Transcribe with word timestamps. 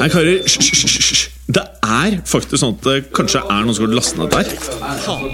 Nei, 0.00 0.06
karer, 0.08 0.38
hysj. 0.48 1.26
Det 1.52 1.60
er 1.84 2.14
faktisk 2.24 2.56
sånn 2.62 2.72
at 2.78 2.86
det 2.86 2.94
kanskje 3.12 3.42
er 3.42 3.66
noen 3.66 3.76
som 3.76 3.84
har 3.84 3.92
lastet 3.98 4.16
ned 4.16 4.32
dette 4.32 4.40
her. 4.40 5.26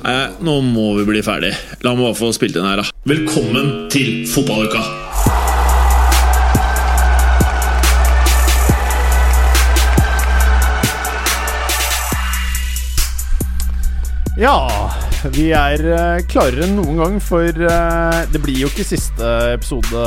Nei, 0.00 0.22
nå 0.48 0.54
må 0.64 0.86
vi 0.96 1.04
bli 1.10 1.20
ferdig. 1.26 1.52
La 1.84 1.92
meg 1.92 2.06
bare 2.06 2.16
få 2.16 2.30
spilt 2.32 2.56
inn 2.56 2.64
her, 2.64 2.80
da. 2.80 2.88
Velkommen 3.04 3.90
til 3.92 4.24
fotballuka! 4.32 4.80
Ja, 14.40 14.56
vi 15.36 15.50
er 15.54 15.84
eh, 15.84 16.24
klarere 16.26 16.64
enn 16.66 16.74
noen 16.80 16.98
gang, 16.98 17.20
for 17.22 17.44
eh, 17.46 18.18
det 18.32 18.40
blir 18.42 18.64
jo 18.64 18.72
ikke 18.72 18.84
siste 18.88 19.28
episode 19.52 20.00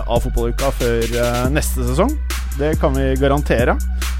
av 0.00 0.24
Fotballuka 0.24 0.72
før 0.80 1.04
eh, 1.06 1.46
neste 1.54 1.86
sesong. 1.92 2.16
Det 2.58 2.74
kan 2.80 2.94
vi 2.96 3.14
garantere. 3.20 3.76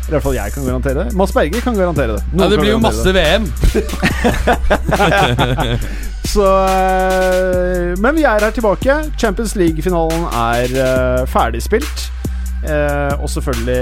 I 0.08 0.10
hvert 0.14 0.22
fall 0.24 0.36
jeg 0.38 0.52
kan 0.54 0.64
garantere 0.64 1.04
det. 1.04 1.14
Mads 1.18 1.32
Berger 1.36 1.60
kan 1.60 1.76
garantere 1.76 2.14
det. 2.16 2.22
Ja, 2.38 2.48
det 2.48 2.58
blir 2.62 2.70
jo 2.72 2.78
masse 2.80 3.12
masse 3.12 3.12
VM. 3.18 3.48
Så, 6.28 6.44
eh, 6.68 7.94
men 8.00 8.16
vi 8.16 8.24
er 8.28 8.40
her 8.44 8.52
tilbake. 8.52 8.96
Champions 9.20 9.54
League-finalen 9.56 10.26
er 10.28 10.74
eh, 10.84 11.26
ferdigspilt. 11.28 12.08
Eh, 12.68 13.14
og 13.22 13.28
selvfølgelig 13.30 13.80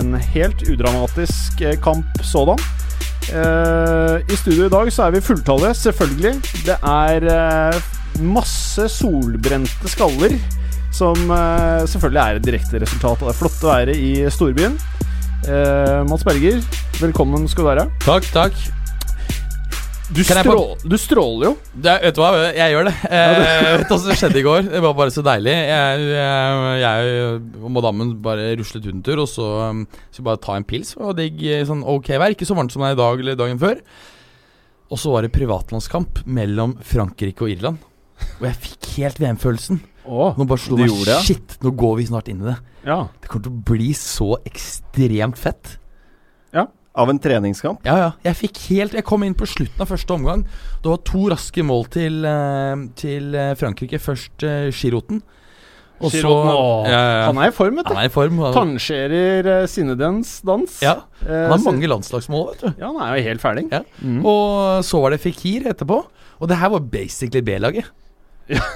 en 0.00 0.14
helt 0.34 0.62
udramatisk 0.70 1.62
kamp 1.82 2.06
sådan. 2.22 2.58
Eh, 3.30 4.16
I 4.26 4.36
studio 4.38 4.66
i 4.66 4.72
dag 4.72 4.92
så 4.92 5.06
er 5.08 5.16
vi 5.16 5.20
fulltallige, 5.24 5.74
selvfølgelig. 5.74 6.34
Det 6.66 6.76
er 6.82 7.80
masse 8.20 8.88
solbrente 8.88 9.88
skaller. 9.90 10.38
Som 10.94 11.30
eh, 11.30 11.86
selvfølgelig 11.86 12.20
er 12.22 12.40
et 12.40 12.46
direkte 12.46 12.82
resultat 12.82 13.22
av 13.22 13.30
det 13.30 13.38
flotte 13.38 13.70
været 13.70 13.96
i 13.96 14.12
storbyen. 14.32 14.76
Eh, 15.46 16.02
Mats 16.10 16.26
Berger, 16.26 16.58
velkommen 17.00 17.46
skal 17.48 17.64
du 17.64 17.70
være. 17.70 17.88
Takk, 18.04 18.26
takk. 18.34 18.58
Du, 20.10 20.24
strå 20.26 20.62
du 20.82 20.96
stråler 20.98 21.46
jo. 21.46 21.50
Det, 21.70 21.92
vet 22.02 22.16
du 22.16 22.18
hva, 22.18 22.30
jeg 22.50 22.74
gjør 22.74 22.88
det. 22.88 22.94
Eh, 23.20 23.66
vet 23.78 23.84
du 23.86 23.92
hva 23.94 23.98
som 24.02 24.18
skjedde 24.18 24.40
i 24.40 24.44
går? 24.44 24.64
Det 24.72 24.80
var 24.82 24.96
bare 24.98 25.14
så 25.14 25.22
deilig. 25.22 25.54
Jeg, 25.54 26.08
jeg, 26.10 26.80
jeg 26.82 27.36
og 27.60 27.68
madammen 27.76 28.10
bare 28.24 28.48
ruslet 28.58 28.88
ut 28.88 28.94
en 28.96 29.04
tur, 29.06 29.22
og 29.22 29.30
så 29.30 29.46
um, 29.70 29.84
skulle 30.10 30.26
bare 30.32 30.42
ta 30.42 30.56
en 30.58 30.66
pils. 30.66 30.96
Det 30.96 31.06
var 31.06 31.18
digg, 31.18 31.44
sånn 31.68 31.86
ok 31.94 32.10
vær. 32.16 32.34
Ikke 32.34 32.48
så 32.48 32.58
varmt 32.58 32.74
som 32.74 32.82
det 32.82 32.90
er 32.90 32.98
i 32.98 33.00
dag 33.04 33.22
eller 33.22 33.38
dagen 33.38 33.62
før. 33.62 33.78
Og 34.90 34.98
så 34.98 35.14
var 35.14 35.22
det 35.22 35.30
privatlandskamp 35.36 36.24
mellom 36.26 36.74
Frankrike 36.82 37.46
og 37.46 37.54
Irland. 37.54 37.78
Og 38.40 38.48
jeg 38.48 38.58
fikk 38.66 38.90
helt 38.98 39.22
VM-følelsen. 39.22 39.78
Åh, 40.06 40.38
Nå 40.38 40.46
bare 40.48 40.62
slo 40.62 40.78
meg 40.80 40.88
gjorde 40.88 41.12
ja? 41.12 41.20
Shit, 41.24 41.58
nå 41.60 41.74
går 41.76 41.98
vi 41.98 42.06
snart 42.08 42.30
inn 42.32 42.40
i 42.40 42.48
det. 42.48 42.56
ja. 42.88 43.02
Det 43.20 43.28
kommer 43.28 43.44
til 43.44 43.52
å 43.52 43.64
bli 43.72 43.90
så 43.98 44.32
ekstremt 44.48 45.38
fett. 45.40 45.76
Av 46.90 47.06
en 47.06 47.20
treningskamp. 47.22 47.84
Ja, 47.86 47.94
ja. 48.00 48.06
Jeg 48.26 48.34
fikk 48.40 48.56
helt 48.66 48.96
Jeg 48.98 49.06
kom 49.06 49.22
inn 49.22 49.36
på 49.38 49.46
slutten 49.46 49.78
av 49.78 49.86
første 49.92 50.10
omgang. 50.10 50.42
Det 50.82 50.90
var 50.90 50.98
to 51.06 51.28
raske 51.30 51.62
mål 51.62 51.86
til, 51.94 52.24
eh, 52.26 52.82
til 52.98 53.36
eh, 53.38 53.52
Frankrike. 53.54 54.00
Først 54.02 54.42
uh, 54.42 54.72
Giroten. 54.74 55.22
Og 56.00 56.10
så 56.10 56.26
ja, 56.26 56.88
ja, 56.88 57.00
ja. 57.20 57.24
Han 57.28 57.38
er 57.38 57.52
i 57.52 57.54
form, 57.54 57.76
vet 57.78 57.86
du. 57.86 57.92
Han 57.92 58.02
er 58.02 58.08
i 58.08 58.12
form. 58.12 58.40
Han, 58.56 58.74
uh, 58.74 59.66
sinnedens 59.70 60.40
dans. 60.42 60.78
ja, 60.82 60.96
Eh, 61.20 61.28
han 61.28 61.52
har 61.52 61.64
mange 61.66 61.88
landslagsmål, 61.90 62.54
vet 62.54 62.62
du. 62.64 62.80
Ja, 62.80 62.88
han 62.88 63.00
er 63.04 63.18
jo 63.18 63.24
helt 63.28 63.42
ferdig. 63.42 63.66
Ja. 63.70 63.82
Mm. 64.00 64.22
Og 64.24 64.84
så 64.88 65.02
var 65.02 65.12
det 65.12 65.20
Fikir 65.20 65.68
etterpå. 65.68 65.98
Og 66.40 66.48
det 66.48 66.56
her 66.56 66.72
var 66.72 66.80
basically 66.80 67.42
B-laget. 67.44 67.90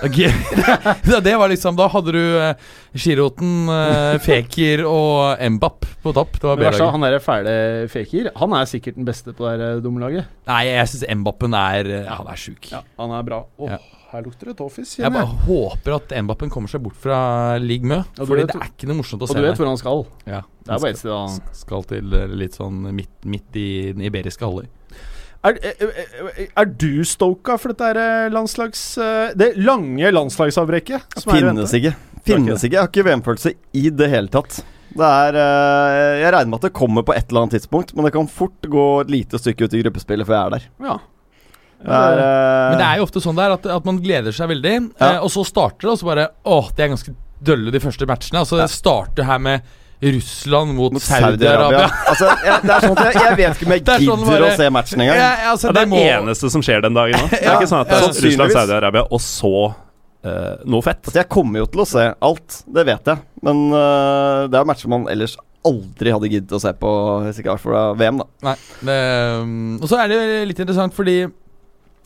Ok. 0.07 0.19
Ja, 1.11 1.19
det 1.25 1.33
var 1.39 1.49
liksom 1.51 1.77
Da 1.79 1.87
hadde 1.91 2.13
du 2.15 2.21
uh, 2.21 2.53
Giroten, 2.95 3.69
eh, 3.73 4.19
Fekir 4.23 4.85
og 4.87 5.41
Mbapp 5.57 5.87
på 6.05 6.13
topp. 6.15 6.37
Det 6.39 6.47
var 6.47 6.61
B-laget. 6.61 6.93
han 6.95 7.03
derre 7.07 7.19
fæle 7.25 7.55
Fekir, 7.91 8.29
han 8.39 8.55
er 8.55 8.69
sikkert 8.71 8.99
den 9.01 9.09
beste 9.09 9.35
på 9.35 9.49
det 9.51 9.67
eh, 9.79 9.81
dumme 9.83 10.03
laget. 10.05 10.29
Nei, 10.47 10.61
jeg 10.71 10.93
syns 10.93 11.05
Mbappen 11.25 11.57
er 11.59 11.91
eh, 12.03 12.13
Han 12.13 12.31
er 12.31 12.39
sjuk. 12.41 12.71
Ja, 12.71 12.83
han 13.01 13.15
er 13.19 13.27
bra. 13.27 13.43
Åh, 13.59 13.75
Ja. 13.75 13.81
her 14.15 14.23
lukter 14.23 14.47
det 14.53 14.57
toffis. 14.61 14.93
Jeg 14.95 15.09
kjenner 15.09 15.25
bare 15.25 15.43
håper 15.49 15.97
at 15.97 16.13
Mbappen 16.23 16.53
kommer 16.55 16.71
seg 16.71 16.85
bort 16.85 16.95
fra 17.03 17.19
Ligue 17.59 17.89
Mø. 17.91 17.97
Ja, 18.05 18.21
du 18.21 18.29
fordi 18.31 18.45
vet- 18.45 18.53
det 18.55 18.61
er 18.63 18.71
ikke 18.71 18.87
noe 18.93 19.01
morsomt 19.01 19.25
å 19.25 19.27
Og 19.27 19.33
se 19.35 19.41
du 19.41 19.43
vet 19.49 19.59
hvor 19.59 19.73
han 19.73 19.81
skal. 19.81 20.05
Ja, 20.31 20.43
Det 20.63 20.71
er 20.77 20.79
bare 20.85 20.95
ett 20.95 21.01
sted 21.03 21.11
han 21.17 21.35
skal, 21.35 21.59
skal 21.65 21.89
til 21.91 22.15
eh, 22.21 22.29
litt 22.45 22.55
sånn 22.61 22.79
midt, 22.95 23.11
midt 23.27 23.59
i 23.59 23.69
den 23.91 24.07
iberiske 24.07 24.47
halvøy. 24.47 24.69
Er, 25.45 25.59
er, 25.61 25.75
er- 25.85 26.51
er 26.63 26.69
du 26.81 27.03
stoka 27.05 27.59
for 27.61 27.75
dette 27.75 27.91
eh, 28.01 28.29
landslags... 28.33 28.83
eh, 28.99 29.33
Det 29.37 29.51
lange 29.61 30.09
landslagsavbrekket 30.15 31.19
som 31.21 31.35
er 31.35 31.41
Finnes 31.43 31.75
ikke. 31.77 31.93
Finnes 32.25 32.63
ikke. 32.65 32.79
Jeg 32.79 32.81
har 32.81 32.89
ikke 32.93 33.05
VM-følelse 33.11 33.53
i 33.77 33.91
det 33.93 34.09
hele 34.09 34.33
tatt. 34.33 34.63
Det 34.95 35.05
er 35.11 35.37
eh, 35.37 36.23
Jeg 36.23 36.33
regner 36.33 36.53
med 36.55 36.61
at 36.63 36.69
det 36.71 36.73
kommer 36.79 37.05
på 37.05 37.13
et 37.17 37.27
eller 37.29 37.45
annet 37.45 37.59
tidspunkt, 37.59 37.93
men 37.97 38.07
det 38.09 38.15
kan 38.17 38.31
fort 38.31 38.71
gå 38.73 38.87
et 39.03 39.13
lite 39.13 39.41
stykke 39.43 39.67
ut 39.69 39.77
i 39.77 39.83
gruppespillet 39.85 40.27
før 40.29 40.39
jeg 40.39 40.47
er 40.47 40.57
der. 40.57 40.67
Ja. 40.89 40.97
Det 41.85 41.93
er, 42.01 42.19
eh, 42.25 42.71
Men 42.73 42.79
det 42.81 42.87
er 42.89 42.97
jo 43.03 43.05
ofte 43.11 43.21
sånn 43.21 43.37
der 43.37 43.53
at, 43.59 43.67
at 43.69 43.85
man 43.85 43.99
gleder 44.01 44.33
seg 44.33 44.49
veldig, 44.55 44.75
Ja. 44.97 45.11
eh, 45.11 45.19
og 45.27 45.29
så 45.35 45.45
starter 45.45 45.85
det, 45.85 45.93
og 45.93 46.01
så 46.01 46.09
bare 46.09 46.29
Åh, 46.49 46.71
det 46.79 46.87
er 46.87 46.95
ganske 46.95 47.13
dølle 47.45 47.75
de 47.75 47.81
første 47.85 48.07
matchene. 48.09 48.41
Altså 48.41 48.57
Det 48.63 48.71
starter 48.73 49.27
her 49.29 49.43
med 49.45 49.61
Russland 50.13 50.75
mot, 50.77 50.93
mot 50.93 51.03
Saudi-Arabia. 51.03 51.87
altså, 52.11 52.29
jeg, 52.45 52.59
det 52.65 52.75
er 52.75 52.85
sånn 52.85 52.99
at 52.99 53.07
jeg, 53.09 53.23
jeg 53.23 53.37
vet 53.41 53.57
ikke 53.57 53.67
om 53.69 53.73
jeg 53.75 53.85
Det 53.89 53.97
sånn 54.05 54.25
gidder 54.25 54.35
bare- 54.35 54.51
å 54.51 54.57
se 54.59 54.69
matchen 54.77 55.05
engang. 55.07 55.21
Ja, 55.23 55.31
altså, 55.53 55.73
det 55.73 55.83
er 55.85 55.91
må- 55.93 56.03
det 56.03 56.13
eneste 56.19 56.51
som 56.55 56.63
skjer 56.67 56.83
den 56.85 56.95
dagen 56.99 57.17
nå. 57.19 57.31
Det 57.33 57.41
er 57.41 57.49
Ja, 57.49 57.57
ikke 57.59 57.71
sånn 57.73 57.81
at 57.85 57.89
det 57.95 58.01
er. 58.03 58.21
Russland-Saudi-Arabia 58.29 59.07
og 59.11 59.21
så 59.25 59.53
uh, 59.71 60.55
noe 60.65 60.83
fett. 60.85 61.03
Altså, 61.07 61.19
jeg 61.23 61.29
kommer 61.33 61.63
jo 61.65 61.67
til 61.73 61.85
å 61.85 61.89
se 61.89 62.05
alt, 62.31 62.61
det 62.79 62.87
vet 62.91 63.11
jeg. 63.15 63.25
Men 63.45 63.65
uh, 63.73 64.45
det 64.53 64.61
er 64.61 64.69
matcher 64.69 64.93
man 64.93 65.09
ellers 65.13 65.37
aldri 65.65 66.13
hadde 66.13 66.29
giddet 66.29 66.53
å 66.53 66.61
se 66.61 66.75
på 66.77 66.91
hvis 67.25 67.39
ikke 67.41 67.55
var 67.55 67.63
for 67.63 67.95
VM, 67.97 68.19
da. 68.21 68.27
Nei. 68.51 68.57
Det, 68.85 68.99
um, 69.41 69.79
og 69.81 69.89
så 69.89 70.03
er 70.03 70.13
det 70.13 70.19
litt 70.51 70.61
interessant 70.61 70.93
fordi 70.97 71.23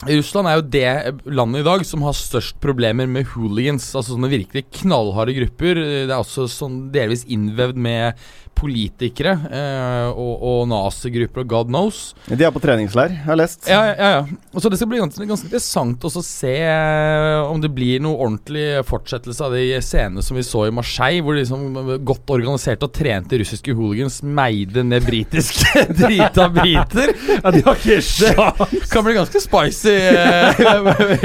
Russland 0.07 0.47
er 0.47 0.55
jo 0.55 0.67
det 0.71 0.91
landet 1.27 1.59
i 1.59 1.67
dag 1.67 1.81
som 1.83 2.03
har 2.07 2.15
størst 2.15 2.55
problemer 2.63 3.09
med 3.09 3.27
hooligans. 3.33 3.89
Altså 3.91 4.13
sånne 4.13 4.31
virkelig 4.31 4.63
knallharde 4.79 5.35
grupper. 5.35 5.81
Det 5.81 6.07
er 6.07 6.21
også 6.21 6.47
sånn 6.51 6.85
delvis 6.93 7.25
innvevd 7.27 7.81
med 7.83 8.29
politikere 8.59 9.33
eh, 9.49 10.09
og, 10.11 10.43
og 10.45 10.59
nazigrupper 10.69 11.43
og 11.43 11.49
god 11.53 11.71
knows. 11.71 11.99
De 12.27 12.45
er 12.45 12.51
på 12.53 12.61
treningsleir, 12.63 13.13
jeg 13.15 13.25
har 13.25 13.39
lest. 13.39 13.69
Ja, 13.69 13.79
ja, 13.89 14.09
ja. 14.17 14.21
Og 14.53 14.61
så 14.61 14.71
Det 14.71 14.79
skal 14.79 14.91
bli 14.91 14.99
ganske, 15.01 15.27
ganske 15.29 15.47
interessant 15.47 16.05
også 16.09 16.21
å 16.21 16.27
se 16.27 16.53
eh, 16.65 17.39
om 17.47 17.61
det 17.63 17.71
blir 17.75 18.03
noe 18.03 18.19
ordentlig 18.19 18.83
fortsettelse 18.89 19.47
av 19.47 19.55
de 19.55 19.79
scenene 19.85 20.23
som 20.25 20.37
vi 20.39 20.45
så 20.45 20.65
i 20.67 20.75
Marseille, 20.75 21.23
hvor 21.25 21.39
liksom 21.39 21.97
godt 22.07 22.35
organiserte 22.35 22.89
og 22.89 22.93
trente 22.95 23.39
russiske 23.39 23.75
hooligans 23.77 24.21
meide 24.23 24.83
ned 24.85 25.07
britiske 25.07 25.85
drita 26.03 26.49
briter. 26.53 27.15
Ja, 27.39 27.55
de 27.55 27.63
har 27.65 27.79
ikke 27.79 27.99
Det 27.99 28.85
kan 28.91 29.07
bli 29.07 29.17
ganske 29.17 29.43
spicy 29.43 29.95
eh, 29.95 30.63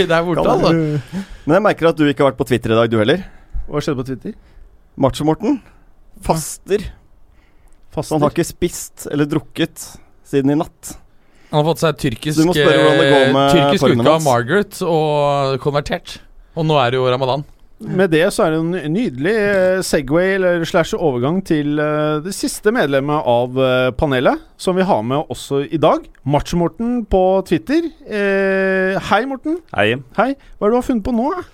der 0.10 0.18
borte, 0.26 0.48
altså. 0.48 0.74
Men 1.44 1.58
jeg 1.58 1.68
merker 1.68 1.90
at 1.90 1.98
du 2.00 2.06
ikke 2.08 2.24
har 2.24 2.32
vært 2.32 2.40
på 2.40 2.48
Twitter 2.48 2.72
i 2.72 2.82
dag, 2.82 2.90
du 2.90 3.00
heller. 3.02 3.24
Hva 3.68 3.80
skjedde 3.82 4.00
på 4.00 4.08
Twitter? 4.08 4.36
Macho-Morten 5.00 5.58
faster. 6.24 6.92
Så 8.02 8.16
han 8.16 8.24
har 8.26 8.34
ikke 8.34 8.46
spist 8.48 9.06
eller 9.12 9.28
drukket 9.30 9.86
siden 10.26 10.50
i 10.50 10.58
natt. 10.58 10.94
Han 11.52 11.60
har 11.62 11.68
fått 11.70 11.82
seg 11.84 11.98
tyrkisk, 12.02 12.40
eh, 12.50 12.54
tyrkisk 13.54 13.84
uke 13.86 14.08
av. 14.10 14.22
Margaret 14.24 14.80
og 14.82 15.60
konvertert. 15.62 16.16
Og 16.58 16.66
nå 16.66 16.78
er 16.80 16.90
det 16.90 16.98
jo 16.98 17.10
ramadan. 17.12 17.44
Med 17.84 18.10
det 18.14 18.24
så 18.32 18.46
er 18.46 18.54
det 18.54 18.58
en 18.62 18.94
nydelig 18.94 19.34
eh, 19.34 19.80
Segway 19.84 20.36
eller 20.36 20.64
slash 20.66 20.94
overgang 20.96 21.40
til 21.46 21.78
eh, 21.78 22.20
det 22.24 22.34
siste 22.34 22.72
medlemmet 22.74 23.22
av 23.28 23.58
panelet, 23.98 24.42
som 24.58 24.78
vi 24.78 24.86
har 24.86 25.02
med 25.06 25.30
også 25.30 25.62
i 25.68 25.78
dag. 25.78 26.06
Macho-Morten 26.26 27.04
på 27.10 27.22
Twitter. 27.46 27.90
Eh, 28.06 28.98
hei, 29.10 29.24
Morten. 29.30 29.60
Hei. 29.74 29.92
Hei. 30.18 30.32
Hva 30.58 30.66
er 30.66 30.72
det 30.72 30.74
du 30.74 30.80
har 30.80 30.88
funnet 30.88 31.06
på 31.06 31.14
nå? 31.14 31.30
da? 31.36 31.44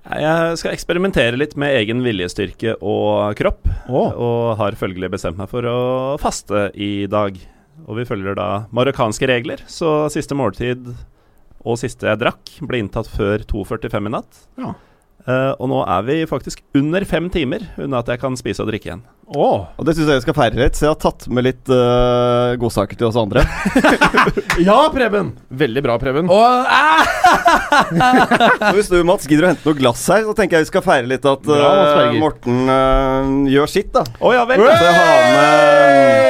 Jeg 0.00 0.56
skal 0.60 0.72
eksperimentere 0.72 1.36
litt 1.36 1.56
med 1.60 1.74
egen 1.82 2.00
viljestyrke 2.04 2.76
og 2.80 3.36
kropp. 3.38 3.68
Oh. 3.88 4.10
Og 4.14 4.58
har 4.60 4.78
følgelig 4.80 5.12
bestemt 5.12 5.40
meg 5.40 5.50
for 5.52 5.66
å 5.68 5.80
faste 6.22 6.70
i 6.74 7.06
dag. 7.10 7.36
Og 7.86 8.00
vi 8.00 8.06
følger 8.08 8.36
da 8.36 8.48
marokkanske 8.76 9.28
regler, 9.28 9.62
så 9.68 10.08
siste 10.12 10.36
måltid 10.36 10.88
og 11.60 11.76
siste 11.80 12.08
jeg 12.08 12.20
drakk, 12.22 12.52
ble 12.64 12.80
inntatt 12.80 13.08
før 13.12 13.44
2.45 13.48 14.08
i 14.08 14.12
natt. 14.14 14.40
Ja. 14.60 14.72
Eh, 15.28 15.52
og 15.60 15.68
nå 15.68 15.80
er 15.84 16.04
vi 16.06 16.18
faktisk 16.28 16.62
under 16.76 17.04
fem 17.08 17.28
timer 17.32 17.66
unna 17.80 18.00
at 18.00 18.08
jeg 18.08 18.20
kan 18.22 18.36
spise 18.40 18.62
og 18.64 18.70
drikke 18.70 18.88
igjen. 18.88 19.02
Oh. 19.30 19.68
Og 19.78 19.86
det 19.86 19.94
syns 19.94 20.08
jeg 20.10 20.18
vi 20.18 20.24
skal 20.24 20.36
feire 20.38 20.58
litt, 20.58 20.78
så 20.78 20.86
jeg 20.88 20.94
har 20.94 21.02
tatt 21.04 21.26
med 21.30 21.46
litt 21.46 21.70
uh, 21.70 22.56
godsaker 22.58 22.98
til 22.98 23.10
oss 23.10 23.18
andre. 23.20 23.44
Ja, 24.60 24.90
Preben! 24.92 25.30
Veldig 25.48 25.82
bra, 25.86 25.94
Preben. 26.02 26.26
Og, 26.28 26.66
ah! 26.68 27.06
Så 28.66 28.72
hvis 28.76 28.90
du, 28.90 28.98
Mats, 29.06 29.28
gidder 29.30 29.46
å 29.46 29.52
hente 29.52 29.64
noe 29.64 29.78
glass 29.78 30.02
her, 30.12 30.26
så 30.26 30.34
tenker 30.36 30.58
jeg 30.58 30.66
vi 30.66 30.72
skal 30.72 30.84
feire 30.84 31.08
litt 31.08 31.24
at 31.24 31.46
Bra, 31.46 31.70
eh, 31.70 31.94
Berger. 31.94 32.18
Morten 32.20 33.46
gjør 33.48 33.70
sitt, 33.70 33.94
da. 33.94 34.04
Å 34.18 34.34
ja 34.36 34.44
vel! 34.50 34.66
Så 34.66 34.90
jeg 34.90 34.98
har 34.98 35.24
med 35.38 36.29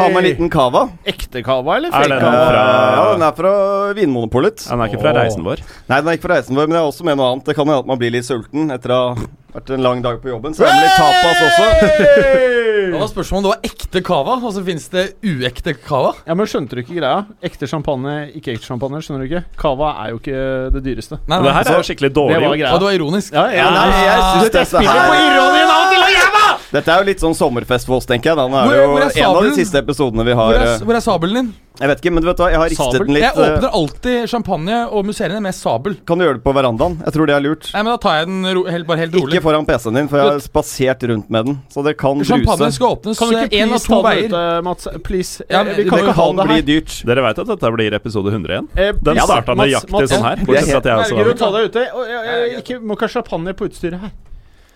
Ha 0.00 0.08
med 0.08 0.18
en 0.20 0.24
liten 0.28 0.50
cava. 0.50 0.84
Ekte 1.06 1.42
cava, 1.44 1.76
eller 1.76 1.88
Er 1.88 1.92
fake 1.98 2.08
den 2.08 2.20
cava? 2.20 2.44
fra- 2.50 2.96
Ja, 2.96 3.04
den 3.14 3.22
er 3.28 3.32
fra 3.38 3.52
Vinmonopolet. 3.94 4.68
Den 4.68 4.80
er 4.80 4.88
ikke 4.92 5.00
fra 5.00 5.12
Åh. 5.14 5.20
reisen 5.22 5.44
vår. 5.46 5.62
Nei, 5.88 6.00
den 6.00 6.08
er 6.08 6.12
ikke 6.18 6.26
fra 6.28 6.34
reisen 6.38 6.56
vår, 6.56 6.66
men 6.68 6.76
jeg 6.78 6.82
er 6.84 6.90
også 6.92 7.04
med 7.04 7.16
noe 7.18 7.32
annet. 7.32 7.44
Det 7.44 7.54
kan 7.56 7.66
hende 7.66 7.78
at 7.78 7.86
man 7.86 7.98
blir 7.98 8.10
litt 8.14 8.24
sulten 8.28 8.70
etter 8.74 8.90
å 8.90 9.00
ha 9.14 9.26
vært 9.54 9.70
en 9.74 9.82
lang 9.82 10.02
dag 10.02 10.20
på 10.22 10.28
jobben. 10.32 10.54
Så 10.54 10.64
er 10.66 10.72
det 10.72 10.82
litt 10.82 10.98
tapas 10.98 11.38
også. 11.48 12.50
Det 12.84 13.00
var 13.00 13.08
spørsmålet 13.08 13.38
om 13.38 13.42
det 13.44 13.50
var 13.54 13.62
ekte 13.64 14.00
cava. 14.04 14.34
så 14.52 14.62
Fins 14.64 14.88
det 14.92 15.04
uekte 15.24 15.72
cava? 15.82 16.12
Ja, 16.26 16.34
men 16.34 16.46
skjønte 16.46 16.76
du 16.76 16.82
ikke 16.82 16.98
greia? 16.98 17.24
Ekte 17.42 17.66
champagne, 17.66 18.28
ikke 18.36 18.52
ekte 18.54 18.66
champagne. 18.68 19.00
Skjønner 19.02 19.24
du 19.24 19.30
ikke? 19.30 19.44
Cava 19.56 19.94
er 20.04 20.10
jo 20.12 20.18
ikke 20.20 20.36
det 20.74 20.82
dyreste. 20.84 21.18
Nei, 21.26 21.38
nei. 21.38 21.42
det 21.48 21.54
her 21.54 21.70
er 21.72 21.78
jo 21.80 21.86
skikkelig 21.88 22.12
dårlig 22.14 22.36
Det 22.36 22.44
var 22.44 22.56
greia. 22.60 22.72
Og 22.74 22.80
det 22.82 22.86
var 22.90 22.98
ironisk. 22.98 23.32
Ja, 23.32 23.46
Ja, 23.54 23.70
nei, 23.70 23.88
jeg 24.04 24.20
synes 24.28 24.50
dette 24.50 24.66
spiller 24.68 25.00
på 25.00 25.14
her 25.16 25.26
ironien 25.32 25.68
av 25.74 25.80
og 25.80 25.88
til, 25.94 26.02
og! 26.04 26.33
Dette 26.74 26.90
er 26.90 27.04
jo 27.04 27.06
litt 27.06 27.20
sånn 27.22 27.36
sommerfest 27.38 27.86
for 27.86 28.00
oss, 28.00 28.06
tenker 28.10 28.32
jeg. 28.32 28.36
Den 28.40 28.50
er 28.50 28.64
Hvor- 28.66 28.74
jo 28.74 28.86
hvor 28.90 29.02
er 29.04 29.18
en 29.22 29.36
av 29.36 29.42
de 29.46 29.50
siste 29.54 29.78
episodene 29.78 30.24
vi 30.26 30.32
Hvor 30.34 30.42
har 30.50 30.54
er, 30.58 30.66
eh, 30.74 30.78
hvor 30.82 30.96
er 30.98 31.02
sabelen 31.04 31.34
din? 31.38 31.54
Jeg 31.78 31.88
vet 31.90 32.00
ikke, 32.02 32.12
men 32.14 32.22
du 32.22 32.26
vet 32.28 32.36
hva, 32.38 32.48
jeg 32.50 32.58
har 32.58 32.68
ristet 32.70 32.92
Sabel? 32.92 33.06
den 33.06 33.14
litt. 33.14 33.22
Jeg 33.22 33.34
eh, 33.34 33.56
åpner 33.58 33.70
alltid 33.74 34.28
champagne 34.30 34.76
og 34.94 35.04
musserende 35.06 35.42
med 35.42 35.54
sabel. 35.54 35.96
Kan 36.06 36.18
du 36.18 36.24
gjøre 36.24 36.34
det 36.38 36.44
på 36.44 36.52
verandaen? 36.54 36.96
Jeg 37.02 37.12
tror 37.14 37.26
det 37.26 37.34
er 37.34 37.40
lurt. 37.46 37.70
Nei, 37.74 37.82
men 37.82 37.90
Da 37.94 37.96
tar 37.98 38.14
jeg 38.18 38.26
den 38.26 38.44
ro 38.54 38.62
helt, 38.64 38.86
bare 38.86 38.98
helt 38.98 39.14
rolig. 39.14 39.34
Ikke 39.34 39.42
foran 39.42 39.66
PC-en 39.66 39.94
din, 39.94 40.08
for 40.08 40.18
jeg 40.18 40.30
har 40.30 40.38
spasert 40.42 41.02
rundt 41.10 41.30
med 41.30 41.46
den. 41.46 41.58
Så 41.70 41.82
det 41.84 41.96
kan 41.98 42.22
Champagne 42.24 42.58
bruse. 42.58 42.72
skal 42.78 42.88
åpnes 42.94 43.18
Kan 43.18 43.28
du 43.30 43.36
ikke 43.38 43.58
én 43.58 43.72
av 43.74 43.82
to 43.82 44.02
veier. 44.02 44.26
ut, 44.26 44.32
eh, 44.34 44.60
Mats? 44.62 44.88
Please. 45.02 45.42
Ja, 45.50 45.60
Eh, 45.60 45.64
vi 45.64 45.82
det 45.82 45.90
kan 45.90 45.98
Det 45.98 46.06
ikke 46.08 46.14
ha 46.14 46.32
det 46.32 46.46
bli 46.46 46.54
her. 46.54 46.62
dyrt. 46.62 47.04
Dere 47.06 47.22
veit 47.22 47.38
at 47.38 47.46
dette 47.46 47.70
blir 47.74 47.94
episode 47.94 48.30
100 48.34 48.50
igjen? 48.54 48.68
Eh, 48.76 48.92
Den 49.02 49.14
ja, 49.16 49.22
starta 49.26 49.54
nøyaktig 49.54 50.08
sånn 50.10 50.22
her. 50.22 50.36
Det 50.36 50.42
er 50.42 50.46
Bortsett 50.46 50.70
fra 50.70 50.78
at 50.78 50.84
jeg 50.84 50.98
også 50.98 51.26
var 51.26 51.34
ta 51.34 51.50
deg 51.54 51.70
ute. 51.70 51.94
Og, 51.94 52.06
jeg, 52.06 52.50
jeg, 52.50 52.64
ikke, 52.64 52.82
må 52.82 52.94
ikke 52.98 53.06
ha 53.06 53.08
champagne 53.22 53.52
på 53.54 53.68
utstyret 53.70 54.00
her. 54.00 54.10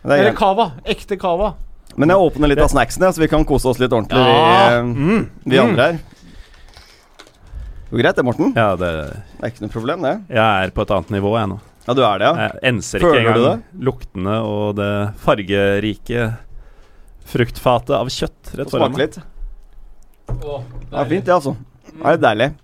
Er 0.05 0.19
Eller 0.19 0.33
cava. 0.33 0.73
Ekte 0.87 1.19
cava. 1.19 1.55
Men 1.99 2.13
jeg 2.15 2.23
åpner 2.29 2.49
litt 2.53 2.61
av 2.63 2.71
snacksene, 2.71 3.11
så 3.13 3.19
vi 3.25 3.29
kan 3.31 3.45
kose 3.49 3.67
oss 3.73 3.81
litt 3.83 3.91
ordentlig, 3.91 4.21
Ja. 4.23 4.83
vi, 4.83 4.93
Mm. 4.95 5.19
eh, 5.19 5.27
vi 5.51 5.59
andre 5.59 5.83
her. 5.89 5.99
Det 7.89 7.97
går 7.97 8.03
greit, 8.03 8.17
det, 8.17 8.25
Morten. 8.25 8.53
Ja, 8.55 8.77
det, 8.77 8.91
Det 9.41 9.43
er 9.43 9.51
ikke 9.51 9.63
noe 9.65 9.73
problem, 9.73 10.03
det. 10.03 10.15
jeg 10.29 10.37
er 10.69 10.71
på 10.77 10.83
et 10.83 10.91
annet 10.95 11.11
nivå, 11.11 11.33
jeg 11.41 11.49
nå. 11.49 11.61
Ja, 11.89 11.95
du 11.95 12.03
er 12.05 12.19
det, 12.19 12.27
ja? 12.29 12.35
Jeg 12.53 12.61
enser 12.75 12.99
ikke 13.01 13.19
engang 13.25 13.63
luktene 13.81 14.35
og 14.45 14.77
det 14.77 15.15
fargerike 15.25 16.37
fruktfatet 17.25 17.95
av 17.97 18.07
kjøtt 18.13 18.55
rett 18.59 18.71
foran 18.71 18.93
meg. 18.93 18.99
smake 18.99 18.99
litt. 18.99 19.19
Å, 20.29 20.63
Det 20.91 20.99
er 21.01 21.05
fint, 21.09 21.25
det, 21.25 21.33
altså. 21.35 21.57
Det 21.97 22.07
er 22.07 22.17
deilig. 22.19 22.55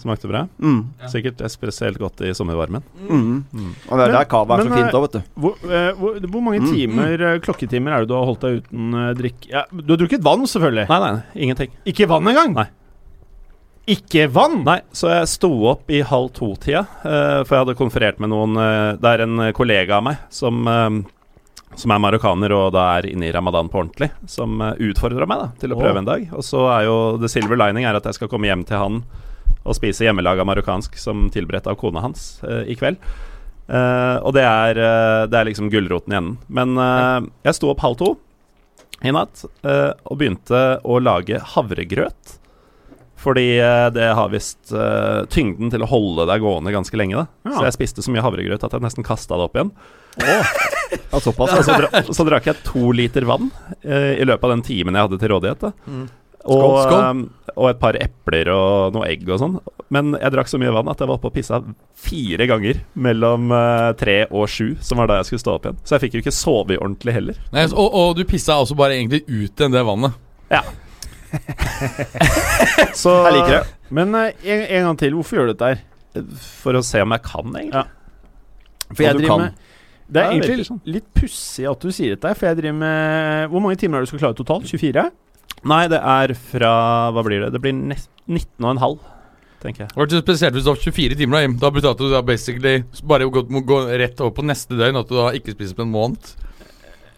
Smakte 0.00 0.28
bra. 0.28 0.44
Mm. 0.60 0.80
Sikkert 1.12 1.40
spesielt 1.50 1.98
godt 1.98 2.20
i 2.26 2.32
sommervarmen. 2.36 2.82
Mm. 3.08 3.44
Mm. 3.52 3.70
Og 3.88 3.98
det 3.98 4.02
er 4.04 4.12
Men- 4.12 4.18
der 4.18 4.28
cava 4.30 4.58
er 4.58 4.64
så 4.64 4.74
fint 4.76 4.92
òg, 4.98 5.02
vet 5.06 5.12
du. 5.12 5.22
Hvor, 5.40 5.56
eh, 5.70 5.92
hvor, 5.98 6.20
hvor 6.28 6.42
mange 6.42 6.60
Mm, 6.60 6.72
timer, 6.74 7.12
eh, 7.32 7.38
klokketimer 7.40 7.92
er 7.96 8.00
det 8.00 8.08
du 8.08 8.14
har 8.14 8.24
holdt 8.28 8.40
deg 8.40 8.62
uten 8.62 8.94
eh, 8.94 9.14
drikk? 9.14 9.48
Ja, 9.48 9.64
du 9.72 9.92
har 9.94 9.96
drukket 10.04 10.22
vann, 10.22 10.46
selvfølgelig. 10.46 10.88
Nei, 10.88 11.00
nei, 11.00 11.22
ingenting. 11.46 11.70
Ikke 11.86 12.08
vann 12.08 12.24
engang? 12.28 12.54
Nei. 12.54 12.68
Ikke 13.90 14.28
vann? 14.30 14.60
Nei, 14.62 14.80
så 14.94 15.08
jeg 15.10 15.26
sto 15.26 15.48
opp 15.66 15.90
i 15.90 16.02
halv 16.06 16.28
to-tida, 16.36 16.84
uh, 17.02 17.42
for 17.42 17.56
jeg 17.56 17.64
hadde 17.64 17.74
konferert 17.80 18.20
med 18.22 18.30
noen 18.30 18.54
uh, 18.54 18.92
Det 18.94 19.10
er 19.10 19.24
en 19.24 19.40
eh, 19.40 19.50
kollega 19.56 19.96
av 19.96 20.04
meg 20.06 20.20
som, 20.30 20.60
uh, 20.70 21.02
som 21.74 21.90
er 21.90 21.98
marokkaner 22.04 22.54
og 22.54 22.68
da 22.76 22.84
er 23.00 23.08
inne 23.10 23.26
i 23.26 23.32
ramadan 23.34 23.68
på 23.72 23.80
ordentlig, 23.82 24.12
som 24.30 24.54
utfordra 24.60 25.26
meg 25.26 25.42
da 25.42 25.48
til 25.58 25.74
å 25.74 25.80
prøve 25.80 25.88
prøve 25.88 25.98
en 26.04 26.10
dag. 26.12 26.28
Og 26.30 26.46
så 26.46 26.62
er 26.78 26.84
jo 26.86 26.96
the 27.18 27.28
silver 27.32 27.58
lining 27.58 27.84
er 27.88 27.98
at 27.98 28.06
jeg 28.06 28.20
skal 28.20 28.30
komme 28.30 28.46
hjem 28.46 28.62
til 28.68 28.78
han 28.78 29.02
og 29.62 29.76
spise 29.78 30.06
hjemmelaga 30.06 30.44
marokkansk 30.46 30.98
som 30.98 31.28
tilberedt 31.32 31.68
av 31.70 31.78
kona 31.80 32.02
hans 32.04 32.40
uh, 32.46 32.62
i 32.66 32.76
kveld. 32.78 32.98
Uh, 33.70 34.18
og 34.26 34.34
det 34.36 34.42
er, 34.42 34.78
uh, 34.82 35.22
det 35.30 35.38
er 35.38 35.48
liksom 35.48 35.70
gulroten 35.72 36.14
i 36.14 36.18
enden. 36.18 36.36
Men 36.52 36.76
jeg 37.46 37.58
sto 37.58 37.70
opp 37.72 37.82
halv 37.84 37.98
to 38.00 38.12
i 39.02 39.10
natt 39.10 39.40
og 39.66 40.14
begynte 40.14 40.58
å 40.86 41.00
lage 41.02 41.40
havregrøt. 41.54 42.36
Fordi 43.22 43.56
det 43.94 44.06
har 44.18 44.30
visst 44.30 44.70
tyngden 45.30 45.70
til 45.70 45.82
å 45.82 45.88
holde 45.90 46.26
deg 46.30 46.42
gående 46.42 46.70
ganske 46.74 46.98
lenge. 46.98 47.24
da 47.24 47.50
Ja. 47.50 47.56
Så 47.56 47.64
jeg 47.66 47.76
spiste 47.76 48.04
så 48.06 48.14
mye 48.14 48.22
havregrøt 48.22 48.62
at 48.62 48.74
jeg 48.74 48.82
nesten 48.82 49.06
kasta 49.06 49.38
det 49.38 49.46
opp 49.48 49.58
igjen. 49.58 49.72
Ja, 50.22 51.18
såpass. 51.18 51.54
Så, 51.66 51.78
dra 51.82 52.02
så 52.14 52.26
drakk 52.28 52.46
jeg 52.50 52.62
to 52.66 52.92
liter 52.94 53.26
vann 53.26 53.50
i 53.82 54.26
løpet 54.26 54.46
av 54.46 54.54
den 54.54 54.66
timen 54.66 54.94
jeg 54.94 55.08
hadde 55.08 55.18
til 55.22 55.34
rådighet. 55.34 55.66
da 55.66 55.72
Mm. 55.90 56.06
Og, 56.42 56.58
Skål, 56.58 56.82
skål. 56.82 57.02
eh, 57.02 57.52
og 57.56 57.66
et 57.70 57.78
par 57.82 57.94
epler 58.00 58.48
og 58.50 58.94
noe 58.96 59.06
egg 59.10 59.28
og 59.30 59.38
sånn. 59.38 59.58
Men 59.94 60.14
jeg 60.18 60.32
drakk 60.34 60.48
så 60.50 60.58
mye 60.58 60.72
vann 60.74 60.88
at 60.90 60.98
jeg 61.02 61.08
var 61.10 61.18
oppe 61.20 61.28
og 61.30 61.34
pissa 61.36 61.60
fire 62.02 62.46
ganger 62.50 62.80
mellom 62.96 63.52
eh, 63.54 63.90
tre 64.00 64.16
og 64.30 64.48
sju, 64.50 64.72
som 64.82 64.98
var 64.98 65.06
da 65.12 65.20
jeg 65.20 65.28
skulle 65.30 65.44
stå 65.44 65.54
opp 65.58 65.68
igjen. 65.68 65.78
Så 65.86 65.94
jeg 65.96 66.04
fikk 66.06 66.14
jo 66.18 66.22
ikke 66.24 66.34
sove 66.34 66.78
ordentlig 66.80 67.14
heller. 67.18 67.38
Nei, 67.54 67.66
og, 67.70 67.88
og 68.02 68.16
du 68.18 68.24
pissa 68.26 68.56
også 68.62 68.74
bare 68.78 68.96
egentlig 68.98 69.22
ut 69.28 69.60
enn 69.66 69.76
det 69.76 69.84
vannet. 69.86 70.12
Så 72.94 73.12
Jeg 73.26 73.34
liker 73.38 73.54
det. 73.58 73.62
Men 73.92 74.14
eh, 74.18 74.32
en, 74.44 74.62
en 74.78 74.86
gang 74.90 74.98
til, 75.00 75.14
hvorfor 75.16 75.38
gjør 75.38 75.50
du 75.50 75.54
dette 75.54 75.70
her? 75.72 75.82
For 76.62 76.76
å 76.76 76.82
se 76.84 77.00
om 77.04 77.14
jeg 77.14 77.24
kan, 77.24 77.54
egentlig. 77.56 77.82
Ja. 77.82 78.88
For 78.92 79.06
jeg 79.06 79.16
driver 79.20 79.30
kan. 79.32 79.40
med 79.46 79.68
Det 80.12 80.20
er 80.20 80.26
Ja, 80.26 80.32
egentlig 80.36 80.66
sånn. 80.68 80.80
litt 80.92 81.06
pussig 81.16 81.64
at 81.70 81.80
du 81.80 81.88
sier 81.94 82.16
dette, 82.16 82.34
for 82.36 82.50
jeg 82.50 82.58
driver 82.58 82.76
med 82.82 83.48
Hvor 83.54 83.62
mange 83.64 83.78
timer 83.80 83.96
har 83.96 84.04
du 84.04 84.10
skal 84.10 84.20
klare 84.26 84.36
totalt? 84.36 84.66
24? 84.68 85.06
Nei, 85.68 85.84
det 85.90 86.00
er 86.02 86.34
fra 86.34 86.72
Hva 87.14 87.22
blir 87.26 87.44
det? 87.44 87.52
Det 87.54 87.60
blir 87.62 87.74
nes- 87.76 88.08
19 88.26 88.64
og 88.64 88.70
en 88.70 88.82
halv, 88.82 88.98
tenker 89.62 89.84
jeg. 89.84 89.92
Det 89.94 89.98
var 90.00 90.22
spesielt 90.22 90.54
hvis 90.56 90.64
du 90.66 90.70
har 90.72 90.80
24 90.80 91.16
timer. 91.18 91.36
Da, 91.36 91.42
Jim. 91.42 91.56
Da 91.58 91.90
at 91.90 91.98
du 91.98 92.08
da 92.10 92.22
basically 92.22 92.82
bare 93.06 93.26
gå, 93.30 93.44
må 93.50 93.62
gå 93.66 93.80
rett 93.98 94.20
over 94.22 94.34
på 94.36 94.44
neste 94.46 94.78
døgn. 94.78 94.98
At 95.00 95.10
du 95.10 95.16
da 95.18 95.30
ikke 95.34 95.54
spiser 95.56 95.78
på 95.78 95.86
en 95.86 95.92
måned. 95.94 96.32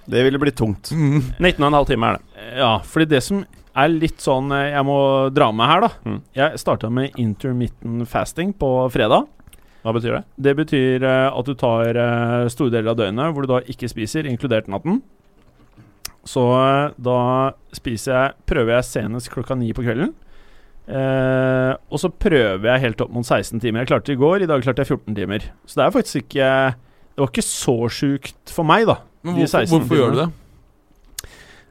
Det 0.08 0.25
ville 0.25 0.41
blitt 0.41 0.56
tungt. 0.56 0.91
Mm. 0.93 1.20
19 1.41 1.61
og 1.62 1.69
en 1.70 1.79
halv 1.79 1.88
time 1.88 2.08
er 2.08 2.19
det. 2.19 2.49
Ja, 2.61 2.73
fordi 2.85 3.08
det 3.14 3.23
som 3.25 3.44
er 3.75 3.88
litt 3.91 4.20
sånn 4.23 4.52
eh, 4.55 4.69
Jeg 4.76 4.85
må 4.87 4.96
dra 5.35 5.49
med 5.52 5.67
her, 5.70 5.87
da. 5.87 5.91
Mm. 6.05 6.19
Jeg 6.37 6.61
starta 6.61 6.91
med 6.93 7.17
intermittent 7.20 8.08
fasting 8.11 8.52
på 8.61 8.69
fredag. 8.93 9.26
Hva 9.85 9.93
betyr 9.96 10.14
det? 10.19 10.23
Det 10.41 10.55
betyr 10.61 11.05
eh, 11.05 11.26
at 11.32 11.49
du 11.49 11.55
tar 11.61 11.96
eh, 11.96 12.49
store 12.52 12.73
deler 12.73 12.93
av 12.94 13.00
døgnet 13.00 13.35
hvor 13.35 13.44
du 13.44 13.52
da 13.55 13.62
ikke 13.69 13.91
spiser, 13.91 14.29
inkludert 14.31 14.69
natten. 14.73 15.02
Så 16.28 16.42
eh, 16.56 16.94
da 17.04 17.18
spiser 17.76 18.14
jeg 18.14 18.36
Prøver 18.48 18.78
jeg 18.78 18.88
senest 18.88 19.32
klokka 19.32 19.56
ni 19.58 19.72
på 19.76 19.84
kvelden. 19.84 20.14
Eh, 20.84 21.72
og 21.88 22.00
så 22.00 22.10
prøver 22.12 22.66
jeg 22.68 22.82
helt 22.82 23.04
opp 23.04 23.12
mot 23.14 23.24
16 23.24 23.60
timer. 23.62 23.82
Jeg 23.82 23.92
klarte 23.92 24.10
det 24.10 24.18
i 24.18 24.20
går, 24.20 24.44
i 24.44 24.48
dag 24.50 24.64
klarte 24.64 24.84
jeg 24.84 24.92
14 24.92 25.16
timer. 25.16 25.46
Så 25.64 25.80
det 25.80 25.84
er 25.84 25.94
faktisk 25.94 26.22
ikke 26.24 26.48
Det 27.14 27.22
var 27.22 27.30
ikke 27.30 27.46
så 27.46 27.76
sjukt 27.94 28.52
for 28.52 28.66
meg, 28.66 28.88
da. 28.90 28.98
Men 29.24 29.38
hvorfor, 29.38 29.64
16 29.64 29.72
hvorfor 29.72 30.00
gjør 30.00 30.14
du 30.14 30.20
det? 30.24 30.30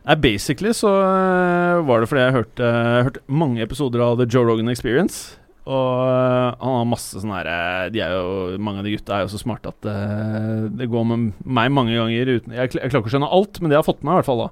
Nei, 0.04 0.16
Basically 0.20 0.74
så 0.76 0.90
øh, 0.90 1.84
var 1.88 2.02
det 2.02 2.10
fordi 2.12 2.24
jeg 2.26 2.36
hørte, 2.36 2.72
hørte 3.08 3.22
mange 3.28 3.64
episoder 3.64 4.04
av 4.04 4.18
The 4.20 4.28
Joe 4.28 4.48
Rogan 4.48 4.72
Experience. 4.72 5.38
Og 5.64 5.92
øh, 6.04 6.48
han 6.60 6.74
har 6.76 6.88
masse 6.92 7.22
sånne 7.22 7.38
her 7.38 7.48
øh, 7.48 7.92
De 7.94 8.02
er 8.04 8.16
jo 8.18 8.58
Mange 8.60 8.82
av 8.82 8.88
de 8.88 8.92
gutta 8.98 9.16
er 9.16 9.22
jo 9.24 9.30
så 9.32 9.40
smarte 9.40 9.72
at 9.72 9.88
øh, 9.88 10.66
det 10.76 10.90
går 10.92 11.06
med 11.08 11.30
meg 11.40 11.70
mange 11.72 11.96
ganger 11.96 12.34
uten 12.34 12.52
Jeg, 12.58 12.74
jeg 12.76 12.92
klarer 12.92 13.00
ikke 13.00 13.14
å 13.14 13.14
skjønne 13.14 13.30
alt, 13.38 13.62
men 13.62 13.72
det 13.72 13.78
jeg 13.78 13.84
har 13.84 13.88
fått 13.88 14.02
med 14.02 14.10
meg, 14.10 14.18
i 14.18 14.20
hvert 14.20 14.32
fall 14.32 14.44
da, 14.44 14.50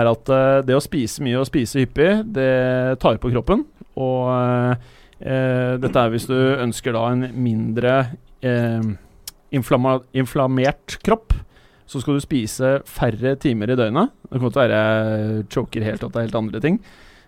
er 0.00 0.08
at 0.14 0.30
uh, 0.30 0.62
det 0.62 0.78
å 0.78 0.80
spise 0.84 1.24
mye 1.26 1.40
og 1.40 1.48
spise 1.48 1.82
hyppig, 1.82 2.08
det 2.30 2.50
tar 3.02 3.16
på 3.18 3.32
kroppen. 3.32 3.64
Og 3.98 4.28
uh, 4.30 4.90
dette 5.82 6.04
er 6.04 6.12
hvis 6.14 6.28
du 6.30 6.36
ønsker 6.38 6.94
da 6.94 7.02
en 7.10 7.26
mindre 7.34 7.96
inflammert 9.50 10.94
kropp 11.04 11.34
så 11.90 11.98
skal 11.98 12.16
du 12.16 12.22
spise 12.22 12.74
færre 12.86 13.34
timer 13.42 13.72
i 13.72 13.76
døgnet. 13.78 14.12
Det 14.30 14.38
kommer 14.38 14.52
til 14.54 14.60
å 14.60 14.64
være 14.64 15.44
choker 15.50 15.86
helt 15.86 16.04
at 16.06 16.12
det 16.14 16.20
er 16.20 16.28
helt 16.28 16.38
andre 16.38 16.62
ting. 16.62 16.76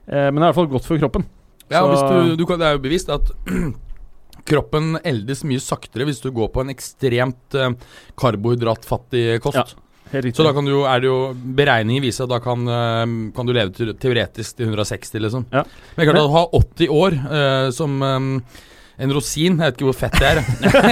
Eh, 0.06 0.28
men 0.30 0.38
det 0.38 0.44
er 0.44 0.44
i 0.44 0.50
hvert 0.52 0.60
fall 0.60 0.70
godt 0.70 0.86
for 0.86 1.02
kroppen. 1.02 1.26
Ja, 1.72 1.82
du, 1.86 2.34
du 2.38 2.44
kan, 2.48 2.60
Det 2.60 2.68
er 2.68 2.76
jo 2.76 2.84
bevisst 2.84 3.12
at 3.12 3.32
kroppen 4.48 4.96
eldes 5.06 5.44
mye 5.46 5.62
saktere 5.62 6.06
hvis 6.08 6.22
du 6.22 6.30
går 6.34 6.50
på 6.54 6.64
en 6.64 6.72
ekstremt 6.72 7.56
eh, 7.58 7.74
karbohydratfattig 8.18 9.40
kost. 9.44 9.76
Ja. 9.76 9.88
Så 10.12 10.44
da 10.44 10.52
kan 10.52 10.66
du 10.68 10.82
er 10.84 11.00
det 11.00 11.08
jo 11.08 11.32
beregninger 11.32 12.04
viser 12.04 12.26
at 12.26 12.34
da 12.34 12.40
kan, 12.44 12.66
eh, 12.68 13.06
kan 13.36 13.48
du 13.48 13.54
leve 13.56 13.94
teoretisk 13.96 14.58
til 14.58 14.68
160, 14.68 15.22
liksom. 15.24 15.46
Ja. 15.54 15.64
Men 15.96 16.08
klart 16.10 16.20
at 16.20 16.28
å 16.28 16.34
ha 16.36 16.44
80 16.58 16.92
år 16.92 17.16
eh, 17.22 17.70
som 17.72 17.96
eh, 18.04 18.20
en 18.98 19.12
rosin 19.14 19.56
Jeg 19.56 19.72
vet 19.72 19.78
ikke 19.78 19.86
hvor 19.88 19.96
fett 19.96 20.16
det 20.20 20.28
er. 20.28 20.40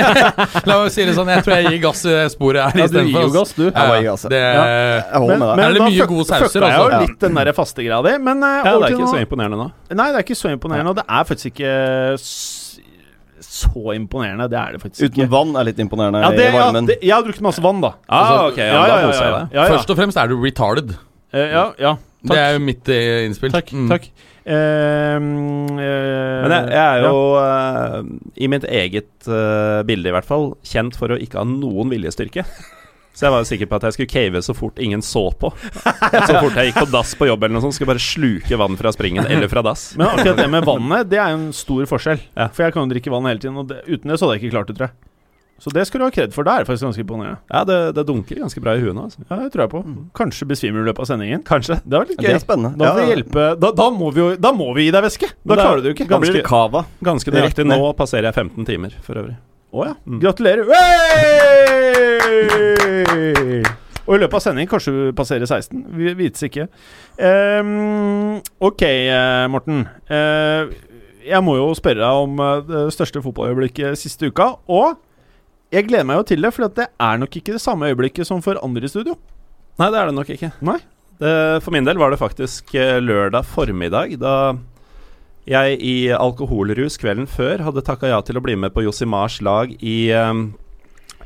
La 0.69 0.79
meg 0.83 0.93
si 0.95 1.05
det 1.05 1.15
sånn, 1.19 1.29
jeg 1.31 1.45
tror 1.45 1.57
jeg 1.59 1.67
gir 1.75 1.83
gass 1.85 2.01
i 2.09 2.15
sporet 2.33 2.63
her 2.65 2.81
ja, 2.81 2.87
du 2.91 2.99
gir 3.05 3.19
jo 3.27 3.33
gass, 3.35 3.53
du. 3.59 3.67
Ja, 3.69 3.85
Jeg 3.97 4.07
gass, 4.09 4.25
ja. 4.25 4.31
det, 4.33 4.41
Ja. 4.41 5.21
Med 5.21 5.45
deg. 5.45 5.65
Er 5.67 5.77
det 5.77 5.85
mye 5.85 6.07
gode 6.11 6.25
sauser, 6.31 6.47
fucka 6.49 6.71
jeg 6.71 6.79
jo 6.81 6.87
altså? 6.89 7.03
litt 7.05 7.21
den 7.27 7.39
der 7.41 7.53
faste 7.57 7.85
greia 7.87 8.01
di. 8.09 8.15
Men 8.31 8.43
uh, 8.43 8.49
Ja, 8.65 8.73
det 8.81 8.89
er 8.91 8.97
ikke 8.97 9.13
så 9.13 9.21
imponerende 9.25 9.61
nå. 9.61 9.69
Nei, 9.93 10.09
det 10.11 10.21
er 10.23 10.27
ikke 10.27 10.39
så 10.41 10.53
imponerende. 10.55 10.95
Og 10.95 10.99
det 11.01 11.07
er 11.07 11.29
faktisk 11.31 11.53
ikke 11.53 11.75
så 13.51 13.95
imponerende. 13.97 14.49
Det 14.53 14.59
er 14.61 14.77
det 14.77 14.83
faktisk 14.83 15.05
Uten 15.07 15.23
ikke. 15.25 15.31
vann 15.33 15.55
er 15.61 15.69
litt 15.71 15.81
imponerende 15.83 16.21
Ja, 16.25 16.31
det, 16.35 16.45
i 16.45 16.51
ja, 16.55 16.61
varmen. 16.65 16.87
det, 16.91 16.99
jeg 17.03 17.15
har 17.15 17.25
drukket 17.27 17.45
masse 17.45 17.63
vann, 17.65 17.81
da. 17.85 17.95
Ah, 18.09 18.21
Altså, 18.21 18.53
okay, 18.53 18.67
ja, 18.69 18.83
ja, 18.87 19.47
ja. 19.55 19.65
Først 19.75 19.91
og 19.93 19.99
fremst 20.01 20.21
er 20.21 20.31
du 20.31 20.37
retarded. 20.43 20.93
Uh, 21.35 21.45
ja, 21.47 21.65
ja. 21.81 21.95
Det 22.21 22.37
er 22.41 22.57
jo 22.57 22.65
mitt 22.65 22.91
eh, 22.93 23.25
innspill. 23.29 23.53
Takk. 23.55 23.73
Mm. 23.73 23.87
takk. 23.91 24.11
Uh, 24.41 24.57
eh, 24.57 25.21
Men 25.21 26.55
jeg, 26.55 26.69
jeg 26.73 26.81
er 26.81 27.05
jo, 27.05 27.23
eh, 27.39 27.97
i 28.41 28.51
mitt 28.51 28.67
eget 28.67 29.31
bilde 29.87 30.11
i 30.11 30.15
hvert 30.17 30.29
fall, 30.29 30.53
kjent 30.67 30.97
for 30.99 31.13
å 31.13 31.21
ikke 31.21 31.41
ha 31.41 31.47
noen 31.49 31.93
viljestyrke. 31.93 32.45
Så 33.11 33.27
jeg 33.27 33.35
var 33.35 33.43
jo 33.43 33.49
sikker 33.51 33.69
på 33.69 33.77
at 33.77 33.85
jeg 33.85 33.95
skulle 33.97 34.09
cave 34.09 34.41
så 34.47 34.55
fort 34.55 34.79
ingen 34.81 35.03
så 35.05 35.25
på. 35.37 35.51
Så 35.59 36.37
fort 36.39 36.55
jeg 36.57 36.71
gikk 36.71 36.79
på 36.79 36.93
dass 36.93 37.11
på 37.19 37.27
jobb, 37.27 37.43
eller 37.43 37.57
noe 37.57 37.65
sånt, 37.65 37.75
skulle 37.77 37.91
bare 37.91 38.01
sluke 38.01 38.57
vann 38.57 38.79
fra 38.79 38.93
springen 38.95 39.27
eller 39.27 39.51
fra 39.51 39.65
dass. 39.67 39.91
Men 39.99 40.13
akkurat 40.13 40.39
det 40.39 40.47
med 40.55 40.65
vannet, 40.65 41.11
det 41.11 41.19
er 41.19 41.35
jo 41.35 41.41
en 41.41 41.51
stor 41.53 41.91
forskjell. 41.91 42.23
Ja. 42.39 42.47
For 42.55 42.65
jeg 42.65 42.77
kan 42.77 42.87
jo 42.87 42.95
drikke 42.95 43.13
vann 43.13 43.27
hele 43.29 43.43
tiden, 43.43 43.59
og 43.61 43.67
det, 43.69 43.83
uten 43.91 44.15
det 44.15 44.17
så 44.17 44.29
hadde 44.29 44.39
jeg 44.39 44.45
ikke 44.47 44.55
klart 44.55 44.71
det, 44.71 44.79
tror 44.79 44.89
jeg. 44.89 45.10
Så 45.61 45.69
det 45.75 45.83
skal 45.87 46.01
du 46.01 46.05
ha 46.07 46.13
kred 46.15 46.33
for. 46.33 46.47
Det 46.47 46.53
er 46.57 46.65
faktisk 46.65 46.87
ganske 46.87 47.03
imponerende. 47.05 47.37
Ja, 47.53 47.61
det, 47.69 47.77
det 47.99 48.07
dunker 48.09 48.39
ganske 48.41 48.61
bra 48.65 48.73
i 48.79 48.81
huet 48.81 48.95
nå. 48.97 49.03
Altså. 49.11 49.21
Ja, 49.27 49.37
det 49.43 49.51
tror 49.53 49.63
jeg 49.67 49.73
på. 49.75 49.81
Kanskje 50.17 50.49
besvimer 50.49 50.81
du 50.81 50.87
i 50.87 50.89
løpet 50.89 51.05
av 51.05 51.09
sendingen. 51.11 51.43
Kanskje. 51.45 51.77
Det 51.85 51.99
var 51.99 52.09
litt 52.09 52.17
Det 52.17 52.31
gøy. 52.31 52.35
er 52.39 52.41
spennende. 52.41 52.71
Da 52.81 52.85
Ja, 52.97 53.53
Da, 53.61 53.69
da, 53.77 53.91
må 53.93 54.09
vi 54.17 54.23
jo, 54.25 54.29
da 54.41 54.55
må 54.57 54.71
vi 54.77 54.89
gi 54.89 54.95
deg 54.97 55.05
væske! 55.05 55.29
Da 55.45 55.53
Det 55.53 55.59
er 55.59 55.61
klarer 55.67 55.83
du 55.85 55.91
ikke. 55.93 56.09
Da 56.09 56.19
blir 56.23 56.33
det 56.39 56.45
cava. 56.49 56.85
Ganske 57.05 57.31
nøyaktig. 57.35 57.69
Nå 57.69 57.93
passerer 57.99 58.31
jeg 58.31 58.35
15 58.41 58.65
timer, 58.73 58.91
for 59.05 59.21
øvrig. 59.21 59.37
Å 59.71 59.85
ja. 59.87 59.95
Mm. 60.09 60.21
Gratulerer. 60.25 60.65
Hey! 60.73 62.01
Og 64.09 64.17
i 64.17 64.21
løpet 64.25 64.35
av 64.41 64.43
sendingen 64.43 64.71
kanskje 64.73 64.91
du 64.97 65.03
passerer 65.15 65.47
16. 65.47 65.85
Vi 65.95 66.15
vites 66.19 66.43
ikke. 66.49 66.67
Um, 67.21 68.41
ok, 68.59 68.83
eh, 68.83 69.45
Morten. 69.53 69.85
Uh, 70.11 70.73
jeg 71.21 71.45
må 71.45 71.55
jo 71.59 71.69
spørre 71.77 72.01
deg 72.01 72.25
om 72.25 72.39
eh, 72.41 72.63
det 72.65 72.83
største 72.95 73.21
fotballøyeblikket 73.23 73.99
siste 74.01 74.31
uka. 74.33 74.47
Og 74.73 74.97
jeg 75.71 75.87
gleder 75.87 76.07
meg 76.09 76.21
jo 76.21 76.27
til 76.33 76.43
det, 76.43 76.51
for 76.55 76.67
det 76.77 76.89
er 76.91 77.21
nok 77.21 77.37
ikke 77.39 77.55
det 77.55 77.63
samme 77.63 77.91
øyeblikket 77.91 78.29
som 78.29 78.43
for 78.45 78.59
andre 78.65 78.89
i 78.89 78.91
studio. 78.91 79.15
Nei, 79.81 79.89
det 79.89 80.01
er 80.01 80.11
det 80.11 80.17
nok 80.17 80.33
ikke. 80.35 80.51
Nei. 80.67 80.81
Det, 81.21 81.33
for 81.65 81.75
min 81.75 81.87
del 81.87 82.01
var 82.01 82.13
det 82.13 82.21
faktisk 82.21 82.75
eh, 82.75 82.99
lørdag 83.03 83.47
formiddag, 83.49 84.17
da 84.21 84.35
jeg 85.49 85.79
i 85.83 85.95
alkoholrus 86.15 86.99
kvelden 87.01 87.29
før 87.31 87.65
hadde 87.65 87.85
takka 87.85 88.11
ja 88.11 88.21
til 88.25 88.39
å 88.39 88.43
bli 88.45 88.57
med 88.61 88.75
på 88.75 88.85
Josimars 88.85 89.41
lag 89.45 89.73
i 89.81 90.13
um, 90.13 90.51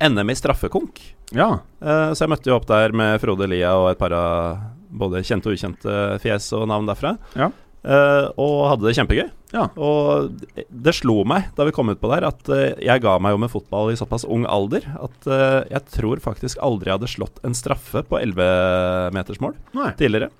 NM 0.00 0.30
i 0.30 0.36
straffekonk. 0.38 1.00
Ja. 1.34 1.50
Uh, 1.82 2.14
så 2.14 2.24
jeg 2.24 2.32
møtte 2.32 2.50
jo 2.50 2.56
opp 2.56 2.68
der 2.70 2.94
med 2.96 3.18
Frode 3.22 3.48
Lia 3.50 3.74
og 3.80 3.90
et 3.90 4.00
par 4.00 4.14
av 4.16 4.62
både 4.94 5.24
kjente 5.26 5.50
og 5.50 5.58
ukjente 5.58 5.96
fjes 6.22 6.46
og 6.56 6.68
navn 6.70 6.88
derfra. 6.88 7.16
Ja. 7.34 7.50
Eh, 7.84 8.26
og 8.40 8.60
hadde 8.70 8.86
det 8.86 8.94
kjempegøy. 8.96 9.26
Ja. 9.52 9.66
Og 9.76 10.30
det 10.68 10.94
slo 10.96 11.18
meg 11.28 11.50
da 11.56 11.66
vi 11.68 11.74
kom 11.76 11.92
ut 11.92 12.00
på 12.00 12.08
der, 12.10 12.24
at 12.26 12.48
uh, 12.50 12.72
jeg 12.80 13.02
ga 13.04 13.18
meg 13.22 13.34
jo 13.34 13.42
med 13.44 13.52
fotball 13.52 13.92
i 13.92 13.98
såpass 13.98 14.24
ung 14.26 14.46
alder 14.50 14.86
at 14.96 15.28
uh, 15.28 15.60
jeg 15.70 15.84
tror 15.94 16.22
faktisk 16.24 16.58
aldri 16.64 16.90
jeg 16.90 16.98
hadde 16.98 17.10
slått 17.12 17.38
en 17.46 17.54
straffe 17.54 18.02
på 18.08 18.18
11-metersmål 18.18 19.54
tidligere. 20.00 20.32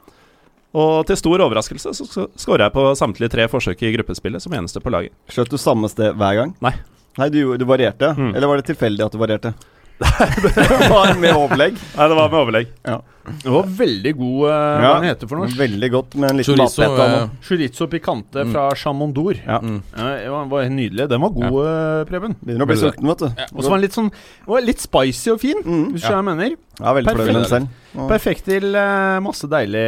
Og 0.74 1.04
til 1.06 1.20
stor 1.20 1.44
overraskelse 1.44 1.92
så 1.94 2.26
skåra 2.34 2.66
jeg 2.66 2.74
på 2.74 2.88
samtlige 2.98 3.30
tre 3.36 3.46
forsøk 3.52 3.84
i 3.86 3.92
gruppespillet 3.94 4.42
som 4.42 4.56
eneste 4.58 4.82
på 4.82 4.90
laget. 4.90 5.14
Skjøt 5.30 5.52
du 5.52 5.60
samme 5.60 5.90
sted 5.92 6.16
hver 6.18 6.40
gang? 6.40 6.56
Nei. 6.64 6.74
Nei, 7.20 7.30
du, 7.30 7.54
du 7.60 7.68
varierte? 7.68 8.10
Mm. 8.18 8.32
Eller 8.34 8.50
var 8.50 8.58
det 8.58 8.66
tilfeldig 8.72 9.04
at 9.06 9.14
du 9.14 9.20
varierte? 9.20 9.54
Det 9.98 10.88
var 10.90 11.14
med 11.22 11.34
overlegg. 11.38 11.76
Nei, 11.94 12.06
det 12.10 12.16
var 12.18 12.30
med 12.32 12.38
overlegg. 12.40 12.70
Det 12.84 13.48
var 13.54 13.68
veldig 13.78 14.10
god 14.18 14.40
uh, 14.42 14.50
Hva 14.52 14.82
Ja. 14.84 14.88
den 14.98 15.06
heter 15.08 15.28
for 15.30 15.40
noe? 15.40 15.46
Veldig 15.56 15.88
godt 15.94 16.16
med 16.20 16.32
en 16.32 16.40
liten 16.42 16.58
Chorizo 16.58 16.82
uh, 16.84 17.30
Chorizo 17.46 17.86
picante 17.88 18.42
Mm. 18.44 18.50
fra 18.52 18.64
Chamondour. 18.76 19.38
Ja. 19.46 19.60
mm. 19.62 19.78
Ja, 19.96 20.08
det 20.18 20.28
var, 20.34 20.44
var 20.50 20.66
helt 20.66 20.76
nydelig. 20.76 21.06
Den 21.14 21.22
var 21.24 21.32
god, 21.38 21.56
uh, 21.62 22.02
Preben. 22.10 22.34
Begynner 22.42 22.66
å 22.66 22.68
bli 22.68 22.76
sulten, 22.82 23.08
vet 23.08 23.22
du. 23.22 23.28
Og 23.54 23.62
så 23.64 23.70
var 23.70 23.78
den 23.78 23.86
litt 23.86 23.96
sånn 23.96 24.10
var 24.50 24.66
litt 24.66 24.82
spicy 24.84 25.30
og 25.32 25.40
fin, 25.40 25.62
Mm. 25.64 25.86
hvis 25.94 26.02
du 26.02 26.08
skjønner 26.08 26.20
hva 26.20 26.34
jeg 26.34 26.42
mener. 26.42 26.56
Ja, 26.82 26.94
veldig 26.98 27.16
den 27.30 27.44
selv. 27.54 27.68
Og- 27.94 28.10
Perfekt 28.10 28.44
til 28.50 28.74
uh, 28.76 29.20
masse 29.24 29.48
deilig 29.48 29.86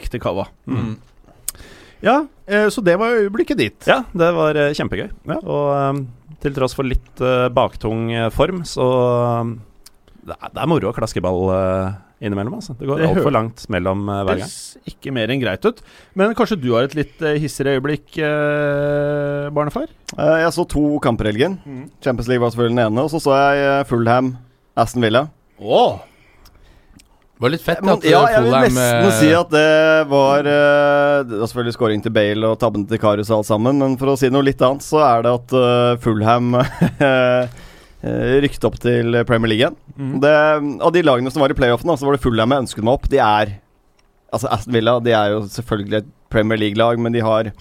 ekte 0.00 0.18
cava. 0.24 0.48
Mm. 0.66 0.96
Ja, 2.04 2.18
eh, 2.48 2.66
så 2.68 2.82
det 2.84 2.98
var 3.00 3.14
øyeblikket 3.16 3.56
ditt. 3.56 3.86
Ja, 3.88 4.02
det 4.12 4.26
var 4.36 4.52
kjempegøy. 4.76 5.06
Ja. 5.30 5.38
Og 5.40 5.70
eh, 5.78 6.02
til 6.44 6.56
tross 6.56 6.76
for 6.76 6.86
litt 6.88 7.24
eh, 7.24 7.48
baktung 7.54 8.10
eh, 8.14 8.30
form, 8.34 8.62
så 8.68 8.88
eh, 9.18 9.54
det, 10.24 10.36
er, 10.38 10.50
det 10.54 10.62
er 10.62 10.70
moro 10.70 10.90
å 10.92 10.96
klaske 10.96 11.22
ball 11.24 11.48
eh, 11.56 11.94
innimellom. 12.24 12.54
Altså. 12.58 12.74
Det 12.78 12.88
går 12.88 13.02
Det 13.02 13.08
altfor 13.10 13.34
langt 13.34 13.64
mellom 13.72 14.06
uh, 14.08 14.22
hver 14.24 14.40
gang. 14.40 14.48
Høres 14.48 14.88
ikke 14.90 15.12
mer 15.14 15.32
enn 15.32 15.42
greit 15.42 15.66
ut. 15.66 15.82
Men 16.18 16.34
kanskje 16.38 16.58
du 16.62 16.70
har 16.74 16.86
et 16.88 16.96
litt 16.96 17.20
uh, 17.24 17.34
hissigere 17.40 17.76
øyeblikk, 17.78 18.06
uh, 18.20 19.50
barnefar? 19.54 19.90
Eh, 20.16 20.38
Jeg 20.44 20.54
så 20.56 20.66
to 20.70 20.86
kamper 21.04 21.28
i 21.28 21.34
helgen. 21.34 21.58
Mm. 21.64 21.84
Champions 22.04 22.30
League 22.30 22.44
var 22.44 22.54
selvfølgelig 22.54 22.78
den 22.78 22.84
ene. 22.86 23.04
Og 23.04 23.12
så 23.12 23.22
så 23.22 23.36
jeg 23.36 23.86
Fullham 23.90 23.90
Fulham, 23.90 24.34
Aston 24.84 25.04
Villa. 25.04 25.26
Oh. 25.60 26.00
Det 27.44 27.50
var 27.50 27.52
litt 27.52 27.64
fett 27.66 27.88
at 27.92 28.04
ja, 28.08 28.20
eh, 28.24 28.30
jeg 28.32 28.42
vil 28.46 28.54
nesten 28.56 29.02
eh, 29.04 29.16
si 29.18 29.26
at 29.36 29.50
det 29.52 30.04
var 30.08 30.46
eh, 30.48 31.16
Det 31.28 31.40
var 31.42 31.50
selvfølgelig 31.50 31.74
scoring 31.76 32.00
til 32.00 32.14
Bale 32.16 32.48
og 32.48 32.54
tabben 32.62 32.86
til 32.88 33.00
Karius 33.02 33.28
og 33.28 33.42
alt 33.42 33.48
sammen, 33.50 33.82
men 33.82 33.98
for 34.00 34.14
å 34.14 34.14
si 34.16 34.30
noe 34.32 34.46
litt 34.46 34.64
annet, 34.64 34.80
så 34.80 35.02
er 35.04 35.26
det 35.26 35.34
at 35.36 35.52
Fulham 36.00 36.56
rykket 38.46 38.64
opp 38.64 38.78
til 38.80 39.18
Premier 39.28 39.52
League. 39.52 39.68
Mm. 39.92 40.14
Det, 40.24 40.32
av 40.88 40.94
de 40.96 41.02
lagene 41.04 41.34
som 41.34 41.44
var 41.44 41.52
i 41.52 41.58
playoffen, 41.58 41.92
så 41.92 42.08
var 42.08 42.16
det 42.16 42.24
Fulham 42.24 42.56
jeg 42.56 42.64
ønsket 42.64 42.88
meg 42.88 42.96
opp. 42.96 43.12
De 43.12 43.20
er 43.20 43.58
Altså 44.34 44.48
Aston 44.50 44.74
Villa 44.74 44.96
de 45.04 45.12
er 45.14 45.36
jo 45.36 45.44
selvfølgelig 45.52 46.00
et 46.00 46.08
Premier 46.32 46.58
League-lag, 46.64 46.96
men 46.96 47.12
de 47.12 47.20
har 47.28 47.52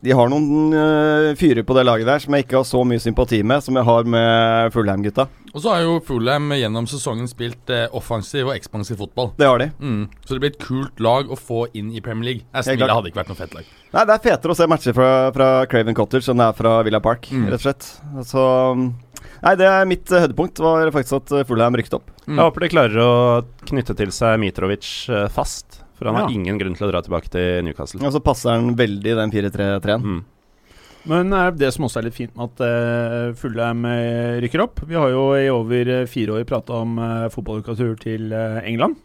De 0.00 0.14
har 0.16 0.30
noen 0.32 0.72
uh, 0.72 1.34
fyrer 1.36 1.64
på 1.66 1.74
det 1.76 1.84
laget 1.84 2.08
der 2.08 2.22
som 2.22 2.32
jeg 2.32 2.46
ikke 2.46 2.56
har 2.56 2.64
så 2.68 2.80
mye 2.88 3.02
sympati 3.02 3.42
med 3.44 3.60
som 3.64 3.76
jeg 3.76 3.84
har 3.84 4.06
med 4.08 4.72
Fulham-gutta. 4.72 5.26
Og 5.50 5.60
så 5.60 5.74
har 5.74 5.82
jo 5.84 5.98
Fulham 6.06 6.46
gjennom 6.56 6.86
sesongen 6.88 7.28
spilt 7.28 7.68
uh, 7.74 7.84
offensiv 7.98 8.48
og 8.48 8.54
ekspansiv 8.54 8.96
fotball. 9.02 9.32
Det 9.36 9.48
har 9.50 9.60
de. 9.60 9.68
Mm. 9.82 10.06
Så 10.24 10.36
det 10.36 10.40
blir 10.44 10.54
et 10.54 10.62
kult 10.62 11.02
lag 11.04 11.28
å 11.28 11.36
få 11.36 11.66
inn 11.76 11.90
i 11.92 12.00
Premier 12.04 12.30
League. 12.30 12.46
Aston. 12.54 12.78
Villa 12.80 12.96
hadde 12.96 13.12
ikke 13.12 13.20
vært 13.20 13.32
noe 13.34 13.40
fett 13.42 13.58
lag. 13.58 13.68
Nei, 13.90 14.06
det 14.06 14.16
er 14.16 14.24
fetere 14.24 14.54
å 14.54 14.58
se 14.62 14.70
matcher 14.70 14.96
fra, 14.96 15.10
fra 15.36 15.50
Craven 15.68 15.98
Cottage 15.98 16.32
enn 16.32 16.40
det 16.40 16.48
er 16.48 16.58
fra 16.62 16.74
Villa 16.86 17.02
Park, 17.04 17.28
Mm. 17.30 17.46
rett 17.50 17.60
og 17.60 17.66
slett. 17.66 17.86
Så 18.26 18.42
Nei, 19.40 19.52
det 19.56 19.66
er 19.68 19.86
mitt 19.88 20.08
uh, 20.12 20.22
høydepunkt, 20.22 20.60
var 20.64 20.88
faktisk 20.94 21.18
at 21.18 21.28
Fulheim 21.28 21.48
Fulham 21.50 21.76
rykket 21.80 21.98
opp. 21.98 22.08
Mm. 22.24 22.38
Jeg 22.38 22.44
håper 22.46 22.64
de 22.64 22.72
klarer 22.72 23.04
å 23.04 23.12
knytte 23.68 23.96
til 23.98 24.12
seg 24.16 24.40
Mitrovic 24.40 24.88
fast, 25.34 25.79
for 26.00 26.08
han 26.08 26.16
har 26.16 26.32
ingen 26.32 26.56
grunn 26.56 26.76
til 26.78 26.88
å 26.88 26.90
dra 26.94 27.02
tilbake 27.04 27.28
til 27.28 27.64
Newcastle. 27.66 28.00
Og 28.00 28.14
så 28.14 28.22
passer 28.24 28.56
han 28.56 28.72
veldig 28.78 29.16
den 29.18 29.34
4-3-3-en. 29.34 30.06
Mm. 30.06 30.22
Men 31.12 31.32
eh, 31.36 31.50
det 31.60 31.70
som 31.76 31.84
også 31.86 32.00
er 32.00 32.08
litt 32.08 32.16
fint 32.16 32.32
med 32.36 32.50
at 32.50 33.36
Fullheim 33.40 33.86
eh, 33.88 34.40
rykker 34.44 34.64
opp 34.66 34.82
Vi 34.88 34.98
har 34.98 35.12
jo 35.12 35.22
i 35.36 35.46
over 35.52 35.92
eh, 35.94 36.08
fire 36.10 36.36
år 36.36 36.48
prata 36.48 36.80
om 36.82 36.98
fotballukatur 37.32 37.94
til 38.00 38.32
eh, 38.32 38.60
England. 38.68 38.98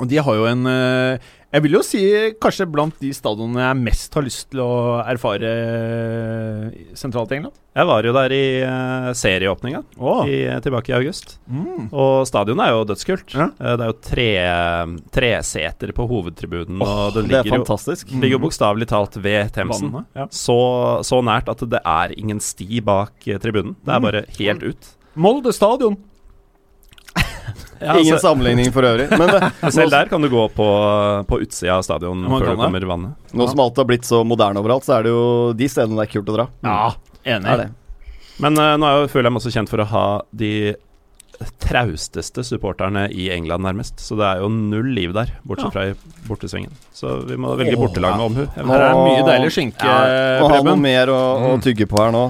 Og 0.00 0.08
de 0.08 0.16
har 0.16 0.34
jo 0.38 0.46
en 0.48 0.64
eh, 0.66 1.18
Jeg 1.52 1.62
vil 1.66 1.74
jo 1.76 1.80
si 1.84 2.00
kanskje 2.40 2.64
blant 2.70 2.94
de 3.02 3.10
stadionene 3.12 3.60
jeg 3.66 3.78
mest 3.84 4.14
har 4.16 4.22
lyst 4.24 4.46
til 4.52 4.60
å 4.64 4.70
erfare 5.04 5.50
eh, 5.50 6.94
sentralt 6.96 7.32
i 7.34 7.36
England. 7.40 7.56
Jeg 7.76 7.86
var 7.86 8.06
jo 8.06 8.12
der 8.14 8.32
i 8.34 8.44
uh, 8.66 9.10
serieåpninga 9.14 9.82
Oh. 9.98 10.24
tilbake 10.62 10.90
i 10.90 10.94
august. 10.96 11.36
Mm. 11.50 11.88
Og 11.92 12.24
stadionet 12.26 12.64
er 12.66 12.72
jo 12.74 12.86
dødskult. 12.88 13.34
Ja. 13.36 13.48
Eh, 13.60 13.76
Det 13.78 13.84
er 13.86 13.90
jo 13.92 13.98
tre 14.08 14.28
treseter 15.14 15.92
på 15.96 16.06
hovedtribunen, 16.10 16.80
og 16.82 17.14
det 17.14 17.26
Det 17.28 17.34
er 17.34 17.42
ligger 17.44 17.50
jo, 17.50 17.64
fantastisk. 17.64 18.10
ligger 18.14 18.36
jo 18.38 18.42
bokstavelig 18.46 18.88
talt 18.90 19.16
ved 19.22 19.52
Themsen. 19.54 19.90
Vannet, 19.92 20.06
ja. 20.16 20.26
Så, 20.30 20.56
så 21.06 21.20
nært 21.24 21.48
at 21.52 21.62
det 21.70 21.80
er 21.84 22.14
ingen 22.18 22.40
sti 22.42 22.80
bak 22.80 23.12
eh, 23.26 23.38
tribunen. 23.42 23.76
Det 23.84 23.92
er 23.94 24.00
Mm. 24.00 24.06
bare 24.08 24.24
helt 24.38 24.62
ut. 24.62 24.90
Molde 25.16 25.52
stadion. 25.52 25.96
Ja, 27.80 27.94
Ingen 27.96 28.14
altså, 28.14 28.28
sammenligning 28.28 28.68
for 28.74 28.84
øvrig. 28.84 29.06
Men 29.16 29.30
det, 29.32 29.50
selv 29.76 29.94
der 29.94 30.10
kan 30.10 30.20
du 30.20 30.28
gå 30.28 30.42
på, 30.52 30.68
på 31.28 31.40
utsida 31.40 31.78
av 31.78 31.84
stadion 31.86 32.26
før 32.28 32.52
du 32.52 32.60
kommer 32.60 32.86
vannet. 32.92 33.32
nå 33.32 33.48
som 33.48 33.62
alt 33.64 33.80
har 33.80 33.88
blitt 33.88 34.08
så 34.08 34.20
moderne 34.26 34.60
overalt, 34.60 34.84
så 34.84 34.98
er 34.98 35.08
det 35.08 35.14
jo 35.14 35.24
de 35.56 35.68
stedene 35.72 35.96
det 35.96 36.08
er 36.08 36.12
kult 36.12 36.28
å 36.28 36.36
dra. 36.36 36.46
Ja, 36.66 36.80
enig. 37.24 37.48
Er 37.48 37.64
det. 37.64 37.68
Men 38.40 38.56
uh, 38.56 38.74
nå 38.80 38.88
er 38.88 39.08
jeg 39.08 39.32
meg 39.32 39.40
også 39.40 39.52
kjent 39.52 39.72
for 39.72 39.82
å 39.82 39.88
ha 39.88 40.06
de 40.32 40.52
trausteste 41.60 42.42
supporterne 42.44 43.06
i 43.12 43.30
England, 43.32 43.62
nærmest. 43.64 44.00
Så 44.02 44.16
det 44.18 44.26
er 44.26 44.40
jo 44.42 44.48
null 44.52 44.90
liv 44.94 45.12
der, 45.16 45.30
bortsett 45.46 45.72
fra 45.72 45.84
i 45.88 45.94
bortesvingen. 46.28 46.72
Så 46.92 47.14
vi 47.28 47.36
må 47.40 47.54
velge 47.56 47.76
Åh, 47.76 47.80
bortelag 47.80 48.16
med 48.18 48.24
omhu. 48.26 48.42
Her 48.56 48.74
er 48.76 48.90
det 48.92 49.04
mye 49.06 49.22
deilig 49.28 49.52
skinke, 49.54 49.94
Må 50.42 50.50
ha 50.52 50.58
noe 50.66 50.76
mer 50.76 51.12
å, 51.12 51.20
å 51.40 51.52
Mm. 51.56 51.62
tygge 51.64 51.86
på 51.88 51.98
her 52.02 52.12
nå. 52.12 52.24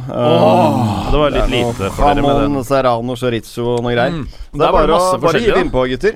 Det 1.11 1.19
var 1.19 1.31
litt 1.35 1.51
det 1.51 1.51
lite 1.51 1.91
for 1.97 2.15
dere 2.15 2.23
med 2.23 2.43
Jamon. 2.43 2.65
Serrano, 2.65 3.17
chorizo 3.17 3.67
og 3.77 3.83
noe 3.83 3.95
greier. 3.97 4.15
Mm. 4.15 4.27
Det 4.27 4.61
er 4.61 4.67
det 4.67 4.73
bare 4.79 4.99
å 5.01 5.21
bare 5.21 5.41
hive 5.43 5.65
innpå, 5.65 5.87
gutter. 5.91 6.15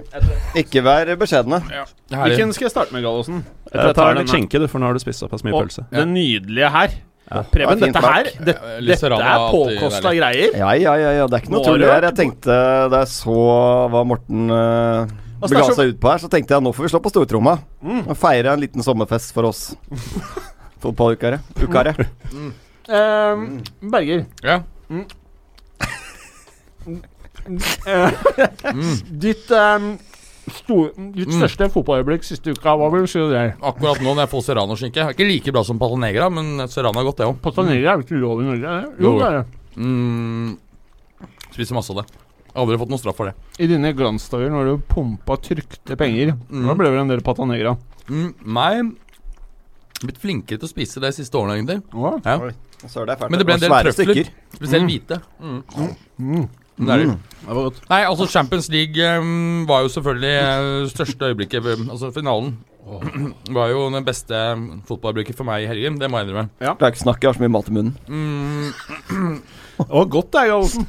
Ikke 0.54 0.82
vær 0.86 1.10
beskjedne. 1.18 1.62
Ja. 1.72 1.84
Hvilken 2.24 2.52
skal 2.54 2.68
jeg 2.68 2.74
starte 2.76 2.92
med, 2.94 3.02
Gallosen? 3.02 3.42
Jeg 3.72 3.80
Ta 3.80 3.92
tar 3.92 4.14
litt 4.14 4.28
skinke, 4.30 4.60
du, 4.60 4.68
for 4.68 4.78
nå 4.78 4.86
har 4.86 4.94
du 4.94 5.02
spist 5.02 5.18
såpass 5.24 5.42
mye 5.42 5.54
Og 5.54 5.64
pølse. 5.66 5.86
det 5.90 6.06
nydelige 6.06 6.70
her. 6.70 6.94
Ja. 7.24 7.40
Preben, 7.50 7.78
Det 7.80 7.88
dette 7.88 8.00
her 8.04 8.26
det, 8.44 8.54
Dette 8.84 9.08
er 9.16 9.44
påkosta 9.50 10.10
greier. 10.12 10.50
Ja, 10.60 10.72
ja, 10.76 10.92
ja, 11.00 11.10
ja, 11.20 11.26
det 11.26 11.38
er 11.38 11.42
ikke 11.46 11.54
noe 11.54 11.64
tull 11.64 11.80
her. 11.88 12.04
Jeg 12.10 12.16
tenkte 12.18 12.56
Da 12.92 13.00
jeg 13.00 13.08
så 13.14 13.36
hva 13.90 14.02
Morten 14.06 14.50
uh, 14.52 15.06
Altså, 15.40 15.54
bega 15.56 15.72
seg 15.76 15.88
ut 15.94 15.98
på 16.00 16.08
her, 16.12 16.20
så 16.22 16.28
tenkte 16.32 16.54
jeg 16.54 16.62
nå 16.64 16.70
får 16.76 16.84
vi 16.86 16.92
slå 16.92 17.00
på 17.04 17.10
stortromma 17.14 17.56
Mm. 17.84 18.02
og 18.08 18.16
feire 18.16 18.52
en 18.54 18.60
liten 18.62 18.80
sommerfest 18.84 19.32
for 19.36 19.44
oss 19.50 19.74
fotballukare. 20.84 21.40
Ukare. 21.60 21.92
Eh, 22.88 23.42
Berger, 23.92 24.24
Ja. 24.44 24.60
eh, 27.86 28.10
Mm. 28.74 28.96
ditt, 29.20 29.50
eh, 29.50 29.78
stor, 30.50 30.90
ditt 31.14 31.28
Mm. 31.28 31.38
største 31.40 31.70
fotballøyeblikk 31.72 32.24
siste 32.24 32.50
uka, 32.52 32.74
hva 32.76 32.90
vil 32.92 33.00
du 33.02 33.06
si 33.06 33.18
der? 33.18 33.54
Akkurat 33.62 34.00
nå 34.00 34.14
når 34.14 34.26
jeg 34.26 34.30
får 34.30 34.42
serrano-skinke. 34.48 35.06
Ikke 35.14 35.26
like 35.26 35.52
bra 35.52 35.62
som 35.64 35.78
Patanegra, 35.78 36.30
men 36.32 36.66
serrano 36.68 37.00
er 37.00 37.04
godt, 37.04 37.16
det 37.16 37.26
òg. 37.26 37.36
Patanegra 37.40 37.92
er 37.94 37.96
jo 37.96 38.02
ikke 38.04 38.20
lov 38.20 38.40
i 38.40 38.44
Norge? 38.44 38.64
er 38.64 38.80
det? 38.82 39.00
Jo. 39.00 39.18
Det 39.18 39.26
er 39.26 39.38
det. 39.38 39.46
Mm. 39.76 40.58
Spiser 41.52 41.74
masse 41.74 41.90
av 41.90 41.96
det. 42.02 42.06
Aldri 42.54 42.76
fått 42.78 42.88
noen 42.88 42.98
straff 43.00 43.16
for 43.16 43.26
det. 43.26 43.34
I 43.58 43.66
dine 43.66 43.92
glansdager 43.94 44.50
når 44.50 44.64
du 44.64 44.82
pumpa 44.94 45.36
trykte 45.42 45.96
penger, 45.96 46.36
Mm. 46.50 46.66
da 46.66 46.74
ble 46.74 46.84
det 46.84 46.92
vel 46.92 47.00
en 47.00 47.08
del 47.08 47.20
Patanegra? 47.20 47.76
Mm, 48.08 48.34
nei 48.46 48.82
blitt 50.04 50.18
flinkere 50.20 50.58
til 50.60 50.68
å 50.68 50.70
spise 50.70 51.00
de 51.00 51.10
siste 51.10 51.32
årene, 51.32 51.56
egentlig. 51.64 51.82
Ja. 51.94 52.20
Ja. 52.24 52.38
Det. 52.38 53.30
Men 53.30 53.38
det 53.38 53.46
ble 53.46 53.54
en 53.54 53.60
del 53.60 53.70
trøfler. 53.70 54.28
Spesielt 54.52 54.84
hvite. 54.84 55.22
Mm. 55.40 56.48
Mm. 56.76 56.84
Det 56.86 56.94
er 56.94 57.02
det. 57.04 57.16
Det 57.44 57.48
var 57.48 57.66
godt. 57.68 57.80
Nei, 57.90 58.02
altså 58.08 58.26
Champions 58.30 58.70
League 58.72 59.10
um, 59.18 59.64
var 59.68 59.84
jo 59.84 59.90
selvfølgelig 59.92 60.36
eh, 60.40 60.86
største 60.92 61.32
øyeblikket 61.32 61.66
Altså 61.90 62.10
finalen 62.14 62.54
var 63.54 63.70
jo 63.72 63.86
den 63.92 64.04
beste 64.04 64.38
fotballøyeblikket 64.88 65.38
for 65.38 65.48
meg 65.48 65.64
i 65.64 65.68
helgen. 65.70 65.96
Det 66.00 66.10
må 66.10 66.20
jeg 66.20 66.28
innrømme. 66.28 66.50
Klarer 66.60 66.92
ikke 66.92 67.00
å 67.00 67.06
snakke, 67.06 67.24
jeg 67.24 67.30
har 67.32 67.38
så 67.38 67.44
mye 67.44 67.54
mat 67.54 67.70
i 67.70 67.76
munnen. 67.78 67.94
Mm, 68.08 69.38
Det 69.74 69.90
var 69.90 70.04
godt, 70.06 70.28
det, 70.30 70.42
Gallosen. 70.52 70.84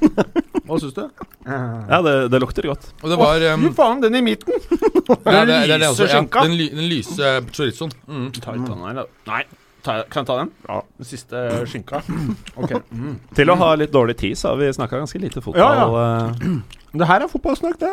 Hva 0.65 0.77
syns 0.77 0.94
du? 0.94 1.01
Ja, 1.48 2.01
det, 2.06 2.12
det 2.30 2.42
lukter 2.44 2.68
godt. 2.70 2.86
og 3.01 3.10
det 3.10 3.18
var 3.18 3.46
um, 3.56 3.63
Fy 3.65 3.72
faen, 3.80 4.01
den 4.04 4.18
i 4.20 4.22
midten! 4.22 4.60
Den 5.25 5.54
er 5.56 5.80
lyse 5.82 6.06
skinka. 6.12 6.44
den, 6.46 6.54
ly, 6.60 6.68
den 6.74 6.89
lyse 6.92 7.32
chorizoen. 7.50 7.94
Mm. 8.06 8.27
Ta 8.38 8.54
litt 8.54 8.68
av 8.70 8.75
den 8.75 8.86
her, 8.86 9.00
da. 9.01 9.08
Nei. 9.32 9.42
Ta, 9.86 10.00
kan 10.10 10.24
jeg 10.24 10.27
ta 10.32 10.36
den? 10.39 10.50
Ja. 10.65 10.80
Den 10.98 11.08
siste 11.12 11.42
skinka. 11.70 12.01
Ok. 12.62 12.72
Mm. 12.89 13.20
Til 13.38 13.51
å 13.54 13.58
ha 13.60 13.68
litt 13.77 13.94
dårlig 13.94 14.15
tid, 14.18 14.38
så 14.39 14.54
har 14.54 14.60
vi 14.63 14.72
snakka 14.74 14.98
ganske 15.04 15.22
lite 15.22 15.44
fotball. 15.46 15.62
Ja, 15.62 15.86
ja. 15.86 16.56
Det 16.96 17.08
her 17.10 17.25
er 17.25 17.27
fotballsnakk, 17.27 17.75
det. 17.82 17.89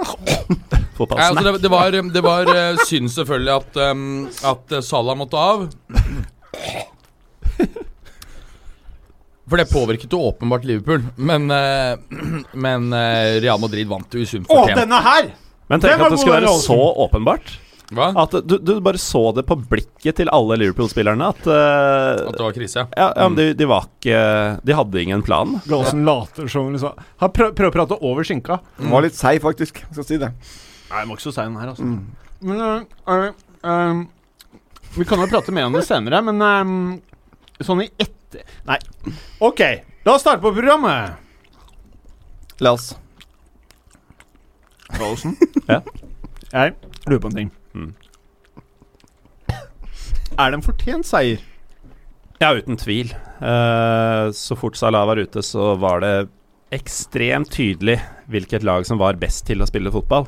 fotballsnakk. 0.99 1.25
Altså 1.27 1.43
det, 1.43 1.53
det 1.65 1.71
var, 1.73 1.97
det 2.15 2.23
var 2.23 2.51
eh, 2.55 2.83
synd 2.87 3.11
selvfølgelig 3.11 3.55
at, 3.57 3.81
um, 3.91 4.05
at 4.53 4.77
eh, 4.79 4.85
Salah 4.87 5.19
måtte 5.19 5.41
av. 5.43 5.65
For 9.51 9.59
det 9.59 9.67
påvirket 9.73 10.15
jo 10.15 10.21
åpenbart 10.31 10.65
Liverpool. 10.65 11.03
Men, 11.17 11.51
eh, 11.51 11.99
men 12.55 12.93
eh, 12.95 13.41
Real 13.43 13.61
Madrid 13.61 13.91
vant 13.91 14.15
jo 14.15 14.23
i 14.23 14.29
sum 14.29 14.47
Å, 14.47 14.55
fortjent. 14.55 14.85
denne 14.85 15.01
her! 15.03 15.33
Men 15.69 15.83
tenk 15.83 15.99
at 15.99 16.15
det 16.15 16.21
skulle 16.23 16.39
være 16.39 16.55
så 16.63 16.79
åpenbart. 17.05 17.53
Hva? 17.93 18.09
At 18.23 18.35
du, 18.49 18.55
du 18.59 18.73
bare 18.85 19.01
så 19.01 19.21
det 19.37 19.45
på 19.49 19.57
blikket 19.69 20.17
til 20.21 20.31
alle 20.33 20.57
Liverpool-spillerne. 20.63 21.29
At, 21.35 21.45
uh, 21.45 22.31
At 22.31 22.39
det 22.39 22.47
var 22.47 22.57
krise, 22.57 22.81
ja. 22.81 22.87
ja, 22.97 23.09
ja, 23.17 23.29
men 23.29 23.37
de, 23.37 23.47
de 23.59 23.69
var 23.69 23.87
ikke 23.91 24.23
De 24.65 24.77
hadde 24.79 25.03
ingen 25.03 25.25
plan. 25.27 25.59
Gallosen 25.67 26.05
later 26.09 26.49
som 26.53 26.71
liksom 26.73 26.97
Han 27.23 27.35
prø 27.37 27.51
prøver 27.53 27.73
å 27.73 27.77
prate 27.77 28.01
over 28.01 28.27
skinka. 28.27 28.59
Den 28.81 28.93
var 28.95 29.05
litt 29.05 29.19
seig, 29.19 29.43
faktisk. 29.45 29.83
Skal 29.93 30.09
si 30.09 30.21
det. 30.23 30.33
Nei, 30.89 31.03
jeg 31.03 31.11
må 31.11 31.19
ikke 31.19 31.29
så 31.29 31.37
den 31.43 31.61
her, 31.61 31.73
altså. 31.75 31.85
Mm. 31.85 32.01
Men 32.49 32.65
uh, 32.65 33.29
uh, 33.69 34.03
Vi 34.97 35.09
kan 35.09 35.21
jo 35.21 35.29
prate 35.31 35.55
mer 35.55 35.69
om 35.69 35.77
det 35.77 35.85
senere, 35.89 36.21
men 36.25 36.43
øh, 36.49 37.65
sånn 37.65 37.85
i 37.85 37.91
etter... 38.01 38.45
Nei. 38.69 38.81
OK, 39.45 39.63
la 40.07 40.17
oss 40.17 40.25
starte 40.25 40.43
på 40.45 40.53
programmet. 40.57 41.17
La 42.63 42.75
oss. 42.77 42.93
Gallosen? 44.93 45.37
Ja. 45.69 45.81
Jeg 46.53 46.77
lurer 47.09 47.21
på 47.23 47.33
en 47.33 47.37
ting. 47.41 47.53
Mm. 47.75 47.93
Er 50.41 50.52
det 50.52 50.59
en 50.59 50.64
fortjent 50.64 51.07
seier? 51.07 51.43
Ja, 52.43 52.52
uten 52.57 52.79
tvil. 52.81 53.12
Uh, 53.38 54.33
så 54.35 54.57
fort 54.59 54.79
Salah 54.79 55.07
var 55.07 55.21
ute, 55.21 55.45
så 55.47 55.75
var 55.79 56.02
det 56.02 56.14
ekstremt 56.73 57.52
tydelig 57.52 57.99
hvilket 58.33 58.64
lag 58.64 58.87
som 58.88 58.99
var 58.99 59.21
best 59.21 59.45
til 59.47 59.62
å 59.62 59.69
spille 59.69 59.93
fotball. 59.95 60.26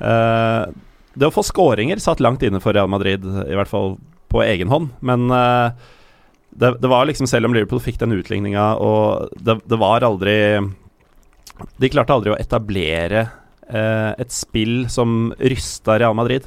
Uh, 0.00 0.70
det 1.12 1.28
å 1.28 1.34
få 1.34 1.44
skåringer 1.44 2.00
satt 2.00 2.22
langt 2.24 2.44
inne 2.46 2.62
for 2.62 2.72
Real 2.72 2.88
Madrid, 2.88 3.26
i 3.26 3.58
hvert 3.58 3.70
fall 3.70 3.98
på 4.32 4.44
egen 4.46 4.72
hånd. 4.72 4.94
Men 5.04 5.26
uh, 5.28 5.74
det, 6.56 6.76
det 6.80 6.92
var 6.92 7.10
liksom, 7.10 7.28
selv 7.28 7.50
om 7.50 7.56
Liverpool 7.56 7.82
fikk 7.84 8.00
den 8.00 8.16
utligninga, 8.16 8.70
og 8.80 9.34
det, 9.36 9.58
det 9.68 9.80
var 9.80 10.06
aldri 10.06 10.36
De 11.80 11.92
klarte 11.92 12.14
aldri 12.14 12.32
å 12.32 12.40
etablere 12.40 13.28
et 13.72 14.28
spill 14.34 14.82
som 14.92 15.30
rysta 15.40 15.94
Real 15.96 16.12
Madrid. 16.18 16.44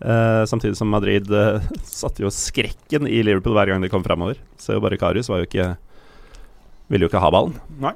Eh, 0.00 0.44
samtidig 0.44 0.76
som 0.76 0.88
Madrid 0.88 1.30
uh, 1.32 1.62
satte 1.82 2.22
jo 2.22 2.30
skrekken 2.32 3.08
i 3.08 3.22
Liverpool 3.24 3.56
hver 3.56 3.72
gang 3.72 3.84
de 3.84 3.90
kom 3.92 4.04
framover. 4.04 4.40
Så 4.60 4.76
bare 4.82 4.98
Karius 5.00 5.30
var 5.32 5.42
jo 5.42 5.48
ikke 5.48 5.74
Ville 6.92 7.06
jo 7.06 7.10
ikke 7.10 7.18
ha 7.22 7.32
ballen. 7.34 7.56
Nei. 7.82 7.94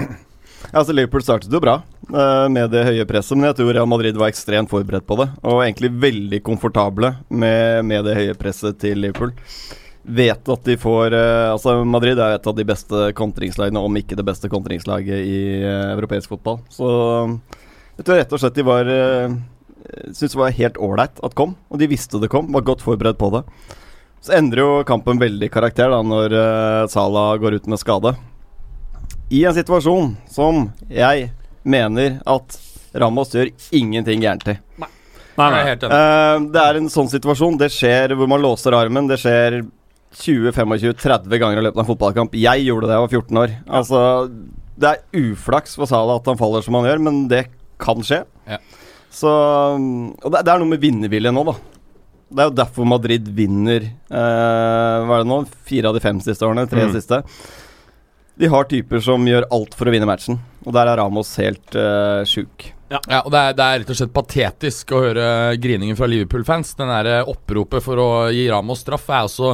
Altså 0.75 0.91
Liverpool 0.93 1.23
startet 1.23 1.53
jo 1.55 1.61
bra 1.63 1.77
uh, 2.11 2.49
med 2.51 2.73
det 2.73 2.83
høye 2.89 3.05
presset, 3.07 3.37
men 3.37 3.47
jeg 3.47 3.61
tror 3.61 3.71
Real 3.77 3.87
Madrid 3.89 4.19
var 4.19 4.33
ekstremt 4.33 4.73
forberedt 4.73 5.07
på 5.07 5.21
det. 5.21 5.29
Og 5.47 5.61
egentlig 5.63 5.93
veldig 6.03 6.41
komfortable 6.43 7.13
med, 7.29 7.85
med 7.87 8.09
det 8.09 8.17
høye 8.19 8.35
presset 8.39 8.81
til 8.83 8.99
Liverpool. 8.99 9.31
Vet 10.01 10.49
at 10.51 10.67
de 10.67 10.75
får 10.81 11.13
Altså 11.13 11.75
Madrid 11.87 12.19
er 12.19 12.35
et 12.35 12.47
av 12.49 12.55
de 12.57 12.65
beste 12.67 13.11
kontringslagene, 13.15 13.79
om 13.79 13.99
ikke 14.01 14.17
det 14.19 14.25
beste 14.27 14.51
kontringslaget 14.51 15.23
i 15.23 15.41
europeisk 15.63 16.33
fotball. 16.33 16.59
Så 16.73 16.89
jeg 18.01 18.09
tror 18.09 18.19
rett 18.19 18.33
og 18.35 18.43
slett 18.43 18.57
de 18.59 18.67
var 18.67 18.91
uh, 19.85 20.09
Syns 20.17 20.35
det 20.35 20.41
var 20.41 20.57
helt 20.57 20.81
ålreit 20.81 21.23
at 21.25 21.37
kom, 21.39 21.57
og 21.71 21.81
de 21.81 21.91
visste 21.91 22.21
det 22.23 22.31
kom. 22.33 22.51
Var 22.55 22.67
godt 22.67 22.85
forberedt 22.87 23.21
på 23.21 23.33
det. 23.35 23.45
Så 24.21 24.35
endrer 24.37 24.65
jo 24.65 24.83
kampen 24.89 25.21
veldig 25.21 25.49
karakter 25.53 25.93
da 25.93 26.03
når 26.05 26.35
uh, 26.37 26.89
Salah 26.93 27.35
går 27.41 27.61
ut 27.61 27.71
med 27.71 27.81
skade 27.81 28.17
i 29.31 29.45
en 29.47 29.55
situasjon 29.55 30.15
som 30.31 30.65
jeg 30.91 31.29
mener 31.63 32.19
at 32.29 32.57
Ramos 32.99 33.31
gjør 33.35 33.53
ingenting 33.77 34.25
gærent 34.25 34.49
i. 34.51 34.57
Nei, 34.83 34.89
Nei, 35.39 35.51
nei. 35.55 35.75
Eh, 35.77 36.39
det 36.51 36.63
er 36.63 36.79
en 36.81 36.91
sånn 36.91 37.11
situasjon. 37.13 37.59
Det 37.61 37.71
skjer 37.73 38.17
hvor 38.19 38.29
man 38.31 38.43
låser 38.43 38.75
armen. 38.77 39.07
Det 39.09 39.21
skjer 39.23 39.61
20-25-30 40.19 41.39
ganger 41.39 41.61
i 41.61 41.65
løpet 41.69 41.79
av 41.79 41.85
en 41.85 41.91
fotballkamp. 41.93 42.35
Jeg 42.35 42.67
gjorde 42.67 42.89
det 42.89 42.91
da 42.91 42.99
jeg 42.99 43.07
var 43.07 43.15
14 43.15 43.41
år. 43.45 43.55
Altså, 43.79 44.03
det 44.83 44.91
er 44.91 45.23
uflaks 45.23 45.79
for 45.79 45.89
Salah 45.89 46.19
at 46.19 46.27
han 46.33 46.41
faller 46.41 46.67
som 46.67 46.81
han 46.81 46.91
gjør, 46.91 47.05
men 47.07 47.23
det 47.31 47.45
kan 47.81 48.03
skje. 48.05 48.25
Ja. 48.51 48.59
Så 49.11 49.31
Og 49.31 50.31
det, 50.31 50.45
det 50.47 50.53
er 50.53 50.61
noe 50.63 50.71
med 50.71 50.83
vinnervilje 50.83 51.33
nå, 51.35 51.43
da. 51.49 51.55
Det 52.31 52.45
er 52.45 52.51
jo 52.53 52.59
derfor 52.61 52.87
Madrid 52.87 53.27
vinner 53.35 53.83
eh, 53.89 54.97
Hva 55.03 55.17
er 55.17 55.25
det 55.25 55.31
nå? 55.33 55.41
Fire 55.67 55.91
av 55.91 55.97
de 55.99 56.03
fem 56.05 56.21
siste 56.23 56.47
årene? 56.47 56.69
Tre 56.71 56.85
Mm. 56.87 56.93
siste. 56.95 57.23
De 58.41 58.49
har 58.49 58.65
typer 58.71 59.03
som 59.05 59.27
gjør 59.29 59.45
alt 59.53 59.75
for 59.77 59.91
å 59.91 59.93
vinne 59.93 60.07
matchen, 60.09 60.39
og 60.65 60.73
der 60.73 60.89
er 60.89 60.97
Ramos 60.97 61.35
helt 61.43 61.75
uh, 61.77 62.23
sjuk. 62.25 62.71
Ja, 62.89 63.19
og 63.21 63.29
det 63.35 63.41
er, 63.43 63.53
det 63.59 63.67
er 63.67 63.79
rett 63.83 63.91
og 63.93 63.99
slett 63.99 64.15
patetisk 64.17 64.95
å 64.97 65.03
høre 65.05 65.27
griningen 65.61 65.99
fra 65.99 66.09
Liverpool-fans. 66.09 66.73
Den 66.79 66.89
der 66.89 67.11
eh, 67.19 67.29
oppropet 67.29 67.85
for 67.85 68.01
å 68.01 68.07
gi 68.33 68.47
Ramos 68.51 68.81
straff 68.87 69.05
er 69.13 69.27
også 69.29 69.53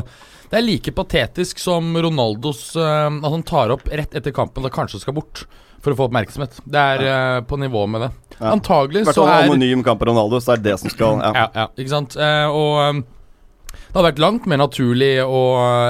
Det 0.53 0.61
er 0.61 0.65
like 0.69 0.95
patetisk 0.95 1.59
som 1.59 1.91
Ronaldos 1.99 2.77
eh, 2.79 3.09
At 3.11 3.33
han 3.35 3.43
tar 3.49 3.75
opp 3.75 3.89
rett 3.91 4.15
etter 4.15 4.31
kampen 4.37 4.63
da 4.65 4.71
kanskje 4.71 5.03
skal 5.03 5.17
bort 5.19 5.43
for 5.87 5.95
å 5.95 5.99
få 6.01 6.09
oppmerksomhet. 6.11 6.59
Det 6.67 6.87
er 6.95 7.05
eh, 7.07 7.41
på 7.47 7.59
nivå 7.63 7.85
med 7.91 8.07
det. 8.07 8.13
Ja. 8.37 8.51
Antagelig 8.53 9.07
så 9.09 9.27
er 9.31 9.47
anonym 9.47 9.85
kamp 9.87 10.03
Ronaldo, 10.05 10.41
så 10.43 10.57
er 10.57 10.63
det 10.63 10.73
det 10.73 10.81
som 10.83 10.93
skal 10.93 11.23
ja. 11.23 11.31
ja, 11.33 11.47
ja, 11.55 11.69
ikke 11.79 11.93
sant. 11.93 12.19
Uh, 12.19 12.49
og 12.51 12.75
um, 12.83 13.05
det 13.87 13.95
hadde 13.95 14.09
vært 14.11 14.21
langt 14.21 14.51
mer 14.51 14.61
naturlig 14.61 15.15
å, 15.23 15.41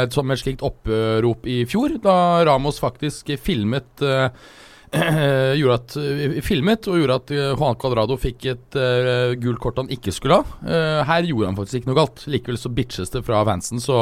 et, 0.04 0.14
som 0.14 0.30
et 0.30 0.38
slikt 0.38 0.62
opprop 0.66 1.48
i 1.50 1.64
fjor, 1.66 1.96
da 2.04 2.44
Ramos 2.46 2.78
faktisk 2.78 3.32
filmet 3.42 4.04
eh, 4.04 4.28
gjorde 5.59 5.78
at, 5.80 5.96
filmet 6.46 6.87
og 6.87 7.00
gjorde 7.00 7.16
at 7.18 7.32
Juan 7.35 7.78
Cuadrado 7.80 8.18
fikk 8.20 8.46
et 8.52 8.78
eh, 8.78 9.35
gult 9.42 9.59
kort 9.64 9.80
han 9.82 9.90
ikke 9.90 10.14
skulle 10.14 10.38
ha. 10.38 10.61
Uh, 10.62 11.00
her 11.09 11.26
gjorde 11.26 11.50
han 11.50 11.59
faktisk 11.59 11.80
ikke 11.80 11.90
noe 11.90 11.98
galt. 11.98 12.22
Likevel 12.30 12.61
så 12.62 12.70
bitches 12.76 13.11
det 13.16 13.24
fra 13.26 13.42
fansen, 13.48 13.82
så 13.82 13.98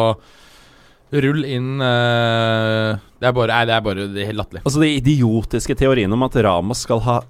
rull 1.10 1.44
inn 1.44 1.80
uh, 1.82 2.96
Det 3.20 3.28
er 3.28 3.34
bare, 3.36 3.52
nei, 3.52 3.64
det 3.68 3.74
er 3.76 3.84
bare 3.84 4.06
det 4.10 4.22
er 4.22 4.30
helt 4.32 4.40
latterlig. 4.40 4.64
Altså 4.64 4.82
De 4.82 4.90
idiotiske 4.96 5.76
teoriene 5.78 6.16
om 6.16 6.26
at 6.26 6.36
Ramos 6.46 6.84
skal 6.86 7.02
ha 7.06 7.20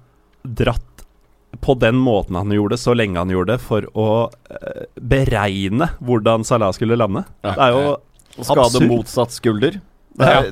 dratt 0.45 1.05
på 1.63 1.73
den 1.79 1.95
måten 1.95 2.35
han 2.35 2.51
gjorde, 2.51 2.77
så 2.77 2.93
lenge 2.97 3.21
han 3.21 3.31
gjorde, 3.31 3.55
det, 3.55 3.63
for 3.63 3.85
å 3.95 4.09
uh, 4.27 4.83
beregne 4.99 5.87
hvordan 6.03 6.43
Salah 6.47 6.73
skulle 6.75 6.97
lande. 6.99 7.23
Ja. 7.45 7.53
Det 7.53 7.67
er 7.67 7.75
jo 7.75 7.85
absurd. 7.93 8.49
skade 8.49 8.89
motsatt 8.89 9.35
skulder. 9.35 9.79
Det, 10.15 10.27
er, 10.27 10.51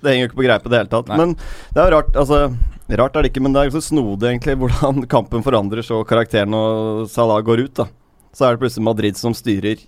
det 0.00 0.10
henger 0.10 0.22
jo 0.22 0.28
ikke 0.30 0.40
på 0.40 0.46
greip 0.46 0.68
i 0.68 0.72
det 0.72 0.82
hele 0.82 0.92
tatt. 0.92 1.10
Nei. 1.12 1.18
Men 1.20 1.34
det 1.36 1.80
er 1.80 1.88
jo 1.88 1.96
rart 1.98 2.16
altså, 2.20 2.44
Rart 2.84 3.14
er 3.16 3.24
det 3.24 3.30
ikke, 3.32 3.40
men 3.40 3.54
det 3.54 3.62
er 3.62 3.70
så 3.72 3.80
snodig 3.80 4.28
egentlig 4.28 4.58
hvordan 4.60 5.06
kampen 5.14 5.44
forandrer 5.44 5.84
så 5.84 6.02
karakteren 6.04 6.52
når 6.52 7.06
Salah 7.08 7.40
går 7.44 7.64
ut. 7.64 7.80
da 7.80 7.86
Så 8.36 8.44
er 8.44 8.54
det 8.54 8.60
plutselig 8.60 8.84
Madrid 8.84 9.16
som 9.16 9.36
styrer 9.36 9.80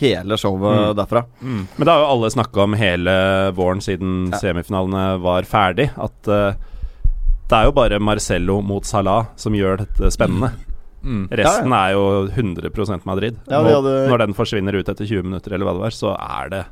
hele 0.00 0.36
showet 0.38 0.78
Mm. 0.78 0.96
derfra. 0.96 1.24
Mm. 1.42 1.62
Men 1.76 1.86
det 1.86 1.92
har 1.92 2.00
jo 2.04 2.10
alle 2.14 2.30
snakka 2.30 2.62
om 2.64 2.72
hele 2.74 3.14
våren 3.56 3.80
siden 3.82 4.30
Ja. 4.32 4.38
semifinalene 4.38 5.20
var 5.20 5.42
ferdig. 5.42 5.90
At 5.96 6.28
uh, 6.28 6.52
det 7.48 7.58
er 7.58 7.64
jo 7.68 7.72
bare 7.72 7.98
Marcello 8.00 8.60
mot 8.62 8.84
Salah 8.84 9.26
som 9.36 9.52
gjør 9.52 9.78
dette 9.84 10.10
spennende. 10.14 10.52
Mm. 11.04 11.24
Resten 11.34 11.72
er 11.74 11.92
jo 11.92 12.28
100% 12.30 13.04
Madrid. 13.04 13.36
Ja, 13.50 13.58
Nå- 13.60 13.74
hadde- 13.82 14.08
Når 14.08 14.18
den 14.18 14.34
forsvinner 14.34 14.74
ut 14.78 14.88
etter 14.88 15.04
20 15.04 15.22
minutter, 15.24 15.52
eller 15.52 15.66
hva 15.66 15.72
det 15.74 15.82
var, 15.82 15.90
så 15.90 16.14
er 16.16 16.48
det 16.48 16.64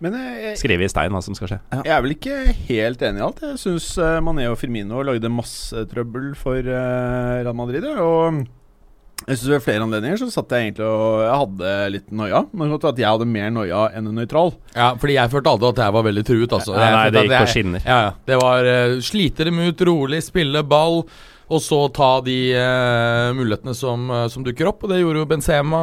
Men 0.00 0.14
eh, 0.14 0.54
jeg, 0.54 0.58
skrevet 0.60 0.84
i 0.84 0.88
stein 0.88 1.10
hva 1.10 1.20
som 1.20 1.34
skal 1.34 1.48
skje. 1.48 1.58
jeg 1.84 1.90
er 1.90 2.00
vel 2.02 2.12
ikke 2.14 2.54
helt 2.68 3.00
enig 3.02 3.18
i 3.18 3.24
alt. 3.26 3.40
Jeg 3.42 3.58
syns 3.58 3.98
Mané 4.22 4.46
og 4.48 4.56
Firmino 4.56 5.02
lagde 5.02 5.28
masse 5.28 5.74
trøbbel 5.90 6.36
for 6.36 6.54
uh, 6.54 7.42
Real 7.42 7.52
Madrid. 7.52 7.82
Og 7.98 8.46
jeg 9.26 9.38
synes 9.38 9.50
ved 9.50 9.64
flere 9.64 9.84
anledninger 9.84 10.20
så 10.20 10.28
satt 10.32 10.52
jeg 10.54 10.68
egentlig 10.68 10.86
og 10.88 11.22
Jeg 11.24 11.38
hadde 11.42 11.72
litt 11.92 12.12
noia. 12.14 12.42
Men 12.56 12.74
at 12.78 13.00
jeg 13.02 13.08
hadde 13.08 13.26
mer 13.28 13.50
noia 13.52 13.86
enn 13.96 14.10
en 14.10 14.20
nøytral. 14.20 14.54
Ja, 14.76 14.92
fordi 15.00 15.18
jeg 15.18 15.32
følte 15.32 15.54
aldri 15.54 15.72
at 15.74 15.82
jeg 15.84 15.96
var 15.96 16.06
veldig 16.06 16.24
truet, 16.28 16.54
altså. 16.58 16.76
Nei, 16.76 16.84
Jeg 16.86 16.96
nei, 16.96 17.08
det 17.16 17.24
gikk 17.26 17.34
på 17.34 17.50
skinner. 17.52 17.82
Ja, 17.84 17.98
ja. 18.06 18.12
Det 18.30 18.38
var 18.40 18.68
uh, 18.68 19.00
slite 19.04 19.48
dem 19.48 19.58
ut, 19.60 19.82
rolig, 19.90 20.22
spille 20.24 20.62
ball. 20.64 21.02
Og 21.48 21.62
så 21.64 21.80
ta 21.96 22.10
de 22.24 22.36
uh, 22.52 23.30
mulighetene 23.36 23.72
som, 23.76 24.04
uh, 24.12 24.26
som 24.32 24.44
dukker 24.44 24.68
opp. 24.70 24.84
Og 24.84 24.92
det 24.92 25.00
gjorde 25.02 25.24
jo 25.24 25.28
Benzema. 25.28 25.80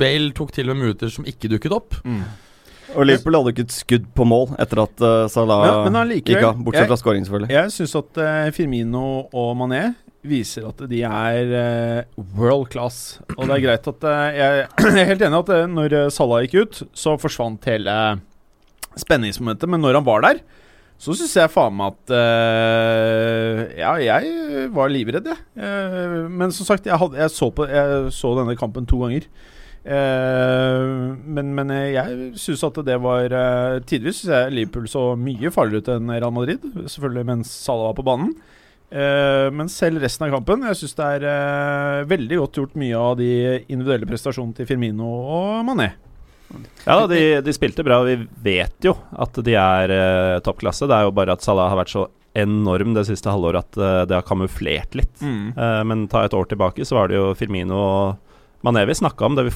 Bale 0.00 0.30
tok 0.36 0.54
til 0.56 0.70
og 0.70 0.76
med 0.76 0.86
muligheter 0.86 1.12
som 1.12 1.28
ikke 1.28 1.50
dukket 1.52 1.76
opp. 1.76 1.98
Og 2.90 3.06
Liverpool 3.06 3.36
hadde 3.38 3.52
jo 3.52 3.54
ikke 3.54 3.66
et 3.68 3.74
skudd 3.74 4.06
på 4.16 4.26
mål 4.26 4.54
etter 4.60 4.82
at 4.82 5.02
uh, 5.04 5.24
Salah 5.30 5.66
ja, 5.68 5.74
likevel, 5.84 6.14
gikk 6.16 6.46
av. 6.48 6.62
Bortsett 6.64 6.90
fra 6.90 6.98
skåringen 6.98 7.28
selvfølgelig. 7.28 7.52
Jeg 7.54 7.74
syns 7.76 7.96
at 8.00 8.22
uh, 8.22 8.48
Firmino 8.56 9.04
og 9.30 9.52
Mané 9.60 9.90
viser 10.26 10.66
at 10.68 10.82
de 10.90 11.00
er 11.06 11.52
eh, 11.56 12.22
world 12.36 12.68
class. 12.72 13.18
Og 13.36 13.46
det 13.46 13.56
er 13.56 13.64
greit 13.64 13.90
at 13.90 14.08
eh, 14.08 14.38
Jeg 14.38 14.64
jeg 14.96 15.02
er 15.02 15.12
helt 15.14 15.26
enig 15.26 15.42
at 15.42 15.52
eh, 15.56 15.68
når 15.70 15.98
Salah 16.14 16.44
gikk 16.44 16.56
ut, 16.60 16.80
så 16.92 17.16
forsvant 17.20 17.68
hele 17.70 17.94
spenningsmomentet. 19.00 19.70
Men 19.70 19.80
når 19.84 20.00
han 20.00 20.08
var 20.08 20.26
der, 20.26 20.42
så 21.00 21.14
syns 21.16 21.32
jeg 21.38 21.48
faen 21.48 21.72
meg 21.78 21.94
at 21.94 22.12
uh, 22.12 23.60
Ja, 23.78 23.94
jeg 24.04 24.66
var 24.74 24.90
livredd, 24.92 25.30
jeg. 25.30 25.38
Uh, 25.56 26.28
men 26.28 26.52
som 26.52 26.68
sagt, 26.68 26.84
jeg, 26.84 26.98
hadde, 27.00 27.16
jeg, 27.16 27.32
så 27.32 27.48
på, 27.54 27.64
jeg 27.70 28.10
så 28.12 28.34
denne 28.36 28.58
kampen 28.60 28.88
to 28.88 29.00
ganger. 29.00 29.24
Uh, 29.80 31.16
men, 31.24 31.54
men 31.56 31.72
jeg 31.72 32.34
syns 32.36 32.66
at 32.68 32.82
det 32.84 32.98
var 33.00 33.32
Tidvis 33.88 34.20
syns 34.20 34.34
jeg 34.34 34.52
Liverpool 34.58 34.90
så 34.92 35.06
mye 35.16 35.54
farligere 35.54 35.86
ut 35.86 35.92
enn 35.94 36.12
Real 36.18 36.36
Madrid. 36.36 36.68
Selvfølgelig 36.84 37.30
mens 37.32 37.54
Salah 37.64 37.88
var 37.88 37.96
på 37.96 38.08
banen. 38.10 38.34
Eh, 38.90 39.48
men 39.54 39.68
selv 39.70 40.00
resten 40.02 40.26
av 40.26 40.32
kampen 40.34 40.64
Jeg 40.66 40.80
syns 40.80 40.96
det 40.98 41.08
er 41.14 41.24
uh, 41.30 42.06
veldig 42.10 42.40
godt 42.40 42.58
gjort 42.58 42.78
mye 42.80 42.98
av 42.98 43.12
de 43.20 43.28
individuelle 43.70 44.08
prestasjonene 44.10 44.56
til 44.56 44.66
Firmino 44.66 45.06
og 45.06 45.60
Mané. 45.68 45.92
Ja, 46.82 47.04
de, 47.06 47.20
de 47.46 47.54
spilte 47.54 47.84
bra. 47.86 48.00
Vi 48.02 48.16
vet 48.42 48.82
jo 48.82 48.96
at 49.14 49.38
de 49.46 49.54
er 49.54 49.94
uh, 49.94 50.40
toppklasse. 50.42 50.88
Det 50.90 50.96
er 50.96 51.06
jo 51.06 51.14
bare 51.14 51.38
at 51.38 51.46
Salah 51.46 51.70
har 51.70 51.78
vært 51.78 51.94
så 51.94 52.08
enorm 52.34 52.94
det 52.94 53.06
siste 53.08 53.30
halvåret 53.30 53.64
at 53.74 54.06
det 54.08 54.14
har 54.14 54.26
kamuflert 54.26 54.94
litt. 54.94 55.22
Eh, 55.22 55.80
men 55.82 56.06
ta 56.10 56.22
et 56.24 56.34
år 56.36 56.46
tilbake, 56.46 56.84
så 56.86 56.94
var 56.94 57.10
det 57.10 57.18
jo 57.18 57.32
Firmino 57.34 57.74
og 57.74 58.66
Mané 58.66 58.84
vi 58.86 58.94
snakka 58.94 59.26
om. 59.26 59.34
Det 59.34 59.48
vi 59.48 59.54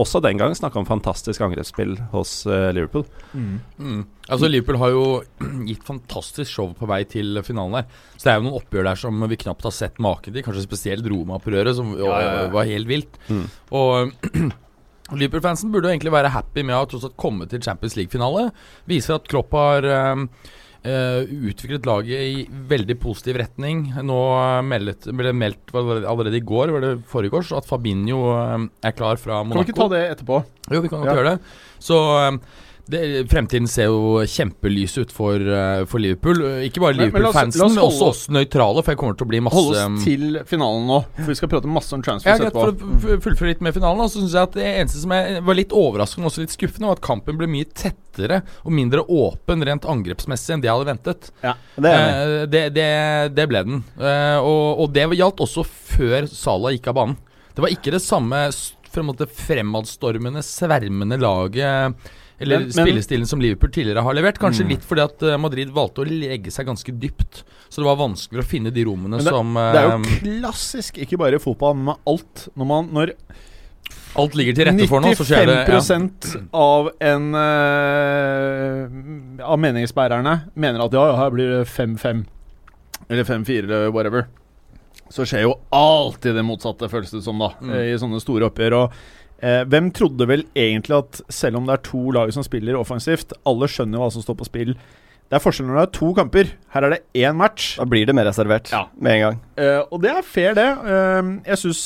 også 0.00 0.20
den 0.24 0.40
gang 0.40 0.54
snakka 0.58 0.80
om 0.80 0.86
fantastisk 0.88 1.42
angrepsspill 1.44 1.94
hos 2.10 2.32
eh, 2.50 2.70
Liverpool. 2.74 3.04
Mm. 3.32 4.00
Altså 4.26 4.48
Liverpool 4.50 4.80
har 4.82 4.90
jo 4.94 5.04
gitt 5.68 5.86
fantastisk 5.86 6.50
show 6.50 6.72
på 6.74 6.88
vei 6.90 7.02
til 7.06 7.38
finalen 7.46 7.78
der. 7.78 8.02
Så 8.16 8.26
det 8.26 8.32
er 8.32 8.40
jo 8.40 8.46
noen 8.48 8.58
oppgjør 8.58 8.88
der 8.90 9.00
som 9.04 9.22
vi 9.30 9.38
knapt 9.44 9.68
har 9.68 9.76
sett 9.76 10.02
maken 10.02 10.34
til. 10.34 10.42
Kanskje 10.46 10.66
spesielt 10.66 11.06
Roma-opprøret, 11.10 11.76
som 11.78 11.94
Ja, 11.94 12.10
ja, 12.24 12.34
ja. 12.42 12.50
var 12.54 12.68
helt 12.70 12.90
vilt. 12.90 13.20
Mm. 13.30 13.46
Og 13.78 14.12
Liverpool-fansen 15.20 15.70
burde 15.70 15.90
jo 15.90 15.94
egentlig 15.94 16.14
være 16.14 16.32
happy 16.34 16.64
med 16.64 16.74
å 16.74 16.82
ha 16.82 16.90
tross 16.90 17.06
alt 17.06 17.18
komme 17.20 17.46
til 17.50 17.62
Champions 17.62 17.94
League-finale. 17.98 18.48
Viser 18.90 19.18
at 19.18 19.30
Klopp 19.30 19.54
har 19.54 19.86
um, 20.14 20.26
eh, 20.26 20.52
utviklet 20.84 21.86
laget 21.88 22.20
i 22.28 22.42
veldig 22.68 22.96
positiv 23.00 23.38
retning. 23.40 23.86
Nå 24.04 24.18
eh, 24.36 24.60
meldet, 24.68 25.06
ble 25.08 25.30
det 25.30 25.36
meldt 25.38 25.72
allerede 25.74 26.36
i 26.36 26.44
går, 26.44 26.72
var 26.74 26.84
det 26.84 26.92
forrige 27.08 27.38
års, 27.40 27.52
at 27.56 27.68
Fabinho 27.68 28.20
eh, 28.36 28.66
er 28.84 28.96
klar 28.98 29.16
fra 29.20 29.40
Monaco. 29.42 29.62
Kan 29.62 29.64
vi 29.64 29.72
ikke 29.72 29.80
ta 29.80 29.88
det 29.94 30.02
etterpå? 30.12 30.42
Jo, 30.70 30.82
vi 30.84 30.92
kan 30.92 31.00
godt 31.00 31.08
Ja. 31.08 31.16
gjøre 31.20 31.32
det. 31.34 31.56
Så 31.84 31.98
det, 32.90 33.00
fremtiden 33.30 33.66
ser 33.70 33.88
jo 33.88 34.20
kjempelys 34.28 34.96
ut 35.00 35.12
for, 35.14 35.40
uh, 35.40 35.84
for 35.88 36.02
Liverpool. 36.02 36.42
Ikke 36.66 36.82
bare 36.82 36.96
Liverpool-fansen, 36.98 37.62
men, 37.62 37.78
men 37.78 37.84
også 37.86 38.08
oss- 38.10 38.24
nøytrale, 38.34 38.82
for 38.84 38.92
jeg 38.92 39.00
kommer 39.00 39.16
til 39.16 39.24
å 39.26 39.30
bli 39.30 39.40
masse 39.46 39.56
Hold 39.56 39.78
oss 39.78 40.04
til 40.04 40.38
finalen 40.48 40.84
nå, 40.90 40.98
for 41.16 41.32
vi 41.32 41.36
skal 41.38 41.50
prate 41.52 41.70
masse 41.70 41.96
om 41.96 42.02
ja, 42.02 42.08
transfers 42.10 42.42
greit, 42.42 42.50
etterpå. 42.52 42.98
For 43.04 43.16
å 43.16 43.20
fullføre 43.24 43.52
litt 43.54 43.64
med 43.64 43.76
finalen, 43.76 44.04
så 44.10 44.20
synes 44.20 44.36
jeg 44.36 44.50
at 44.50 44.58
det 44.58 44.66
eneste 44.72 45.00
som 45.00 45.14
var 45.48 45.58
litt 45.58 45.72
overraskende 45.76 46.28
og 46.28 46.32
også 46.32 46.44
litt 46.44 46.56
skuffende, 46.56 46.90
var 46.90 46.98
at 47.00 47.04
kampen 47.08 47.40
ble 47.40 47.48
mye 47.50 47.70
tettere 47.72 48.42
og 48.62 48.74
mindre 48.76 49.04
åpen 49.08 49.64
rent 49.66 49.88
angrepsmessig 49.88 50.56
enn 50.56 50.64
det 50.64 50.68
jeg 50.68 50.76
hadde 50.76 50.90
ventet. 50.92 51.30
Ja. 51.44 51.54
Det. 51.76 51.94
Eh, 51.94 52.34
det, 52.52 52.64
det, 52.76 52.88
det 53.36 53.46
ble 53.50 53.64
den. 53.70 53.80
Eh, 53.96 54.38
og, 54.44 54.84
og 54.84 54.92
det 54.94 55.08
gjaldt 55.16 55.40
også 55.44 55.64
før 55.64 56.28
Salah 56.30 56.76
gikk 56.76 56.92
av 56.92 56.98
banen. 57.00 57.16
Det 57.54 57.62
var 57.64 57.72
ikke 57.72 57.94
det 57.94 58.02
samme 58.02 58.44
fremadstormende, 58.94 60.42
svermende 60.46 61.18
laget 61.18 62.12
eller 62.44 62.58
Men- 62.68 62.72
spillestilen 62.76 63.26
som 63.26 63.40
Liverpool 63.42 63.70
tidligere 63.74 64.02
har 64.06 64.14
levert. 64.14 64.38
Kanskje 64.38 64.64
Mm. 64.64 64.68
litt 64.76 64.84
fordi 64.86 65.02
at 65.04 65.22
eh, 65.22 65.36
Madrid 65.40 65.68
valgte 65.74 66.02
å 66.04 66.08
legge 66.08 66.50
seg 66.54 66.66
ganske 66.68 66.92
dypt. 67.00 67.42
Så 67.68 67.76
det 67.82 67.86
var 67.88 67.96
vanskeligere 67.98 68.44
å 68.46 68.52
finne 68.52 68.70
de 68.72 68.84
rommene 68.84 69.18
det- 69.18 69.28
som 69.32 69.54
Det 69.54 69.80
er 69.80 69.90
jo 69.90 69.98
eh, 69.98 70.02
klassisk, 70.40 70.98
ikke 71.02 71.18
bare 71.18 71.34
i 71.40 71.42
fotball, 71.42 71.74
men 71.74 71.84
med 71.92 71.96
alt. 72.06 72.48
Når, 72.56 72.66
man, 72.66 72.88
når 72.94 73.12
Alt 74.16 74.34
ligger 74.38 74.54
til 74.54 74.64
rette 74.68 74.86
for 74.86 75.00
nå, 75.02 75.10
så 75.18 75.24
skjer 75.26 75.46
det 75.48 75.56
ja. 75.66 75.80
95 75.80 76.44
av 76.54 76.86
en 77.02 77.34
uh, 77.34 78.86
Av 79.42 79.58
meningsbærerne 79.58 80.36
mener 80.54 80.84
at 80.84 80.92
ja, 80.94 81.02
ja, 81.10 81.16
her 81.18 81.30
blir 81.34 81.48
det 81.58 81.64
5-5. 81.66 82.20
Eller 83.10 83.24
5-4, 83.26 83.64
eller 83.64 83.90
whatever. 83.92 84.26
Så 85.12 85.26
skjer 85.28 85.42
jo 85.44 85.56
alltid 85.74 86.34
det 86.38 86.44
motsatte, 86.46 86.88
føles 86.88 87.10
det 87.12 87.20
som, 87.26 87.38
da. 87.42 87.50
Mm. 87.60 87.74
I 87.74 87.98
sånne 88.00 88.20
store 88.22 88.46
oppgjør. 88.48 88.72
Og 88.84 88.94
eh, 89.44 89.62
hvem 89.68 89.90
trodde 89.94 90.26
vel 90.30 90.46
egentlig 90.56 90.96
at 90.96 91.20
selv 91.28 91.60
om 91.60 91.66
det 91.68 91.76
er 91.76 91.84
to 91.90 92.02
lag 92.16 92.32
som 92.32 92.42
spiller 92.46 92.78
offensivt, 92.80 93.34
alle 93.44 93.68
skjønner 93.68 94.00
hva 94.00 94.08
som 94.14 94.24
står 94.24 94.38
på 94.40 94.48
spill. 94.48 94.72
Det 95.28 95.38
er 95.38 95.44
forskjell 95.44 95.66
når 95.68 95.78
det 95.78 95.84
er 95.88 95.92
to 95.98 96.08
kamper. 96.16 96.50
Her 96.74 96.84
er 96.88 96.90
det 96.96 97.02
én 97.16 97.36
match. 97.36 97.76
Da 97.80 97.84
blir 97.88 98.06
det 98.06 98.14
mer 98.16 98.26
reservert 98.28 98.70
Ja. 98.72 98.86
med 99.00 99.12
en 99.16 99.22
gang. 99.24 99.38
Eh, 99.56 99.80
og 99.90 100.02
det 100.02 100.10
er 100.12 100.22
fair, 100.22 100.54
det. 100.54 100.66
Eh, 100.84 101.30
jeg 101.52 101.58
syns 101.62 101.84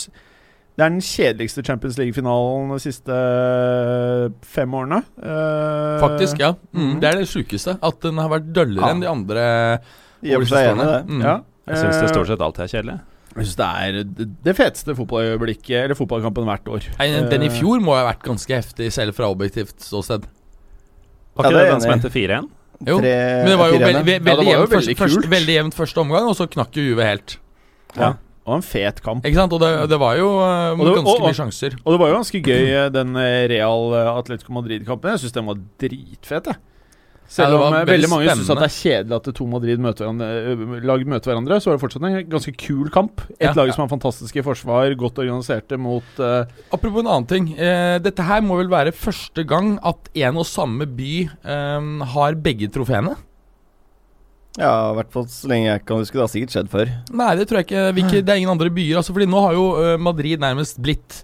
det 0.79 0.85
er 0.85 0.91
den 0.91 1.01
kjedeligste 1.03 1.63
Champions 1.67 1.97
League-finalen 1.99 2.69
de 2.71 2.79
siste 2.83 3.11
eh, 3.15 4.29
fem 4.47 4.75
årene. 4.79 5.01
Eh, 5.23 6.01
Faktisk, 6.03 6.39
ja. 6.43 6.53
Mm, 6.73 6.83
Mhm. 6.93 7.01
det 7.01 7.09
er 7.09 7.19
det 7.19 7.29
sjukeste. 7.29 7.79
At 7.83 8.01
den 8.01 8.19
har 8.19 8.29
vært 8.29 8.53
døllere 8.53 8.87
Ja. 8.87 8.91
enn 8.95 9.01
de 9.01 9.07
andre. 9.09 9.81
I 10.23 10.35
og 10.35 10.43
for 10.47 10.55
seg 10.57 10.71
enig 10.73 10.83
i 10.83 10.93
det. 10.93 11.07
Mm. 11.09 11.23
Ja. 11.23 11.41
Jeg 11.69 11.77
syns 11.77 12.01
det 12.01 12.09
Eh, 12.09 12.13
stort 12.15 12.27
sett 12.27 12.41
alltid 12.41 12.63
er 12.65 12.73
kjedelig. 12.83 13.01
Jeg 13.39 13.47
syns 13.47 13.57
det 13.57 13.69
er 13.69 14.05
det- 14.05 14.29
det 14.45 14.55
feteste 14.57 14.95
fotballøyeblikket 14.99 15.85
Eller 15.85 15.95
fotballkampen 15.95 16.45
hvert 16.45 16.65
år. 16.69 16.83
Nei, 16.99 17.09
Den 17.31 17.43
i 17.43 17.47
Eh, 17.47 17.59
fjor 17.61 17.81
må 17.81 17.95
ha 17.95 18.13
vært 18.13 18.23
ganske 18.23 18.51
heftig, 18.55 18.91
selv 18.93 19.15
fra 19.15 19.27
objektivt 19.33 19.79
ståsted. 19.79 20.25
Var 21.37 21.45
Ja, 21.45 21.51
ikke 21.51 21.55
det 21.55 21.65
det 21.65 21.73
den 21.73 21.81
som 21.81 21.93
endte 21.93 22.11
4-1? 22.11 22.49
Jo, 22.87 22.99
Tre- 23.01 23.43
Men 23.43 23.47
det 23.47 23.59
var 23.59 23.69
jo 23.71 23.79
veldig, 23.79 23.83
veldig, 23.83 24.05
veldig, 24.05 24.07
Ja, 24.07 24.19
det 24.19 24.25
veldig, 24.25 24.37
var 24.37 24.55
jevnt 24.55 24.71
første, 24.71 24.89
veldig 24.89 24.99
først, 24.99 25.29
veldig 25.31 25.55
jevnt 25.59 25.75
første 25.75 25.99
omgang, 25.99 26.25
og 26.29 26.37
så 26.37 26.47
knakk 26.49 26.71
jo 26.75 26.83
Juve 26.95 27.03
helt. 27.05 27.37
Ja. 27.97 28.13
Og 28.47 28.55
en 28.57 28.63
fet 28.63 29.03
kamp. 29.03 29.25
Ikke 29.25 29.35
sant? 29.35 29.53
Og 29.53 29.61
det, 29.61 29.89
det 29.91 29.99
var 29.99 30.17
jo 30.17 30.29
uh, 30.39 30.71
Og 30.73 30.79
det- 30.79 30.95
ganske 30.97 31.07
og- 31.07 31.21
og- 31.21 31.29
mye 31.29 31.35
sjanser. 31.37 31.75
Og 31.85 31.93
det 31.93 31.99
var 32.01 32.09
jo 32.09 32.17
ganske 32.17 32.43
gøy, 32.43 32.87
eh, 32.87 32.89
den 32.89 33.15
Real 33.15 33.95
Atletico 34.19 34.53
Madrid-kampen. 34.53 35.11
Jeg 35.11 35.21
syns 35.21 35.33
den 35.33 35.47
var 35.47 35.57
dritfet, 35.79 36.45
jeg. 36.47 36.57
Selv 37.29 37.59
om 37.59 37.75
eh, 37.77 37.83
veldig 37.85 37.93
veldig 37.93 38.09
mange 38.09 38.35
syns 38.39 38.49
det 38.49 38.65
er 38.65 38.73
kjedelig 38.73 39.17
at 39.19 39.27
to 39.37 39.47
Madrid 39.53 39.83
møter 39.85 40.07
hverandre, 40.07 40.29
eh, 40.49 40.87
lag 40.89 41.03
møter 41.13 41.31
hverandre, 41.31 41.59
så 41.61 41.69
var 41.69 41.77
det 41.77 41.83
fortsatt 41.83 42.07
en 42.09 42.17
ganske 42.33 42.55
kul 42.57 42.89
kamp. 42.95 43.21
Et 43.37 43.51
Ja. 43.51 43.53
lag 43.53 43.73
som 43.75 43.85
har 43.85 43.91
fantastiske 43.93 44.45
forsvar, 44.47 44.95
godt 44.97 45.21
organiserte 45.21 45.77
mot 45.77 46.23
uh... 46.25 46.49
Apropos 46.73 47.05
en 47.05 47.11
annen 47.13 47.29
ting. 47.29 47.51
Uh, 47.59 47.99
dette 48.01 48.25
her 48.25 48.41
må 48.41 48.57
vel 48.63 48.73
være 48.73 48.95
første 48.97 49.45
gang 49.45 49.77
at 49.85 50.09
en 50.17 50.41
og 50.41 50.49
samme 50.49 50.89
by 50.89 51.15
eh, 51.29 51.91
har 52.15 52.39
begge 52.41 52.71
trofeene? 52.73 53.13
Ja, 54.59 54.91
i 54.91 54.97
hvert 54.97 55.13
fall 55.13 55.27
så 55.31 55.51
lenge 55.53 55.69
jeg 55.69 55.85
kan 55.87 56.01
huske. 56.01 56.17
Det 56.17 56.25
har 56.25 56.33
sikkert 56.33 56.55
skjedd 56.57 56.71
før. 56.73 56.95
Nei, 57.13 57.29
det 57.39 57.45
tror 57.47 57.61
jeg 57.61 57.69
ikke. 57.69 57.85
Hvilke, 57.95 58.23
det 58.25 58.33
er 58.33 58.41
ingen 58.41 58.51
andre 58.57 58.73
byer. 58.75 58.97
Altså, 58.99 59.13
fordi 59.15 59.29
nå 59.31 59.43
har 59.45 59.53
jo 59.55 59.67
Madrid 60.03 60.41
nærmest 60.43 60.81
blitt 60.83 61.21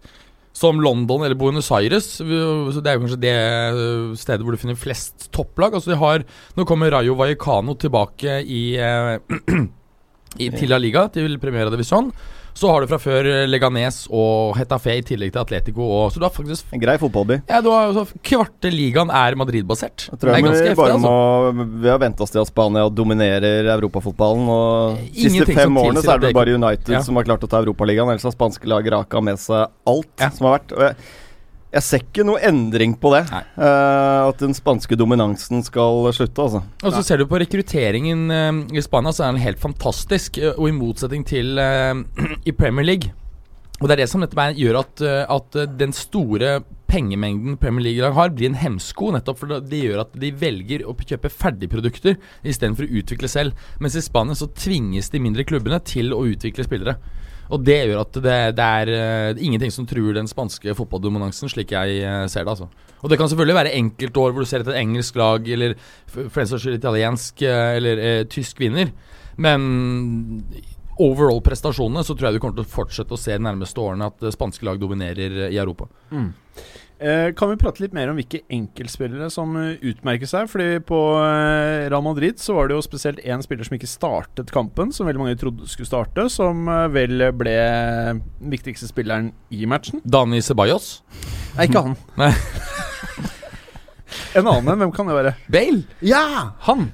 som 0.54 0.78
London 0.80 1.24
eller 1.26 1.34
Buenos 1.38 1.70
Aires. 1.74 2.06
Det 2.22 2.30
er 2.30 2.94
jo 2.94 3.02
kanskje 3.02 3.20
det 3.24 3.34
eh, 3.34 4.14
stedet 4.18 4.44
hvor 4.46 4.54
du 4.54 4.60
finner 4.60 4.78
flest 4.78 5.28
topplag. 5.34 5.74
Altså 5.74 5.92
de 5.92 5.98
har 5.98 6.24
Nå 6.54 6.66
kommer 6.68 6.94
Rayo 6.94 7.16
Vallecano 7.18 7.74
tilbake 7.74 8.38
i, 8.46 8.62
eh, 8.78 9.18
i 10.44 10.50
til 10.54 10.70
La 10.70 10.78
Liga, 10.78 11.08
til 11.14 11.40
Primera 11.42 11.72
Divisjon. 11.74 12.12
Så 12.54 12.68
har 12.70 12.84
du 12.84 12.86
fra 12.86 13.00
før 13.02 13.26
eh, 13.26 13.44
Leganes 13.50 14.04
og 14.14 14.52
Hetafe 14.54 14.92
i 14.94 15.02
tillegg 15.02 15.32
til 15.34 15.40
Atletico. 15.42 15.82
Og, 15.82 16.12
så 16.14 16.20
du 16.22 16.26
har 16.28 16.30
faktisk 16.34 16.70
En 16.76 16.82
grei 16.82 16.94
fotballby. 17.02 17.40
Ja, 17.50 17.58
du 17.64 17.70
har 17.74 17.98
Kvarte 18.22 18.70
ligaen 18.70 19.10
er 19.10 19.34
Madrid-basert. 19.40 20.06
Jeg 20.12 20.20
tror 20.22 20.30
Det 20.30 20.34
er 20.34 20.38
jeg 20.38 20.46
ganske 20.46 20.62
vi 20.62 20.68
heftig, 20.70 20.78
bare 20.78 20.94
altså. 20.94 21.10
må 21.58 21.66
Vi 21.82 21.90
har 21.90 21.98
vent 22.04 22.22
oss 22.22 22.30
til 22.30 22.42
at 22.44 22.52
Spania 22.52 22.86
dominerer 22.94 23.72
europafotballen. 23.74 24.46
Og 24.54 25.02
de 25.10 25.26
siste 25.34 25.50
fem 25.58 25.82
årene 25.82 26.04
så 26.06 26.14
er 26.14 26.22
det 26.28 26.32
bare 26.38 26.54
United 26.54 26.94
Ja. 26.94 27.02
som 27.02 27.18
har 27.18 27.26
klart 27.26 27.42
å 27.42 27.50
ta 27.50 27.58
Europaligaen. 27.64 28.08
Ellers 28.14 28.22
har 28.30 28.36
spanske 28.38 28.70
lag 28.70 28.86
raka 28.98 29.20
med 29.20 29.42
seg 29.42 29.66
alt 29.90 30.14
Ja. 30.22 30.30
som 30.30 30.46
har 30.46 30.60
vært. 30.60 30.76
Og 30.78 30.86
jeg, 30.86 30.96
jeg 31.74 31.82
ser 31.82 32.04
ikke 32.04 32.24
noe 32.26 32.42
endring 32.46 32.94
på 33.00 33.10
det. 33.14 33.24
Eh, 33.34 34.20
at 34.28 34.38
den 34.42 34.54
spanske 34.54 34.98
dominansen 34.98 35.64
skal 35.66 36.06
slutte, 36.14 36.46
altså. 36.46 36.62
Og 36.84 36.94
så 36.94 37.02
ser 37.06 37.20
du 37.20 37.26
på 37.30 37.40
rekrutteringen 37.42 38.28
uh, 38.30 38.62
i 38.70 38.82
Spania, 38.84 39.14
så 39.14 39.26
er 39.26 39.34
den 39.34 39.42
helt 39.42 39.62
fantastisk. 39.62 40.38
Uh, 40.38 40.52
og 40.54 40.70
i 40.70 40.76
motsetning 40.76 41.26
til 41.26 41.58
i 42.50 42.54
Premier 42.54 42.86
League. 42.86 43.10
Og 43.80 43.88
det 43.88 43.96
er 43.96 44.04
det 44.04 44.10
som 44.12 44.22
nettopp 44.22 44.54
gjør 44.54 44.78
at, 44.84 45.02
at 45.34 45.56
den 45.76 45.92
store 45.92 46.60
pengemengden 46.86 47.56
Premier 47.58 47.88
League 47.88 48.12
har, 48.16 48.30
blir 48.30 48.52
en 48.52 48.60
hemsko. 48.60 49.10
Nettopp 49.12 49.40
for 49.40 49.50
det, 49.50 49.64
det 49.72 49.82
gjør 49.82 50.04
at 50.04 50.14
de 50.22 50.30
velger 50.38 50.84
å 50.86 50.94
kjøpe 50.94 51.32
ferdigprodukter 51.32 52.14
istedenfor 52.46 52.86
å 52.86 53.00
utvikle 53.02 53.30
selv. 53.30 53.66
Mens 53.82 53.98
i 53.98 54.04
Spania 54.04 54.38
så 54.38 54.46
tvinges 54.54 55.10
de 55.10 55.22
mindre 55.26 55.46
klubbene 55.48 55.82
til 55.82 56.14
å 56.14 56.22
utvikle 56.30 56.66
spillere. 56.68 57.00
Og 57.52 57.64
det 57.64 57.78
gjør 57.82 58.02
at 58.04 58.18
det, 58.24 58.36
det 58.56 58.68
er 58.80 58.92
eh, 58.94 59.42
ingenting 59.44 59.72
som 59.74 59.88
truer 59.88 60.16
den 60.16 60.30
spanske 60.30 60.76
fotballdominansen, 60.78 61.50
slik 61.52 61.74
jeg 61.76 61.98
eh, 62.00 62.24
ser 62.32 62.46
det. 62.46 62.54
altså. 62.54 62.68
Og 63.04 63.10
det 63.12 63.18
kan 63.20 63.28
selvfølgelig 63.28 63.58
være 63.58 63.74
enkeltår 63.80 64.32
hvor 64.32 64.44
du 64.46 64.48
ser 64.48 64.64
et 64.64 64.76
engelsk 64.80 65.18
lag, 65.20 65.48
eller 65.56 65.74
for 66.08 66.40
den 66.40 66.48
saks 66.52 66.64
skyld 66.64 66.78
italiensk 66.78 67.44
eh, 67.44 67.74
eller 67.80 68.24
tysk 68.32 68.62
vinner. 68.64 68.94
Men 69.36 69.68
overall-prestasjonene, 71.02 72.04
så 72.06 72.14
tror 72.14 72.28
jeg 72.28 72.38
du 72.38 72.42
kommer 72.42 72.60
til 72.60 72.66
å 72.66 72.74
fortsette 72.74 73.16
å 73.16 73.20
se 73.20 73.34
de 73.34 73.42
nærmeste 73.42 73.82
årene 73.82 74.08
at 74.12 74.24
spanske 74.34 74.66
lag 74.66 74.78
dominerer 74.80 75.48
i 75.50 75.58
Europa. 75.58 75.88
Eh, 76.14 76.28
kan 77.34 77.50
vi 77.50 77.56
prate 77.58 77.82
litt 77.82 77.94
mer 77.96 78.08
om 78.10 78.18
hvilke 78.18 78.40
enkeltspillere 78.52 79.26
som 79.32 79.56
eh, 79.58 79.80
utmerker 79.90 80.30
seg? 80.30 80.46
Fordi 80.50 80.78
på 80.86 81.00
eh, 81.18 81.88
Real 81.90 82.04
Madrid 82.06 82.38
så 82.40 82.54
var 82.56 82.70
det 82.70 82.78
jo 82.78 82.84
spesielt 82.86 83.22
én 83.26 83.42
spiller 83.44 83.66
som 83.66 83.76
ikke 83.76 83.90
startet 83.90 84.52
kampen, 84.54 84.92
som 84.94 85.08
veldig 85.08 85.24
mange 85.24 85.38
trodde 85.40 85.68
skulle 85.70 85.90
starte, 85.90 86.28
som 86.32 86.68
eh, 86.70 86.86
vel 86.94 87.28
ble 87.36 87.56
den 87.58 88.22
viktigste 88.54 88.88
spilleren 88.90 89.32
i 89.50 89.66
matchen. 89.70 90.02
Dani 90.06 90.42
Ceballos. 90.44 91.00
Nei, 91.58 91.68
ikke 91.68 91.82
han. 91.88 91.98
Nei. 92.22 92.32
en 94.38 94.46
annen 94.46 94.74
en, 94.74 94.84
hvem 94.84 94.94
kan 94.94 95.10
det 95.10 95.18
være? 95.18 95.38
Bale! 95.50 95.82
Ja, 96.04 96.24
han! 96.68 96.92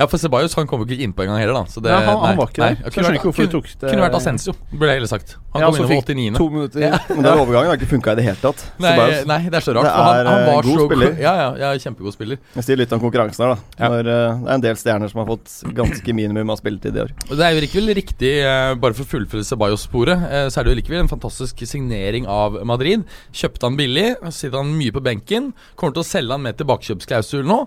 Ja, 0.00 0.06
for 0.08 0.16
Ceballos 0.16 0.54
han 0.56 0.66
kom 0.70 0.80
jo 0.80 0.86
ikke 0.88 1.04
innpå 1.04 1.26
engang 1.26 1.36
heller, 1.42 1.58
da. 1.60 1.64
Så 1.68 1.82
det, 1.84 1.90
Ja, 1.92 1.98
han, 2.00 2.16
nei, 2.16 2.28
han 2.30 2.38
var 2.40 2.48
ikke 2.48 2.62
nei. 2.64 2.68
der. 2.72 2.80
Kunne 2.80 2.90
skjønner 2.90 3.10
vært- 3.10 3.18
ikke 3.20 3.28
hvorfor 3.28 3.44
du 3.44 3.48
kunne- 3.50 3.60
tok 3.60 3.80
det. 3.80 3.90
Kunne 3.90 4.04
vært 4.06 4.16
Ascencio, 4.16 4.52
burde 4.72 4.88
jeg 4.88 4.96
heller 4.96 5.10
sagt. 5.12 5.34
Han 5.52 5.60
Ja, 5.60 5.66
kom 5.66 5.76
inn 5.76 5.82
på 5.82 5.90
fikk 5.90 6.06
89. 6.08 6.36
To 6.38 6.46
minutter. 6.50 6.80
Ja. 6.80 6.98
Men 7.10 7.22
den 7.26 7.38
overgangen 7.42 7.68
har 7.68 7.76
ikke 7.76 7.90
funka 7.90 8.12
i 8.12 8.14
det 8.16 8.24
hele 8.24 8.40
tatt. 8.40 8.64
Nei, 8.80 8.94
nei, 9.28 9.38
det 9.50 9.58
er 9.60 9.64
så 9.66 9.74
rart. 9.76 9.84
Det 9.84 9.92
er, 9.92 10.00
han, 10.00 10.26
han 10.30 10.46
var 10.46 10.58
eh, 10.58 10.68
god 10.70 10.78
så 10.80 10.86
spiller. 10.88 11.12
Ja, 11.20 11.32
ja, 11.36 11.48
ja, 11.60 11.70
kjempegod 11.84 12.14
spiller. 12.16 12.38
Jeg 12.56 12.64
sier 12.64 12.76
litt 12.80 12.92
om 12.96 13.00
konkurransen 13.02 13.44
her, 13.44 13.54
da. 13.54 13.60
Ja. 13.76 13.88
Når, 13.92 14.00
uh, 14.08 14.40
det 14.40 14.48
er 14.48 14.54
en 14.54 14.64
del 14.64 14.74
stjerner 14.80 15.10
som 15.12 15.20
har 15.20 15.28
fått 15.36 15.74
ganske 15.76 16.14
minimum 16.16 16.48
av 16.50 16.56
spilletid 16.62 16.96
i 16.96 17.00
år. 17.04 17.12
Det 17.28 17.44
er 17.44 17.52
jo 17.58 17.60
likevel 17.66 17.94
riktig, 18.00 18.32
uh, 18.46 18.74
bare 18.80 18.94
for 18.96 19.04
å 19.04 19.10
fullføre 19.12 19.44
Ceballos-sporet, 19.44 20.16
uh, 20.16 20.48
så 20.48 20.60
er 20.60 20.64
det 20.64 20.72
jo 20.76 20.80
likevel 20.80 21.04
en 21.04 21.12
fantastisk 21.12 21.60
signering 21.68 22.26
av 22.26 22.56
Madrid. 22.64 23.04
Kjøpte 23.34 23.68
han 23.68 23.76
billig, 23.76 24.16
sitter 24.32 24.56
han 24.62 24.72
mye 24.78 24.92
på 24.96 25.02
benken. 25.04 25.52
Kommer 25.76 25.92
til 25.92 26.02
å 26.02 26.08
selge 26.08 26.30
han 26.32 26.42
med 26.42 26.56
tilbakekjøpsklausul 26.56 27.44
nå. 27.44 27.66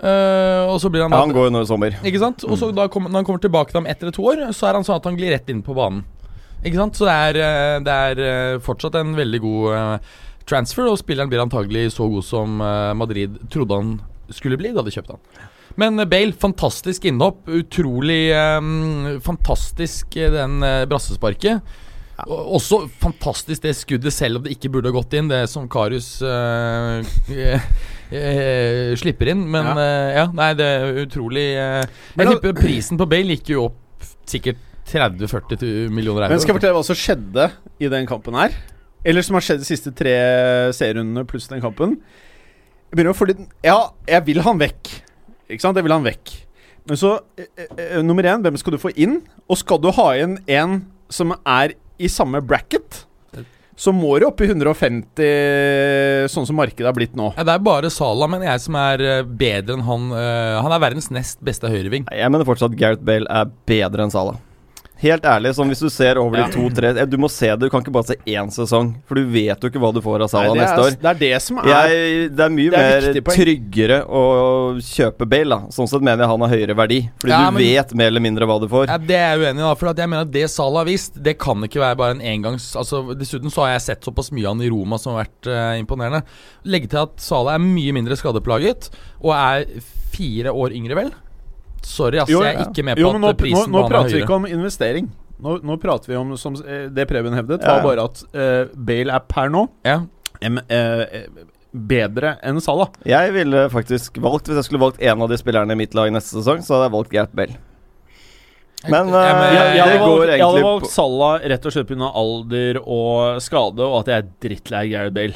Eh, 0.00 0.62
og 0.64 0.78
så 0.80 0.88
blir 0.88 1.04
han 1.04 1.12
Ja, 1.12 1.20
han 1.20 1.34
går 1.34 1.50
jo 1.50 1.52
nå 1.54 1.60
i 1.64 1.68
sommer. 1.68 1.96
Ikke 2.06 2.22
sant? 2.22 2.44
Og 2.48 2.56
så 2.60 2.70
da 2.72 2.86
kom, 2.92 3.08
når 3.08 3.20
han 3.20 3.28
kommer 3.28 3.42
tilbake 3.42 3.72
til 3.72 3.82
ham 3.82 3.90
etter 3.90 4.12
to 4.14 4.24
år, 4.32 4.46
så 4.56 4.70
er 4.70 4.78
han 4.78 4.86
sånn 4.86 5.00
at 5.00 5.08
han 5.10 5.18
glir 5.18 5.34
rett 5.34 5.52
inn 5.52 5.60
på 5.66 5.76
banen. 5.76 6.06
Ikke 6.64 6.80
sant? 6.80 6.96
Så 6.96 7.08
det 7.08 7.16
er, 7.28 7.40
eh, 7.44 7.76
det 7.84 7.98
er 8.08 8.22
eh, 8.24 8.60
fortsatt 8.64 8.96
en 9.00 9.12
veldig 9.18 9.40
god 9.44 10.08
transfer, 10.48 10.88
og 10.88 10.98
spilleren 10.98 11.30
blir 11.30 11.42
antagelig 11.42 11.92
så 11.94 12.08
god 12.10 12.24
som 12.26 12.56
Madrid 12.98 13.36
trodde 13.52 13.76
han 13.76 13.92
skulle 14.34 14.56
bli 14.58 14.72
da 14.74 14.82
de 14.82 14.90
kjøpte 14.90 15.14
han. 15.14 15.46
Men 15.78 16.02
Bale, 16.10 16.34
fantastisk 16.34 17.04
innhopp. 17.06 17.44
Utrolig 17.46 18.32
um, 18.34 19.20
fantastisk 19.22 20.16
den 20.18 20.58
brassesparket. 20.90 21.62
Og 22.28 22.56
Også 22.58 22.82
fantastisk 23.00 23.62
det 23.64 23.76
skuddet, 23.78 24.12
selv 24.12 24.40
om 24.40 24.44
det 24.44 24.56
ikke 24.56 24.72
burde 24.74 24.90
ha 24.90 24.96
gått 24.96 25.14
inn. 25.16 25.30
Det 25.30 25.44
som 25.50 25.68
Karius 25.70 26.18
eh, 26.22 27.06
eh, 28.10 28.40
eh, 28.40 28.96
slipper 29.00 29.32
inn. 29.32 29.44
Men 29.50 29.70
Ja. 29.70 29.76
ja. 29.78 30.10
ja, 30.20 30.26
nei, 30.36 30.50
det 30.58 30.66
er 30.66 30.98
utrolig 31.04 31.46
eh, 31.54 31.84
Jeg 32.16 32.34
tipper 32.34 32.58
prisen 32.58 33.00
på 33.00 33.08
Bale 33.10 33.36
gikk 33.38 33.54
jo 33.54 33.68
opp 33.70 34.10
sikkert 34.30 34.60
30-40 34.90 35.90
millioner 35.94 36.26
euro. 36.26 36.32
Men 36.34 36.42
skal 36.42 36.54
jeg 36.54 36.60
fortelle 36.60 36.78
hva 36.78 36.86
som 36.86 36.98
skjedde 36.98 37.50
i 37.80 37.90
den 37.92 38.08
kampen 38.10 38.36
her? 38.38 38.54
Eller 39.06 39.24
som 39.24 39.38
har 39.38 39.44
skjedd 39.46 39.62
de 39.62 39.68
siste 39.68 39.92
tre 39.96 40.14
serierundene 40.76 41.24
pluss 41.28 41.48
den 41.48 41.62
kampen. 41.62 41.96
Jeg 42.90 42.98
begynner 42.98 43.14
å 43.14 43.18
få 43.18 43.28
litt 43.30 43.42
Ja, 43.64 43.92
jeg 44.08 44.26
vil 44.26 44.42
han 44.44 44.58
vekk. 44.60 44.90
Ikke 45.50 45.62
sant? 45.62 45.78
Jeg 45.78 45.86
vil 45.86 45.94
han 45.94 46.06
vekk. 46.06 46.32
Men 46.90 46.98
så 46.98 47.12
eh, 47.38 47.46
eh, 47.76 48.00
Nummer 48.02 48.26
én, 48.26 48.42
hvem 48.42 48.58
skal 48.60 48.74
du 48.74 48.80
få 48.82 48.92
inn? 48.98 49.20
Og 49.50 49.60
skal 49.60 49.80
du 49.82 49.90
ha 49.94 50.08
inn 50.18 50.38
en 50.50 50.80
som 51.10 51.34
er 51.38 51.76
i 52.00 52.08
samme 52.10 52.40
bracket, 52.42 53.04
så 53.80 53.94
må 53.96 54.10
du 54.20 54.26
opp 54.28 54.42
i 54.44 54.48
150, 54.50 56.28
sånn 56.28 56.46
som 56.48 56.58
markedet 56.60 56.84
har 56.90 56.96
blitt 56.96 57.14
nå. 57.16 57.30
Ja, 57.38 57.46
det 57.48 57.54
er 57.54 57.62
bare 57.64 57.88
Salah, 57.92 58.28
mener 58.28 58.50
jeg, 58.50 58.60
som 58.66 58.76
er 58.76 59.04
eh, 59.06 59.22
bedre 59.24 59.78
enn 59.78 59.86
han. 59.86 60.10
eh, 60.12 60.58
han 60.60 60.74
er 60.76 60.82
verdens 60.82 61.08
nest 61.14 61.40
beste 61.44 61.70
høyreving. 61.72 62.04
Jeg 62.12 62.32
mener 62.32 62.48
fortsatt 62.48 62.76
Gareth 62.76 63.04
Bale 63.06 63.24
er 63.32 63.48
bedre 63.70 64.04
enn 64.04 64.12
Salah. 64.12 64.36
Helt 65.00 65.24
ærlig, 65.24 65.54
sånn 65.56 65.70
hvis 65.72 65.80
du 65.80 65.88
ser 65.88 66.18
over 66.20 66.42
de 66.42 66.46
to-tre 66.52 66.90
Du 67.08 67.16
må 67.20 67.30
se 67.32 67.48
det, 67.48 67.58
du 67.62 67.70
kan 67.72 67.80
ikke 67.80 67.92
bare 67.94 68.10
se 68.10 68.16
én 68.28 68.50
sesong. 68.52 68.90
For 69.08 69.16
du 69.16 69.24
vet 69.32 69.62
jo 69.62 69.70
ikke 69.70 69.80
hva 69.80 69.92
du 69.96 70.00
får 70.04 70.26
av 70.26 70.28
Salah 70.32 70.52
Nei, 70.52 70.60
neste 70.60 70.82
år. 70.84 70.96
det 71.00 71.08
er 71.12 71.20
det 71.22 71.30
som 71.44 71.60
er 71.62 71.70
Jeg, 71.70 72.26
det 72.36 72.44
er 72.44 72.52
mye 72.52 72.72
Det 72.74 72.82
er 72.82 73.06
mer 73.16 73.30
tryggere 73.30 73.98
å 74.04 74.24
kjøpe 74.84 75.28
Bale, 75.30 75.56
da. 75.56 75.72
Sånn 75.72 75.88
sett 75.88 76.04
mener 76.04 76.26
jeg 76.26 76.32
han 76.34 76.44
har 76.44 76.52
høyere 76.52 76.76
verdi. 76.76 76.98
Fordi 77.22 77.32
Ja, 77.32 77.38
du 77.48 77.56
men- 77.56 77.62
vet 77.64 77.94
mer 77.94 78.12
eller 78.12 78.24
mindre 78.26 78.46
hva 78.50 78.58
du 78.60 78.68
får. 78.68 78.86
Ja, 78.92 78.98
det 78.98 79.16
er 79.16 79.30
jeg 79.36 79.40
uenig 79.46 79.62
i, 79.62 79.66
da. 79.68 79.74
For 79.80 79.94
jeg 79.94 80.08
mener 80.12 80.26
at 80.28 80.32
det 80.36 80.44
Salah 80.50 80.84
har 80.84 80.90
vist, 80.90 81.16
det 81.22 81.38
kan 81.38 81.64
ikke 81.64 81.80
være 81.80 81.96
bare 81.96 82.16
en 82.18 82.20
engangs 82.20 82.76
Altså, 82.76 83.02
Dessuten 83.16 83.50
så 83.50 83.64
har 83.64 83.72
jeg 83.78 83.86
sett 83.88 84.04
såpass 84.04 84.30
mye 84.32 84.44
av 84.44 84.54
han 84.56 84.62
i 84.66 84.68
Roma 84.70 84.98
som 85.00 85.14
har 85.16 85.24
vært 85.24 85.48
uh, 85.48 85.80
imponerende. 85.80 86.22
Legge 86.64 86.90
til 86.92 87.02
at 87.06 87.16
Salah 87.24 87.54
er 87.56 87.64
mye 87.64 87.92
mindre 87.96 88.16
skadeplaget, 88.20 88.90
og 89.24 89.32
er 89.32 89.64
fire 90.12 90.52
år 90.52 90.76
yngre, 90.76 90.94
vel? 90.94 91.12
Sorry, 91.82 92.18
ass, 92.18 92.28
Jo, 92.30 92.42
jeg 92.44 92.56
er 92.56 92.66
ikke 92.68 92.84
med 92.84 92.96
på 92.96 93.00
jo, 93.00 93.10
at 93.14 93.20
nå, 93.20 93.32
prisen 93.40 93.70
nå, 93.70 93.78
nå 93.78 93.84
er 93.86 93.88
prater 93.94 94.14
vi 94.16 94.22
ikke 94.22 94.36
om 94.36 94.46
investering. 94.46 95.10
Nå, 95.40 95.54
nå 95.64 95.76
prater 95.80 96.12
vi 96.12 96.16
om, 96.20 96.34
som 96.36 96.54
eh, 96.66 96.88
det 96.92 97.06
Preben 97.08 97.32
hevdet, 97.32 97.62
Ja. 97.64 97.78
var 97.78 97.82
bare 97.96 98.04
at 98.10 98.20
uh, 98.34 98.74
Bale 98.76 99.14
er 99.16 99.20
per 99.26 99.48
nå 99.48 99.68
Ja. 99.88 100.02
M, 100.44 100.58
eh, 100.68 101.00
eh, 101.22 101.26
bedre 101.72 102.34
enn 102.44 102.60
Salah. 102.60 102.90
Jeg 103.06 103.32
ville 103.32 103.68
faktisk 103.70 104.18
valgt 104.20 104.48
Hvis 104.50 104.56
jeg 104.60 104.64
skulle 104.68 104.80
valgt 104.82 105.00
en 105.00 105.22
av 105.22 105.28
de 105.30 105.36
spillerne 105.40 105.72
i 105.72 105.78
mitt 105.78 105.94
lag 105.94 106.10
neste 106.12 106.36
sesong, 106.40 106.60
så 106.66 106.74
hadde 106.76 106.88
jeg 106.90 106.94
valgt 106.98 107.12
Gert 107.16 107.32
Bale. 107.36 107.56
Men, 108.88 109.08
Jeg- 109.08 109.12
ja, 109.12 109.34
men 109.36 109.54
Jeg, 109.54 109.60
jeg, 109.60 109.74
det 109.76 109.80
hadde 109.84 109.98
går 110.00 110.18
valgt, 110.18 110.30
jeg 110.32 110.44
hadde 110.46 110.62
valgt 110.64 110.90
Salah 110.90 111.40
rett 111.52 111.66
og 111.66 111.72
slett 111.72 111.88
pga. 111.88 112.10
alder 112.16 112.78
og 112.84 113.40
skade, 113.44 113.80
og 113.84 113.98
at 114.00 114.06
jeg 114.06 114.16
er 114.22 114.28
drittlei 114.40 114.84
Gareth 114.90 115.12
Bale. 115.14 115.34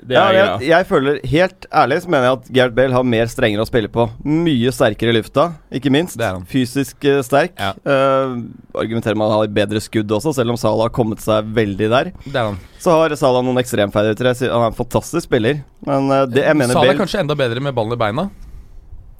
Det 0.00 0.16
ja, 0.16 0.22
er 0.28 0.36
jeg, 0.36 0.68
jeg 0.70 0.86
føler 0.88 1.18
Helt 1.28 1.66
ærlig 1.82 1.98
så 2.04 2.10
mener 2.12 2.26
jeg 2.26 2.38
at 2.38 2.50
Gareth 2.56 2.76
Bale 2.76 2.96
har 2.96 3.06
mer 3.06 3.30
strengere 3.30 3.64
å 3.64 3.68
spille 3.68 3.90
på. 3.92 4.06
Mye 4.24 4.72
sterkere 4.74 5.12
i 5.12 5.16
lufta, 5.18 5.46
ikke 5.76 5.92
minst. 5.92 6.16
Det 6.20 6.26
er 6.26 6.36
han. 6.38 6.46
Fysisk 6.48 7.06
uh, 7.06 7.20
sterk. 7.26 7.54
Ja. 7.58 7.72
Uh, 7.84 8.40
argumenterer 8.80 9.18
med 9.18 9.26
at 9.26 9.34
han 9.34 9.42
har 9.44 9.54
bedre 9.60 9.82
skudd 9.84 10.12
også, 10.16 10.34
selv 10.36 10.54
om 10.54 10.60
Salah 10.60 10.88
har 10.88 10.94
kommet 10.96 11.22
seg 11.24 11.48
veldig 11.56 11.90
der. 11.92 12.12
Det 12.24 12.34
er 12.34 12.52
han. 12.52 12.60
Så 12.80 12.94
har 12.96 13.14
Salah 13.20 13.44
noen 13.46 13.60
ekstremferdigheter. 13.62 14.30
Han 14.50 14.68
er 14.68 14.70
en 14.72 14.78
fantastisk 14.78 15.28
spiller, 15.28 15.64
men 15.86 16.12
uh, 16.12 16.22
det 16.30 16.46
jeg 16.46 16.58
mener 16.58 16.74
Salah 16.74 16.88
er 16.88 16.94
Bale 16.94 17.02
kanskje 17.04 17.24
enda 17.24 17.36
bedre 17.38 17.64
med 17.64 17.76
ballen 17.76 17.96
i 17.96 18.00
beina. 18.00 18.30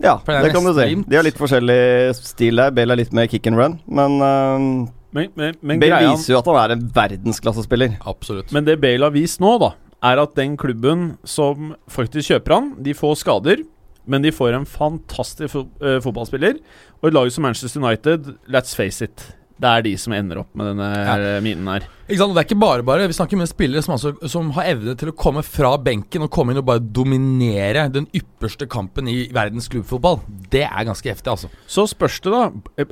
Ja, 0.01 0.17
det 0.25 0.39
det 0.47 0.55
kan 0.55 0.65
du 0.65 0.73
si. 0.73 0.95
De 1.11 1.19
har 1.19 1.27
litt 1.27 1.37
forskjellig 1.37 1.83
stil 2.17 2.63
der. 2.63 2.73
Bale 2.73 2.97
er 2.97 3.03
litt 3.03 3.13
mer 3.17 3.29
kick 3.29 3.51
and 3.51 3.61
run, 3.61 3.77
men 3.87 4.17
uh, 4.25 4.89
Men, 5.11 5.27
men, 5.35 5.57
men, 5.59 5.81
Bale 5.83 5.97
greia, 5.99 6.11
viser 6.15 6.37
jo 6.37 6.39
at 6.39 6.47
han 6.47 6.57
er 6.61 6.73
en 6.77 6.83
verdensklassespiller. 6.95 7.97
Absolutt. 8.07 8.53
men 8.55 8.63
det 8.65 8.77
Bale 8.79 9.09
har 9.09 9.11
vist 9.11 9.41
nå, 9.43 9.57
da, 9.59 9.73
er 10.05 10.23
at 10.23 10.37
den 10.39 10.57
klubben 10.61 11.15
som 11.29 11.75
faktisk 11.91 12.33
kjøper 12.33 12.57
han, 12.57 12.73
de 12.83 12.97
får 12.97 13.21
skader. 13.25 13.67
Men 14.11 14.25
de 14.25 14.33
får 14.33 14.57
en 14.57 14.67
fantastisk 14.67 15.53
fo 15.53 15.67
uh, 15.85 15.99
fotballspiller. 16.03 16.57
Og 17.01 17.11
et 17.11 17.15
lag 17.15 17.29
som 17.31 17.45
Manchester 17.47 17.83
United, 17.83 18.33
let's 18.51 18.73
face 18.75 19.05
it, 19.05 19.27
det 19.61 19.69
er 19.69 19.85
de 19.85 19.93
som 20.01 20.15
ender 20.17 20.41
opp 20.41 20.55
med 20.57 20.71
denne 20.71 20.87
ja. 20.89 21.17
minen 21.45 21.69
her. 21.69 21.85
Ikke 22.07 22.17
sant? 22.17 22.33
og 22.33 22.37
Det 22.39 22.43
er 22.43 22.49
ikke 22.49 22.63
bare 22.63 22.87
bare. 22.87 23.09
Vi 23.11 23.17
snakker 23.19 23.41
med 23.41 23.51
spillere 23.51 23.85
som, 23.85 23.93
altså, 23.99 24.15
som 24.33 24.49
har 24.57 24.71
evne 24.73 24.95
til 24.99 25.13
å 25.13 25.17
komme 25.17 25.45
fra 25.45 25.75
benken 25.85 26.25
og 26.25 26.33
komme 26.33 26.55
inn 26.55 26.63
og 26.63 26.69
bare 26.71 26.81
dominere 26.81 27.85
den 27.93 28.09
ypperste 28.17 28.69
kampen 28.73 29.11
i 29.13 29.19
verdens 29.37 29.69
klubbfotball. 29.73 30.23
Det 30.53 30.65
er 30.65 30.89
ganske 30.89 31.13
heftig, 31.13 31.29
altså. 31.35 31.53
Så 31.69 31.85
spørs 31.93 32.23
det, 32.25 32.33
da. 32.33 32.89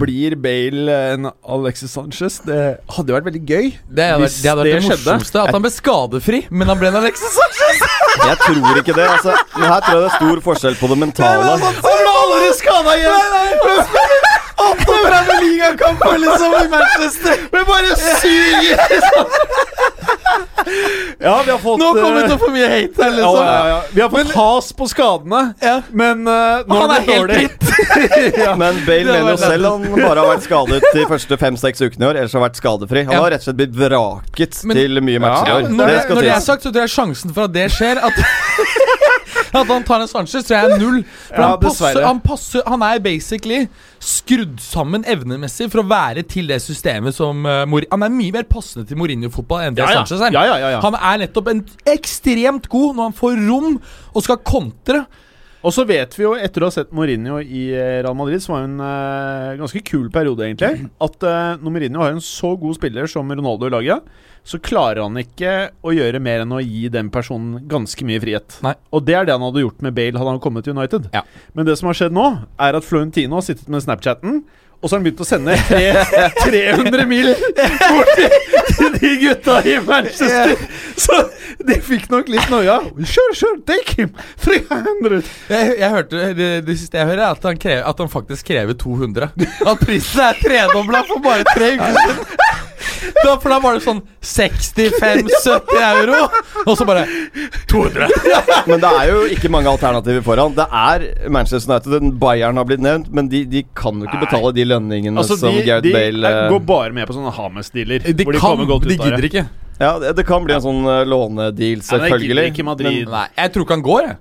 Blir 0.00 0.36
Bale 0.40 0.96
en 1.14 1.30
Alexis 1.56 1.92
Sanchez? 1.96 2.38
Det 2.46 2.60
hadde 2.96 3.12
jo 3.12 3.16
vært 3.16 3.28
veldig 3.30 3.42
gøy. 3.48 3.70
Det 3.88 4.08
hadde 4.10 4.20
vært 4.20 4.30
Hvis 4.30 4.38
det, 4.42 4.50
hadde 4.50 4.62
vært 4.62 4.70
det 4.70 4.80
det 4.82 4.88
morsomste. 4.90 5.44
At 5.46 5.56
han 5.56 5.64
ble 5.64 5.72
skadefri, 5.74 6.40
men 6.50 6.72
han 6.72 6.80
ble 6.80 6.90
en 6.92 7.00
Alexis 7.02 7.36
Sanchez. 7.38 7.82
Jeg 8.26 8.38
tror 8.42 8.80
ikke 8.80 8.96
det. 8.96 9.08
altså 9.16 9.34
Men 9.56 9.68
Her 9.70 9.80
tror 9.86 9.98
jeg 9.98 10.04
det 10.04 10.10
er 10.10 10.16
stor 10.16 10.44
forskjell 10.46 10.78
på 10.80 10.92
det 10.92 10.98
mentale. 11.04 11.56
Han 11.60 11.82
ble 11.82 12.14
aldri 12.22 12.52
skada 12.60 12.96
igjen! 13.00 14.25
Åtte 14.70 15.40
ligakamper 15.42 16.18
liksom 16.18 16.54
i 16.64 16.68
Manchester! 16.68 17.36
Men 17.52 17.64
bare 17.68 17.96
syk! 17.96 18.78
Ja, 21.18 21.42
vi 21.44 21.50
har 21.50 21.58
fått 21.58 21.78
Nå 21.80 21.92
kommer 21.94 22.16
det 22.20 22.26
til 22.28 22.34
å 22.36 22.38
få 22.40 22.48
mye 22.52 22.66
hate 22.70 23.02
her, 23.04 23.12
liksom. 23.14 23.36
ja, 23.46 23.68
ja. 23.70 23.76
Vi 23.92 24.00
har 24.02 24.10
fått 24.12 24.32
has 24.36 24.70
på 24.76 24.88
skadene, 24.90 25.42
Ja. 25.62 25.76
men 25.90 26.26
uh, 26.26 26.64
nå 26.66 26.80
Han 26.80 26.90
er 26.90 26.96
er 26.96 27.06
helt 27.12 27.30
dritt! 27.30 27.62
ja. 28.44 28.54
Men 28.58 28.80
Bale 28.86 29.04
mener 29.12 29.30
jo 29.34 29.36
selv 29.40 29.68
han 29.70 29.86
bare 30.00 30.20
har 30.24 30.30
vært 30.32 30.46
skadet 30.48 30.82
de 30.96 31.06
første 31.10 31.38
fem-seks 31.40 31.82
ukene 31.86 32.02
i 32.04 32.08
år. 32.10 32.18
Ellers 32.22 32.34
har 32.36 32.42
vært 32.46 32.58
skadefri. 32.60 33.04
Han 33.06 33.14
Ja. 33.16 33.22
har 33.24 33.30
rett 33.36 33.44
og 33.44 33.48
slett 33.50 33.60
blitt 33.62 33.76
vraket 33.78 34.60
Men- 34.66 34.76
til 34.80 35.00
mye 35.06 35.22
matcher 35.22 35.46
Ja, 35.52 35.58
i 35.60 35.64
år. 35.64 35.70
når, 35.70 35.86
det, 35.92 35.96
det 36.08 36.16
når 36.16 36.22
det 36.28 36.34
er 36.36 36.44
sagt, 36.50 36.62
så 36.66 36.72
tror 36.72 36.82
jeg 36.86 36.94
sjansen 36.96 37.34
for 37.36 37.46
at 37.46 37.52
det 37.56 37.68
skjer 37.76 38.02
At, 38.02 38.16
at 39.52 39.66
han 39.70 39.84
tar 39.86 40.02
en 40.04 40.08
Sanchez, 40.10 40.46
tror 40.46 40.56
jeg 40.56 40.70
er 40.76 40.80
null. 40.82 41.02
For 41.28 41.42
Ja, 41.42 41.48
han, 41.50 41.60
passer, 41.62 42.00
han, 42.06 42.20
passer, 42.24 42.62
han 42.66 42.82
er 42.86 43.02
basically 43.04 43.66
skrudd 44.02 44.58
sammen 44.62 45.04
evnemessig 45.08 45.70
for 45.72 45.82
å 45.82 45.86
være 45.90 46.22
til 46.28 46.48
det 46.50 46.60
systemet 46.62 47.16
som 47.16 47.46
uh, 47.48 47.64
Mor 47.68 47.86
Han 47.90 48.04
er 48.06 48.12
mye 48.12 48.34
mer 48.34 48.46
passende 48.50 48.86
til 48.88 48.98
Mourinho-fotball 49.00 49.66
enn 49.68 49.78
det 49.78 49.86
Ja. 49.86 50.00
Sanchez 50.02 50.20
er. 50.28 50.34
Ja. 50.36 50.80
Han 50.84 50.94
er 50.98 51.22
nettopp 51.24 51.48
en 51.52 51.64
ekstremt 51.90 52.68
god 52.72 52.96
når 52.98 53.10
han 53.10 53.16
får 53.22 53.38
rom 53.48 53.78
og 54.14 54.26
skal 54.26 54.42
kontre. 54.46 55.04
Og 55.64 55.72
så 55.74 55.86
vet 55.88 56.12
vi 56.18 56.24
jo, 56.26 56.34
etter 56.38 56.62
å 56.62 56.68
ha 56.68 56.74
sett 56.74 56.92
Mourinho 56.94 57.38
i 57.40 57.68
eh, 57.72 57.98
Real 58.04 58.16
Madrid, 58.18 58.42
som 58.44 58.54
var 58.54 58.66
en 58.66 58.76
uh, 58.82 59.56
ganske 59.58 59.82
kul 59.88 60.10
periode, 60.14 60.44
egentlig, 60.46 60.88
at 61.02 61.26
uh, 61.26 61.56
når 61.62 61.74
Mourinho 61.74 62.02
har 62.04 62.14
en 62.14 62.22
så 62.22 62.52
god 62.60 62.76
spiller 62.78 63.10
som 63.10 63.32
Ronaldo 63.32 63.70
i 63.70 63.74
laget, 63.74 64.10
så 64.46 64.60
klarer 64.62 65.02
han 65.02 65.18
ikke 65.18 65.54
å 65.82 65.94
gjøre 65.96 66.20
mer 66.22 66.44
enn 66.44 66.54
å 66.54 66.62
gi 66.62 66.86
den 66.92 67.08
personen 67.10 67.64
ganske 67.66 68.06
mye 68.06 68.20
frihet. 68.22 68.60
Nei. 68.62 68.76
Og 68.94 69.02
det 69.08 69.16
er 69.18 69.26
det 69.26 69.34
han 69.34 69.42
hadde 69.42 69.64
gjort 69.64 69.82
med 69.82 69.96
Bale 69.96 70.20
hadde 70.20 70.36
han 70.36 70.44
kommet 70.44 70.68
til 70.68 70.76
United. 70.76 71.08
Ja. 71.16 71.24
Men 71.58 71.66
det 71.66 71.74
som 71.80 71.90
har 71.90 71.98
skjedd 71.98 72.14
nå, 72.14 72.28
er 72.62 72.78
at 72.78 72.86
Florentino 72.86 73.40
har 73.40 73.48
sittet 73.48 73.66
med 73.72 73.82
Snapchatten 73.82 74.44
Og 74.82 74.88
så 74.90 74.96
har 74.96 75.00
han 75.00 75.06
begynt 75.06 75.20
å 75.22 75.26
sende 75.26 75.54
300 76.44 77.06
mil 77.08 77.30
bort 77.56 78.10
til, 78.18 78.34
de 79.00 79.12
gutta 79.22 79.56
i 79.66 79.76
Manchester. 79.86 80.52
Så 81.00 81.16
de 81.66 81.78
fikk 81.82 82.10
nok 82.12 82.28
litt 82.30 82.50
noia. 82.52 82.76
Sure, 83.08 83.34
sure, 83.34 83.58
take 83.66 83.96
him! 83.96 84.12
300! 84.44 85.22
Jeg, 85.50 85.72
jeg 85.80 85.90
hørte 85.94 86.28
det, 86.38 86.50
det 86.68 86.76
siste 86.78 87.00
jeg 87.00 87.08
hører, 87.08 87.24
er 87.24 87.38
at 87.38 87.48
han, 87.48 87.58
krever, 87.60 87.82
at 87.88 88.02
han 88.04 88.12
faktisk 88.12 88.50
krever 88.52 88.76
200. 88.78 89.30
At 89.66 89.82
prisen 89.82 90.22
er 90.26 90.38
tredobla 90.44 91.02
for 91.08 91.24
bare 91.24 91.46
tre 91.54 91.72
uker 91.78 91.96
siden. 91.96 92.45
Da, 93.24 93.36
for 93.40 93.50
da 93.52 93.58
var 93.62 93.76
det 93.76 93.82
sånn 93.84 94.02
65-70 94.20 95.78
euro, 95.90 96.18
og 96.66 96.74
så 96.78 96.86
bare 96.88 97.06
200. 97.70 98.08
Men 98.70 98.82
det 98.82 98.90
er 99.00 99.10
jo 99.12 99.20
ikke 99.36 99.50
mange 99.52 99.70
alternativer 99.72 100.24
foran. 100.26 100.54
Det 100.56 100.66
er 100.68 101.06
Manchester 101.32 101.72
United. 101.72 102.10
Bayern 102.20 102.60
har 102.60 102.68
blitt 102.68 102.82
nevnt, 102.84 103.08
men 103.14 103.28
de, 103.32 103.44
de 103.48 103.62
kan 103.76 103.96
jo 104.00 104.08
ikke 104.08 104.20
betale 104.24 104.52
de 104.56 104.64
lønningene 104.66 105.20
Altså, 105.22 105.36
som 105.40 105.54
de, 105.54 105.62
Gareth 105.66 105.86
de 105.86 105.92
Bale 105.94 106.28
er, 106.28 106.42
eh, 106.46 106.50
går 106.52 106.62
bare 106.68 106.92
med 106.96 107.08
på 107.08 107.16
sånne 107.16 107.32
Hames-dealer. 107.36 108.04
De 108.06 108.14
de 108.16 108.26
kan, 108.36 108.62
godt 108.68 108.86
de 108.86 108.94
det. 108.94 108.98
gidder 109.00 109.28
ikke. 109.30 109.44
Ja, 109.80 109.96
det, 110.00 110.14
det 110.18 110.24
kan 110.28 110.44
bli 110.44 110.54
en 110.56 110.64
sånn 110.64 110.84
uh, 110.88 111.02
lånedeal, 111.08 111.46
Nei, 111.46 111.50
det 111.56 111.70
gidder 111.72 111.88
selvfølgelig. 111.90 112.46
ikke 112.52 112.64
Madrid. 112.66 113.02
men 113.04 113.12
Nei, 113.12 113.26
jeg 113.36 113.52
tror 113.54 113.66
ikke 113.66 113.76
han 113.76 113.84
går, 113.86 114.06
jeg. 114.10 114.16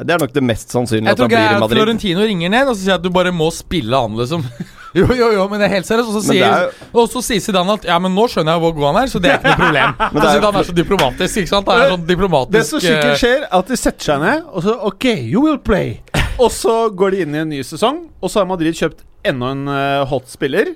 Det 0.00 0.14
er 0.14 0.22
nok 0.22 0.32
det 0.32 0.42
mest 0.44 0.72
sannsynlige 0.72 1.12
Jeg 1.12 1.18
tror 1.18 1.28
ikke 1.28 1.40
at. 1.56 1.72
Florentino 1.72 2.22
ringer 2.24 2.52
ned 2.52 2.70
og 2.70 2.76
så 2.76 2.80
sier 2.86 2.94
at 2.96 3.02
du 3.04 3.10
bare 3.12 3.32
må 3.34 3.50
spille 3.52 3.98
han, 4.04 4.16
liksom. 4.18 4.46
Jo, 4.92 5.06
jo, 5.16 5.30
jo, 5.32 5.44
men 5.48 5.56
det 5.56 5.70
er 5.70 5.78
helt 5.78 5.88
seriøst. 5.88 6.10
Og 6.10 6.16
så 6.18 6.34
sier, 6.34 6.64
jo... 6.66 6.88
og 7.00 7.06
så 7.08 7.22
sier 7.24 7.40
Zidane 7.40 7.78
at 7.78 7.86
ja, 7.88 7.94
men 8.02 8.12
nå 8.12 8.26
skjønner 8.28 8.58
jeg 8.58 8.60
hvor 8.60 8.74
god 8.76 8.86
han 8.90 8.98
er, 9.00 9.08
så 9.08 9.20
det 9.24 9.30
er 9.32 9.38
ikke 9.38 9.54
noe 9.54 9.60
problem. 9.62 9.94
Men 10.12 10.20
er 10.20 10.34
Zidane 10.36 10.60
er 10.60 10.66
så 10.68 10.74
diplomatisk, 10.76 11.38
ikke 11.40 11.48
sant? 11.52 11.68
Det, 11.70 11.76
er 11.80 11.92
sånn 11.94 12.04
diplomatisk 12.10 12.56
Det 12.58 12.64
som 12.68 12.82
sikkert 12.84 13.08
eh, 13.08 13.22
skjer, 13.22 13.46
er 13.46 13.54
at 13.56 13.72
de 13.72 13.78
setter 13.80 14.08
seg 14.10 14.20
ned, 14.20 14.42
og 14.52 14.66
så 14.66 14.74
OK, 14.90 15.06
you 15.32 15.46
will 15.46 15.56
play. 15.56 15.94
Og 16.42 16.52
så 16.52 16.76
går 16.92 17.14
de 17.14 17.24
inn 17.24 17.38
i 17.38 17.40
en 17.40 17.50
ny 17.52 17.62
sesong, 17.64 18.04
og 18.20 18.32
så 18.32 18.42
har 18.42 18.46
Madrid 18.48 18.76
kjøpt 18.76 19.00
enda 19.28 19.50
en 19.56 19.64
eh, 19.72 20.04
hot 20.12 20.28
spiller. 20.32 20.74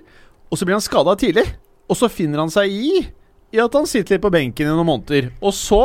Og 0.49 0.57
så 0.57 0.69
blir 0.69 0.77
han 0.77 0.85
skada 0.85 1.17
tidlig. 1.21 1.45
Og 1.89 2.01
så 2.01 2.09
finner 2.13 2.41
han 2.45 2.53
seg 2.53 2.73
i 2.73 2.91
I 3.53 3.61
at 3.63 3.77
han 3.77 3.89
sitter 3.89 4.17
litt 4.17 4.25
på 4.25 4.33
benken 4.33 4.69
i 4.69 4.73
noen 4.73 4.89
måneder. 4.89 5.31
Og 5.41 5.55
så 5.57 5.83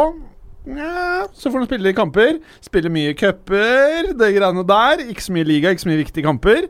ja, 0.65 1.27
Så 1.33 1.49
får 1.49 1.63
han 1.63 1.69
spille 1.69 1.87
litt 1.87 1.97
kamper. 1.97 2.39
Spille 2.61 2.91
mye 2.93 3.15
cuper, 3.17 4.11
det 4.17 4.33
greiene 4.35 4.65
der. 4.67 5.05
Ikke 5.09 5.25
så 5.25 5.33
mye 5.35 5.47
liga, 5.47 5.71
ikke 5.73 5.85
så 5.85 5.91
mye 5.91 6.03
viktige 6.03 6.27
kamper. 6.27 6.67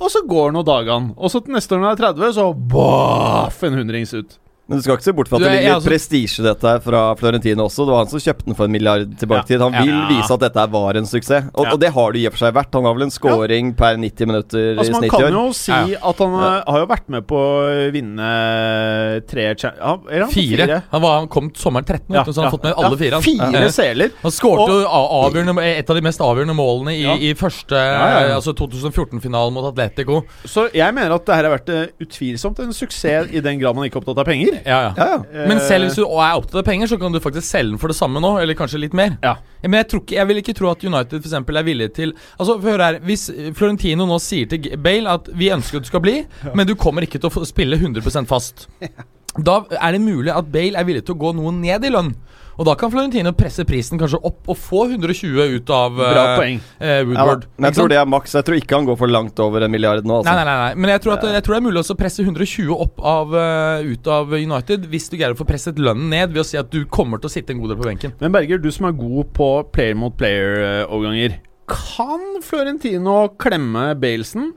Og 0.00 0.10
så 0.10 0.24
går 0.26 0.54
nå 0.54 0.62
dagene. 0.66 1.12
Og 1.16 1.30
så 1.30 1.42
til 1.44 1.54
neste 1.54 1.76
år 1.76 1.82
når 1.82 1.90
han 1.92 1.98
er 1.98 2.06
30, 2.08 2.32
så 2.38 2.48
baff 2.74 3.62
en 3.66 3.78
hundrings 3.78 4.14
ut. 4.16 4.38
Men 4.66 4.78
du 4.78 4.82
skal 4.82 4.96
ikke 4.96 5.04
se 5.04 5.12
bort 5.12 5.28
fra 5.28 5.36
at 5.36 5.42
det 5.44 5.50
ligger 5.52 5.64
litt 5.68 5.76
altså- 5.76 5.90
prestisje 5.92 6.40
i 6.40 6.44
dette 6.46 6.62
her 6.64 6.78
fra 6.80 7.00
Florentino 7.20 7.66
også. 7.68 7.84
Det 7.84 7.92
var 7.92 7.98
han 8.04 8.08
som 8.08 8.18
kjøpte 8.24 8.44
den 8.46 8.54
for 8.54 8.64
en 8.64 8.72
milliard 8.72 9.10
tilbake 9.20 9.50
Ja. 9.50 9.58
Han 9.60 9.72
Ja. 9.74 9.82
vil 9.84 10.16
vise 10.16 10.30
at 10.32 10.40
dette 10.40 10.70
var 10.72 10.96
en 10.96 11.04
suksess, 11.04 11.50
og, 11.54 11.64
Ja. 11.66 11.72
og 11.74 11.80
det 11.80 11.90
har 11.92 12.12
det 12.12 12.20
i 12.22 12.26
og 12.26 12.32
for 12.32 12.38
seg 12.46 12.54
vært. 12.54 12.72
Han 12.72 12.84
har 12.84 12.94
vel 12.94 13.02
en 13.02 13.10
scoring 13.10 13.74
per 13.76 13.96
90 14.00 14.24
minutter 14.26 14.76
Altså 14.78 14.88
i 14.88 14.92
Man 14.92 15.00
snitt 15.02 15.12
i 15.12 15.16
kan 15.22 15.32
jo 15.32 15.52
si 15.52 15.70
Ja. 15.72 15.98
at 16.08 16.16
han 16.18 16.32
eh, 16.34 16.62
har 16.66 16.78
jo 16.80 16.86
vært 16.86 17.08
med 17.08 17.26
på 17.26 17.36
å 17.36 17.92
vinne 17.92 19.26
tre 19.28 19.54
cha- 19.54 19.74
eller 19.76 20.20
han 20.24 20.28
fått 20.30 20.32
Fire. 20.32 20.82
Han, 20.90 21.02
var, 21.02 21.18
han 21.18 21.28
kom 21.28 21.50
sommeren 21.50 21.84
13, 21.84 22.14
Ja, 22.14 22.24
så 22.24 22.34
han 22.40 22.44
har 22.44 22.50
fått 22.58 22.64
med 22.64 22.74
alle 22.76 22.90
Ja, 22.90 22.96
fire. 22.96 23.12
han. 23.12 23.22
Fire 23.22 23.62
Ja. 23.64 23.68
seler. 23.68 24.10
Han 24.22 24.30
skårte 24.32 24.68
jo 24.68 24.88
avgjørende, 24.88 25.62
et 25.78 25.90
av 25.90 25.96
de 25.96 26.02
mest 26.02 26.20
avgjørende 26.20 26.54
målene 26.56 26.92
i, 26.96 27.02
Ja. 27.02 27.14
i 27.16 27.34
første 27.34 27.72
ja, 27.76 28.28
ja. 28.28 28.34
Altså 28.40 28.54
2014-finalen 28.54 29.52
mot 29.52 29.64
Atletico. 29.74 30.24
Så 30.46 30.70
jeg 30.72 30.94
mener 30.94 31.12
at 31.14 31.26
det 31.26 31.34
her 31.34 31.44
har 31.44 31.58
vært 31.58 31.68
eh, 31.68 31.86
utvilsomt 32.00 32.58
en 32.60 32.72
suksess 32.72 33.28
i 33.32 33.40
den 33.40 33.58
grad 33.60 33.74
man 33.76 33.84
ikke 33.88 33.96
er 33.96 34.00
opptatt 34.04 34.18
av 34.18 34.24
penger. 34.26 34.53
Ja, 34.62 34.78
ja. 34.86 34.90
Ja, 34.96 35.06
ja. 35.20 35.46
Men 35.50 35.60
selv 35.64 35.88
hvis 35.88 35.98
du 35.98 36.04
er 36.04 36.36
opptatt 36.38 36.60
av 36.62 36.66
penger, 36.68 36.90
så 36.90 36.98
kan 37.00 37.14
du 37.14 37.20
faktisk 37.22 37.46
selge 37.48 37.74
den 37.74 37.80
for 37.82 37.92
det 37.92 37.98
samme 37.98 38.22
nå, 38.22 38.34
eller 38.42 38.56
kanskje 38.58 38.80
litt 38.82 38.96
mer. 38.96 39.16
Ja. 39.24 39.36
Men 39.64 39.78
jeg, 39.80 39.88
tror 39.90 40.02
ikke, 40.04 40.18
jeg 40.18 40.30
vil 40.30 40.40
ikke 40.42 40.56
tro 40.58 40.70
at 40.70 40.84
United 40.84 41.16
for 41.18 41.30
eksempel 41.30 41.56
er 41.56 41.64
villig 41.64 41.88
til 41.96 42.10
Altså, 42.36 42.58
hør 42.60 42.82
her 42.84 42.98
Hvis 43.06 43.22
Florentino 43.56 44.04
nå 44.04 44.18
sier 44.20 44.50
til 44.50 44.74
Bale 44.84 45.14
at 45.16 45.30
vi 45.32 45.48
ønsker 45.54 45.80
at 45.80 45.86
du 45.86 45.88
skal 45.88 46.02
bli, 46.04 46.18
men 46.52 46.68
du 46.68 46.74
kommer 46.76 47.06
ikke 47.06 47.20
til 47.22 47.30
å 47.32 47.48
spille 47.48 47.78
100% 47.80 48.28
fast, 48.28 48.66
da 49.48 49.56
er 49.80 49.96
det 49.96 50.02
mulig 50.04 50.34
at 50.34 50.50
Bale 50.52 50.78
er 50.78 50.86
villig 50.86 51.06
til 51.06 51.16
å 51.16 51.22
gå 51.24 51.32
noe 51.38 51.54
ned 51.56 51.86
i 51.88 51.92
lønn. 51.94 52.12
Og 52.54 52.66
da 52.68 52.74
kan 52.78 52.90
Florentino 52.92 53.32
presse 53.34 53.64
prisen 53.66 53.98
kanskje 53.98 54.20
opp 54.22 54.48
og 54.52 54.58
få 54.60 54.84
120 54.92 55.56
ut 55.56 55.70
av 55.74 55.96
Bra 55.98 56.24
eh, 56.24 56.36
poeng. 56.38 56.60
eh, 56.78 56.92
Ja. 57.00 57.04
Woodward. 57.08 57.46
men 57.58 57.66
jeg 57.70 57.74
tror 57.78 57.88
det 57.90 57.98
er 57.98 58.06
maks. 58.06 58.34
Jeg 58.38 58.44
tror 58.46 58.56
ikke 58.60 58.76
han 58.78 58.86
går 58.86 58.98
for 59.00 59.10
langt 59.10 59.40
over 59.42 59.64
en 59.66 59.70
milliard 59.74 60.04
nå. 60.06 60.20
Altså. 60.20 60.30
Nei, 60.30 60.36
nei, 60.38 60.44
nei, 60.44 60.68
nei. 60.68 60.74
Men 60.84 60.90
jeg 60.94 61.00
tror, 61.02 61.16
at, 61.18 61.26
jeg 61.34 61.42
tror 61.42 61.54
det 61.54 61.60
er 61.62 61.66
mulig 61.66 61.82
å 61.82 61.96
presse 61.98 62.22
120 62.22 62.70
opp 62.86 63.00
av, 63.02 63.34
eh, 63.34 63.90
ut 63.90 64.06
av 64.06 64.32
United 64.38 64.86
hvis 64.92 65.10
du 65.10 65.16
greier 65.16 65.34
å 65.34 65.40
få 65.40 65.46
presset 65.48 65.76
lønnen 65.82 66.08
ned 66.14 66.30
ved 66.32 66.44
å 66.44 66.46
si 66.46 66.56
at 66.60 66.70
du 66.70 66.84
kommer 66.86 67.18
til 67.18 67.28
å 67.28 67.34
sitte 67.34 67.50
en 67.50 67.58
god 67.60 67.74
del 67.74 67.80
på 67.82 67.88
benken. 67.90 68.14
Men 68.20 68.32
Berger, 68.32 68.58
du 68.62 68.70
som 68.70 68.86
er 68.86 68.92
god 68.92 69.32
på 69.34 69.50
player 69.74 69.94
mot 69.98 70.14
player-overganger. 70.16 71.38
Kan 71.66 72.42
Florentino 72.44 73.28
klemme 73.40 73.94
Balesen 73.98 74.52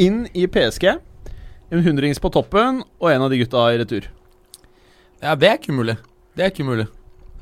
inn 0.00 0.24
i 0.34 0.46
PSG? 0.46 0.96
En 1.70 1.82
hundrings 1.84 2.18
på 2.18 2.30
toppen 2.32 2.82
og 2.98 3.10
en 3.12 3.22
av 3.22 3.30
de 3.30 3.38
gutta 3.38 3.68
i 3.70 3.76
retur. 3.78 4.08
Ja, 5.22 5.34
det 5.36 5.46
er 5.50 5.58
ikke 5.60 5.70
umulig. 5.76 5.98
Det 6.34 6.42
er 6.46 6.50
ikke 6.50 6.64
umulig. 6.66 6.88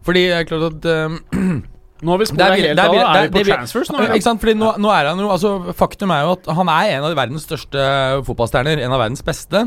Fordi 0.08 0.22
det 0.30 0.38
er 0.40 0.48
klart 0.48 0.70
at 0.72 0.88
um, 1.06 1.18
Nå 2.02 2.12
har 2.14 2.20
vi 2.22 2.26
spurt 2.30 2.42
er 2.46 2.52
helt 2.54 2.78
av. 2.80 2.92
Er 2.94 3.24
vi 3.28 3.40
på 3.40 3.46
transfers 3.48 3.88
nå? 3.90 4.02
Ja. 4.06 4.12
Ikke 4.14 4.28
sant? 4.28 4.38
Fordi 4.42 4.52
nå, 4.54 4.72
nå 4.78 4.90
er 4.94 5.08
han 5.10 5.18
jo 5.18 5.30
altså, 5.34 5.56
Faktum 5.74 6.12
er 6.14 6.28
jo 6.28 6.36
at 6.36 6.50
han 6.54 6.68
er 6.70 6.92
en 6.96 7.06
av 7.08 7.16
verdens 7.18 7.46
største 7.48 7.86
fotballstjerner. 8.28 8.78
En 8.86 8.94
av 8.94 9.02
verdens 9.02 9.24
beste. 9.26 9.64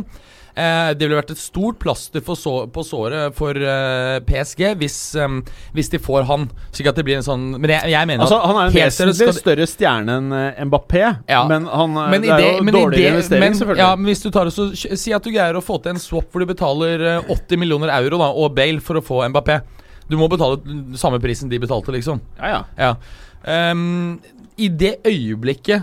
Eh, 0.52 0.90
det 1.00 1.06
ville 1.08 1.16
vært 1.16 1.30
et 1.32 1.40
stort 1.40 1.78
plaster 1.80 2.24
for 2.24 2.36
så, 2.40 2.54
på 2.76 2.84
såret 2.84 3.36
for 3.38 3.56
eh, 3.56 4.18
PSG 4.28 4.64
hvis, 4.82 4.98
um, 5.20 5.38
hvis 5.76 5.92
de 5.94 6.00
får 6.04 6.26
han. 6.28 6.48
Slik 6.76 6.90
at 6.92 6.98
det 7.00 7.06
blir 7.08 7.20
en 7.22 7.24
sånn 7.24 7.46
Men 7.56 7.72
jeg, 7.72 7.94
jeg 7.94 8.10
mener 8.10 8.26
Altså, 8.26 8.40
at 8.42 8.50
han 8.52 8.60
er 8.60 8.66
en 8.72 8.76
vesentlig 8.76 9.16
skal- 9.30 9.38
større 9.40 9.68
stjerne 9.72 10.18
enn 10.20 10.36
eh, 10.36 10.60
Mbappé, 10.68 11.04
Ja. 11.32 11.46
men 11.48 11.68
han 11.72 11.96
eh, 11.96 12.10
men 12.16 12.26
det 12.28 12.34
er 12.36 12.44
jo 12.48 12.66
men 12.68 12.76
dårligere 12.76 12.96
det, 13.00 13.14
investering, 13.16 13.46
men, 13.46 13.60
selvfølgelig. 13.62 13.84
ja, 13.86 13.92
men 13.96 14.12
hvis 14.12 14.24
du 14.26 14.30
tar 14.36 14.48
det, 14.52 14.56
så, 14.58 14.68
Si 15.06 15.16
at 15.16 15.24
du 15.24 15.32
greier 15.32 15.56
å 15.56 15.64
få 15.64 15.80
til 15.84 15.96
en 15.96 16.04
swap 16.04 16.28
hvor 16.32 16.44
du 16.44 16.52
betaler 16.52 17.08
eh, 17.14 17.32
80 17.32 17.64
millioner 17.64 17.92
euro 18.02 18.20
da, 18.20 18.32
og 18.36 18.52
Bale 18.60 18.84
for 18.84 19.00
å 19.00 19.06
få 19.08 19.24
Mbappé. 19.32 19.62
Du 20.12 20.18
må 20.20 20.28
betale 20.32 20.60
samme 21.00 21.20
prisen 21.24 21.50
de 21.52 21.60
betalte, 21.64 21.94
liksom. 21.96 22.20
ja, 22.42 22.52
ja. 22.58 22.62
Ja. 22.78 23.72
Um, 23.72 24.20
I 24.60 24.68
det 24.70 24.98
øyeblikket 25.08 25.82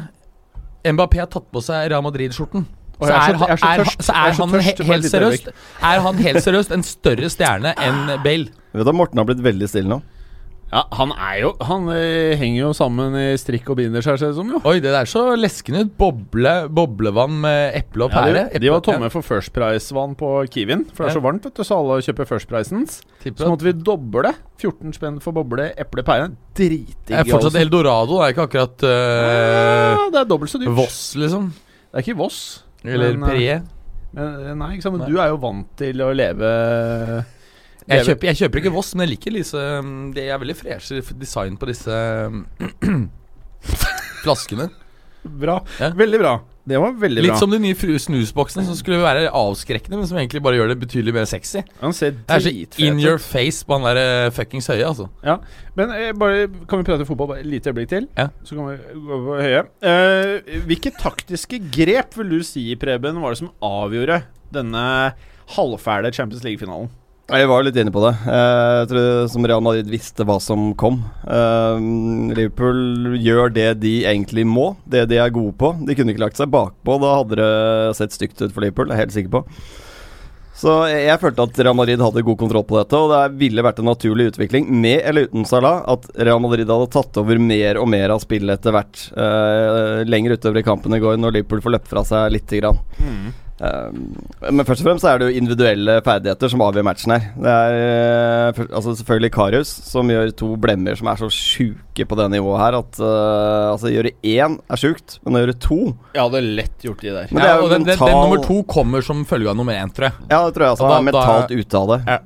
Mbappé 0.87 1.19
har 1.25 1.27
tatt 1.33 1.49
på 1.53 1.61
seg 1.64 1.88
Real 1.91 2.05
Madrid-skjorten, 2.07 2.67
så 3.01 3.09
er 3.09 3.19
han- 3.19 3.41
jeg 3.41 3.51
er 3.51 3.57
så 3.57 4.12
Jeg 4.14 4.37
han 4.38 4.55
helt 4.61 5.09
seriøst 5.11 5.49
Er 5.83 6.01
han 6.05 6.14
helt 6.23 6.43
seriøst 6.45 6.73
en 6.75 6.83
større 6.87 7.29
stjerne 7.33 7.75
enn 7.77 8.23
Bale. 8.23 8.53
Vet 8.75 8.85
du, 8.87 8.93
Morten 8.93 9.19
har 9.19 9.25
blitt 9.29 9.43
veldig 9.43 9.69
stille 9.69 9.88
nå. 9.88 10.01
Ja, 10.68 10.83
han 10.98 11.12
er 11.16 11.37
jo 11.40 11.50
Han 11.64 11.87
eh, 11.94 12.35
henger 12.37 12.59
jo 12.61 12.70
sammen 12.76 13.14
i 13.16 13.26
strikk 13.40 13.70
og 13.72 13.78
binder 13.78 14.04
seg, 14.04 14.18
ser 14.20 14.33
det 14.35 14.37
som, 14.37 14.50
jo. 14.52 14.59
Oi, 14.68 14.74
det 14.85 14.90
der 14.92 15.09
så 15.09 15.22
leskende 15.38 15.87
ut. 15.87 15.94
Boble, 15.96 16.52
boblevann 16.68 17.38
med 17.40 17.76
eple 17.78 18.04
og 18.04 18.12
pære. 18.12 18.42
de, 18.52 18.61
de 18.66 18.72
var 18.74 18.83
tomme 18.85 19.09
for 19.14 19.24
First 19.24 19.54
Price-vann 19.57 20.12
på 20.20 20.33
Kiwien. 20.52 20.85
For 20.92 21.07
det 21.07 21.14
er 21.14 21.16
så 21.18 21.24
varmt, 21.24 21.46
vet 21.48 21.57
du, 21.57 21.64
så 21.64 21.78
alle 21.81 21.96
kjøper 22.04 22.28
First 22.28 22.50
Pricens. 22.52 22.98
Tipper 23.22 23.40
Så 23.44 23.48
at- 23.48 23.54
måtte 23.54 23.68
vi 23.70 23.72
doble. 23.72 24.35
14 24.61 24.92
spenn 24.98 25.18
for 25.24 25.33
boble, 25.37 25.70
eple, 25.78 26.04
pære. 26.04 26.28
Dritdigg. 26.59 26.92
Det 27.09 27.16
er 27.16 27.24
fortsatt 27.31 27.52
altså. 27.54 27.62
Eldorado, 27.64 28.18
det 28.20 28.26
er 28.28 28.37
ikke 28.37 28.46
akkurat 28.50 28.87
eh, 28.90 29.96
Ja, 29.96 30.04
det 30.12 30.20
er 30.24 30.31
dobbelt 30.35 30.52
så 30.52 30.61
dyrt. 30.61 30.74
Voss, 30.76 31.00
liksom. 31.16 31.48
Det 31.88 31.96
er 32.02 32.04
ikke 32.04 32.18
Voss. 32.20 32.40
Eller 32.85 33.14
Men, 33.16 33.22
eh, 33.24 33.33
Perrier. 33.33 33.62
Men, 34.12 34.38
eh, 34.44 34.54
nei, 34.57 34.70
ikke 34.76 34.85
sant? 34.88 34.98
Men 35.00 35.09
du 35.09 35.16
er 35.20 35.33
jo 35.33 35.40
vant 35.40 35.66
til 35.81 36.00
å 36.04 36.12
leve 36.16 36.52
Jeg 37.88 38.05
kjøper, 38.09 38.29
jeg 38.31 38.40
kjøper 38.42 38.62
ikke 38.62 38.74
Voss, 38.74 38.92
men 38.94 39.07
jeg 39.07 39.14
liker 39.14 39.37
disse 39.38 39.62
mm, 39.85 40.11
Det 40.16 40.27
er 40.29 40.40
veldig 40.42 40.57
freshe 40.59 41.01
design 41.16 41.57
på 41.61 41.70
disse 41.70 41.94
mm, 42.29 43.09
flaskene. 44.24 44.68
Bra. 45.22 45.59
Ja. 45.81 45.90
Veldig 45.96 46.20
bra. 46.20 46.37
Det 46.68 46.77
var 46.77 46.92
veldig 47.01 47.22
Litt 47.24 47.33
bra. 47.33 47.38
som 47.40 47.53
de 47.53 47.59
nye 47.62 47.98
snusboksene 48.03 48.66
som 48.66 48.77
skulle 48.77 48.98
være 49.01 49.31
avskrekkende, 49.33 49.96
men 49.96 50.09
som 50.11 50.18
egentlig 50.20 50.42
bare 50.44 50.59
gjør 50.59 50.68
det 50.74 50.77
betydelig 50.83 51.14
mer 51.16 51.24
sexy. 51.29 51.62
Han 51.81 51.94
ser 51.96 52.18
er 52.29 52.44
så 52.44 52.53
in 52.85 53.01
your 53.01 53.16
face 53.22 53.64
på 53.64 53.79
han 53.79 53.87
der 53.88 54.01
eh, 54.03 54.33
fuckings 54.37 54.68
høye, 54.68 54.85
altså. 54.85 55.09
Ja, 55.24 55.38
men 55.79 55.94
eh, 55.96 56.11
bare 56.12 56.44
Kan 56.68 56.83
vi 56.83 56.88
prate 56.90 57.07
fotball 57.09 57.33
bare 57.33 57.40
et 57.40 57.48
lite 57.48 57.72
øyeblikk 57.72 57.88
til? 57.94 58.09
Ja. 58.18 58.29
Så 58.44 58.59
kan 58.59 58.68
vi 58.68 59.01
gå 59.09 59.20
på 59.31 59.40
høye. 59.40 59.64
Eh, 59.81 60.61
hvilke 60.68 60.92
taktiske 61.01 61.62
grep 61.72 62.18
vil 62.20 62.37
du 62.37 62.44
si, 62.44 62.66
Preben, 62.77 63.22
var 63.24 63.33
det 63.33 63.40
som 63.40 63.53
avgjorde 63.64 64.22
denne 64.53 64.85
halvfæle 65.57 66.12
Champions 66.12 66.44
League-finalen? 66.44 66.92
Jeg 67.29 67.45
var 67.51 67.61
litt 67.67 67.77
inne 67.77 67.93
på 67.93 68.01
det. 68.01 68.14
Eh, 68.25 68.75
Jeg 68.81 68.88
tror 68.88 69.09
som 69.29 69.45
Real 69.45 69.61
Madrid 69.64 69.91
visste 69.93 70.24
hva 70.24 70.39
som 70.41 70.70
kom. 70.81 71.03
Eh, 71.29 71.81
Liverpool 72.33 73.18
gjør 73.20 73.53
det 73.53 73.66
de 73.83 73.99
egentlig 74.09 74.47
må, 74.49 74.70
det 74.89 75.05
de 75.11 75.18
er 75.20 75.35
gode 75.35 75.53
på. 75.61 75.74
De 75.85 75.97
kunne 75.99 76.14
ikke 76.14 76.24
lagt 76.24 76.41
seg 76.41 76.49
bakpå. 76.49 76.97
Da 77.03 77.18
hadde 77.18 77.37
det 77.37 77.51
sett 77.99 78.16
stygt 78.16 78.41
ut 78.41 78.55
for 78.55 78.64
Liverpool, 78.64 78.89
det 78.89 78.97
er 78.97 79.03
jeg 79.03 79.07
helt 79.07 79.16
sikker 79.18 79.35
på. 79.37 79.43
Så 80.59 80.72
jeg, 80.91 81.05
jeg 81.07 81.20
følte 81.22 81.45
at 81.45 81.61
Real 81.62 81.76
Madrid 81.79 82.01
hadde 82.03 82.24
god 82.26 82.39
kontroll 82.41 82.64
på 82.66 82.79
dette, 82.81 82.99
og 82.99 83.12
det 83.12 83.20
ville 83.45 83.62
vært 83.62 83.83
en 83.83 83.87
naturlig 83.93 84.31
utvikling, 84.33 84.64
med 84.81 85.05
eller 85.07 85.29
uten 85.29 85.45
Salah, 85.47 85.85
at 85.87 86.09
Real 86.16 86.41
Madrid 86.43 86.66
hadde 86.72 86.89
tatt 86.97 87.20
over 87.20 87.39
mer 87.39 87.79
og 87.79 87.87
mer 87.93 88.11
av 88.16 88.24
spillet 88.24 88.57
etter 88.57 88.74
hvert. 88.74 89.05
Uh, 89.14 90.01
lenger 90.09 90.35
utover 90.35 90.59
i 90.59 90.64
kampen 90.66 90.97
i 90.97 91.03
går, 91.05 91.20
når 91.20 91.37
Liverpool 91.37 91.62
får 91.62 91.76
løpt 91.76 91.93
fra 91.93 92.03
seg 92.09 92.33
lite 92.35 92.59
grann. 92.59 92.81
Um, 93.05 93.29
men 93.59 94.62
først 94.62 94.84
og 94.84 94.86
fremst 94.86 95.06
er 95.09 95.18
det 95.18 95.28
jo 95.28 95.40
individuelle 95.40 95.96
ferdigheter 96.06 96.50
som 96.52 96.62
avgjør 96.62 96.84
matchen 96.86 97.14
her. 97.14 97.24
Det 97.34 97.54
er 97.54 97.78
eh, 97.78 98.61
altså 98.68 98.94
selvfølgelig 99.00 99.32
Karius 99.34 99.72
som 99.88 100.12
gjør 100.12 100.30
to 100.38 100.52
blemmer 100.62 100.98
som 100.98 101.11
er 101.11 101.18
så 101.18 101.30
sjuke 101.34 102.06
på 102.06 102.18
det 102.20 102.28
nivået 102.36 102.62
her 102.62 102.78
at 102.78 103.00
uh, 103.02 103.72
Altså, 103.72 103.90
gjøre 103.90 104.14
én 104.22 104.56
er 104.70 104.80
sjukt, 104.80 105.18
men 105.24 105.38
å 105.38 105.42
gjøre 105.42 105.56
to 105.62 105.78
Jeg 106.14 106.22
hadde 106.22 106.42
lett 106.46 106.86
gjort 106.86 107.02
de 107.02 107.11
der. 107.16 107.32
Men 107.32 107.42
det 107.42 107.48
ja, 107.50 107.56
er 107.56 107.59
jo 107.59 107.66
og 107.66 107.74
den, 107.74 107.86
den, 107.88 107.98
den 107.98 108.16
nummer 108.22 108.42
to 108.46 108.61
kommer 108.70 109.04
som 109.04 109.26
følge 109.28 109.50
av 109.50 109.59
nummer 109.59 109.74
én, 109.74 109.90
tror 109.94 110.09
jeg. 110.09 110.26
Ja, 110.30 110.42
det 110.46 110.54
tror 110.54 110.68
jeg 110.68 110.76
altså. 110.76 110.88
Da- 110.88 110.98
er 110.98 111.06
mentalt 111.09 111.50
da- 111.50 111.62
ute 111.62 111.82
av 111.82 111.92
det. 111.92 112.00
Ja. 112.14 112.18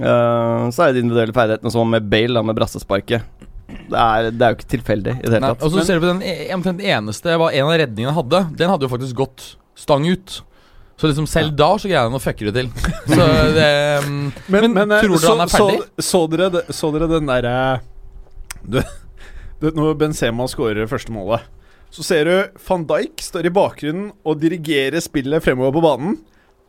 Uh, 0.00 0.70
så 0.70 0.84
er 0.84 0.92
det 0.92 1.00
de 1.00 1.06
individuelle 1.08 1.34
ferdighetene 1.34 1.72
som 1.74 1.90
med 1.90 2.06
Bale, 2.12 2.36
da, 2.38 2.44
med 2.46 2.58
brassesparket. 2.58 3.26
Det 3.90 3.98
er, 3.98 4.30
det 4.34 4.44
er 4.46 4.54
jo 4.54 4.58
ikke 4.58 4.70
tilfeldig 4.76 5.16
i 5.18 5.24
det 5.26 5.34
hele 5.34 5.50
tatt. 5.50 5.64
og 5.66 5.74
så 5.74 5.82
ser 5.86 5.98
du 5.98 6.06
på 6.06 6.12
den 6.12 6.22
e- 6.26 6.50
omtrent 6.54 6.82
eneste 6.82 7.34
var 7.38 7.54
en 7.54 7.66
av 7.66 7.76
redningene 7.82 8.14
hadde. 8.14 8.44
Den 8.58 8.70
hadde 8.70 8.86
jo 8.86 8.92
faktisk 8.92 9.18
gått 9.18 9.44
stang 9.78 10.06
ut. 10.06 10.40
Så 11.00 11.08
liksom 11.08 11.26
selv 11.30 11.54
da 11.56 11.70
så 11.80 11.88
greier 11.88 12.10
han 12.10 12.16
å 12.16 12.20
fucke 12.20 12.50
det 12.50 12.52
til. 12.58 12.66
Så 13.14 13.26
det 13.56 13.68
men, 14.04 14.34
Men, 14.52 14.74
men, 14.76 14.90
tror 15.00 15.14
dere 15.14 15.22
så, 15.22 15.30
han 15.32 15.44
er 15.46 15.52
ferdig? 15.52 15.78
Så, 15.96 16.04
så, 16.04 16.18
dere, 16.28 16.64
så 16.76 16.90
dere 16.92 17.08
den 17.08 17.30
derre 17.30 17.54
du, 18.60 18.82
du, 19.62 19.70
Når 19.78 19.94
Benzema 20.02 20.44
skårer 20.50 20.90
første 20.90 21.14
målet, 21.14 21.46
så 21.90 22.04
ser 22.04 22.28
du 22.28 22.60
van 22.66 22.84
Dijk 22.90 23.24
står 23.24 23.48
i 23.48 23.52
bakgrunnen 23.54 24.10
og 24.28 24.42
dirigerer 24.42 25.00
spillet 25.02 25.42
fremover 25.42 25.72
på 25.78 25.82
banen, 25.86 26.18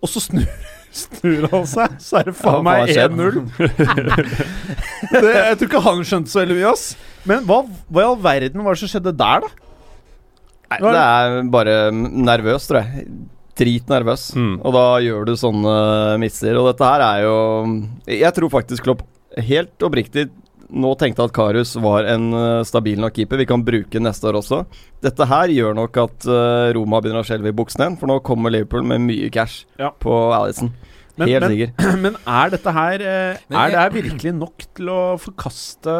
og 0.01 0.09
så 0.09 0.23
snur, 0.23 0.47
snur 1.01 1.49
han 1.51 1.67
seg, 1.69 1.99
så 1.99 2.21
er 2.21 2.31
det 2.31 2.35
faen 2.39 2.63
meg 2.65 2.79
hva 2.79 2.87
har 2.87 2.95
skjedd? 2.95 3.19
1-0. 3.19 4.31
Jeg 5.11 5.59
tror 5.59 5.67
ikke 5.67 5.83
han 5.89 6.07
skjønte 6.07 6.31
så 6.31 6.41
veldig 6.41 6.57
mye, 6.61 6.71
ass. 6.71 6.87
Men 7.27 7.43
hva, 7.51 7.59
hva 7.91 8.07
i 8.07 8.09
all 8.13 8.17
verden 8.23 8.63
var 8.63 8.79
det 8.79 8.85
som 8.85 8.95
skjedde 8.95 9.13
der, 9.19 9.43
da? 9.43 9.69
Nei, 10.71 10.81
det 10.87 11.03
er 11.03 11.37
bare 11.51 11.77
nervøst, 11.91 12.71
tror 12.71 12.79
jeg. 12.79 13.05
Dritnervøs. 13.59 14.29
Mm. 14.37 14.53
Og 14.65 14.73
da 14.75 14.85
gjør 15.03 15.25
du 15.27 15.33
sånne 15.39 15.73
misser. 16.21 16.55
Og 16.59 16.69
dette 16.71 16.87
her 16.87 17.03
er 17.05 17.23
jo 17.25 17.35
Jeg 18.07 18.33
tror 18.37 18.49
faktisk 18.59 18.83
Klopp 18.87 19.03
helt 19.37 19.83
oppriktig 19.87 20.29
nå 20.71 20.93
tenkte 20.95 21.25
at 21.27 21.33
Karius 21.35 21.73
var 21.83 22.05
en 22.07 22.29
eh, 22.31 22.61
stabil 22.63 22.95
nok 23.03 23.11
keeper. 23.17 23.35
Vi 23.41 23.47
kan 23.49 23.59
bruke 23.67 23.99
neste 23.99 24.29
år 24.29 24.37
også. 24.39 24.61
Dette 25.03 25.25
her 25.27 25.51
gjør 25.51 25.75
nok 25.75 25.97
at 25.99 26.27
eh, 26.31 26.69
Roma 26.77 27.01
begynner 27.03 27.25
å 27.25 27.27
skjelve 27.27 27.51
i 27.51 27.55
buksene 27.57 27.89
igjen, 27.89 27.97
for 27.99 28.07
nå 28.07 28.15
kommer 28.23 28.53
Liverpool 28.55 28.85
med 28.87 29.03
mye 29.03 29.27
cash 29.35 29.65
Ja. 29.81 29.89
på 29.91 30.15
Alison. 30.31 30.71
Men- 31.19 31.27
Helt 31.27 31.43
men- 31.43 31.51
sikker. 31.51 31.97
Men 32.05 32.15
er 32.23 32.53
dette 32.55 32.71
her 32.71 33.03
eh, 33.03 33.41
Men 33.51 33.59
Er 33.59 33.73
det 33.73 33.81
her 33.81 33.91
virkelig 33.97 34.31
nok 34.37 34.63
til 34.79 34.93
å 34.95 35.01
forkaste 35.19 35.97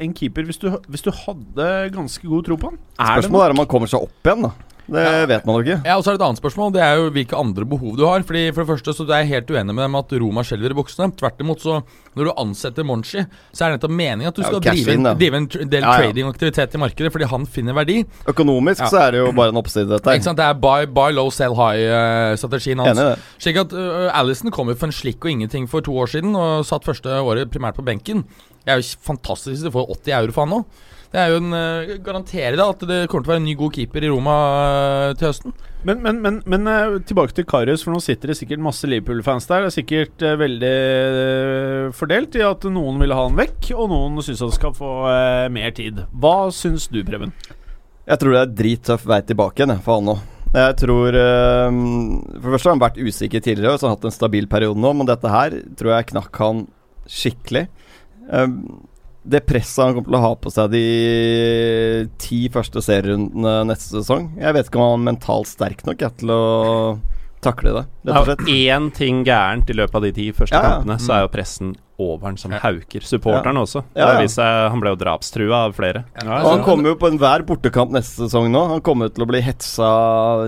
en 0.00 0.14
keeper 0.16 0.48
hvis 0.48 0.58
du, 0.64 0.70
hvis 0.88 1.04
du 1.04 1.10
hadde 1.12 1.68
ganske 1.92 2.24
god 2.32 2.48
tro 2.48 2.56
på 2.56 2.70
han? 2.72 2.80
Er 2.96 3.20
Spørsmålet 3.20 3.44
er 3.44 3.56
om 3.58 3.62
han 3.62 3.70
kommer 3.76 3.92
seg 3.92 4.08
opp 4.08 4.24
igjen, 4.32 4.48
da. 4.48 4.54
Det 4.88 5.28
vet 5.28 5.44
man 5.44 5.58
jo 5.58 5.60
ikke. 5.66 5.76
Ja, 5.84 5.96
og 5.98 6.04
så 6.04 6.10
er 6.10 6.16
det 6.16 6.22
et 6.22 6.26
annet 6.28 6.40
spørsmål. 6.40 6.70
Det 6.72 6.80
er 6.82 6.94
jo 6.96 7.10
hvilke 7.12 7.36
andre 7.36 7.66
behov 7.68 7.96
du 7.98 8.04
har. 8.08 8.22
Fordi 8.24 8.46
For 8.56 8.64
det 8.64 8.68
første 8.72 8.94
så 8.96 9.04
er 9.08 9.20
jeg 9.22 9.28
helt 9.34 9.50
uenig 9.52 9.74
med 9.76 9.84
dem 9.84 9.96
at 10.00 10.14
Roma 10.22 10.44
skjelver 10.48 10.72
i 10.72 10.78
buksene. 10.78 11.10
Tvert 11.18 11.42
imot, 11.44 11.60
så 11.60 11.82
når 12.16 12.30
du 12.30 12.32
ansetter 12.40 12.86
Monchi, 12.88 13.22
så 13.52 13.64
er 13.66 13.70
det 13.74 13.78
nettopp 13.78 13.94
meningen 13.94 14.30
at 14.32 14.34
du 14.38 14.42
Ja, 14.42 14.48
skal 14.48 14.62
drive, 14.64 14.94
in, 14.96 15.06
en, 15.06 15.18
drive 15.20 15.36
en 15.42 15.48
del 15.70 15.82
Ja, 15.84 15.92
ja. 15.92 16.08
tradingaktivitet 16.08 16.74
i 16.74 16.80
markedet 16.82 17.12
fordi 17.14 17.28
han 17.30 17.44
finner 17.46 17.76
verdi. 17.76 17.98
Økonomisk 18.26 18.80
Ja. 18.80 18.88
så 18.90 19.02
er 19.06 19.10
det 19.12 19.20
jo 19.20 19.32
bare 19.36 19.52
en 19.52 19.60
oppside, 19.60 19.86
dette 19.92 20.14
Ikke 20.16 20.24
sant? 20.24 20.38
Det 20.40 20.46
er 20.48 20.54
buy, 20.58 20.86
buy 20.86 21.12
low, 21.12 21.28
sell 21.30 21.54
high-strategien 21.54 22.78
hans. 22.82 22.98
Enig. 22.98 23.18
Slik 23.38 23.60
at 23.62 23.72
uh, 23.76 24.08
Alison 24.18 24.50
kom 24.54 24.68
jo 24.72 24.76
for 24.78 24.88
en 24.90 24.96
slikk 24.96 25.24
og 25.24 25.30
ingenting 25.32 25.68
for 25.70 25.84
to 25.84 25.94
år 26.00 26.10
siden 26.10 26.34
og 26.38 26.64
satt 26.68 26.86
første 26.88 27.08
året 27.22 27.50
primært 27.52 27.76
på 27.78 27.84
benken. 27.86 28.24
Det 28.64 28.74
er 28.74 28.80
jo 28.82 28.88
fantastisk 29.04 29.54
hvis 29.56 29.66
du 29.68 29.72
får 29.74 29.88
80 30.00 30.16
euro 30.22 30.32
for 30.36 30.46
han 30.46 30.56
nå. 30.58 30.64
Det 31.08 31.20
er 31.20 31.30
jo 31.32 31.38
en 31.40 31.54
uh, 31.56 31.96
Garanterer 32.04 32.56
da 32.58 32.66
at 32.68 32.82
det 32.84 32.98
kommer 33.08 33.24
til 33.24 33.30
å 33.30 33.32
være 33.32 33.40
en 33.40 33.46
ny 33.48 33.54
god 33.56 33.76
keeper 33.78 34.04
i 34.04 34.10
Roma 34.12 34.34
uh, 34.36 35.12
til 35.16 35.30
høsten. 35.30 35.54
Men, 35.88 36.02
men, 36.04 36.18
men, 36.20 36.40
men 36.44 36.68
uh, 36.68 36.98
tilbake 37.08 37.32
til 37.36 37.46
Karius, 37.48 37.84
for 37.86 37.94
nå 37.94 38.02
sitter 38.04 38.32
det 38.32 38.36
sikkert 38.36 38.60
masse 38.60 38.88
Liverpool-fans 38.90 39.48
der. 39.48 39.64
Det 39.64 39.70
er 39.70 39.76
sikkert 39.78 40.24
veldig 40.42 40.72
fordelt 41.96 42.36
i 42.36 42.44
at 42.44 42.66
noen 42.68 43.00
vil 43.00 43.14
ha 43.16 43.22
han 43.24 43.38
vekk, 43.38 43.70
og 43.78 43.88
noen 43.92 44.20
syns 44.26 44.42
han 44.44 44.52
skal 44.52 44.74
få 44.76 44.90
mer 45.54 45.72
tid. 45.76 46.02
Hva 46.12 46.50
syns 46.54 46.90
du, 46.92 47.00
Preben? 47.06 47.32
Jeg 48.08 48.20
tror 48.20 48.34
det 48.34 48.42
er 48.42 48.52
drittøff 48.60 49.08
vei 49.08 49.22
tilbake 49.28 49.64
igjen 49.64 49.80
for 49.84 50.00
han 50.00 50.10
nå. 50.10 50.18
Jeg 50.48 50.76
tror 50.80 51.12
For 51.12 52.46
det 52.46 52.52
første 52.54 52.70
har 52.70 52.72
han 52.72 52.80
vært 52.80 53.00
usikker 53.00 53.42
tidligere, 53.44 53.76
så 53.76 53.84
han 53.84 53.92
har 53.92 53.98
hatt 53.98 54.06
en 54.08 54.16
stabil 54.16 54.48
periode 54.48 54.80
nå, 54.80 54.92
men 54.96 55.08
dette 55.08 55.32
her 55.32 55.56
tror 55.76 55.92
jeg 55.94 56.10
knakk 56.12 56.40
han 56.44 56.62
skikkelig. 57.08 57.66
Det 59.28 59.42
presset 59.44 59.84
han 59.84 59.94
kommer 59.96 60.08
til 60.08 60.18
å 60.18 60.24
ha 60.24 60.32
på 60.40 60.52
seg 60.54 60.72
de 60.72 60.84
ti 62.22 62.40
første 62.52 62.80
serierundene 62.84 63.68
neste 63.68 63.98
sesong 63.98 64.30
Jeg 64.40 64.56
vet 64.56 64.70
ikke 64.70 64.80
om 64.80 64.86
han 64.86 65.02
er 65.02 65.08
mentalt 65.12 65.50
sterk 65.50 65.84
nok 65.88 66.04
jeg, 66.04 66.16
til 66.22 66.32
å 66.32 66.42
takle 67.44 67.74
det, 67.76 67.84
Det. 68.02 68.14
Er 68.14 68.48
én 68.54 68.88
ting 68.94 69.20
gærent 69.26 69.68
i 69.70 69.76
løpet 69.76 69.94
av 69.94 70.06
de 70.08 70.14
ti 70.16 70.30
første 70.34 70.56
Ja, 70.56 70.62
ja. 70.62 70.70
kampene, 70.78 70.98
så 71.02 71.14
er 71.14 71.26
jo 71.26 71.30
pressen 71.32 71.76
over 71.98 72.28
han 72.28 72.36
som 72.38 72.54
hauker. 72.54 73.02
Supporterne 73.02 73.62
også. 73.64 73.82
Ja, 73.94 74.00
ja. 74.00 74.08
Det 74.14 74.26
viser 74.26 74.38
seg, 74.38 74.70
han 74.72 74.82
ble 74.82 74.92
jo 74.92 74.98
drapstrua 75.00 75.64
av 75.66 75.74
flere. 75.74 76.04
Og 76.22 76.46
han 76.46 76.62
kommer 76.66 76.92
jo 76.92 76.98
på 77.00 77.10
enhver 77.10 77.42
bortekamp 77.46 77.94
neste 77.94 78.26
sesong 78.26 78.50
nå. 78.54 78.64
Han 78.74 78.82
kommer 78.86 79.10
til 79.10 79.26
å 79.26 79.28
bli 79.30 79.42
hetsa 79.42 79.88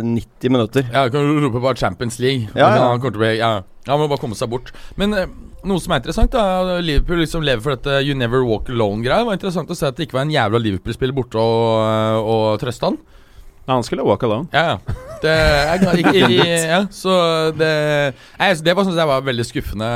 90 0.07 0.55
minutter. 0.55 0.87
Ja, 0.95 1.09
du 1.09 1.17
kan 1.17 1.31
rope 1.43 1.63
bare 1.63 1.79
Champions 1.81 2.21
League. 2.23 2.51
Ja, 2.55 2.71
ja. 2.77 2.85
Han, 2.93 3.03
kommer 3.03 3.17
til 3.17 3.23
å 3.23 3.25
bli, 3.25 3.33
ja, 3.41 3.53
han 3.91 4.03
må 4.03 4.07
bare 4.11 4.23
komme 4.23 4.39
seg 4.39 4.53
bort. 4.53 4.71
Men 5.01 5.17
eh, 5.19 5.27
noe 5.67 5.83
som 5.83 5.93
er 5.95 6.01
interessant, 6.03 6.33
da 6.33 6.79
Liverpool 6.81 7.21
liksom 7.23 7.45
lever 7.47 7.63
for 7.65 7.77
dette 7.77 8.01
You 8.07 8.17
never 8.19 8.45
walk 8.47 8.71
alone-greia. 8.73 9.23
Det 9.23 9.29
var 9.31 9.39
interessant 9.39 9.71
å 9.73 9.77
se 9.79 9.89
at 9.91 9.99
det 9.99 10.09
ikke 10.09 10.19
var 10.19 10.27
en 10.29 10.35
jævla 10.35 10.61
Liverpool-spiller 10.63 11.17
borte 11.17 11.41
og, 11.41 12.29
og 12.31 12.45
trøste 12.63 12.89
han. 12.91 13.01
Ja, 13.67 13.77
han 13.77 13.85
skulle 13.87 14.03
walk 14.03 14.25
alone. 14.27 14.49
Ja, 14.57 14.73
ja. 14.73 14.95
Det, 15.21 15.33
jeg, 15.37 16.01
ikke, 16.01 16.45
ja 16.73 16.79
så 16.89 17.13
det 17.53 17.69
altså, 18.41 18.65
Det 18.65 18.73
var, 18.75 18.87
synes 18.87 18.97
jeg 18.99 19.11
var 19.11 19.27
veldig 19.27 19.45
skuffende. 19.47 19.91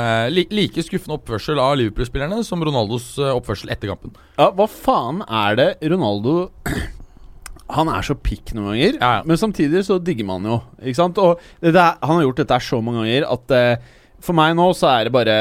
Like 0.53 0.83
skuffende 0.85 1.17
oppførsel 1.17 1.59
av 1.59 1.73
Liverpool-spillerne 1.81 2.43
som 2.45 2.61
Ronaldos 2.63 3.15
eh, 3.19 3.33
oppførsel 3.33 3.73
etter 3.73 3.89
kampen. 3.91 4.13
Ja, 4.37 4.51
hva 4.55 4.69
faen 4.69 5.23
er 5.25 5.57
det 5.59 5.67
Ronaldo 5.91 6.51
Han 7.75 7.89
er 7.89 8.05
så 8.05 8.13
pikk 8.13 8.53
noen 8.53 8.75
ganger, 8.75 8.97
Ja, 9.01 9.11
ja. 9.17 9.21
men 9.25 9.39
samtidig 9.41 9.81
så 9.87 9.97
digger 9.97 10.27
man 10.29 10.45
jo. 10.45 10.59
Ikke 10.85 10.99
sant? 11.01 11.17
Og 11.17 11.41
det 11.65 11.73
der, 11.73 11.97
han 11.97 12.19
har 12.19 12.27
gjort 12.27 12.43
dette 12.43 12.59
så 12.61 12.77
mange 12.85 13.01
ganger 13.01 13.25
at 13.33 13.55
eh, 13.57 13.94
for 14.23 14.37
meg 14.37 14.55
nå 14.57 14.69
så 14.77 14.89
er 14.93 15.07
det 15.07 15.13
bare 15.15 15.35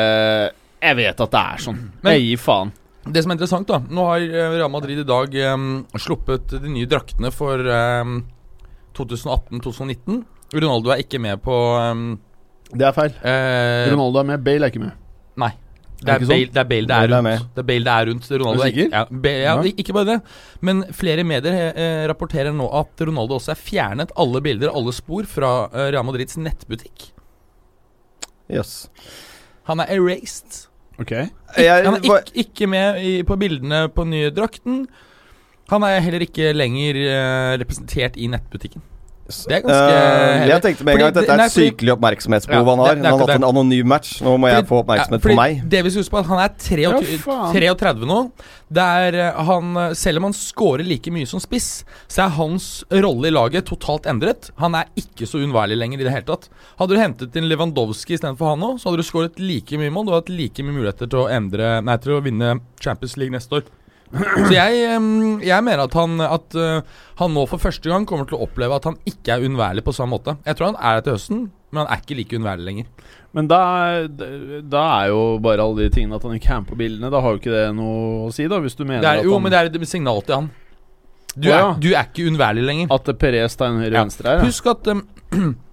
Jeg 0.82 0.96
vet 0.98 1.20
at 1.20 1.30
det 1.32 1.42
er 1.54 1.62
sånn. 1.64 1.78
Men- 2.02 2.16
jeg 2.18 2.26
gir 2.28 2.42
faen. 2.42 2.72
Det 3.04 3.20
som 3.22 3.32
er 3.32 3.36
interessant, 3.36 3.68
da 3.68 3.78
Nå 3.84 4.04
har 4.08 4.22
eh, 4.24 4.54
Real 4.56 4.70
Madrid 4.72 4.98
i 5.02 5.04
dag 5.04 5.34
um, 5.52 5.84
sluppet 6.00 6.54
de 6.56 6.70
nye 6.72 6.86
draktene 6.88 7.28
for 7.32 7.60
um, 7.60 8.22
2018-2019. 8.96 10.22
Ronaldo 10.54 10.92
er 10.94 11.02
ikke 11.04 11.20
med 11.20 11.42
på 11.44 11.52
um, 11.52 12.14
Det 12.72 12.86
er 12.88 12.94
feil. 12.96 13.12
Uh, 13.20 13.92
Ronaldo 13.92 14.22
er 14.22 14.28
med, 14.32 14.44
Bale 14.46 14.68
er 14.68 14.72
ikke 14.72 14.82
med. 14.86 14.96
Nei. 15.40 15.52
Det 16.04 16.12
er, 16.12 16.24
Bale, 16.28 16.48
det 16.52 16.60
er 16.60 16.68
Bale 16.68 16.88
det 16.88 16.96
er 16.96 17.08
Bale 17.08 17.16
er 17.16 17.28
rundt. 17.38 17.50
Det 17.54 17.62
er 17.62 17.66
Bale 17.68 17.84
det 17.86 17.92
er 17.94 18.08
rundt. 18.10 18.26
Ronaldo 18.34 18.60
Er 18.60 18.64
du 18.64 18.70
sikker? 18.74 18.88
Ja, 18.92 19.04
Bale, 19.10 19.42
ja, 19.44 19.54
Ja. 19.54 19.72
Ikke 19.84 19.94
bare 19.96 20.08
det, 20.10 20.16
men 20.60 20.82
flere 20.92 21.24
medier 21.24 21.56
eh, 21.72 22.04
rapporterer 22.10 22.52
nå 22.56 22.66
at 22.80 23.04
Ronaldo 23.08 23.38
også 23.38 23.54
er 23.54 23.60
fjernet 23.60 24.12
alle 24.20 24.42
bilder, 24.44 24.72
alle 24.74 24.92
spor, 24.96 25.24
fra 25.30 25.52
eh, 25.72 25.90
Real 25.94 26.04
Madrids 26.04 26.36
nettbutikk. 26.40 27.10
Jøss. 28.52 28.88
Han 29.64 29.80
er 29.80 29.86
erased. 29.96 30.66
Ok 31.00 31.10
Jeg- 31.10 31.84
han 31.84 31.94
er 31.94 32.02
ikke, 32.04 32.32
ikke 32.34 32.66
med 32.70 33.00
i, 33.02 33.22
på 33.22 33.36
bildene 33.36 33.88
på 33.88 34.04
nye 34.06 34.30
drakten. 34.30 34.86
Han 35.70 35.82
er 35.82 36.00
heller 36.00 36.20
ikke 36.20 36.52
lenger 36.52 36.94
uh, 36.94 37.58
representert 37.60 38.16
i 38.16 38.26
nettbutikken. 38.28 38.82
Det 39.24 39.54
er 39.56 39.62
ganske 39.64 39.92
uh, 39.96 40.46
jeg 40.50 40.60
tenkte 40.66 40.84
med 40.84 40.94
en 40.94 40.98
gang 41.00 41.08
at 41.08 41.16
dette 41.16 41.32
er 41.32 41.42
et 41.46 41.52
sykelig 41.54 41.92
oppmerksomhetsbehov 41.94 42.66
Ja, 42.66 42.70
han 42.74 42.78
har. 42.82 42.88
det- 42.94 43.02
det 43.04 43.08
han 43.08 43.18
har 43.20 43.26
hatt 43.26 43.36
en 43.40 43.46
anonym 43.48 43.86
match. 43.88 44.10
Nå 44.20 44.34
må 44.36 44.50
jeg 44.50 44.58
Fordi- 44.58 44.68
få 44.68 44.80
oppmerksomhet 44.84 45.22
ja, 45.24 45.28
på 45.30 45.36
meg. 45.38 45.62
Det 45.70 45.80
vi 45.84 45.90
skal 45.94 46.02
huske 46.02 46.12
på 46.12 46.18
at 46.20 46.26
Han 46.26 46.38
er 46.44 46.50
33, 46.58 47.16
Ja, 47.24 47.52
33 47.52 48.04
nå. 48.10 48.18
Det 48.74 48.82
er 48.84 49.14
eh, 49.14 49.44
han, 49.44 49.76
eh, 49.76 49.94
selv 49.94 50.18
om 50.18 50.24
han 50.24 50.32
scorer 50.36 50.84
like 50.84 51.10
mye 51.10 51.26
som 51.26 51.40
spiss, 51.40 51.84
så 52.06 52.24
er 52.26 52.28
hans 52.36 52.84
rolle 52.92 53.28
i 53.28 53.30
laget 53.30 53.64
totalt 53.64 54.04
endret. 54.04 54.50
Han 54.58 54.74
er 54.74 54.84
ikke 54.96 55.24
så 55.26 55.40
unnværlig 55.40 55.78
lenger 55.78 56.00
i 56.00 56.04
det 56.04 56.12
hele 56.12 56.28
tatt. 56.28 56.48
Hadde 56.78 56.90
du 56.90 57.00
hentet 57.00 57.36
inn 57.36 57.48
Lewandowski 57.48 58.18
istedenfor 58.18 58.50
han 58.52 58.60
nå, 58.60 58.74
så 58.78 58.90
hadde 58.90 59.00
du 59.00 59.08
skåret 59.08 59.38
like 59.40 59.72
mye 59.80 59.88
mål. 59.90 60.04
Du 60.04 60.12
hadde 60.12 60.24
hatt 60.28 60.36
like 60.36 60.58
mye 60.62 60.76
muligheter 60.76 61.08
til 61.08 61.24
å 61.24 61.30
endre 61.30 61.80
Nei, 61.82 61.96
til 61.96 62.12
å 62.12 62.22
vinne 62.22 62.60
Champions 62.78 63.16
League 63.16 63.32
neste 63.32 63.52
år. 63.56 63.62
Så 64.14 64.52
jeg, 64.54 64.80
jeg 65.48 65.64
mener 65.66 65.82
at, 65.84 65.94
han, 65.98 66.20
at 66.22 66.56
eh, 66.60 66.96
han 67.18 67.34
nå 67.34 67.44
for 67.50 67.62
første 67.62 67.90
gang 67.90 68.06
kommer 68.06 68.28
til 68.30 68.38
å 68.38 68.44
oppleve 68.46 68.76
at 68.78 68.86
han 68.88 68.98
ikke 69.08 69.34
er 69.36 69.46
unnværlig 69.48 69.82
på 69.86 69.94
samme 69.96 70.14
måte. 70.16 70.36
Jeg 70.46 70.58
tror 70.58 70.70
han 70.72 70.78
er 70.78 70.98
det 71.00 71.06
til 71.08 71.16
høsten, 71.16 71.40
men 71.74 71.82
han 71.82 71.90
er 71.90 72.02
ikke 72.04 72.18
like 72.20 72.38
unnværlig 72.38 72.68
lenger. 72.68 73.12
Men 73.34 73.48
da, 73.50 73.60
da 74.70 74.82
er 75.00 75.08
jo 75.10 75.22
bare 75.42 75.64
alle 75.66 75.88
de 75.88 75.94
tingene 75.96 76.14
at 76.20 76.26
han 76.28 76.36
ikke 76.38 76.52
er 76.54 76.60
med 76.62 76.70
på 76.70 76.78
bildene. 76.78 77.10
Da 77.10 77.22
har 77.24 77.34
jo 77.34 77.40
ikke 77.42 77.54
det 77.56 77.64
noe 77.74 78.28
å 78.28 78.30
si, 78.34 78.46
da, 78.50 78.60
hvis 78.62 78.78
du 78.78 78.84
mener 78.84 79.02
er, 79.02 79.24
at, 79.24 79.26
jo, 79.26 79.34
han, 79.34 79.42
men 79.42 79.54
det 79.54 79.58
er 79.62 79.72
et 79.72 79.90
signal 79.90 80.22
til 80.22 80.38
han. 80.38 80.50
Du, 81.34 81.48
ja. 81.50 81.58
er, 81.72 81.80
du 81.82 81.88
er 81.90 82.04
ikke 82.06 82.28
unnværlig 82.30 82.62
lenger. 82.68 82.92
at 82.94 83.08
Perez 83.18 83.56
tar 83.58 83.72
en 83.72 83.80
høyre 83.82 83.90
Ja. 83.96 84.04
venstre 84.04 84.30
her. 84.30 84.44
Ja. 84.44 84.46
Husk 84.46 84.68
at 84.70 84.86
um, 84.94 85.02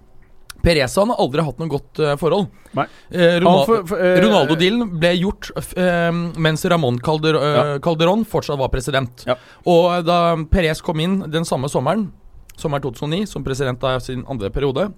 Perez 0.64 0.96
han 1.00 1.10
har 1.14 1.20
aldri 1.24 1.44
hatt 1.46 1.60
noe 1.62 1.72
godt 1.72 2.00
uh, 2.04 2.14
forhold. 2.22 2.48
Nei. 2.78 2.86
Eh, 3.12 3.34
Han 3.36 3.44
Ronal 3.44 3.66
for- 3.68 3.86
for, 3.90 4.00
eh, 4.00 4.20
Ronaldo-dealen 4.24 4.94
ble 5.02 5.12
gjort 5.20 5.50
eh, 5.76 6.12
mens 6.40 6.64
Ramón 6.72 7.00
Calder 7.04 7.36
ja. 7.42 7.64
Calderón 7.84 8.24
fortsatt 8.30 8.60
var 8.62 8.70
president. 8.72 9.26
Ja. 9.28 9.36
Og 9.68 10.06
da 10.08 10.36
Perez 10.52 10.80
kom 10.86 11.00
inn 11.04 11.20
den 11.34 11.44
samme 11.48 11.68
sommeren, 11.72 12.08
sommeren 12.56 12.86
2009, 12.86 13.26
som 13.28 13.44
president 13.44 13.84
av 13.84 14.00
sin 14.06 14.24
andre 14.30 14.50
periode, 14.54 14.92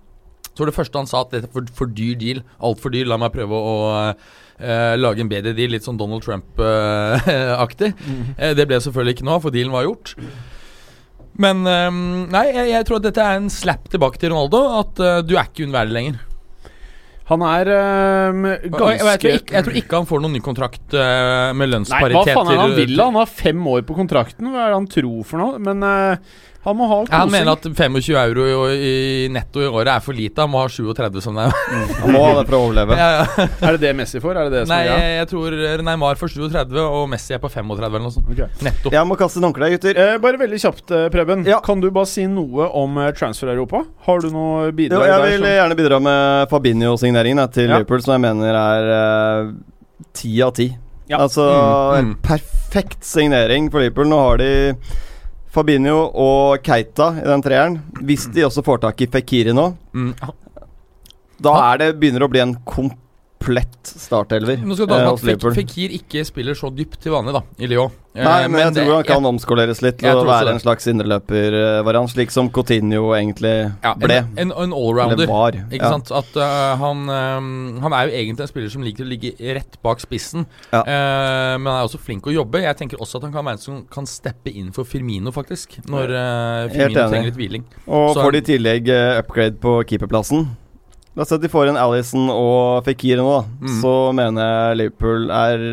Så 0.53 0.61
var 0.61 0.69
det 0.69 0.75
første 0.77 0.99
han 0.99 1.07
sa 1.09 1.21
at 1.23 1.31
dette 1.33 1.47
er 1.49 1.53
for, 1.55 1.65
for 1.73 1.87
dyr 1.89 2.13
deal. 2.21 2.43
Altfor 2.61 2.91
dyr. 2.93 3.07
La 3.09 3.17
meg 3.17 3.31
prøve 3.33 3.57
å 3.57 3.75
eh, 4.13 4.93
lage 4.99 5.23
en 5.23 5.29
bedre 5.31 5.55
deal. 5.57 5.71
Litt 5.73 5.81
sånn 5.87 5.97
Donald 5.97 6.21
Trump-aktig. 6.21 7.93
Eh, 8.37 8.53
det 8.57 8.65
ble 8.69 8.77
selvfølgelig 8.81 9.15
ikke 9.17 9.25
noe 9.27 9.37
av, 9.39 9.43
for 9.47 9.53
dealen 9.53 9.73
var 9.73 9.85
gjort. 9.87 10.13
Men 11.41 11.63
eh, 11.65 11.89
nei, 12.33 12.45
jeg, 12.51 12.69
jeg 12.75 12.87
tror 12.89 12.99
at 13.01 13.07
dette 13.07 13.25
er 13.25 13.41
en 13.41 13.49
slap 13.53 13.89
tilbake 13.91 14.21
til 14.21 14.33
Ronaldo. 14.33 14.61
At 14.83 15.01
uh, 15.01 15.17
du 15.25 15.35
er 15.37 15.49
ikke 15.49 15.65
unnværlig 15.67 15.97
lenger. 15.97 16.21
Han 17.29 17.43
er 17.47 17.69
um, 17.71 18.41
ganske 18.75 18.89
jeg, 18.91 18.99
jeg, 18.99 19.19
tror 19.21 19.37
ikke, 19.37 19.53
jeg 19.55 19.65
tror 19.65 19.77
ikke 19.79 19.99
han 20.01 20.07
får 20.09 20.23
noen 20.25 20.33
ny 20.35 20.41
kontrakt 20.43 20.95
uh, 20.97 21.53
med 21.55 21.71
Nei, 21.71 22.01
hva 22.11 22.23
faen 22.27 22.49
er 22.51 22.51
det 22.51 22.59
han 22.59 22.75
vil? 22.75 22.97
Han 22.99 23.19
har 23.21 23.29
fem 23.31 23.61
år 23.71 23.85
på 23.87 23.95
kontrakten. 23.95 24.49
Hva 24.51 24.65
er 24.65 24.73
det 24.73 24.79
han 24.81 24.89
tror 24.91 25.21
for 25.29 25.39
noe? 25.39 25.61
Men 25.63 25.85
øh, 25.87 26.33
han 26.63 26.77
må 26.79 26.87
ha 26.87 26.97
kosing. 27.03 27.13
han 27.19 27.31
mener 27.33 27.51
at 27.57 27.65
25 27.67 28.15
euro 28.23 28.45
i, 28.71 28.77
i 29.25 29.27
netto 29.31 29.59
i 29.59 29.67
året 29.67 29.89
er 29.97 29.99
for 30.05 30.13
lite. 30.15 30.39
Han 30.45 30.49
må 30.53 30.61
ha 30.63 30.69
37 30.71 31.19
som 31.25 31.35
det 31.35 31.43
er. 31.49 31.57
Han 31.99 32.13
må 32.15 32.21
ha 32.23 32.29
det 32.39 32.45
for 32.47 32.55
å 32.55 32.61
overleve. 32.69 32.95
Ja, 33.03 33.09
ja. 33.19 33.47
Er 33.67 33.75
det 33.77 33.81
det 33.83 33.91
Messi 33.99 34.21
får? 34.23 34.37
Er 34.39 34.47
det 34.47 34.53
det 34.55 34.61
som 34.67 34.71
Nei, 34.75 34.81
er 34.87 35.01
jeg, 35.03 35.17
jeg 35.19 35.29
tror 35.33 35.57
Neymar 35.89 36.19
får 36.21 36.31
37, 36.37 36.77
og 36.83 37.03
Messi 37.11 37.35
er 37.35 37.41
på 37.43 37.51
35 37.51 37.83
eller 37.89 38.05
noe 38.05 38.13
sånt. 38.15 38.29
Okay. 38.31 38.47
Netto. 38.63 38.93
Jeg 38.95 39.09
må 39.09 39.17
kaste 39.19 39.41
en 39.41 39.47
håndkle, 39.49 39.69
gutter. 39.75 39.99
Eh, 40.05 40.15
bare 40.23 40.39
veldig 40.39 40.61
kjapt, 40.63 40.85
eh, 40.95 41.07
Preben. 41.13 41.43
Ja. 41.49 41.59
Kan 41.65 41.83
du 41.83 41.89
bare 41.91 42.07
si 42.13 42.25
noe 42.31 42.69
om 42.79 42.97
eh, 43.03 43.11
Transfer-Europa? 43.19 43.83
Har 44.07 44.23
du 44.23 44.29
noe 44.31 44.69
Jo, 44.69 44.75
bidrag 44.79 45.03
jeg 45.09 45.19
der? 45.19 45.27
vil 45.29 45.39
som- 45.43 45.51
gjerne 45.57 45.79
bidra 45.83 45.99
med 46.07 46.49
Fabinho-signeringen 46.53 47.51
til 47.53 47.67
Ja. 47.67 47.77
Liverpool, 47.77 48.01
som 48.07 48.15
jeg 48.15 48.23
mener 48.29 48.55
er 48.63 48.91
eh, 48.99 49.53
ti 50.15 50.33
av 50.45 50.53
ti. 50.55 50.69
Ja. 51.11 51.19
Altså 51.25 51.43
Mm, 51.43 51.97
en 51.99 52.05
mm. 52.13 52.15
perfekt 52.23 53.03
signering 53.03 53.67
for 53.69 53.83
Liverpool. 53.83 54.07
Nå 54.07 54.19
har 54.23 54.37
de 54.39 54.51
Fabinho 55.53 55.97
og 56.17 56.63
Keita 56.65 57.11
i 57.21 57.25
den 57.27 57.43
treeren. 57.45 57.75
Hvis 58.01 58.25
de 58.33 58.45
også 58.47 58.63
får 58.65 58.81
tak 58.87 59.01
i 59.05 59.07
Fikiri 59.13 59.53
nå, 59.53 59.67
Mm. 59.93 60.13
da 61.43 61.53
er 61.73 61.77
det, 61.77 61.99
begynner 61.99 62.23
det 62.23 62.27
å 62.29 62.31
bli 62.33 62.41
en 62.41 62.55
komplett 63.43 63.91
startelver 63.99 64.61
Nå 64.63 64.75
skal 64.77 64.87
du 64.87 64.95
eh, 64.95 65.09
at. 65.11 65.23
Fek- 65.23 65.49
Fekir 65.57 65.93
ikke 65.99 66.23
spiller 66.27 66.55
så 66.57 66.71
dypt 66.73 67.01
til 67.03 67.13
vanlig, 67.13 67.33
da, 67.35 67.41
i 67.59 67.67
Lyon. 67.67 67.91
Eh, 68.13 68.23
Nei, 68.23 68.47
men, 68.47 68.59
jeg 68.61 68.73
det- 68.75 68.83
tror 68.85 68.95
han 68.95 69.03
kan 69.07 69.25
omskoleres 69.25 69.81
litt 69.81 69.97
til 69.99 70.19
å 70.19 70.23
være 70.27 70.53
en 70.53 70.61
slags 70.61 70.85
indreløpervariant, 70.87 72.11
slik 72.13 72.31
som 72.31 72.49
Coutinho 72.53 73.11
egentlig 73.17 73.53
ja, 73.83 73.93
ble. 73.97 74.19
En, 74.37 74.51
en, 74.51 74.53
en 74.67 74.75
allrounder. 74.77 75.27
var. 75.27 75.57
Ikke 75.71 75.81
ja. 75.81 75.91
sant? 75.95 76.11
At 76.13 76.37
uh, 76.37 76.77
han, 76.79 77.03
um, 77.09 77.79
han 77.83 77.97
er 77.97 78.07
jo 78.07 78.15
egentlig 78.21 78.45
en 78.45 78.51
spiller 78.53 78.73
som 78.73 78.85
liker 78.85 79.07
å 79.07 79.09
ligge 79.09 79.33
rett 79.57 79.79
bak 79.83 80.03
spissen. 80.03 80.45
Ja. 80.71 80.83
uh, 80.85 81.57
men 81.57 81.67
han 81.71 81.81
er 81.81 81.89
også 81.89 82.01
flink 82.01 82.29
å 82.29 82.35
jobbe. 82.35 82.63
Jeg 82.63 82.79
tenker 82.79 83.01
også 83.01 83.19
at 83.19 83.27
han 83.27 83.35
kan 83.35 83.45
være 83.49 83.59
en 83.59 83.65
som 83.65 83.83
kan 83.91 84.07
steppe 84.09 84.53
inn 84.53 84.71
for 84.75 84.87
Firmino, 84.87 85.33
faktisk. 85.33 85.79
Når 85.89 86.13
uh, 86.13 86.71
Firmino 86.73 87.09
trenger 87.09 87.31
litt 87.31 87.39
hviling. 87.41 87.65
Og 87.87 88.13
Så 88.13 88.21
får 88.21 88.37
de 88.37 88.43
i 88.43 88.49
tillegg 88.53 88.93
eh, 88.93 89.17
upgrade 89.23 89.57
på 89.63 89.79
keeperplassen 89.89 90.45
La 91.15 91.21
oss 91.21 91.29
si 91.29 91.35
at 91.37 91.43
de 91.43 91.49
får 91.51 91.69
en 91.69 91.77
Alison 91.77 92.29
og 92.33 92.83
Fikir 92.87 93.19
nå, 93.21 93.25
da. 93.29 93.41
Mm. 93.67 93.73
Så 93.83 93.93
mener 94.17 94.47
jeg 94.47 94.77
Liverpool 94.79 95.27
er 95.29 95.65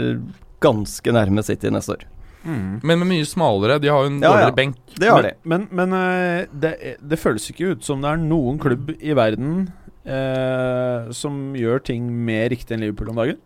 ganske 0.61 1.15
nærme 1.17 1.45
City 1.47 1.71
neste 1.73 1.95
år. 1.97 2.03
Mm. 2.45 2.81
Men 2.85 3.01
med 3.03 3.09
mye 3.09 3.25
smalere. 3.29 3.79
De 3.81 3.89
har 3.93 4.05
jo 4.05 4.11
en 4.13 4.19
Ja, 4.25 4.35
ja. 4.47 4.51
benk. 4.57 4.77
Det 5.01 5.09
har 5.09 5.23
de. 5.25 5.33
Men, 5.45 5.67
men, 5.73 5.89
men 5.91 5.97
eh, 6.01 6.47
det, 6.53 6.75
det 7.01 7.19
føles 7.21 7.49
ikke 7.53 7.73
ut 7.75 7.85
som 7.85 8.01
det 8.05 8.13
er 8.13 8.21
noen 8.21 8.61
klubb 8.61 8.93
i 9.01 9.17
verden 9.17 9.67
eh, 10.05 11.11
som 11.17 11.55
gjør 11.57 11.83
ting 11.89 12.07
mer 12.29 12.49
riktig 12.53 12.77
enn 12.77 12.85
Liverpool 12.85 13.13
om 13.15 13.21
dagen. 13.23 13.41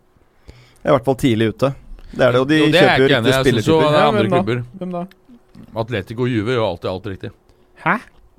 Jeg 0.51 0.89
er 0.89 0.93
i 0.93 0.95
hvert 0.97 1.07
fall 1.07 1.19
tidlig 1.23 1.49
ute. 1.55 1.71
Det 2.15 2.23
er 2.23 2.35
det, 2.35 2.41
og 2.43 2.47
de 2.51 2.59
Jo, 2.59 2.67
det 2.71 2.79
er 2.79 2.89
kjøper 2.89 3.01
jo 3.01 3.07
riktige 3.11 3.39
spillertyper. 3.39 3.87
er 3.87 3.99
Ja, 3.99 4.11
hvem 4.15 4.35
da? 4.35 4.59
Hvem 4.79 4.91
da? 4.95 5.05
Atletico 5.81 6.27
Juve 6.27 6.55
gjør 6.55 6.67
alltid 6.69 6.91
alt 6.91 7.07
riktig. 7.11 7.31
Hæ? 7.83 7.95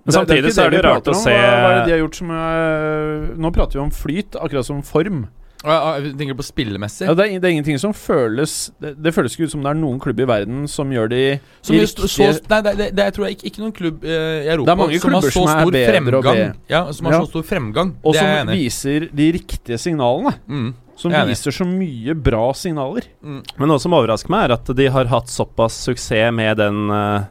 Men 0.07 0.15
samtidig 0.15 0.53
så 0.55 0.67
er 0.67 0.71
det 0.71 0.79
jo 0.79 0.85
rart 0.87 1.09
å 1.11 1.17
se 1.19 1.33
Hva, 1.35 1.57
er 1.71 1.81
det 1.81 1.89
de 1.89 1.97
har 1.97 2.05
gjort 2.05 2.21
som 2.21 2.31
er, 2.31 3.27
Nå 3.43 3.51
prater 3.57 3.81
vi 3.81 3.83
om 3.83 3.91
flyt, 3.95 4.39
akkurat 4.39 4.69
som 4.69 4.85
form. 4.87 5.27
Jeg, 5.67 6.13
tenker 6.19 6.37
på 6.39 6.45
spillemessig. 6.47 7.07
Ja, 7.09 7.15
det, 7.17 7.25
er, 7.27 7.41
det 7.43 7.49
er 7.49 7.55
ingenting 7.57 7.79
som 7.83 7.95
føles 7.97 8.55
det, 8.83 8.93
det 9.03 9.13
føles 9.17 9.35
ikke 9.35 9.49
ut 9.49 9.55
som 9.57 9.65
det 9.65 9.73
er 9.73 9.79
noen 9.81 9.99
klubb 10.03 10.21
i 10.23 10.29
verden 10.29 10.67
som 10.71 10.93
gjør 10.95 11.11
de, 11.11 11.23
Som 11.65 11.75
de 11.75 11.83
riktige 11.83 12.11
så, 12.13 12.29
nei, 12.53 12.61
det, 12.63 12.75
det, 12.79 12.89
det 12.95 13.07
jeg 13.09 13.17
tror 13.17 13.27
jeg 13.27 13.39
ikke, 13.39 13.47
ikke 13.51 13.63
noen 13.65 13.75
klubb 13.81 14.07
eh, 14.07 14.47
i 14.47 14.51
Europa 14.53 14.77
som 14.77 15.17
har 15.17 15.27
så 15.27 15.33
som 15.35 15.51
stor 15.51 15.79
fremgang. 15.91 16.43
Ja, 16.71 16.83
som 16.95 17.09
har 17.09 17.17
Ja. 17.17 17.23
så 17.25 17.33
stor 17.33 17.47
fremgang. 17.49 17.95
Og 18.05 18.15
det 18.15 18.23
som 18.23 18.53
viser 18.53 19.09
de 19.11 19.31
riktige 19.41 19.81
signalene. 19.81 20.37
Mm. 20.47 20.75
Som 20.97 21.13
er 21.13 21.27
viser 21.29 21.53
så 21.53 21.67
mye 21.69 22.15
bra 22.17 22.45
signaler. 22.57 23.05
Mm. 23.21 23.41
Men 23.59 23.69
noe 23.73 23.83
som 23.83 23.97
overrasker 23.97 24.33
meg, 24.33 24.47
er 24.47 24.55
at 24.57 24.71
de 24.79 24.87
har 24.93 25.11
hatt 25.11 25.29
såpass 25.33 25.77
suksess 25.89 26.31
med 26.33 26.57
den 26.63 26.87
eh, 26.95 27.27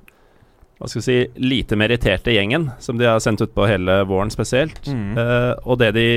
hva 0.80 0.90
skal 0.92 1.00
vi 1.00 1.06
si, 1.06 1.18
lite 1.40 1.78
meritterte 1.80 2.34
gjengen 2.36 2.70
som 2.84 2.98
de 3.00 3.08
har 3.08 3.22
sendt 3.24 3.42
ut 3.46 3.54
på 3.56 3.68
hele 3.70 4.02
våren 4.10 4.34
spesielt. 4.34 4.82
Mm. 4.92 5.16
Uh, 5.16 5.54
og 5.64 5.80
det 5.80 5.94
de 5.96 6.08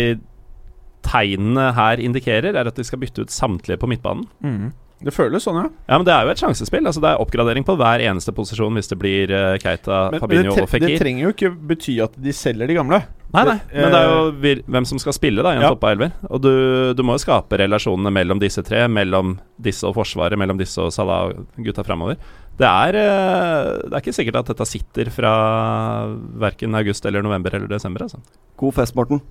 tegnene 1.09 1.71
her 1.77 2.01
indikerer, 2.03 2.57
er 2.59 2.69
at 2.69 2.77
de 2.77 2.85
skal 2.85 3.01
bytte 3.01 3.23
ut 3.25 3.33
samtlige 3.33 3.79
på 3.81 3.89
midtbanen. 3.91 4.27
Mm. 4.45 4.69
Det 4.99 5.13
føles 5.15 5.45
sånn, 5.47 5.61
ja. 5.61 5.69
Ja, 5.87 5.95
men 6.01 6.05
det 6.09 6.11
er 6.11 6.27
jo 6.27 6.33
et 6.33 6.41
sjansespill. 6.43 6.83
Altså 6.91 6.99
Det 6.99 7.13
er 7.13 7.21
oppgradering 7.23 7.63
på 7.63 7.77
hver 7.79 8.03
eneste 8.03 8.33
posisjon 8.35 8.75
hvis 8.75 8.91
det 8.91 8.99
blir 8.99 9.31
uh, 9.31 9.55
Keita, 9.63 10.09
Men, 10.11 10.23
Fabinho 10.25 10.57
men 10.57 10.65
og 10.65 10.73
Fekir. 10.73 10.91
det 10.91 10.99
trenger 11.05 11.23
jo 11.23 11.31
ikke 11.37 11.53
bety 11.71 11.95
at 12.03 12.17
de 12.19 12.35
selger 12.35 12.67
de 12.67 12.77
gamle. 12.81 12.99
Nei, 13.29 13.45
nei, 13.45 13.57
men 13.77 13.93
det 13.93 13.99
er 14.01 14.09
jo 14.09 14.21
vir 14.41 14.61
hvem 14.73 14.87
som 14.89 14.99
skal 14.99 15.15
spille 15.15 15.45
da 15.45 15.53
i 15.53 15.59
en 15.61 15.67
Ja. 15.67 15.71
toppa 15.75 15.93
elver. 15.93 16.15
Og 16.33 16.41
du, 16.43 16.51
du 16.99 17.03
må 17.07 17.15
jo 17.15 17.23
skape 17.23 17.61
relasjonene 17.61 18.11
mellom 18.11 18.41
disse 18.43 18.65
tre, 18.67 18.87
mellom 18.91 19.37
disse 19.61 19.87
og 19.87 19.95
Forsvaret, 20.01 20.41
mellom 20.41 20.59
disse 20.59 20.81
og 20.83 20.91
Salah-gutta 20.97 21.85
framover. 21.87 22.19
Det 22.59 22.67
er, 22.67 22.97
eh, 22.99 23.69
det 23.87 23.93
er 23.95 24.03
ikke 24.03 24.17
sikkert 24.17 24.41
at 24.41 24.49
dette 24.51 24.67
sitter 24.67 25.11
fra 25.15 25.33
verken 26.43 26.75
august 26.75 27.05
eller 27.07 27.23
november 27.23 27.55
eller 27.55 27.71
desember. 27.71 28.03
Altså. 28.09 28.19
God 28.59 28.75
fest, 28.81 28.97
Morten. 28.99 29.23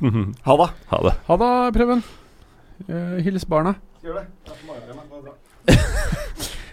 Ha 0.46 0.54
det. 0.60 0.68
ha 0.92 0.98
det. 1.02 1.14
Ha 1.26 1.36
det, 1.40 1.48
Preben. 1.74 2.02
Eh, 2.86 3.16
hils 3.26 3.48
barna. 3.48 3.74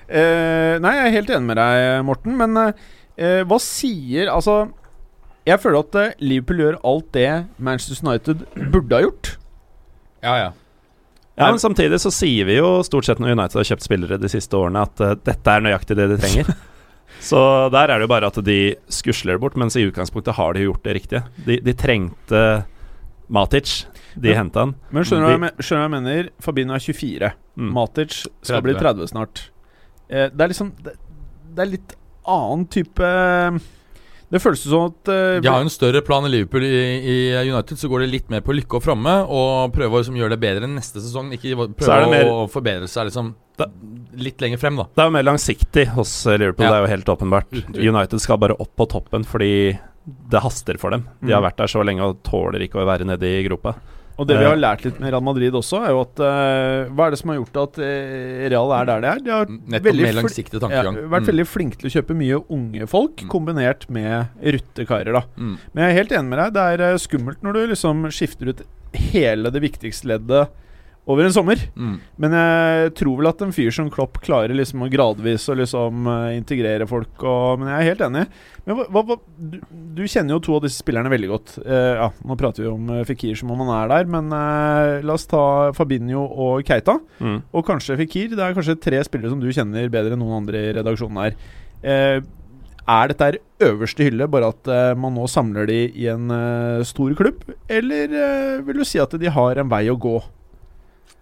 Eh, 0.08 0.78
nei, 0.80 0.92
jeg 0.96 1.04
er 1.04 1.16
helt 1.18 1.32
enig 1.36 1.50
med 1.50 1.58
deg, 1.60 1.86
Morten. 2.08 2.38
Men 2.40 2.54
uh, 2.56 3.42
hva 3.44 3.58
sier 3.60 4.30
Altså, 4.32 4.70
jeg 5.44 5.60
føler 5.60 5.84
at 5.84 6.22
Liverpool 6.24 6.62
gjør 6.64 6.78
alt 6.88 7.10
det 7.18 7.26
Manchester 7.60 8.00
United 8.08 8.46
burde 8.72 8.96
ha 8.96 9.04
gjort. 9.04 9.34
Ja, 10.24 10.38
ja. 10.46 10.48
Ja, 11.38 11.52
men 11.52 11.60
Samtidig 11.62 12.00
så 12.02 12.10
sier 12.14 12.48
vi 12.50 12.56
jo 12.58 12.80
stort 12.86 13.06
sett 13.06 13.20
når 13.22 13.36
United 13.36 13.60
har 13.60 13.68
kjøpt 13.70 13.86
spillere 13.86 14.18
de 14.18 14.30
siste 14.32 14.58
årene, 14.58 14.82
at 14.88 15.04
uh, 15.06 15.12
dette 15.22 15.54
er 15.54 15.62
nøyaktig 15.62 15.98
det 16.00 16.08
de 16.10 16.18
trenger. 16.24 16.50
så 17.30 17.42
der 17.74 17.94
er 17.94 18.00
det 18.00 18.08
jo 18.08 18.14
bare 18.14 18.32
at 18.32 18.40
de 18.48 18.58
skusler 18.90 19.38
det 19.38 19.44
bort, 19.44 19.58
mens 19.60 19.78
i 19.78 19.86
utgangspunktet 19.86 20.38
har 20.40 20.58
de 20.58 20.66
gjort 20.66 20.82
det 20.88 20.96
riktige. 20.98 21.22
De, 21.46 21.60
de 21.62 21.76
trengte 21.78 22.42
Matic. 23.30 23.86
De 24.18 24.32
Ja. 24.32 24.40
henta 24.40 24.64
han. 24.66 24.76
Men 24.90 25.06
skjønner 25.06 25.36
du 25.36 25.46
hva 25.46 25.82
jeg 25.84 25.94
mener? 25.94 26.30
Fabinho 26.42 26.74
er 26.74 26.82
24. 26.82 27.32
Mm. 27.60 27.72
Matic 27.76 28.16
skal 28.42 28.64
30. 28.64 28.66
bli 28.66 28.74
30 28.82 29.12
snart. 29.12 29.42
Eh, 30.10 30.30
det 30.34 30.42
er 30.42 30.50
liksom 30.54 30.72
det, 30.82 30.96
det 31.54 31.62
er 31.66 31.70
litt 31.76 31.94
annen 32.28 32.66
type 32.74 33.12
Det 34.30 34.42
føles 34.44 34.60
som 34.60 34.90
at 34.90 35.08
uh, 35.08 35.40
De 35.40 35.48
har 35.48 35.62
jo 35.62 35.68
en 35.70 35.72
større 35.72 36.02
plan 36.04 36.26
i 36.28 36.30
Liverpool. 36.34 36.64
I, 36.68 36.80
I 37.00 37.18
United 37.48 37.80
så 37.80 37.88
går 37.88 38.04
det 38.04 38.10
litt 38.12 38.30
mer 38.34 38.42
på 38.44 38.52
lykke 38.58 38.76
og 38.80 38.84
framme 38.84 39.14
og 39.24 39.72
prøve 39.76 39.96
å 39.96 40.02
liksom 40.02 40.18
gjøre 40.20 40.36
det 40.36 40.40
bedre 40.44 40.68
enn 40.68 40.76
neste 40.76 41.00
sesong. 41.00 41.30
Ikke 41.38 41.56
prøve 41.56 42.00
det 42.04 42.10
mer- 42.12 42.32
å 42.34 42.42
forbedre 42.52 42.90
seg 42.92 43.08
liksom 43.08 43.34
Da- 43.58 43.70
litt 44.20 44.42
lenger 44.44 44.60
frem, 44.62 44.76
da. 44.78 44.84
Det 44.94 45.02
er 45.02 45.08
jo 45.08 45.16
mer 45.16 45.24
langsiktig 45.26 45.88
hos 45.96 46.12
eh, 46.28 46.36
Liverpool, 46.38 46.66
Ja. 46.68 46.72
det 46.72 46.78
er 46.78 46.84
jo 46.86 46.92
helt 46.96 47.12
åpenbart. 47.16 47.56
United 47.74 48.20
skal 48.22 48.38
bare 48.38 48.54
opp 48.60 48.76
på 48.78 48.86
toppen 48.92 49.24
fordi 49.26 49.80
det 50.30 50.42
haster 50.44 50.78
for 50.78 50.92
dem. 50.92 51.08
De 51.24 51.32
har 51.34 51.42
Mm. 51.42 51.48
vært 51.50 51.58
der 51.58 51.68
så 51.72 51.84
lenge 51.84 52.04
og 52.04 52.22
tåler 52.24 52.60
ikke 52.68 52.84
å 52.84 52.86
være 52.86 53.06
nede 53.08 53.24
i 53.24 53.44
gropa. 53.48 53.76
Og 54.18 54.26
det 54.26 54.38
vi 54.40 54.44
Eh. 54.46 54.50
har 54.50 54.58
lært 54.58 54.84
litt 54.84 55.00
med 55.00 55.12
Real 55.14 55.22
Madrid 55.22 55.54
også, 55.54 55.78
er 55.86 55.92
jo 55.94 56.00
at 56.02 56.20
uh, 56.20 56.90
Hva 56.90 57.06
er 57.06 57.12
det 57.14 57.20
som 57.20 57.30
har 57.30 57.38
gjort 57.38 57.58
at 57.64 57.78
eh, 57.86 58.48
Real 58.50 58.72
er 58.74 58.86
der 58.90 59.02
det 59.04 59.10
er? 59.12 59.20
De 59.22 59.30
har 59.32 59.46
Nettopp 59.46 59.84
veldig 59.92 60.04
mer 60.08 60.14
fl- 60.14 60.22
langsiktig 60.24 60.62
ja, 60.62 60.84
vært 60.84 61.22
Mm. 61.22 61.28
veldig 61.30 61.46
flinke 61.48 61.78
til 61.78 61.90
å 61.90 61.94
kjøpe 62.02 62.16
mye 62.18 62.40
unge 62.50 62.88
folk, 62.90 63.16
Mm. 63.22 63.30
kombinert 63.30 63.90
med 63.90 64.28
ruttekarer, 64.42 65.14
da. 65.14 65.22
Mm. 65.38 65.58
Men 65.74 65.84
jeg 65.84 65.90
er 65.94 65.98
helt 66.02 66.12
enig 66.18 66.30
med 66.30 66.40
deg. 66.54 66.78
Det 66.78 66.82
er 66.88 66.98
skummelt 66.98 67.42
når 67.44 67.54
du 67.54 67.68
liksom 67.68 68.06
skifter 68.10 68.50
ut 68.50 68.62
hele 68.94 69.52
det 69.52 69.62
viktigste 69.62 70.06
leddet 70.10 70.50
over 71.08 71.28
en 71.28 71.34
sommer. 71.34 71.62
Mm. 71.80 71.96
Men 72.20 72.36
jeg 72.36 72.94
tror 73.00 73.18
vel 73.20 73.30
at 73.30 73.42
en 73.44 73.54
fyr 73.56 73.72
som 73.74 73.90
Klopp 73.92 74.20
klarer 74.24 74.56
liksom 74.56 74.84
å 74.84 74.90
gradvis 74.92 75.48
å 75.48 75.56
liksom 75.58 76.08
eh, 76.12 76.36
integrere 76.38 76.88
folk 76.90 77.24
og 77.24 77.62
Men 77.62 77.72
jeg 77.72 77.78
er 77.80 77.90
helt 77.92 78.04
enig. 78.10 78.24
Men 78.68 78.80
hva, 78.82 79.04
hva, 79.08 79.18
du, 79.40 79.60
du 79.96 80.04
kjenner 80.04 80.36
jo 80.36 80.42
to 80.44 80.58
av 80.58 80.66
disse 80.66 80.84
spillerne 80.84 81.12
veldig 81.14 81.30
godt. 81.32 81.54
Eh, 81.64 81.94
ja, 82.02 82.10
Nå 82.28 82.38
prater 82.40 82.66
vi 82.66 82.72
om 82.72 82.92
uh, 82.92 83.04
Fikir 83.08 83.40
som 83.40 83.54
om 83.54 83.64
han 83.64 83.74
er 83.78 83.94
der, 83.94 84.10
men 84.18 84.34
eh, 84.36 85.06
la 85.08 85.16
oss 85.16 85.28
ta 85.32 85.44
Fabinho 85.78 86.26
og 86.28 86.68
Keita. 86.68 86.98
Mm. 87.24 87.40
Og 87.56 87.68
kanskje 87.68 88.00
Fikir. 88.04 88.34
Det 88.36 88.44
er 88.44 88.58
kanskje 88.58 88.80
tre 88.84 89.00
spillere 89.08 89.32
som 89.32 89.44
du 89.44 89.48
kjenner 89.54 89.88
bedre 89.94 90.18
enn 90.18 90.24
noen 90.24 90.42
andre 90.42 90.66
i 90.68 90.76
redaksjonen 90.82 91.24
her. 91.24 91.40
Eh, 91.88 92.20
er 92.88 93.12
dette 93.12 93.26
her 93.28 93.38
øverste 93.68 94.06
hylle, 94.08 94.30
bare 94.32 94.52
at 94.54 94.70
uh, 94.72 94.94
man 94.96 95.16
nå 95.18 95.26
samler 95.28 95.68
de 95.68 95.80
i 95.92 96.06
en 96.08 96.32
uh, 96.32 96.86
stor 96.88 97.16
klubb? 97.20 97.42
Eller 97.68 98.14
uh, 98.14 98.64
vil 98.64 98.80
du 98.80 98.86
si 98.88 99.02
at 99.04 99.12
de 99.20 99.32
har 99.34 99.60
en 99.60 99.72
vei 99.72 99.86
å 99.92 99.98
gå? 100.00 100.16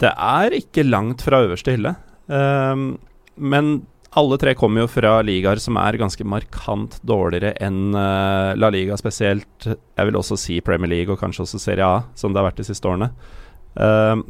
Det 0.02 0.12
er 0.12 0.56
ikke 0.58 0.86
langt 0.88 1.24
fra 1.24 1.42
øverste 1.46 1.76
hylle. 1.76 1.96
Um, 2.28 2.96
men 3.36 3.76
alle 4.16 4.38
tre 4.40 4.54
kommer 4.56 4.84
jo 4.84 4.92
fra 4.92 5.18
ligaer 5.28 5.60
som 5.60 5.78
er 5.80 5.98
ganske 6.00 6.24
markant 6.28 6.98
dårligere 7.08 7.54
enn 7.64 7.96
uh, 7.96 8.56
La 8.56 8.72
Liga 8.72 8.96
spesielt. 9.00 9.68
Jeg 9.68 10.10
vil 10.10 10.20
også 10.20 10.38
si 10.40 10.62
Premier 10.64 10.92
League 10.92 11.12
og 11.12 11.20
kanskje 11.20 11.44
også 11.46 11.62
Serie 11.62 11.88
A, 11.88 12.04
som 12.16 12.34
det 12.34 12.42
har 12.42 12.50
vært 12.50 12.62
de 12.62 12.68
siste 12.68 12.88
årene. 12.92 13.12
Um, 13.76 14.24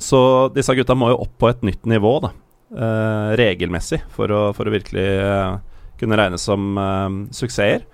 så 0.00 0.20
disse 0.52 0.74
gutta 0.76 0.96
må 0.98 1.12
jo 1.12 1.22
opp 1.24 1.36
på 1.40 1.48
et 1.52 1.64
nytt 1.64 1.88
nivå, 1.88 2.18
da. 2.24 2.34
Uh, 2.74 3.30
regelmessig, 3.38 4.00
for 4.12 4.32
å, 4.34 4.42
for 4.56 4.68
å 4.68 4.74
virkelig 4.74 5.06
uh, 5.22 5.60
kunne 6.00 6.18
regnes 6.18 6.44
som 6.44 6.74
suksesser. 7.32 7.84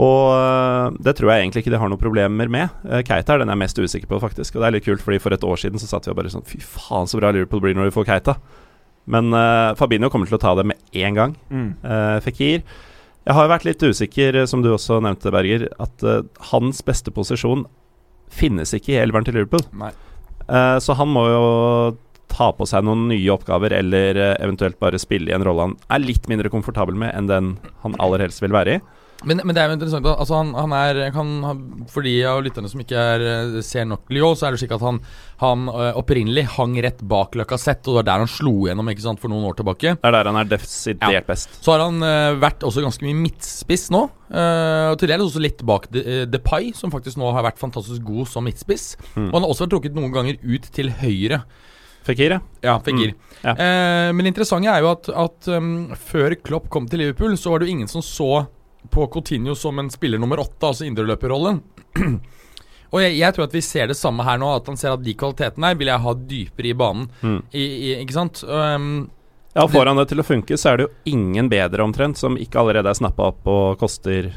Og 0.00 0.32
eh, 0.32 0.94
det 1.04 1.16
tror 1.18 1.32
jeg 1.32 1.44
egentlig 1.44 1.64
ikke 1.64 1.74
de 1.74 1.80
har 1.82 1.90
noen 1.92 2.00
problemer 2.00 2.48
med. 2.52 2.72
Uh, 2.86 3.02
Keita 3.04 3.34
er 3.34 3.42
den 3.42 3.50
jeg 3.52 3.58
er 3.58 3.60
mest 3.60 3.80
usikker 3.80 4.08
på, 4.08 4.20
faktisk. 4.22 4.56
Og 4.56 4.62
det 4.62 4.68
er 4.68 4.76
litt 4.78 4.86
kult, 4.86 5.02
fordi 5.04 5.20
for 5.20 5.36
et 5.36 5.44
år 5.44 5.60
siden 5.60 5.82
så 5.82 5.90
satt 5.90 6.08
vi 6.08 6.14
og 6.14 6.18
bare 6.20 6.32
sånn 6.32 6.46
Fy 6.48 6.62
faen, 6.64 7.10
så 7.10 7.20
bra 7.20 7.32
Liverpool 7.34 7.60
blir 7.64 7.76
når 7.76 7.90
vi 7.90 7.96
får 7.98 8.08
Keita. 8.08 8.36
Men 9.12 9.34
uh, 9.36 9.74
Fabinho 9.76 10.08
kommer 10.12 10.30
til 10.30 10.38
å 10.38 10.42
ta 10.42 10.54
det 10.56 10.64
med 10.70 10.80
én 10.96 11.18
gang. 11.18 11.34
Mm. 11.52 11.74
Uh, 11.84 12.16
Fikir 12.24 12.62
Jeg 12.62 13.36
har 13.36 13.50
vært 13.52 13.66
litt 13.68 13.84
usikker, 13.84 14.40
som 14.48 14.64
du 14.64 14.70
også 14.72 15.02
nevnte, 15.04 15.34
Berger, 15.34 15.68
at 15.82 16.06
uh, 16.08 16.22
hans 16.54 16.80
beste 16.86 17.12
posisjon 17.12 17.66
finnes 18.32 18.72
ikke 18.72 18.94
i 18.94 19.02
elveren 19.02 19.28
til 19.28 19.36
Liverpool. 19.36 19.66
Så 20.82 20.94
han 20.96 21.10
må 21.12 21.26
jo 21.28 21.42
ta 22.32 22.48
på 22.56 22.64
seg 22.66 22.82
noen 22.86 23.04
nye 23.10 23.28
oppgaver, 23.30 23.74
eller 23.76 24.16
eventuelt 24.32 24.78
bare 24.80 24.98
spille 24.98 25.28
i 25.28 25.34
en 25.36 25.44
rolle 25.44 25.66
han 25.68 25.74
er 25.92 26.00
litt 26.00 26.24
mindre 26.32 26.48
komfortabel 26.50 26.96
med 26.98 27.12
enn 27.12 27.28
den 27.28 27.50
han 27.84 27.94
aller 28.02 28.24
helst 28.24 28.40
vil 28.42 28.56
være 28.56 28.78
i. 28.78 28.80
Men, 29.28 29.40
men 29.46 29.54
det 29.54 29.62
er 29.62 29.70
jo 29.70 29.76
interessant 29.76 30.06
altså 30.10 30.38
han, 30.38 30.50
han 30.56 30.72
er 30.76 31.00
han, 31.14 31.30
For 31.90 32.04
de 32.06 32.14
av 32.26 32.40
lytterne 32.44 32.70
som 32.70 32.82
ikke 32.82 32.98
er, 32.98 33.24
eh, 33.28 33.56
ser 33.66 33.86
nok 33.88 34.10
Lyon, 34.12 34.36
så 34.38 34.48
er 34.48 34.54
det 34.56 34.62
slik 34.62 34.74
at 34.76 34.84
han, 34.84 35.00
han 35.42 35.66
øh, 35.70 35.90
opprinnelig 36.00 36.44
hang 36.56 36.74
rett 36.84 37.02
bak 37.08 37.36
Lacassette, 37.38 37.86
og 37.88 37.94
det 37.94 38.00
var 38.00 38.08
der 38.10 38.24
han 38.24 38.30
slo 38.30 38.54
gjennom 38.68 38.90
ikke 38.92 39.04
sant, 39.04 39.22
for 39.22 39.32
noen 39.32 39.46
år 39.50 39.58
tilbake. 39.58 39.94
Det 39.98 40.10
er 40.10 40.16
der 40.18 40.30
han 40.30 40.40
er 40.42 40.50
desidert 40.52 41.16
Ja. 41.16 41.24
best. 41.26 41.58
Så 41.62 41.74
har 41.74 41.84
han 41.86 41.98
uh, 42.02 42.38
vært 42.42 42.64
også 42.66 42.84
ganske 42.84 43.04
mye 43.06 43.18
midtspiss 43.22 43.88
nå. 43.94 44.04
Uh, 44.32 44.92
og 44.92 44.96
til 45.00 45.10
dels 45.12 45.26
også 45.26 45.42
litt 45.44 45.60
bak 45.68 45.90
De, 45.92 46.22
Depay, 46.30 46.70
som 46.76 46.92
faktisk 46.94 47.20
nå 47.20 47.30
har 47.36 47.44
vært 47.46 47.60
fantastisk 47.60 48.02
god 48.06 48.30
som 48.30 48.46
midtspiss. 48.48 48.94
Mm. 49.14 49.28
Og 49.28 49.36
han 49.36 49.44
har 49.44 49.52
også 49.52 49.66
vært 49.66 49.76
trukket 49.76 49.98
noen 49.98 50.14
ganger 50.14 50.40
ut 50.42 50.70
til 50.72 50.90
høyre. 51.02 51.42
Fikir, 52.02 52.34
ja. 52.34 52.40
Ja, 52.64 52.78
Fekir. 52.82 53.12
ja. 53.44 53.52
Eh, 53.54 54.08
men 54.10 54.24
det 54.26 54.32
interessante 54.32 54.70
er 54.72 54.82
jo 54.82 54.88
at, 54.90 55.06
at 55.14 55.48
um, 55.54 55.92
før 55.94 56.34
Klopp 56.42 56.66
kom 56.72 56.88
til 56.90 56.98
Liverpool, 57.04 57.36
så 57.38 57.52
var 57.52 57.62
det 57.62 57.68
jo 57.68 57.76
ingen 57.76 57.90
som 57.90 58.02
så 58.02 58.46
på 58.92 59.08
Coutinho 59.12 59.56
som 59.58 59.80
en 59.80 59.90
spiller 59.92 60.20
nummer 60.20 60.42
åtte, 60.42 60.68
altså 60.68 60.86
indreløperrollen. 60.86 61.62
Og 62.92 63.00
jeg, 63.00 63.16
jeg 63.22 63.32
tror 63.32 63.48
at 63.48 63.56
vi 63.56 63.64
ser 63.64 63.88
det 63.88 63.96
samme 63.96 64.24
her 64.26 64.36
nå, 64.40 64.50
at 64.52 64.66
han 64.68 64.76
ser 64.76 64.92
at 64.92 65.02
de 65.04 65.14
kvalitetene 65.16 65.70
her 65.70 65.80
vil 65.80 65.88
jeg 65.88 66.04
ha 66.04 66.12
dypere 66.28 66.68
i 66.68 66.76
banen. 66.76 67.08
Mm. 67.24 67.38
I, 67.56 67.64
i, 67.64 67.92
ikke 68.04 68.18
sant? 68.18 68.44
Um, 68.44 68.92
Ja, 69.52 69.68
Får 69.68 69.86
han 69.86 69.98
det 70.00 70.06
til 70.08 70.20
å 70.22 70.24
funke, 70.24 70.56
så 70.56 70.70
er 70.70 70.78
det 70.78 70.84
jo 70.86 71.12
ingen 71.12 71.50
bedre 71.52 71.84
omtrent 71.84 72.16
som 72.16 72.38
ikke 72.40 72.60
allerede 72.62 72.88
er 72.88 72.96
snappa 72.96 73.26
opp 73.34 73.48
og 73.52 73.80
koster 73.82 74.30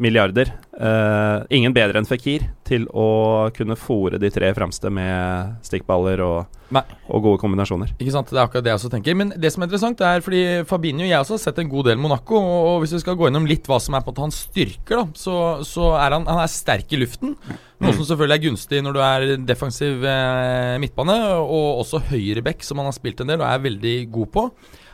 milliarder. 0.00 0.50
Uh, 0.72 1.44
ingen 1.52 1.74
bedre 1.74 2.00
enn 2.00 2.08
Fikir 2.08 2.46
til 2.66 2.86
å 2.96 3.50
kunne 3.54 3.76
fòre 3.78 4.18
de 4.20 4.30
tre 4.32 4.48
fremste 4.56 4.90
med 4.92 5.58
stikkballer 5.66 6.22
og, 6.24 6.58
og 6.72 7.26
gode 7.26 7.40
kombinasjoner. 7.42 7.92
Ikke 7.98 8.14
sant, 8.14 8.30
Det 8.32 8.38
er 8.38 8.44
akkurat 8.46 8.64
det 8.64 8.72
jeg 8.72 8.80
også 8.80 8.92
tenker. 8.94 9.16
Men 9.18 9.34
det 9.36 9.52
som 9.52 9.62
er 9.62 9.68
interessant, 9.68 10.02
er 10.02 10.24
fordi 10.24 10.42
Fabinho 10.68 11.06
Jeg 11.06 11.20
også 11.20 11.36
har 11.36 11.44
sett 11.44 11.60
en 11.62 11.70
god 11.72 11.90
del 11.90 12.00
Monaco. 12.00 12.40
Og, 12.40 12.80
hvis 12.82 12.96
vi 12.96 13.02
skal 13.04 13.18
gå 13.20 13.28
innom 13.28 13.48
litt 13.48 13.68
hva 13.68 13.80
som 13.82 13.98
er 13.98 14.04
på 14.06 14.16
hans 14.18 14.44
styrker, 14.48 15.02
da, 15.02 15.06
så, 15.18 15.36
så 15.68 15.92
er 16.00 16.16
han, 16.16 16.28
han 16.28 16.44
er 16.44 16.52
sterk 16.52 16.92
i 16.92 17.02
luften. 17.02 17.36
Noe 17.82 17.96
som 17.96 18.06
selvfølgelig 18.06 18.38
er 18.38 18.46
gunstig 18.46 18.84
når 18.84 18.96
du 18.96 19.02
er 19.04 19.26
defensiv 19.48 20.06
eh, 20.06 20.78
midtbane. 20.82 21.18
Og 21.42 21.82
også 21.84 22.04
høyreback, 22.12 22.64
som 22.64 22.80
han 22.80 22.88
har 22.90 22.96
spilt 22.96 23.20
en 23.22 23.34
del 23.34 23.42
og 23.42 23.50
er 23.50 23.66
veldig 23.70 23.98
god 24.14 24.32
på. 24.38 24.48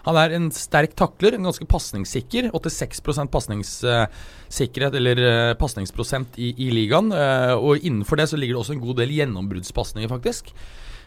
Han 0.09 0.17
er 0.17 0.33
en 0.39 0.49
sterk 0.55 0.95
takler, 0.97 1.37
en 1.37 1.45
ganske 1.51 1.67
pasningssikker. 1.69 2.49
86 2.55 3.03
pasningssikkerhet, 3.35 4.97
eller 4.97 5.21
eh, 5.21 5.55
pasningsprosent 5.61 6.39
i, 6.41 6.55
i 6.65 6.71
ligaen. 6.73 7.13
Eh, 7.13 7.53
og 7.53 7.85
innenfor 7.85 8.21
det 8.21 8.31
så 8.31 8.41
ligger 8.41 8.57
det 8.57 8.63
også 8.63 8.79
en 8.79 8.85
god 8.87 9.03
del 9.03 9.13
gjennombruddspasninger, 9.19 10.09
faktisk. 10.09 10.55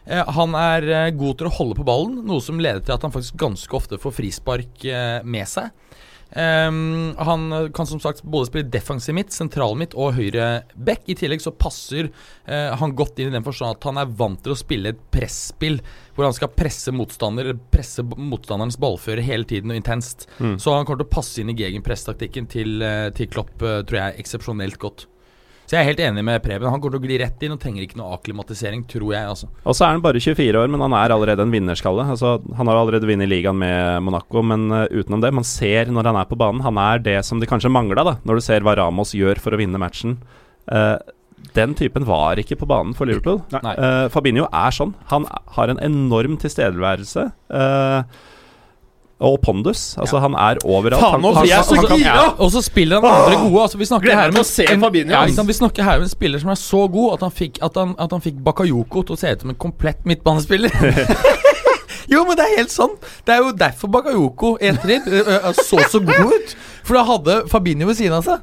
Eh, 0.05 0.21
han 0.37 0.53
er 0.57 1.15
god 1.17 1.39
til 1.39 1.49
å 1.49 1.55
holde 1.57 1.79
på 1.79 1.87
ballen, 1.87 2.21
noe 2.29 2.45
som 2.45 2.61
leder 2.61 2.85
til 2.85 2.93
at 2.93 3.07
han 3.07 3.13
faktisk 3.15 3.41
ganske 3.41 3.79
ofte 3.81 4.01
får 4.01 4.17
frispark 4.19 4.85
med 5.25 5.49
seg. 5.49 5.73
Um, 6.31 7.11
han 7.19 7.71
kan 7.75 7.87
som 7.87 7.99
sagt 7.99 8.23
både 8.23 8.47
spille 8.47 8.71
defensiv 8.71 9.15
midt, 9.17 9.33
sentral 9.35 9.75
midt 9.75 9.95
og 9.99 10.15
høyre 10.15 10.61
back. 10.79 11.03
I 11.11 11.17
tillegg 11.19 11.43
så 11.43 11.51
passer 11.51 12.07
uh, 12.47 12.71
han 12.79 12.95
godt 12.95 13.19
inn 13.19 13.33
i 13.33 13.35
den 13.35 13.43
forstand 13.43 13.75
at 13.75 13.87
han 13.89 13.99
er 13.99 14.13
vant 14.21 14.39
til 14.43 14.55
å 14.55 14.59
spille 14.59 14.93
et 14.93 15.01
presspill 15.11 15.81
hvor 16.21 16.29
han 16.29 16.37
skal 16.37 16.53
presse 16.53 16.93
motstander 16.93 17.55
presse 17.73 18.05
motstanderens 18.05 18.77
ballfører 18.81 19.25
hele 19.25 19.47
tiden 19.49 19.73
og 19.73 19.79
intenst. 19.79 20.27
Mm. 20.37 20.59
Så 20.61 20.75
han 20.75 20.85
kommer 20.85 21.01
til 21.01 21.09
å 21.09 21.15
passe 21.17 21.41
inn 21.41 21.49
i 21.49 21.57
gegenpresstaktikken 21.57 22.49
til, 22.51 22.81
eh, 22.85 23.09
til 23.17 23.31
Klopp, 23.31 23.55
eh, 23.61 23.81
tror 23.81 23.97
jeg, 24.03 24.21
eksepsjonelt 24.21 24.77
godt. 24.77 25.07
Så 25.71 25.77
jeg 25.77 25.85
er 25.85 25.87
helt 25.87 26.01
enig 26.03 26.23
med 26.27 26.41
Preben. 26.43 26.67
Han 26.67 26.81
kommer 26.83 26.97
til 26.97 26.99
å 26.99 27.07
gli 27.07 27.17
rett 27.21 27.43
inn 27.45 27.53
og 27.53 27.59
trenger 27.63 27.85
ikke 27.85 27.95
noe 27.95 28.17
akklimatisering, 28.17 28.81
tror 28.91 29.13
jeg. 29.13 29.23
altså 29.23 29.47
Og 29.63 29.71
så 29.77 29.85
er 29.85 29.93
han 29.93 30.03
bare 30.03 30.19
24 30.19 30.59
år, 30.59 30.67
men 30.67 30.83
han 30.83 30.91
er 30.99 31.13
allerede 31.15 31.45
en 31.45 31.53
vinnerskalle. 31.53 32.03
Altså, 32.11 32.33
han 32.57 32.67
har 32.67 32.75
allerede 32.75 33.07
vunnet 33.07 33.31
ligaen 33.31 33.55
med 33.55 34.03
Monaco, 34.03 34.43
men 34.43 34.67
eh, 34.69 34.91
utenom 34.91 35.21
det 35.23 35.31
Man 35.33 35.47
ser 35.47 35.85
når 35.85 36.11
han 36.11 36.19
er 36.19 36.27
på 36.27 36.35
banen, 36.35 36.59
han 36.61 36.77
er 36.77 36.99
det 36.99 37.25
som 37.25 37.39
de 37.39 37.47
kanskje 37.47 37.71
mangla, 37.71 38.03
da, 38.03 38.17
når 38.27 38.35
du 38.35 38.41
ser 38.41 38.67
hva 38.67 38.75
Ramos 38.75 39.15
gjør 39.15 39.39
for 39.39 39.55
å 39.55 39.61
vinne 39.61 39.79
matchen. 39.79 40.17
Eh, 40.67 40.97
den 41.55 41.73
typen 41.75 42.05
var 42.07 42.39
ikke 42.39 42.55
på 42.59 42.67
banen 42.69 42.93
for 42.97 43.05
Liverpool. 43.09 43.41
Eh, 43.53 44.07
Fabinho 44.13 44.47
er 44.51 44.71
sånn. 44.75 44.93
Han 45.11 45.25
har 45.57 45.67
en 45.73 45.79
enorm 45.83 46.37
tilstedeværelse. 46.39 47.31
Uh, 47.51 48.03
og 49.21 49.35
pondus. 49.45 49.95
Altså, 50.01 50.17
han 50.23 50.33
er 50.33 50.57
overalt. 50.65 51.01
Faen, 51.01 51.21
Han- 51.21 51.35
han- 51.35 51.45
jeg 51.47 51.55
han- 51.55 51.65
så 51.65 51.75
gira! 51.97 52.15
ja. 52.15 52.29
Og 52.39 52.49
så 52.51 52.61
spiller 52.65 53.01
han 53.01 53.05
andre 53.11 53.49
gode. 53.49 53.61
Altså 53.61 53.77
Vi 53.77 53.85
snakker 53.85 54.15
her 54.15 54.43
se 54.43 54.65
en, 54.65 54.81
Fabinho, 54.81 55.11
ja. 55.11 55.43
Vi 55.45 55.53
snakker 55.53 55.83
her 55.83 55.99
med 55.99 56.07
en 56.07 56.09
spiller 56.09 56.39
som 56.39 56.49
er 56.49 56.55
så 56.55 56.87
god 56.91 57.13
at 57.13 57.19
han 57.21 57.31
fikk, 57.31 57.59
at 57.61 57.75
han, 57.75 57.95
at 57.99 58.11
han 58.11 58.21
fikk 58.21 58.43
Bakayoko 58.43 59.05
til 59.05 59.15
å 59.15 59.19
se 59.19 59.31
ut 59.31 59.41
som 59.41 59.49
en 59.51 59.55
komplett 59.55 60.03
midtbanespiller. 60.05 60.71
jo, 62.09 62.23
men 62.27 62.37
det 62.39 62.45
er 62.47 62.57
helt 62.57 62.71
sånn. 62.73 62.95
Det 63.27 63.35
er 63.35 63.43
jo 63.45 63.51
derfor 63.57 63.91
Bakayoko 63.93 64.55
i 64.61 64.71
ettertid 64.71 65.07
ø, 65.11 65.21
ø, 65.37 65.53
så 65.59 65.81
så 65.91 65.99
god 65.99 66.33
ut. 66.33 66.55
For 66.81 66.97
da 66.97 67.03
hadde 67.05 67.35
Fabinho 67.51 67.85
ved 67.91 67.99
siden 67.99 68.15
av 68.17 68.25
seg. 68.25 68.41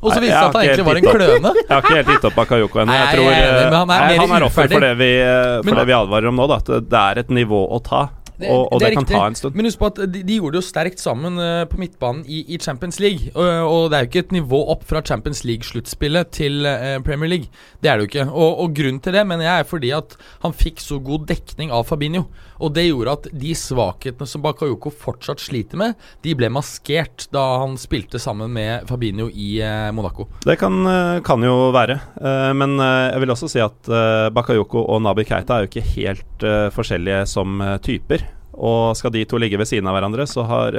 Og 0.00 0.12
så 0.14 0.20
viste 0.22 0.30
det 0.30 0.36
seg 0.36 0.46
at 0.46 0.54
han 0.54 0.62
egentlig 0.68 0.86
var 0.86 1.00
en 1.00 1.08
kløne. 1.10 1.54
Jeg 1.58 1.66
har 1.74 1.82
ikke 1.82 1.96
helt 1.98 2.12
gitt 2.14 2.28
opp 2.30 2.38
Bakayoko 2.38 2.84
ennå. 2.84 2.94
Jeg 2.94 3.08
jeg 3.08 3.18
tror 3.18 3.32
er 3.32 3.42
eh, 3.42 3.74
han 3.74 3.90
er 3.90 4.22
han 4.22 4.36
er 4.38 4.46
offer 4.46 4.70
for 4.70 4.86
det 4.86 4.94
vi, 5.00 5.10
eh, 5.18 5.58
for 5.58 5.70
Men- 5.72 5.82
det 5.82 5.86
vi 5.90 5.98
advarer 5.98 6.30
om 6.30 6.36
nå, 6.38 6.46
da. 6.52 6.60
At 6.62 6.88
det 6.94 7.02
er 7.02 7.18
et 7.24 7.30
nivå 7.34 7.66
å 7.66 7.82
ta. 7.82 8.08
Det- 8.40 8.48
og, 8.48 8.72
og 8.72 8.80
det, 8.80 8.86
det 8.86 8.94
kan 8.96 9.02
riktig. 9.04 9.16
ta 9.18 9.26
en 9.26 9.34
stund. 9.36 9.54
Men 9.58 9.66
husk 9.68 9.78
på 9.82 9.88
at 9.90 9.98
de, 10.14 10.22
de 10.24 10.36
gjorde 10.38 10.54
det 10.56 10.62
jo 10.62 10.68
sterkt 10.70 11.02
sammen 11.02 11.34
uh, 11.36 11.66
på 11.68 11.76
midtbanen 11.76 12.22
i, 12.24 12.38
i 12.54 12.56
Champions 12.56 12.96
League. 13.02 13.28
Og, 13.34 13.44
og 13.68 13.90
det 13.90 13.98
er 13.98 14.06
jo 14.06 14.08
ikke 14.08 14.22
et 14.24 14.32
nivå 14.32 14.60
opp 14.72 14.86
fra 14.88 15.02
Champions 15.04 15.42
League-sluttspillet 15.44 16.30
til 16.32 16.64
uh, 16.64 17.02
Premier 17.04 17.28
League. 17.28 17.50
Det 17.84 17.90
er 17.90 17.98
det 18.00 18.06
jo 18.06 18.08
ikke. 18.08 18.24
Og, 18.32 18.62
og 18.64 18.72
grunnen 18.78 19.02
til 19.04 19.12
det 19.12 19.26
mener 19.28 19.44
jeg 19.44 19.66
er 19.66 19.68
fordi 19.68 19.90
at 19.92 20.16
han 20.46 20.56
fikk 20.56 20.80
så 20.80 20.96
god 21.04 21.26
dekning 21.28 21.68
av 21.74 21.84
Fabinho. 21.90 22.30
Og 22.60 22.74
det 22.76 22.86
gjorde 22.90 23.14
at 23.16 23.28
de 23.32 23.54
svakhetene 23.56 24.28
som 24.28 24.42
Bakayoko 24.44 24.92
fortsatt 24.92 25.40
sliter 25.40 25.80
med, 25.80 25.94
de 26.24 26.34
ble 26.36 26.50
maskert 26.52 27.26
da 27.32 27.42
han 27.62 27.78
spilte 27.80 28.20
sammen 28.20 28.52
med 28.52 28.88
Fabinho 28.90 29.30
i 29.32 29.54
eh, 29.64 29.88
Monaco. 29.96 30.28
Det 30.44 30.58
kan, 30.60 30.76
eh, 30.86 31.20
kan 31.24 31.40
jo 31.44 31.70
være. 31.74 31.96
Eh, 32.20 32.50
Men 32.60 32.76
jeg 32.80 33.22
vil 33.22 33.32
også 33.32 33.48
si 33.48 33.60
at 33.62 33.88
Bakayoko 34.34 34.82
og 34.92 35.00
Nabi 35.04 35.24
Keita 35.28 35.56
er 35.56 35.64
jo 35.64 35.70
ikke 35.70 35.86
helt 35.94 36.44
forskjellige 36.74 37.24
som 37.30 37.60
typer. 37.84 38.24
Og 38.60 38.96
skal 38.98 39.12
de 39.14 39.22
to 39.28 39.38
ligge 39.40 39.56
ved 39.60 39.68
siden 39.70 39.88
av 39.88 39.96
hverandre, 39.96 40.26
så 40.28 40.44
har, 40.44 40.76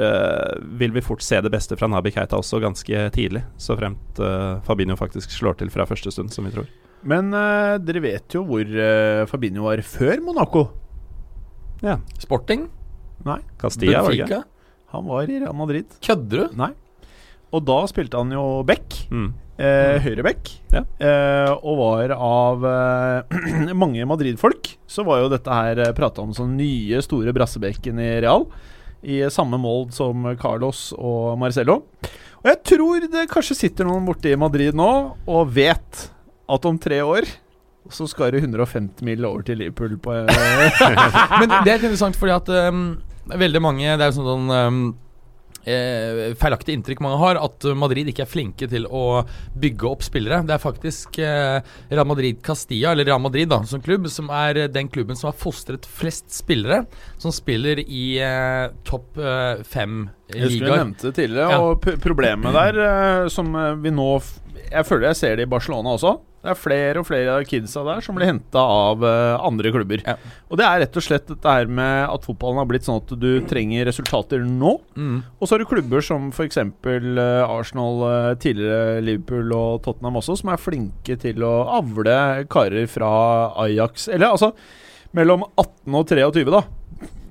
vil 0.78 0.92
vi 0.94 1.02
fort 1.02 1.24
se 1.24 1.40
det 1.42 1.50
beste 1.50 1.78
fra 1.78 1.88
Nabi 1.90 2.12
Keita 2.14 2.38
også 2.38 2.60
ganske 2.62 3.08
tidlig. 3.16 3.42
Så 3.58 3.74
fremt 3.78 4.20
Fabinho 4.68 4.94
faktisk 5.00 5.34
slår 5.34 5.58
til 5.58 5.72
fra 5.74 5.88
første 5.88 6.12
stund, 6.14 6.30
som 6.34 6.46
vi 6.46 6.54
tror. 6.54 6.68
Men 7.02 7.32
dere 7.82 8.04
vet 8.04 8.36
jo 8.36 8.44
hvor 8.46 8.70
Fabinho 9.32 9.66
var 9.66 9.82
før 9.82 10.22
Monaco. 10.22 10.68
Ja. 11.82 11.98
Sporting? 12.22 12.68
Nei, 13.26 13.40
Castilla, 13.58 14.02
var 14.02 14.14
det 14.14 14.22
ikke? 14.22 14.40
Benfica? 14.40 14.48
han 14.92 15.06
var 15.08 15.30
i 15.30 15.38
Real 15.40 15.56
Madrid. 15.56 15.94
Kødder 16.04 16.42
du? 16.44 16.56
Nei. 16.60 16.72
Og 17.52 17.64
da 17.64 17.78
spilte 17.88 18.20
han 18.20 18.32
jo 18.32 18.62
back. 18.68 18.96
Mm. 19.12 19.30
Eh, 19.62 19.96
Høyreback. 20.04 20.50
Ja. 20.72 20.82
Eh, 21.00 21.50
og 21.60 21.80
var 21.80 22.14
av 22.16 22.66
eh, 22.68 23.72
mange 23.82 24.04
Madrid-folk 24.08 24.72
så 24.88 25.04
var 25.06 25.22
jo 25.22 25.30
dette 25.32 25.52
her 25.52 25.80
eh, 25.84 25.92
prata 25.96 26.24
om 26.24 26.32
som 26.36 26.52
nye, 26.56 27.00
store 27.04 27.34
brassebekken 27.36 28.00
i 28.00 28.10
Real. 28.24 28.46
I 29.02 29.24
samme 29.34 29.58
mål 29.58 29.88
som 29.96 30.28
Carlos 30.40 30.90
og 30.94 31.34
Marcello. 31.40 31.80
Og 32.42 32.50
jeg 32.50 32.60
tror 32.72 33.06
det 33.10 33.28
kanskje 33.30 33.58
sitter 33.58 33.88
noen 33.88 34.06
borte 34.06 34.30
i 34.30 34.38
Madrid 34.38 34.76
nå 34.78 34.90
og 35.26 35.54
vet 35.54 36.06
at 36.52 36.68
om 36.68 36.78
tre 36.80 37.00
år 37.06 37.26
så 37.90 38.06
skal 38.08 38.30
du 38.32 38.38
150 38.38 39.02
mil 39.04 39.24
over 39.26 39.42
til 39.42 39.58
Liverpool 39.58 39.96
på 39.98 40.14
eh, 40.22 40.82
Men 41.42 41.56
det 41.64 41.72
er 41.72 41.80
interessant 41.82 42.16
fordi 42.18 42.36
at 42.36 42.52
um, 42.72 42.84
veldig 43.32 43.62
mange 43.62 43.86
Det 43.98 44.04
er 44.06 44.12
jo 44.12 44.22
sånn 44.22 44.50
um, 44.50 44.82
eh, 45.66 46.32
feilaktig 46.38 46.74
inntrykk 46.76 47.02
mange 47.04 47.18
har, 47.20 47.38
at 47.42 47.66
Madrid 47.78 48.08
ikke 48.10 48.24
er 48.24 48.30
flinke 48.30 48.66
til 48.70 48.86
å 48.90 49.02
bygge 49.62 49.86
opp 49.90 50.02
spillere. 50.06 50.40
Det 50.46 50.56
er 50.56 50.62
faktisk 50.62 51.18
eh, 51.22 51.58
Real 51.92 52.08
Madrid 52.10 52.40
Castilla, 52.42 52.92
eller 52.94 53.06
Real 53.10 53.22
Madrid 53.22 53.50
da, 53.52 53.60
som 53.68 53.82
klubb, 53.84 54.08
som 54.10 54.30
er 54.34 54.64
den 54.74 54.90
klubben 54.90 55.18
som 55.18 55.30
har 55.30 55.38
fostret 55.38 55.86
flest 55.86 56.32
spillere 56.34 56.82
som 57.22 57.34
spiller 57.34 57.82
i 57.84 58.04
eh, 58.22 58.72
topp 58.88 59.18
eh, 59.22 59.62
fem 59.62 60.08
Jeg 60.32 60.46
husker 60.46 60.56
vi 60.56 60.62
ligaer. 60.64 60.82
nevnte 60.82 61.10
det 61.10 61.16
tidligere, 61.20 61.50
Ja. 61.52 61.60
og 61.62 61.90
problemet 62.02 62.58
der 62.58 62.82
eh, 62.88 63.28
som 63.30 63.54
vi 63.84 63.94
nå 63.94 64.08
Jeg 64.72 64.88
føler 64.88 65.10
jeg 65.10 65.18
ser 65.20 65.38
det 65.38 65.46
i 65.46 65.50
Barcelona 65.52 65.94
også. 65.96 66.16
Det 66.42 66.50
er 66.50 66.58
flere 66.58 66.98
og 66.98 67.06
flere 67.06 67.36
av 67.36 67.44
kidsa 67.46 67.84
der 67.86 68.00
som 68.02 68.16
blir 68.18 68.26
henta 68.26 68.58
av 68.58 69.04
uh, 69.06 69.38
andre 69.46 69.70
klubber. 69.70 70.02
Ja. 70.02 70.16
Og 70.50 70.58
det 70.58 70.66
er 70.66 70.80
rett 70.82 70.98
og 70.98 71.04
slett 71.06 71.28
dette 71.30 71.54
her 71.54 71.70
med 71.70 72.08
at 72.10 72.26
fotballen 72.26 72.58
har 72.58 72.66
blitt 72.66 72.88
sånn 72.88 72.98
at 72.98 73.12
du 73.22 73.30
trenger 73.46 73.86
resultater 73.86 74.42
nå. 74.42 74.74
Mm. 74.98 75.20
Og 75.38 75.46
så 75.46 75.54
har 75.54 75.62
du 75.62 75.70
klubber 75.70 76.02
som 76.02 76.32
f.eks. 76.34 76.58
Uh, 76.58 77.46
Arsenal, 77.46 78.02
uh, 78.02 78.32
tidligere 78.42 78.98
Liverpool 79.06 79.54
og 79.54 79.84
Tottenham 79.86 80.18
også, 80.18 80.40
som 80.42 80.50
er 80.50 80.62
flinke 80.62 81.18
til 81.22 81.46
å 81.46 81.54
avle 81.78 82.16
karer 82.50 82.90
fra 82.90 83.12
Ajax. 83.62 84.10
Eller 84.10 84.32
altså 84.32 84.50
mellom 85.14 85.46
18 85.54 86.00
og 86.00 86.08
23, 86.10 86.48
da. 86.50 86.64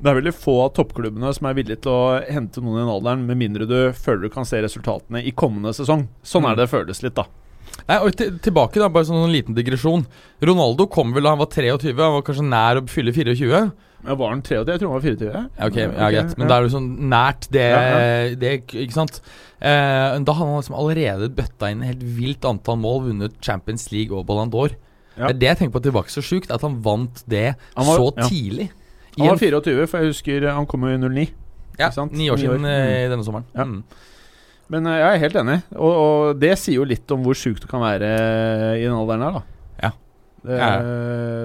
Det 0.02 0.10
er 0.10 0.18
veldig 0.18 0.34
få 0.34 0.56
av 0.64 0.72
toppklubbene 0.74 1.30
som 1.38 1.46
er 1.46 1.54
villige 1.60 1.84
til 1.86 1.94
å 1.94 2.22
hente 2.26 2.62
noen 2.64 2.80
i 2.80 2.82
den 2.82 2.90
alderen, 2.96 3.26
med 3.28 3.38
mindre 3.38 3.68
du 3.70 3.78
føler 3.94 4.24
du 4.26 4.34
kan 4.34 4.48
se 4.50 4.58
resultatene 4.64 5.22
i 5.22 5.34
kommende 5.38 5.74
sesong. 5.78 6.08
Sånn 6.26 6.48
er 6.50 6.58
det 6.58 6.70
føles 6.72 7.04
litt, 7.06 7.14
da. 7.20 7.28
Nei, 7.88 8.00
og 8.02 8.16
til, 8.18 8.34
tilbake 8.44 8.82
da, 8.82 8.90
bare 8.90 9.06
sånn 9.08 9.28
en 9.28 9.34
liten 9.34 9.56
digresjon. 9.58 10.08
Ronaldo 10.42 10.88
kom 10.92 11.14
vel 11.14 11.24
da 11.28 11.36
han 11.36 11.42
var 11.42 11.52
23, 11.54 11.94
han 11.98 12.16
var 12.18 12.26
kanskje 12.26 12.48
nær 12.50 12.82
å 12.82 12.86
fylle 12.90 13.14
24. 13.14 13.62
Ja, 14.02 14.16
var 14.18 14.32
han 14.34 14.42
23? 14.42 14.66
Jeg 14.74 14.82
tror 14.82 14.90
han 14.90 14.98
var 14.98 15.06
24. 15.06 15.32
Ja, 15.38 15.68
ok, 15.70 15.78
ja, 15.84 16.10
greit. 16.16 16.36
Men 16.42 16.50
da 16.50 16.58
er 16.58 16.66
det 16.66 16.74
sånn 16.74 16.90
nært 17.12 17.48
det, 17.54 17.68
Ja, 17.70 18.36
det 18.42 18.54
Ikke 18.74 18.96
sant? 18.98 19.22
Eh, 19.62 20.18
da 20.26 20.34
hadde 20.34 20.50
han 20.50 20.58
liksom 20.58 20.78
allerede 20.82 21.30
bøtta 21.38 21.70
inn 21.70 21.84
et 21.86 21.92
helt 21.94 22.06
vilt 22.18 22.48
antall 22.50 22.80
mål, 22.82 23.04
vunnet 23.12 23.38
Champions 23.46 23.92
League 23.94 24.10
og 24.18 24.26
Ballon 24.26 24.50
d'Or. 24.50 24.74
Ja. 25.14 25.28
Det 25.30 25.36
er 25.36 25.40
det 25.44 25.50
jeg 25.52 25.60
tenker 25.60 25.78
på 25.78 25.84
tilbake 25.86 26.10
så 26.10 26.24
sjukt, 26.26 26.50
at 26.50 26.66
han 26.66 26.80
vant 26.82 27.22
det 27.30 27.52
Han 27.76 27.86
var- 27.86 28.00
så 28.02 28.14
ja. 28.18 28.26
tidlig. 28.32 28.72
I 29.18 29.26
Han 29.26 29.34
var 29.34 29.42
24, 29.42 29.88
for 29.92 30.00
jeg 30.00 30.12
husker 30.14 30.46
han 30.56 30.66
kom 30.72 30.86
jo 30.88 30.94
i 30.96 30.98
09. 31.02 31.28
ja? 31.80 31.90
Ni 31.90 32.06
år 32.06 32.12
Ni 32.16 32.30
år. 32.32 32.38
siden 32.40 32.66
eh, 32.66 33.10
denne 33.12 33.24
sommeren. 33.28 33.46
Ja. 33.56 33.66
Mm. 33.66 33.84
Men 34.72 34.88
eh, 34.88 35.00
jeg 35.02 35.16
er 35.18 35.24
helt 35.26 35.36
enig, 35.42 35.58
og, 35.76 35.92
og 35.92 36.40
det 36.40 36.54
sier 36.62 36.78
jo 36.80 36.86
litt 36.88 37.12
om 37.12 37.24
hvor 37.26 37.36
sjukt 37.36 37.66
det 37.66 37.70
kan 37.72 37.82
være 37.84 38.12
i 38.80 38.86
den 38.86 38.96
alderen 38.96 39.26
her, 39.26 39.40
da. 39.40 39.42
Ja. 39.84 39.92
Det, 40.46 40.58
Ja. 40.58 40.70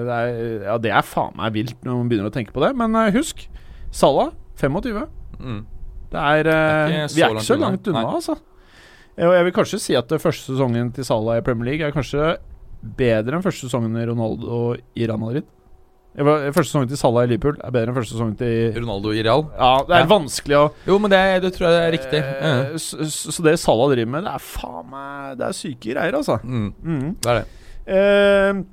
det 0.07 0.13
er, 0.17 0.29
ja, 0.69 0.77
det 0.87 0.91
er 0.95 1.05
faen 1.05 1.35
meg 1.37 1.51
vilt 1.53 1.83
når 1.85 1.97
man 1.99 2.07
begynner 2.09 2.31
å 2.31 2.33
tenke 2.33 2.55
på 2.55 2.63
det. 2.63 2.71
Men 2.79 2.95
eh, 2.95 3.11
husk, 3.17 3.43
Salah 3.91 4.31
25. 4.61 5.03
Mm. 5.41 5.59
Det 6.13 6.21
er, 6.23 6.47
eh, 6.47 6.87
Det 6.87 7.01
er 7.03 7.15
vi 7.17 7.25
er 7.27 7.35
ikke 7.35 7.43
så 7.49 7.59
langt 7.59 7.87
unna, 7.91 8.05
Nei. 8.07 8.15
altså. 8.21 8.37
Og 9.17 9.33
jeg 9.33 9.43
vil 9.47 9.53
kanskje 9.57 9.79
si 9.81 9.95
at 9.97 10.11
første 10.21 10.53
sesongen 10.53 10.91
til 10.95 11.03
Salah 11.07 11.39
i 11.39 11.43
Premier 11.45 11.71
League 11.73 11.85
er 11.87 11.91
kanskje 11.91 12.35
bedre 12.97 13.35
enn 13.35 13.43
første 13.43 13.65
sesongen 13.67 13.95
i 13.97 14.05
Ronaldo 14.07 14.77
i 14.95 15.07
Real 15.09 15.17
Madrid. 15.19 15.43
Første 16.17 16.63
sesongen 16.71 16.89
til 16.89 16.97
Salah 16.97 17.27
i 17.27 17.29
Liverpool 17.29 17.59
er 17.61 17.73
bedre 17.75 17.91
enn 17.91 17.97
første 17.97 18.15
sesongen 18.15 18.37
til 18.39 18.71
Ronaldo 18.79 19.11
i 19.13 19.21
Real. 19.21 19.43
Ja, 19.53 19.73
det 19.85 19.93
er 19.99 20.05
Ja. 20.05 20.07
vanskelig 20.09 20.55
å 20.57 20.63
Jo, 20.87 20.97
men 21.03 21.11
det, 21.13 21.19
det 21.43 21.51
tror 21.53 21.67
jeg 21.69 21.83
er 21.83 21.93
riktig. 21.93 22.21
Eh, 22.23 22.77
så, 22.81 23.05
så 23.05 23.35
så 23.35 23.43
det 23.45 23.53
Salah 23.61 23.91
driver 23.93 24.09
med, 24.15 24.25
det 24.25 24.33
er 24.33 24.41
faen 24.41 24.89
meg 24.89 25.37
Det 25.37 25.45
er 25.45 25.59
syke 25.59 25.93
greier, 25.93 26.17
altså. 26.17 26.39
Mm. 26.41 26.71
Mm. 26.81 27.05
Det 27.21 27.29
er 27.29 27.37
det. 27.43 27.45
Eh, 27.87 28.63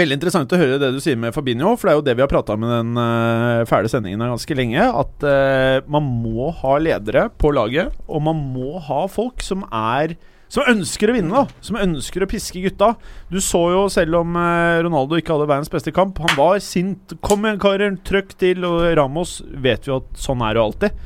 veldig 0.00 0.18
interessant 0.18 0.52
å 0.54 0.58
høre 0.60 0.80
det 0.82 0.90
du 0.94 0.98
sier 1.02 1.16
med 1.18 1.34
Fabinho, 1.34 1.76
for 1.78 1.86
det 1.88 1.92
er 1.94 2.00
jo 2.00 2.06
det 2.10 2.16
vi 2.18 2.22
har 2.26 2.30
prata 2.30 2.54
om 2.54 2.66
i 2.66 2.72
den 2.74 2.90
uh, 2.98 3.62
fæle 3.70 3.90
sendingen 3.90 4.22
ganske 4.26 4.54
lenge. 4.58 4.82
At 4.82 5.24
uh, 5.26 5.86
man 5.90 6.10
må 6.26 6.50
ha 6.60 6.74
ledere 6.78 7.28
på 7.38 7.50
laget, 7.54 7.94
og 8.10 8.22
man 8.26 8.38
må 8.54 8.78
ha 8.86 9.06
folk 9.10 9.42
som 9.46 9.64
er 9.70 10.14
som 10.50 10.66
ønsker 10.66 11.10
å 11.10 11.14
vinne, 11.14 11.30
da. 11.30 11.60
Som 11.62 11.78
ønsker 11.78 12.24
å 12.24 12.28
piske 12.30 12.62
gutta. 12.64 12.94
Du 13.30 13.38
så 13.44 13.62
jo, 13.70 13.84
selv 13.92 14.18
om 14.24 14.34
eh, 14.40 14.80
Ronaldo 14.82 15.20
ikke 15.20 15.36
hadde 15.36 15.46
verdens 15.46 15.70
beste 15.70 15.94
kamp, 15.94 16.18
han 16.18 16.34
var 16.38 16.58
sint. 16.64 17.14
'Kom 17.22 17.46
igjen, 17.46 17.62
karer, 17.62 17.96
trøkk 18.06 18.34
til.' 18.40 18.66
Og 18.66 18.82
Ramos 18.98 19.38
vet 19.46 19.86
vi 19.86 19.94
at 19.94 20.10
sånn 20.18 20.42
er 20.42 20.58
jo 20.58 20.66
alltid. 20.66 21.04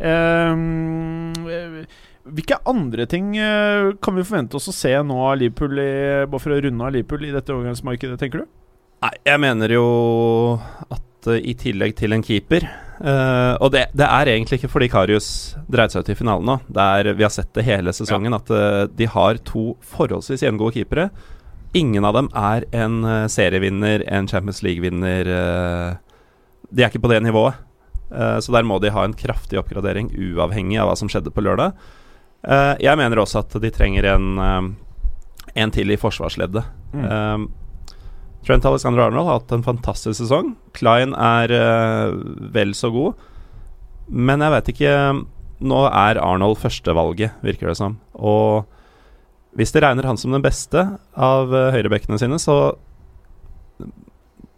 Um, 0.00 1.36
hvilke 2.24 2.56
andre 2.68 3.04
ting 3.10 3.34
eh, 3.36 3.92
kan 4.02 4.16
vi 4.16 4.24
forvente 4.26 4.56
oss 4.58 4.70
å 4.72 4.74
se 4.74 4.94
nå 5.06 5.18
av 5.28 5.38
Liverpool 5.38 5.76
i, 5.78 5.90
bare 6.24 6.42
for 6.42 6.56
å 6.56 6.60
runde 6.64 6.86
av 6.86 6.94
Liverpool 6.94 7.28
i 7.28 7.34
dette 7.34 7.54
overgangsmarkedet, 7.54 8.18
tenker 8.20 8.42
du? 8.42 8.52
Nei, 9.04 9.14
jeg 9.28 9.40
mener 9.44 9.72
jo 9.76 9.86
at 10.90 11.30
i 11.36 11.54
tillegg 11.56 11.94
til 12.00 12.16
en 12.16 12.24
keeper 12.24 12.66
eh, 13.00 13.54
Og 13.60 13.72
det, 13.74 13.86
det 13.96 14.06
er 14.06 14.30
egentlig 14.32 14.60
ikke 14.60 14.72
fordi 14.72 14.88
Karius 14.92 15.28
dreide 15.70 15.94
seg 15.94 16.04
ut 16.04 16.12
i 16.12 16.18
finalen 16.18 16.48
nå. 16.48 16.56
Det 16.68 16.86
er, 16.96 17.12
vi 17.18 17.26
har 17.26 17.32
sett 17.34 17.52
det 17.56 17.66
hele 17.66 17.94
sesongen, 17.96 18.36
at 18.36 18.50
uh, 18.52 18.84
de 18.86 19.08
har 19.10 19.40
to 19.46 19.74
forholdsvis 19.92 20.44
gjengode 20.46 20.76
keepere. 20.78 21.08
Ingen 21.76 22.06
av 22.06 22.16
dem 22.18 22.30
er 22.36 22.66
en 22.76 23.00
uh, 23.06 23.30
serievinner, 23.30 24.04
en 24.08 24.28
Champions 24.30 24.62
League-vinner. 24.66 25.30
de 26.70 26.82
er 26.82 26.90
ikke 26.90 27.02
på 27.02 27.12
det 27.12 27.22
nivået. 27.24 27.66
Så 28.10 28.50
der 28.50 28.66
må 28.66 28.80
de 28.82 28.90
ha 28.90 29.04
en 29.06 29.14
kraftig 29.14 29.54
oppgradering, 29.60 30.08
uavhengig 30.10 30.80
av 30.82 30.88
hva 30.88 30.96
som 30.98 31.06
skjedde 31.06 31.30
på 31.30 31.44
lørdag. 31.46 31.76
Jeg 32.82 32.98
mener 32.98 33.20
også 33.22 33.44
at 33.44 33.54
de 33.62 33.70
trenger 33.70 34.08
en, 34.16 34.40
en 35.54 35.70
til 35.70 35.94
i 35.94 35.98
forsvarsleddet. 36.00 36.64
Mm. 36.90 37.44
Eh, 38.40 38.46
Trent 38.46 38.64
Alexander 38.64 39.02
Arnold 39.02 39.26
har 39.28 39.40
hatt 39.40 39.52
en 39.52 39.62
fantastisk 39.62 40.18
sesong. 40.22 40.54
Klein 40.72 41.14
er 41.14 41.52
eh, 41.52 42.12
vel 42.54 42.72
så 42.74 42.90
god. 42.90 43.14
Men 44.08 44.40
jeg 44.40 44.50
vet 44.56 44.70
ikke 44.74 44.94
Nå 45.60 45.80
er 45.92 46.16
Arnold 46.16 46.56
førstevalget, 46.56 47.34
virker 47.44 47.68
det 47.68 47.76
som. 47.76 47.98
Og 48.16 48.64
hvis 49.52 49.72
de 49.74 49.82
regner 49.84 50.06
han 50.08 50.16
som 50.16 50.32
den 50.32 50.40
beste 50.40 50.80
av 51.20 51.50
uh, 51.52 51.68
høyrebekkene 51.74 52.16
sine, 52.18 52.38
så 52.40 52.76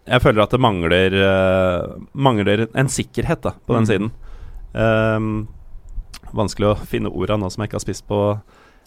Jeg 0.07 0.23
føler 0.23 0.43
at 0.45 0.51
det 0.51 0.61
mangler 0.61 1.15
eh, 1.15 1.93
Mangler 2.15 2.69
en 2.75 2.89
sikkerhet 2.91 3.43
da 3.43 3.53
på 3.67 3.75
den 3.75 3.83
Mm. 3.83 3.91
siden. 3.91 4.11
Um, 4.75 5.49
vanskelig 6.33 6.71
å 6.71 6.79
finne 6.87 7.11
orda 7.11 7.37
nå 7.37 7.51
som 7.51 7.63
jeg 7.63 7.69
ikke 7.71 7.81
har 7.81 7.87
spist 7.87 8.07
på 8.07 8.21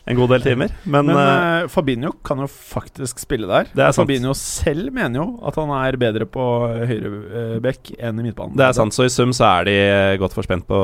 en 0.08 0.16
god 0.20 0.30
del 0.36 0.42
timer. 0.46 0.70
Men, 0.86 1.08
Men 1.10 1.18
eh, 1.18 1.62
eh, 1.64 1.68
Fabinho 1.74 2.12
kan 2.24 2.38
jo 2.44 2.48
faktisk 2.48 3.20
spille 3.24 3.48
der. 3.50 3.70
Det 3.74 3.82
er 3.84 3.90
Og 3.90 3.96
sant. 3.98 4.06
Fabinho 4.08 4.34
selv 4.38 4.92
mener 4.94 5.22
jo 5.24 5.28
at 5.48 5.56
han 5.58 5.72
er 5.80 5.98
bedre 5.98 6.28
på 6.30 6.46
høyrebekk 6.90 7.94
enn 8.00 8.20
i 8.22 8.28
midtbanen. 8.28 8.56
Det 8.60 8.68
er 8.68 8.76
sant, 8.78 8.94
så 8.96 9.06
i 9.08 9.12
sum 9.14 9.34
så 9.36 9.48
er 9.62 9.68
de 9.70 9.76
godt 10.22 10.36
forspent 10.38 10.68
på 10.70 10.80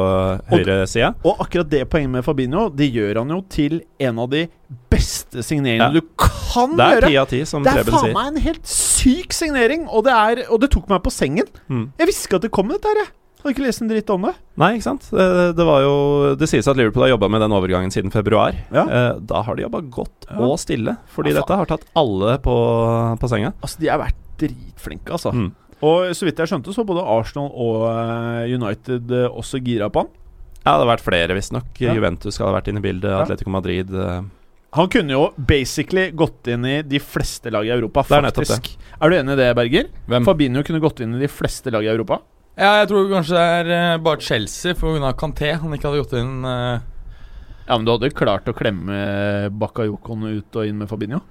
høyresida. 0.51 1.13
Og 1.27 1.41
akkurat 1.45 1.69
det 1.71 1.83
poenget 1.91 2.15
med 2.17 2.25
Fabinho, 2.25 2.67
det 2.73 2.89
gjør 2.95 3.21
han 3.23 3.35
jo 3.35 3.41
til 3.51 3.81
en 4.01 4.19
av 4.25 4.29
de 4.33 4.47
beste 4.91 5.43
signeringene 5.43 5.91
Ja. 5.91 5.99
du 5.99 6.01
kan 6.17 6.75
Det 6.77 6.85
er 6.85 6.95
gjøre. 7.01 7.07
ti 7.09 7.17
av 7.17 7.27
ti, 7.27 7.45
som 7.45 7.63
Det 7.63 7.73
er 7.77 7.83
faen 7.91 8.13
meg 8.13 8.27
en 8.35 8.41
helt 8.41 8.65
syk 8.67 9.33
signering, 9.33 9.87
og 9.89 10.05
det, 10.05 10.13
er, 10.13 10.43
og 10.51 10.61
det 10.61 10.71
tok 10.71 10.87
meg 10.89 11.01
på 11.03 11.11
sengen. 11.11 11.47
Mm. 11.69 11.91
Jeg 11.99 12.07
visste 12.07 12.27
ikke 12.27 12.35
at 12.41 12.41
det 12.47 12.51
kom 12.51 12.67
dette 12.69 12.87
her, 12.87 12.95
jeg. 13.05 13.11
Hadde 13.41 13.53
ikke 13.55 13.63
lest 13.65 13.81
en 13.81 13.89
dritt 13.89 14.09
om 14.13 14.21
det. 14.27 14.33
Nei, 14.61 14.71
ikke 14.77 14.85
sant. 14.85 15.07
Det, 15.11 15.27
det 15.57 15.65
var 15.65 15.81
jo 15.81 15.93
Det 16.37 16.47
sies 16.49 16.67
at 16.69 16.77
Liverpool 16.77 17.07
har 17.07 17.13
jobba 17.15 17.29
med 17.33 17.41
den 17.41 17.55
overgangen 17.57 17.91
siden 17.93 18.13
februar. 18.13 18.53
Ja. 18.73 18.83
Eh, 18.85 19.15
da 19.25 19.41
har 19.47 19.57
de 19.57 19.63
jobba 19.65 19.81
godt 19.89 20.27
Ja. 20.29 20.37
og 20.45 20.59
stille, 20.61 20.97
fordi 21.09 21.33
Ja, 21.33 21.39
dette 21.41 21.57
har 21.57 21.65
tatt 21.65 21.85
alle 21.97 22.37
på, 22.39 22.55
på 23.19 23.29
senga. 23.31 23.53
Altså, 23.61 23.79
de 23.81 23.89
har 23.89 23.99
vært 24.03 24.19
dritflinke, 24.41 25.11
altså. 25.17 25.33
Mm. 25.33 25.51
Og 25.81 26.11
så 26.13 26.27
vidt 26.27 26.37
jeg 26.37 26.47
skjønte, 26.51 26.73
så 26.75 26.85
både 26.85 27.01
Arsenal 27.09 27.49
og 27.57 27.87
eh, 27.89 28.53
United 28.53 29.09
eh, 29.17 29.27
også 29.33 29.57
gira 29.65 29.89
på 29.89 30.03
han. 30.05 30.11
Ja, 30.61 30.75
det 30.77 30.83
har 30.85 30.91
vært 30.91 31.01
flere, 31.07 31.33
visstnok. 31.33 31.71
Ja. 31.81 31.95
Juventus 31.97 32.35
skal 32.37 32.51
ha 32.51 32.59
vært 32.59 32.67
inne 32.69 32.77
i 32.83 32.85
bildet. 32.85 33.09
Atletico 33.17 33.49
Madrid. 33.49 33.89
eh. 33.89 34.21
Han 34.77 34.87
kunne 34.93 35.11
jo 35.11 35.23
basically 35.35 36.11
gått 36.15 36.47
inn 36.53 36.63
i 36.69 36.77
de 36.85 36.99
fleste 37.03 37.49
lag 37.51 37.65
i 37.65 37.71
Europa, 37.73 38.03
Det 38.07 38.19
er 38.21 38.27
faktisk. 38.29 38.69
Er 39.01 39.09
du 39.09 39.15
enig 39.17 39.33
i 39.33 39.39
det, 39.41 39.47
Berger? 39.57 39.89
Hvem? 40.07 40.23
Fabinho 40.29 40.61
kunne 40.63 40.79
gått 40.79 41.01
inn 41.03 41.17
i 41.17 41.19
de 41.25 41.27
fleste 41.27 41.73
lag 41.73 41.83
i 41.83 41.89
Europa. 41.91 42.21
Ja, 42.59 42.81
jeg 42.81 42.89
tror 42.91 43.11
kanskje 43.11 43.37
det 43.37 43.43
er 43.57 43.75
eh, 43.75 43.99
bare 44.03 44.23
Chelsea 44.23 44.75
pga. 44.77 45.13
Kanté 45.17 45.53
han 45.55 45.75
ikke 45.75 45.91
hadde 45.91 46.05
gått 46.05 46.17
inn 46.19 46.41
Uh... 46.45 46.79
Ja, 47.67 47.77
men 47.77 47.85
du 47.85 47.91
hadde 47.93 48.09
klart 48.11 48.49
å 48.49 48.55
klemme 48.57 48.95
Bakayokon 49.55 50.25
ut 50.27 50.57
og 50.57 50.65
inn 50.67 50.81
med 50.81 50.89
Fabinho? 50.91 51.21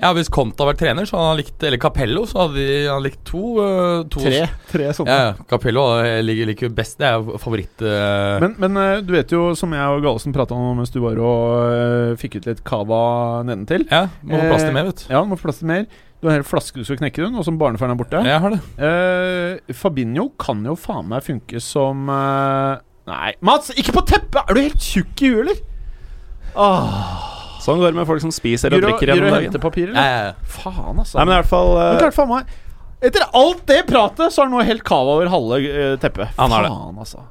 Ja, 0.00 0.10
hvis 0.16 0.30
Conte 0.32 0.60
hadde 0.60 0.72
vært 0.72 0.80
trener, 0.82 1.06
så 1.08 1.16
hadde 1.18 1.30
han 1.30 1.38
likt 1.40 1.64
Eller 1.66 1.80
Capello, 1.82 2.22
så 2.28 2.42
hadde 2.42 2.60
de, 2.60 2.76
han 2.88 3.02
likt 3.04 3.20
to, 3.28 3.40
uh, 3.58 4.04
to 4.10 4.22
Tre, 4.22 4.44
tre 4.70 4.92
sånne. 4.96 5.16
Ja. 5.16 5.32
Capello 5.50 5.84
liker, 6.24 6.48
liker 6.52 6.68
jo 6.68 6.72
best. 6.76 6.96
Det 7.00 7.08
er 7.08 7.18
jo 7.18 7.40
favoritt... 7.42 7.74
Uh. 7.82 8.38
Men, 8.44 8.56
men 8.62 9.04
du 9.06 9.12
vet 9.16 9.34
jo, 9.34 9.42
som 9.58 9.74
jeg 9.74 9.96
og 9.96 10.04
Galesen 10.04 10.36
prata 10.36 10.56
om 10.56 10.80
mens 10.80 10.94
du 10.94 11.00
var 11.02 11.18
og 11.22 11.50
uh, 11.72 12.14
fikk 12.20 12.38
ut 12.38 12.48
litt 12.52 12.62
cava 12.68 13.02
nedentil 13.48 13.88
ja, 13.90 14.06
må 14.22 14.38
få 14.38 14.48
plass 14.52 14.66
til 14.66 14.74
mer, 14.78 14.88
vet 14.92 15.04
du. 15.04 15.06
Ja, 15.12 15.24
må 15.26 15.40
få 15.40 15.48
plass 15.48 15.62
til 15.62 15.72
mer. 15.72 15.86
Du 16.22 16.28
har 16.28 16.36
en 16.36 16.38
hel 16.38 16.46
flaske 16.46 16.78
du 16.78 16.84
skal 16.86 17.00
knekke, 17.00 17.18
du, 17.18 17.32
nå 17.34 17.42
som 17.42 17.56
barnefaren 17.58 17.96
er 17.96 17.98
borte. 17.98 18.20
Jeg 18.22 18.38
har 18.44 18.52
det. 18.54 18.60
Eh, 18.78 19.74
Fabinho 19.74 20.28
kan 20.38 20.60
jo 20.68 20.76
faen 20.78 21.08
meg 21.10 21.24
funke 21.26 21.58
som 21.62 22.04
eh, 22.14 22.76
Nei, 23.10 23.32
Mats! 23.42 23.72
Ikke 23.74 23.96
på 23.96 24.04
teppet! 24.06 24.38
Er 24.46 24.54
du 24.54 24.60
helt 24.62 24.78
tjukk 24.86 25.24
i 25.26 25.32
huet, 25.32 25.40
eller? 25.42 25.62
Ah, 26.54 27.58
Sånn 27.64 27.80
går 27.80 27.90
det 27.90 27.98
med 27.98 28.06
folk 28.06 28.22
som 28.22 28.30
spiser 28.34 28.74
og 28.74 28.82
drikker 28.84 29.10
gjennom 29.10 29.32
og 29.32 29.34
dagen. 29.40 29.58
papir, 29.62 29.90
Ja, 29.90 29.96
eller? 29.96 30.14
ja, 30.14 30.22
ja. 30.30 30.52
Faen, 30.60 30.98
altså. 31.02 31.18
Nei, 31.18 31.24
men 31.26 31.32
i 31.34 31.38
hvert 31.40 31.50
fall 31.50 31.70
eh, 31.80 31.98
klart, 32.04 32.16
faen 32.20 32.30
meg 32.30 32.54
Etter 33.02 33.24
alt 33.34 33.62
det 33.66 33.80
pratet, 33.90 34.30
så 34.30 34.44
har 34.44 34.46
han 34.46 34.54
nå 34.54 34.62
helt 34.68 34.84
kava 34.86 35.16
over 35.18 35.26
halve 35.32 35.56
uh, 35.66 35.94
teppet. 35.98 36.36
Han 36.38 36.52
har 36.54 36.68
det. 36.68 36.70
Faen, 36.70 37.00
altså. 37.02 37.24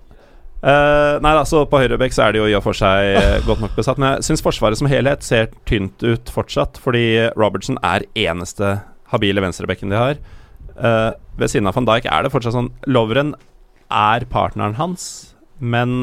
Eh, 0.61 1.15
nei 1.25 1.31
da, 1.33 1.41
så 1.47 1.63
på 1.65 1.79
høyrebekk 1.81 2.13
så 2.13 2.27
er 2.27 2.35
det 2.35 2.41
jo 2.43 2.49
i 2.51 2.53
og 2.53 2.61
for 2.61 2.77
seg 2.77 3.15
uh, 3.17 3.39
godt 3.47 3.63
nok 3.63 3.73
besatt. 3.77 3.97
Men 4.01 4.15
jeg 4.15 4.27
syns 4.29 4.43
Forsvaret 4.45 4.77
som 4.77 4.89
helhet 4.91 5.25
ser 5.25 5.49
tynt 5.69 6.03
ut 6.05 6.29
fortsatt, 6.33 6.77
fordi 6.81 7.31
Robertson 7.33 7.79
er 7.81 8.05
eneste 8.13 8.75
habile 9.13 9.41
venstrebekken 9.43 9.93
de 9.93 9.97
har. 9.97 10.21
Uh, 10.77 11.17
ved 11.41 11.51
siden 11.51 11.69
av 11.69 11.77
van 11.77 11.89
Dijk 11.89 12.07
er 12.09 12.25
det 12.25 12.33
fortsatt 12.33 12.55
sånn 12.55 12.69
Lovren 12.89 13.33
er 13.91 14.23
partneren 14.31 14.77
hans, 14.77 15.33
men 15.61 15.99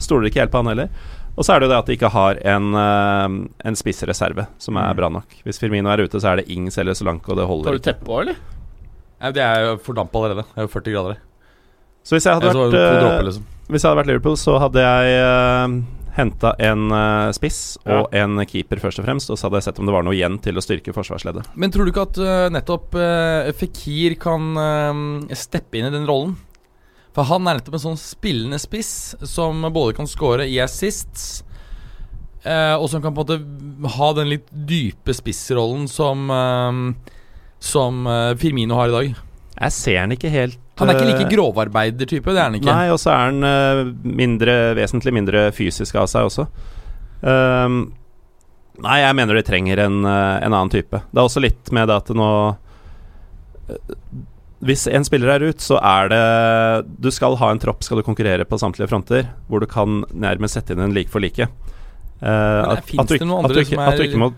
stoler 0.00 0.28
ikke 0.28 0.44
helt 0.44 0.52
på 0.52 0.60
han 0.62 0.70
heller. 0.70 0.92
Og 1.36 1.44
så 1.44 1.52
er 1.52 1.60
det 1.60 1.66
jo 1.66 1.72
det 1.72 1.80
at 1.80 1.88
de 1.88 1.96
ikke 1.98 2.12
har 2.14 2.38
en, 2.52 2.68
uh, 2.76 3.26
en 3.68 3.76
spissreserve 3.76 4.46
som 4.62 4.78
er 4.80 4.96
bra 4.96 5.10
nok. 5.12 5.40
Hvis 5.44 5.60
Firmino 5.60 5.90
er 5.92 6.04
ute, 6.04 6.20
så 6.20 6.32
er 6.32 6.40
det 6.40 6.52
Ings 6.52 6.78
eller 6.80 6.96
Solanke, 6.96 7.32
og 7.32 7.40
det 7.40 7.48
holder 7.48 7.72
Tar 7.72 7.80
du 7.80 7.82
teppet 7.82 8.04
teppe 8.04 8.08
på, 8.08 8.20
eller? 8.22 8.38
Nei, 9.16 9.32
det 9.36 9.44
er 9.44 9.64
jo 9.64 9.76
fordampa 9.84 10.20
allerede. 10.20 10.46
Det 10.52 10.62
er 10.62 10.68
jo 10.68 10.72
40 10.76 10.96
grader. 10.96 11.25
Så 12.06 12.14
hvis 12.14 12.26
jeg 12.28 12.38
hadde 12.38 12.52
Jeg 12.54 12.70
vært 12.70 13.10
eh, 13.10 13.20
liksom. 13.26 13.44
Hvis 13.66 13.82
jeg 13.82 13.90
hadde 13.90 13.98
vært 13.98 14.10
Liverpool, 14.12 14.36
så 14.38 14.56
hadde 14.62 14.82
jeg 14.84 15.14
uh, 15.26 15.72
henta 16.14 16.52
en 16.62 16.84
uh, 16.94 17.32
spiss 17.34 17.60
og 17.82 18.14
en 18.14 18.38
keeper, 18.46 18.78
først 18.78 19.02
og 19.02 19.08
fremst. 19.08 19.32
Og 19.32 19.40
så 19.40 19.48
hadde 19.48 19.58
jeg 19.58 19.66
sett 19.66 19.80
om 19.82 19.90
det 19.90 19.94
var 19.96 20.06
noe 20.06 20.14
igjen 20.14 20.38
til 20.44 20.54
å 20.54 20.62
styrke 20.62 20.94
forsvarsleddet. 20.94 21.50
Men 21.58 21.74
tror 21.74 21.82
du 21.82 21.90
ikke 21.90 22.06
at 22.06 22.20
uh, 22.22 22.46
nettopp 22.54 22.94
uh, 22.94 23.50
Fikir 23.58 24.14
kan 24.22 24.52
eh, 24.62 25.34
steppe 25.34 25.80
inn 25.80 25.88
i 25.88 25.94
den 25.94 26.06
rollen? 26.06 26.36
For 27.16 27.24
han 27.24 27.48
er 27.48 27.56
nettopp 27.56 27.78
en 27.78 27.84
sånn 27.88 27.98
spillende 27.98 28.58
spiss 28.60 29.16
som 29.24 29.64
både 29.72 29.96
kan 29.96 30.08
score 30.10 30.44
i 30.44 30.58
assists, 30.60 31.40
eh, 32.44 32.74
og 32.76 32.90
som 32.92 33.00
kan 33.00 33.16
på 33.16 33.24
en 33.24 33.40
måte 33.40 33.94
ha 33.96 34.10
den 34.18 34.28
litt 34.34 34.50
dype 34.52 35.16
spissrollen 35.16 35.88
som 35.88 36.28
eh, 36.30 36.82
Som 37.56 38.04
eh, 38.06 38.36
Firmino 38.36 38.76
har 38.76 38.92
i 38.92 38.94
dag. 38.94 39.22
Jeg 39.56 39.72
ser 39.72 40.02
han 40.02 40.12
ikke 40.12 40.28
helt 40.28 40.60
Han 40.76 40.90
er 40.90 40.98
ikke 40.98 41.08
like 41.08 41.24
eh, 41.24 41.32
grovarbeidertype, 41.32 42.32
det 42.34 42.40
er 42.40 42.50
han 42.50 42.58
ikke. 42.58 42.68
Nei, 42.68 42.88
og 42.92 42.98
så 43.00 43.12
er 43.14 43.30
han 43.30 43.48
eh, 43.48 43.82
mindre, 44.20 44.56
vesentlig 44.76 45.14
mindre 45.16 45.46
fysisk 45.56 45.96
av 45.96 46.08
seg 46.12 46.28
også. 46.28 46.44
Um, 47.22 47.78
nei, 48.84 48.98
jeg 49.00 49.16
mener 49.16 49.38
de 49.38 49.44
trenger 49.46 49.80
en, 49.86 50.02
eh, 50.04 50.36
en 50.44 50.52
annen 50.52 50.72
type. 50.72 51.00
Det 51.00 51.16
er 51.16 51.24
også 51.24 51.42
litt 51.44 51.72
med 51.72 51.88
det 51.88 51.96
at 51.96 52.12
nå 52.12 52.28
Hvis 54.68 54.84
en 54.86 55.04
spiller 55.04 55.32
er 55.32 55.46
ut, 55.48 55.64
så 55.64 55.80
er 55.80 56.12
det 56.12 56.20
Du 57.00 57.08
skal 57.10 57.38
ha 57.40 57.50
en 57.50 57.60
tropp, 57.62 57.82
skal 57.82 57.98
du 57.98 58.06
konkurrere 58.06 58.44
på 58.44 58.60
samtlige 58.60 58.92
fronter, 58.92 59.30
hvor 59.48 59.64
du 59.64 59.66
kan 59.70 60.04
nærmest 60.12 60.60
sette 60.60 60.76
inn 60.76 60.84
en 60.84 60.94
like 60.96 61.12
for 61.12 61.24
like. 61.24 61.48
Uh, 62.20 62.76
at, 62.76 62.84
at, 62.84 63.08
du, 63.08 63.16
at, 63.16 63.52
du 63.52 63.62
ikke, 63.64 63.80
at 63.80 63.96
du 63.96 64.04
ikke 64.04 64.20
må 64.20 64.34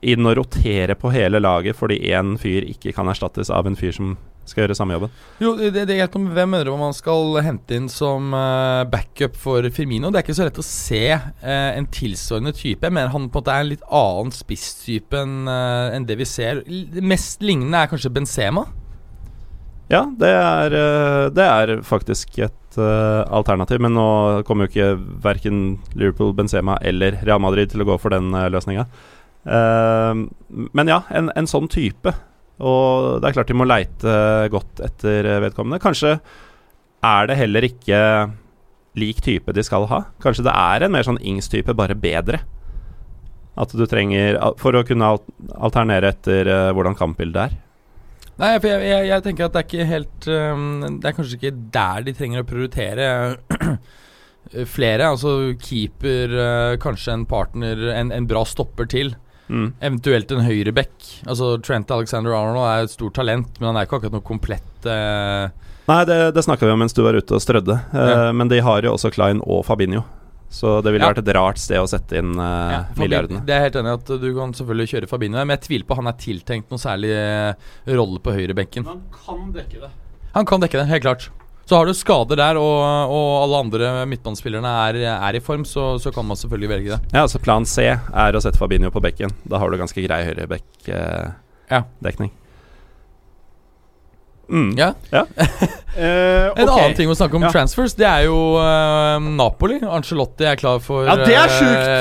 inn 0.00 0.24
og 0.28 0.38
rotere 0.38 0.94
på 0.96 1.10
hele 1.12 1.40
laget 1.40 1.76
fordi 1.76 1.98
én 2.08 2.36
fyr 2.40 2.64
ikke 2.68 2.94
kan 2.96 3.08
erstattes 3.12 3.50
av 3.52 3.66
en 3.68 3.76
fyr 3.76 3.92
som 3.92 4.14
skal 4.50 4.64
gjøre 4.64 4.76
samme 4.76 4.96
jobben. 4.96 5.12
Jo, 5.42 5.52
det, 5.58 5.84
det 5.88 5.96
gjelder 5.96 6.20
om 6.20 6.26
hvem 6.34 6.52
mener 6.54 6.68
du 6.68 6.74
man 6.80 6.96
skal 6.96 7.38
hente 7.44 7.76
inn 7.76 7.88
som 7.92 8.34
eh, 8.36 8.82
backup 8.90 9.38
for 9.38 9.66
Firmino. 9.74 10.10
Det 10.10 10.20
er 10.20 10.26
ikke 10.26 10.36
så 10.38 10.48
lett 10.48 10.60
å 10.60 10.66
se 10.66 11.04
eh, 11.14 11.70
en 11.76 11.88
tilsvarende 11.92 12.52
type. 12.56 12.86
Jeg 12.86 12.96
mener 12.96 13.12
han 13.14 13.28
på 13.28 13.40
en 13.40 13.44
måte 13.44 13.54
er 13.54 13.64
en 13.64 13.72
litt 13.72 13.86
annen 13.86 14.34
spisstype 14.34 15.22
enn 15.24 15.50
eh, 15.50 15.98
det 16.08 16.18
vi 16.20 16.28
ser. 16.28 16.62
Det 16.66 17.04
mest 17.04 17.44
lignende 17.44 17.82
er 17.82 17.90
kanskje 17.92 18.12
Benzema. 18.14 18.66
Ja, 19.90 20.04
det 20.06 20.30
er, 20.30 20.74
det 21.34 21.44
er 21.44 21.70
faktisk 21.82 22.36
et 22.38 22.76
alternativ, 22.78 23.80
men 23.82 23.96
nå 23.96 24.04
kommer 24.46 24.68
jo 24.68 24.70
ikke 24.70 24.90
verken 25.24 25.80
Liverpool, 25.98 26.30
Benzema 26.38 26.76
eller 26.86 27.18
Real 27.26 27.42
Madrid 27.42 27.72
til 27.72 27.82
å 27.82 27.88
gå 27.88 27.96
for 27.98 28.14
den 28.14 28.30
uh, 28.30 28.46
løsninga. 28.54 28.84
men 29.42 30.92
ja, 30.92 31.00
en, 31.10 31.32
en 31.34 31.50
sånn 31.50 31.66
type. 31.72 32.14
Og 32.60 33.20
det 33.20 33.30
er 33.30 33.36
klart 33.38 33.50
de 33.50 33.56
må 33.56 33.66
leite 33.68 34.14
godt 34.52 34.82
etter 34.84 35.28
vedkommende. 35.46 35.80
Kanskje 35.82 36.18
er 37.06 37.28
det 37.30 37.38
heller 37.40 37.64
ikke 37.64 38.00
lik 38.98 39.22
type 39.24 39.54
de 39.54 39.64
skal 39.64 39.86
ha. 39.90 40.04
Kanskje 40.22 40.46
det 40.48 40.54
er 40.54 40.84
en 40.84 40.94
mer 40.94 41.06
sånn 41.06 41.20
Ings-type, 41.22 41.74
bare 41.76 41.96
bedre. 41.98 42.42
At 43.60 43.72
du 43.76 43.82
trenger 43.90 44.38
For 44.60 44.76
å 44.78 44.84
kunne 44.86 45.16
alternere 45.58 46.14
etter 46.14 46.48
eh, 46.48 46.68
hvordan 46.74 46.96
kampbildet 46.98 47.48
er. 47.48 47.56
Nei, 48.40 48.54
for 48.56 48.70
jeg, 48.70 48.84
jeg, 48.88 49.08
jeg 49.10 49.24
tenker 49.24 49.46
at 49.46 49.56
det 49.56 49.60
er 49.60 49.66
ikke 49.66 49.88
helt 49.90 50.28
um, 50.32 50.84
Det 50.96 51.10
er 51.10 51.16
kanskje 51.16 51.36
ikke 51.36 51.56
der 51.74 52.06
de 52.06 52.14
trenger 52.16 52.44
å 52.44 52.48
prioritere 52.48 53.08
flere. 54.76 55.10
Altså 55.10 55.34
keeper, 55.60 56.36
eh, 56.46 56.76
kanskje 56.82 57.18
en 57.18 57.26
partner, 57.28 57.84
en, 57.94 58.14
en 58.14 58.30
bra 58.30 58.46
stopper 58.48 58.88
til. 58.90 59.12
Mm. 59.50 59.72
Eventuelt 59.82 60.30
en 60.36 60.44
høyreback. 60.46 60.92
Altså 61.26 61.56
Trent 61.66 61.90
Alexander 61.90 62.36
Arnold 62.38 62.62
er 62.70 62.84
et 62.86 62.92
stort 62.94 63.16
talent, 63.18 63.50
men 63.58 63.72
han 63.72 63.80
er 63.80 63.88
ikke 63.88 63.98
akkurat 63.98 64.14
noe 64.14 64.22
komplett 64.26 64.86
eh, 64.86 65.50
Nei, 65.90 66.04
det, 66.06 66.18
det 66.36 66.44
snakka 66.46 66.68
vi 66.68 66.70
om 66.76 66.78
mens 66.78 66.94
du 66.94 67.00
var 67.02 67.16
ute 67.18 67.34
og 67.34 67.42
strødde. 67.42 67.74
Eh, 67.90 68.10
Ja. 68.14 68.30
Men 68.36 68.46
de 68.52 68.60
har 68.62 68.84
jo 68.86 68.92
også 68.94 69.10
Klein 69.10 69.40
og 69.42 69.64
Fabinho. 69.66 70.04
Så 70.50 70.76
det 70.82 70.92
ville 70.94 71.02
Ja. 71.06 71.12
vært 71.12 71.22
et 71.22 71.34
rart 71.34 71.58
sted 71.62 71.78
å 71.78 71.86
sette 71.90 72.18
inn 72.18 72.32
uh, 72.38 72.70
Ja, 72.74 72.78
milliardene. 72.98 73.42
Det 73.46 73.54
er 73.54 73.60
helt 73.68 73.76
enig 73.78 73.92
at 73.98 74.08
du 74.22 74.28
kan 74.34 74.54
selvfølgelig 74.54 74.88
kjøre 74.94 75.08
Fabinho, 75.10 75.42
men 75.42 75.54
jeg 75.58 75.62
tviler 75.66 75.86
på 75.90 75.98
han 75.98 76.10
er 76.10 76.16
tiltenkt 76.18 76.70
noen 76.70 76.82
særlig 76.82 77.10
eh, 77.14 77.52
rolle 77.94 78.18
på 78.22 78.34
høyrebenken. 78.34 78.86
Han 78.86 79.02
kan 79.14 79.52
dekke 79.54 79.82
det. 79.84 79.90
Han 80.34 80.46
kan 80.46 80.62
dekke 80.62 80.78
det, 80.78 80.86
helt 80.90 81.02
klart. 81.06 81.28
Så 81.70 81.78
har 81.78 81.86
du 81.86 81.94
skader 81.94 82.34
der, 82.40 82.58
og, 82.58 83.12
og 83.14 83.26
alle 83.44 83.58
andre 83.62 83.90
midtbanespillerne 84.10 84.66
er, 84.88 84.96
er 85.14 85.36
i 85.38 85.42
form, 85.44 85.62
så, 85.68 85.92
så 86.02 86.10
kan 86.10 86.26
man 86.26 86.34
selvfølgelig 86.40 86.70
velge 86.72 86.90
det. 86.96 87.00
Ja, 87.14 87.20
altså 87.22 87.38
Plan 87.38 87.62
C 87.68 87.84
er 87.94 88.34
å 88.34 88.40
sette 88.42 88.58
Fabinho 88.58 88.90
på 88.90 88.98
bekken. 89.04 89.30
Da 89.46 89.60
har 89.62 89.70
du 89.70 89.78
ganske 89.78 90.02
grei 90.02 90.18
Ja. 90.24 90.32
høyrebekk-dekning. 90.32 92.32
mm. 94.50 94.74
Ja. 94.78 94.92
Eh, 95.90 96.46
En 96.54 96.68
annen 96.70 96.92
ting 96.94 97.08
å 97.10 97.16
snakke 97.18 97.34
om 97.34 97.42
Ja. 97.42 97.48
transfers, 97.50 97.96
det 97.98 98.06
er 98.06 98.28
jo 98.28 98.36
uh, 98.54 99.18
Napoli. 99.18 99.80
Angelotti 99.82 100.46
er 100.46 100.54
klar 100.56 100.78
for 100.82 101.02
Ja, 101.08 101.16
det 101.18 101.34
er 101.34 101.50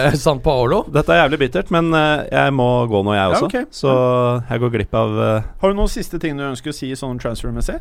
eh, 0.05 0.13
San 0.17 0.38
Paolo. 0.45 0.84
Dette 0.93 1.09
er 1.15 1.24
jævlig 1.24 1.39
bittert, 1.41 1.72
men 1.74 1.89
eh, 1.97 2.28
jeg 2.30 2.53
må 2.53 2.67
gå 2.88 3.01
nå, 3.03 3.15
jeg 3.17 3.24
Ja, 3.24 3.30
også. 3.34 3.45
ok. 3.49 3.65
Så 3.74 3.89
jeg 4.51 4.59
går 4.61 4.70
glipp 4.78 4.93
av 4.93 5.17
eh, 5.26 5.41
Har 5.63 5.74
du 5.74 5.78
noen 5.82 5.89
siste 5.89 6.20
ting 6.22 6.38
du 6.38 6.45
ønsker 6.51 6.70
å 6.70 6.74
si 6.78 6.91
sånn 6.95 7.17
transfer-messig? 7.20 7.80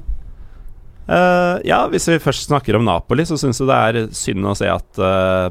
Eh, 1.08 1.54
Ja, 1.68 1.80
hvis 1.90 2.08
vi 2.10 2.20
først 2.22 2.48
snakker 2.48 2.78
om 2.78 2.86
Napoli, 2.86 3.26
så 3.28 3.38
syns 3.40 3.60
jeg 3.60 3.68
det 3.70 3.78
er 3.78 4.12
synd 4.16 4.46
å 4.46 4.54
se 4.58 4.68
at 4.70 5.00
uh, 5.02 5.48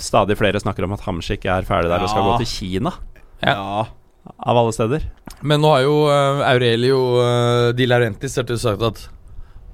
stadig 0.00 0.38
flere 0.40 0.62
snakker 0.62 0.86
om 0.86 0.94
at 0.96 1.04
Hamshik 1.06 1.44
er 1.50 1.66
ferdig 1.68 1.92
der 1.92 2.04
og 2.04 2.12
skal 2.12 2.28
gå 2.30 2.38
til 2.44 2.50
Kina. 2.52 2.94
Ja. 3.44 3.86
Av 4.40 4.56
alle 4.56 4.72
steder. 4.72 5.04
Men 5.44 5.60
nå 5.60 5.74
har 5.74 5.84
jo 5.84 5.98
uh, 6.08 6.44
Aurelio 6.48 7.00
uh, 7.20 7.72
Di 7.76 7.84
slett 7.88 8.54
sagt 8.56 8.86
at 8.88 9.04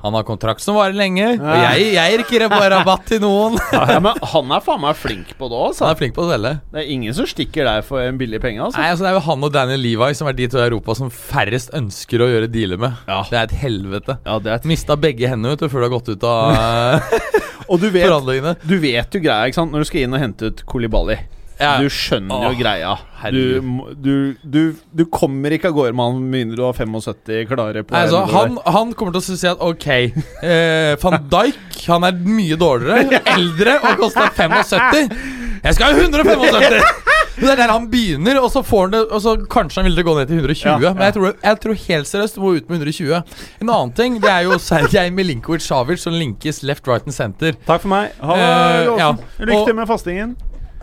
han 0.00 0.16
har 0.16 0.24
kontrakt 0.28 0.62
som 0.64 0.76
varer 0.78 0.96
lenge. 0.96 1.26
Og 1.36 1.62
jeg, 1.64 1.90
jeg 1.96 2.20
ikke 2.24 2.48
bare 2.50 2.70
rabatt 2.78 3.06
til 3.10 3.20
noen. 3.24 3.58
Ja, 3.90 3.98
men 4.02 4.16
han 4.32 4.52
er 4.54 4.62
faen 4.64 4.80
meg 4.82 4.96
flink 4.98 5.32
på 5.38 5.48
det 5.50 5.56
òg, 5.56 5.62
Han 5.62 5.72
altså. 5.72 5.88
er 5.90 5.98
flink 5.98 6.14
på 6.16 6.24
å 6.24 6.28
selge. 6.30 6.52
Det 6.72 6.82
er 6.82 6.90
ingen 6.94 7.14
som 7.16 7.26
stikker 7.28 7.66
der 7.66 7.84
for 7.86 8.02
en 8.02 8.18
billig 8.20 8.40
penge, 8.42 8.62
altså. 8.64 8.80
Nei, 8.80 8.90
altså 8.92 9.06
Det 9.06 9.10
er 9.10 9.16
jo 9.18 9.22
han 9.26 9.46
og 9.48 9.52
Daniel 9.54 9.82
Levi 9.82 10.10
som 10.18 10.30
er 10.30 10.36
de 10.38 10.48
to 10.52 10.60
i 10.60 10.64
Europa 10.66 10.96
som 10.98 11.10
færrest 11.14 11.74
ønsker 11.76 12.24
å 12.24 12.30
gjøre 12.30 12.50
dealer 12.52 12.80
med. 12.80 13.00
Ja. 13.10 13.20
Det 13.30 13.38
er 13.40 13.48
et 13.48 13.56
helvete. 13.64 14.18
Ja, 14.26 14.38
det 14.42 14.52
er 14.52 14.60
et... 14.60 14.68
Mista 14.70 14.96
begge 15.00 15.30
hendene 15.30 15.56
ut, 15.56 15.64
før 15.72 15.84
du 15.84 15.88
har 15.88 15.94
gått 15.98 16.12
ut 16.14 16.26
av 16.28 17.10
Og 17.70 17.80
du 17.82 17.88
vet, 17.94 18.06
forhandlingene. 18.06 18.56
du 18.64 18.76
vet 18.82 19.14
jo 19.18 19.22
greia, 19.22 19.50
ikke 19.50 19.60
sant, 19.62 19.74
når 19.74 19.84
du 19.84 19.90
skal 19.90 20.06
inn 20.06 20.16
og 20.16 20.24
hente 20.24 20.50
ut 20.50 20.64
Kolibali. 20.70 21.18
Ja. 21.60 21.74
Du 21.82 21.90
skjønner 21.92 22.46
jo 22.46 22.50
Åh, 22.54 22.58
greia. 22.58 22.94
Du, 23.30 23.60
du, 24.00 24.12
du, 24.42 24.60
du 24.96 25.02
kommer 25.12 25.52
ikke 25.52 25.68
av 25.68 25.74
gårde 25.76 25.92
med 25.92 26.06
han 26.08 26.22
begynner 26.22 26.30
mindre 26.32 26.56
du 26.56 26.62
har 26.64 26.72
75 26.78 27.50
klare 27.50 27.82
på 27.84 27.92
Nei, 27.92 28.06
altså, 28.06 28.22
hendene 28.24 28.62
han, 28.64 28.74
han 28.78 28.94
kommer 28.96 29.12
til 29.12 29.20
å 29.20 29.36
si 29.36 29.50
at 29.50 29.60
ok 29.60 29.86
eh, 29.92 30.94
Van 31.02 31.18
Dijk 31.34 31.82
Han 31.90 32.06
er 32.08 32.16
mye 32.24 32.56
dårligere, 32.60 33.20
eldre 33.36 33.76
og 33.84 34.00
koster 34.00 34.32
75. 34.36 35.14
Jeg 35.60 35.76
skal 35.76 35.92
ha 35.92 36.08
175! 36.08 36.82
Det 37.40 37.48
er 37.48 37.56
der 37.56 37.70
han 37.72 37.86
begynner, 37.88 38.36
og 38.42 38.50
så 38.52 38.60
får 38.66 38.82
han 38.82 38.90
det 38.92 38.98
Og 39.16 39.20
så 39.24 39.32
kanskje 39.48 39.80
han 39.80 39.86
vil 39.88 39.94
det 39.96 40.02
gå 40.04 40.12
ned 40.18 40.28
til 40.28 40.40
120. 40.42 40.66
Ja, 40.66 40.74
ja. 40.82 40.90
Men 40.92 41.06
jeg 41.06 41.14
tror, 41.16 41.30
jeg 41.40 41.60
tror 41.62 41.78
helt 41.86 42.10
seriøst 42.10 42.36
du 42.36 42.42
må 42.42 42.50
ut 42.58 42.66
med 42.68 42.82
120. 42.82 43.38
En 43.64 43.70
annen 43.72 43.94
ting 43.96 44.18
Det 44.20 44.28
er 44.28 44.44
jo 44.48 44.58
Sergej 44.60 45.08
Milinkovic 45.16 45.64
Savic 45.64 46.02
som 46.04 46.12
linkes 46.16 46.60
left, 46.68 46.88
right 46.90 47.06
and 47.08 47.16
center. 47.16 47.56
Takk 47.64 47.86
for 47.86 47.92
meg. 47.94 48.12
Ha 48.20 48.36
det, 48.36 48.50
Eh, 48.50 48.92
ja. 49.00 49.10
Lykke 49.40 49.62
til 49.70 49.78
med 49.78 49.88
fastingen. 49.88 50.36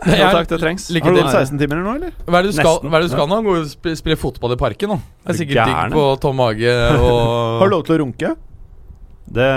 Ja, 0.06 0.28
takk, 0.30 0.46
det 0.52 0.60
trengs. 0.62 0.86
Har 0.94 1.10
du 1.10 1.18
gått 1.18 1.32
16 1.34 1.58
timer 1.58 1.80
nå, 1.82 1.94
eller? 1.98 2.12
Hva 2.26 2.38
er 2.38 2.46
det 2.46 2.52
du 2.52 2.58
skal, 2.60 2.76
hva 2.84 2.98
er 2.98 3.02
det 3.02 3.08
du 3.10 3.14
skal 3.16 3.30
nå? 3.30 3.38
Gå 3.42 3.54
og 3.58 3.96
spille 3.98 4.18
fotball 4.20 4.54
i 4.54 4.58
parken 4.60 4.92
nå? 4.94 4.98
Det 4.98 5.32
Er 5.32 5.34
er 5.34 5.38
sikkert 5.40 5.72
digg 5.72 5.96
på 5.96 6.04
tom 6.22 6.38
mage 6.38 6.76
og 7.02 7.18
Har 7.62 7.66
du 7.66 7.74
lov 7.74 7.82
til 7.88 7.96
å 7.96 7.98
runke? 8.04 8.34
Det 9.34 9.48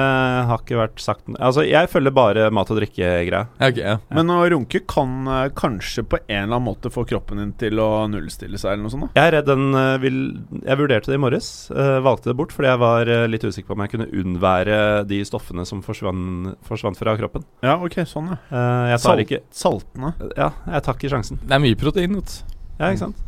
har 0.48 0.60
ikke 0.60 0.80
vært 0.80 1.00
sagt 1.00 1.30
Altså, 1.38 1.64
jeg 1.68 1.90
følger 1.92 2.14
bare 2.16 2.48
mat 2.54 2.70
og 2.74 2.80
drikke-greia. 2.82 3.46
Ja, 3.62 3.70
ok, 3.70 3.80
ja. 3.80 3.96
Men 4.14 4.32
å 4.34 4.40
runke 4.52 4.82
kan 4.90 5.30
uh, 5.30 5.46
kanskje 5.56 6.04
på 6.08 6.20
en 6.26 6.44
eller 6.44 6.58
annen 6.58 6.68
måte 6.68 6.92
få 6.94 7.06
kroppen 7.08 7.40
din 7.42 7.54
til 7.62 7.80
å 7.82 8.06
nullstille 8.12 8.60
seg, 8.60 8.76
eller 8.76 8.86
noe 8.88 8.94
sånt? 8.94 9.08
da 9.12 9.22
Jeg 9.22 9.32
er 9.32 9.36
redd 9.38 9.50
den 9.50 9.78
uh, 9.78 9.96
vil 10.02 10.20
Jeg 10.60 10.80
vurderte 10.82 11.12
det 11.12 11.20
i 11.20 11.24
morges. 11.24 11.52
uh, 11.72 12.00
valgte 12.04 12.32
det 12.32 12.38
bort 12.40 12.56
fordi 12.56 12.72
jeg 12.72 12.82
var 12.82 13.10
litt 13.32 13.44
usikker 13.46 13.72
på 13.72 13.78
om 13.78 13.84
jeg 13.86 13.94
kunne 13.94 14.10
unnvære 14.22 14.80
de 15.08 15.22
stoffene 15.28 15.66
som 15.68 15.82
forsvant, 15.86 16.56
forsvant 16.68 16.98
fra 17.00 17.16
kroppen. 17.20 17.46
Ja, 17.66 17.78
ok, 17.82 18.02
sånn, 18.10 18.32
ja. 18.34 18.40
Eh, 18.50 18.90
jeg 18.92 19.02
tar 19.02 19.06
Salt, 19.06 19.24
ikke 19.26 19.42
Saltene. 19.56 20.14
Ja, 20.38 20.50
jeg 20.68 20.86
tar 20.88 20.98
ikke 20.98 21.14
sjansen. 21.14 21.40
Det 21.44 21.56
er 21.58 21.64
mye 21.64 21.80
protein, 21.80 22.18
vet 22.20 22.34
du. 22.34 22.58
Ja, 22.80 22.90
ikke 22.90 23.04
sant? 23.06 23.24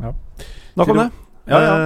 Ja. 0.00 0.14
Nok 0.80 0.94
om 0.94 1.02
det. 1.02 1.10
Ja, 1.50 1.60
ja. 1.64 1.76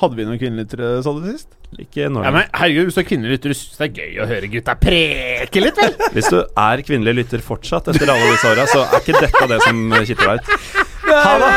Hadde 0.00 0.16
vi 0.16 0.24
noen 0.24 0.38
kvinnelyttere, 0.40 0.96
lyttere, 0.96 1.02
sa 1.04 1.12
du 1.12 1.26
sist? 1.28 1.50
Ikke 1.80 2.08
nå. 2.12 2.20
Ja, 2.24 2.30
men 2.34 2.48
herregud, 2.52 2.88
Hvis 2.88 2.96
du 2.96 3.00
er 3.00 3.06
kvinnelig 3.08 3.36
lytter, 3.36 3.54
syns 3.56 3.78
det 3.80 3.86
er 3.86 3.92
gøy 4.00 4.20
å 4.20 4.28
høre 4.28 4.48
gutta 4.52 4.74
preke 4.80 5.62
litt, 5.62 5.78
vel? 5.80 5.94
Hvis 6.16 6.30
du 6.32 6.38
er 6.42 6.82
kvinnelig 6.84 7.14
lytter 7.20 7.44
fortsatt 7.44 7.88
etter 7.92 8.12
alle 8.12 8.32
disse 8.34 8.50
åra, 8.50 8.66
så 8.68 8.82
er 8.88 8.98
ikke 9.00 9.20
dette 9.22 9.48
det 9.52 9.60
som 9.64 9.82
kitter 10.02 10.32
deg 10.32 10.40
ut. 10.40 10.90
Ha 11.12 11.32
det! 11.42 11.52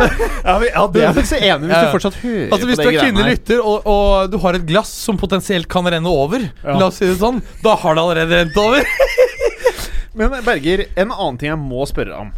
Ja, 0.00 0.54
vi, 0.58 0.68
ja, 0.70 0.84
det 0.90 1.02
er 1.04 1.14
faktisk 1.14 1.42
enig 1.44 1.68
hvis 1.68 1.76
du 1.76 1.90
fortsatt 1.92 2.14
hører 2.22 2.54
Altså 2.54 2.68
Hvis 2.70 2.78
på 2.80 2.86
du 2.86 2.88
er 2.88 2.96
kvinnelig 3.04 3.34
lytter, 3.34 3.58
og, 3.60 3.88
og 3.90 4.30
du 4.32 4.38
har 4.40 4.56
et 4.56 4.64
glass 4.66 4.92
som 5.04 5.18
potensielt 5.20 5.68
kan 5.70 5.86
renne 5.86 6.10
over, 6.10 6.46
Ja. 6.64 6.78
La 6.80 6.88
oss 6.88 7.00
si 7.00 7.08
det 7.08 7.18
sånn, 7.20 7.42
da 7.64 7.74
har 7.82 7.96
det 7.98 8.04
allerede 8.04 8.40
rent 8.40 8.60
over. 8.60 8.86
Men 10.18 10.40
Berger, 10.46 10.86
en 10.98 11.12
annen 11.12 11.38
ting 11.38 11.52
jeg 11.52 11.60
må 11.60 11.84
spørre 11.88 12.16
om. 12.24 12.32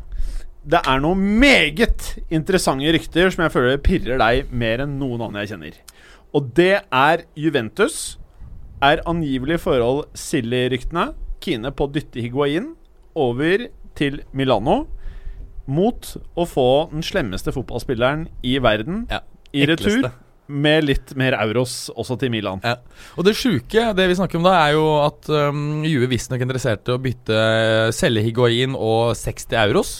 Det 0.62 0.78
er 0.78 1.00
noen 1.02 1.22
meget 1.42 2.12
interessante 2.30 2.92
rykter 2.94 3.32
som 3.34 3.42
jeg 3.44 3.54
føler 3.54 3.80
pirrer 3.82 4.20
deg 4.20 4.52
mer 4.54 4.84
enn 4.84 4.94
noen 5.00 5.24
annen 5.24 5.42
jeg 5.42 5.54
kjenner. 5.54 5.78
Og 6.32 6.52
det 6.56 6.76
er 6.86 7.24
Juventus. 7.38 8.16
Er 8.82 9.02
angivelig 9.06 9.60
forhold 9.62 10.06
Silly-ryktene 10.18 11.12
kine 11.42 11.70
på 11.74 11.86
å 11.86 11.92
dytte 11.92 12.22
Higuain 12.22 12.72
over 13.18 13.68
til 13.98 14.22
Milano 14.32 14.84
mot 15.70 16.08
å 16.34 16.46
få 16.48 16.68
den 16.90 17.04
slemmeste 17.06 17.54
fotballspilleren 17.54 18.26
i 18.46 18.56
verden 18.62 19.06
Ja, 19.10 19.22
i 19.54 19.66
retur. 19.68 20.10
Med 20.52 20.84
litt 20.84 21.12
mer 21.16 21.36
euros 21.38 21.86
også 21.94 22.16
til 22.20 22.32
Milan. 22.34 22.60
Ja. 22.66 22.74
Og 23.16 23.24
det 23.24 23.36
sjuke, 23.38 23.84
det 23.96 24.08
vi 24.10 24.16
snakker 24.18 24.40
om 24.40 24.44
da, 24.44 24.56
er 24.66 24.74
jo 24.74 24.82
at 25.00 25.30
um, 25.30 25.84
Juve 25.86 26.10
visstnok 26.10 26.42
interesserte 26.44 26.96
å 26.96 27.00
bytte 27.00 27.38
selge 27.94 28.24
Higuain 28.26 28.74
og 28.76 29.14
60 29.16 29.56
euros. 29.62 29.92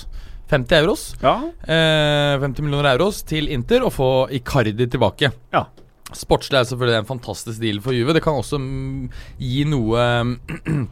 50 0.53 0.79
euros. 0.83 1.05
Ja. 1.23 1.37
Eh, 1.65 2.41
50 2.43 2.67
millioner 2.67 2.93
euros 2.93 3.23
til 3.29 3.49
Inter 3.53 3.87
og 3.87 3.95
få 3.97 4.11
Icardi 4.37 4.77
tilbake. 4.85 5.33
Ja. 5.55 5.67
Sportslig 6.13 6.59
er 6.61 6.67
selvfølgelig 6.69 6.99
en 7.01 7.09
fantastisk 7.09 7.63
deal 7.63 7.81
for 7.81 7.97
Juve. 7.97 8.13
Det 8.13 8.23
kan 8.25 8.37
også 8.37 8.61
mm, 8.61 9.07
gi 9.41 9.63
noe 9.69 10.03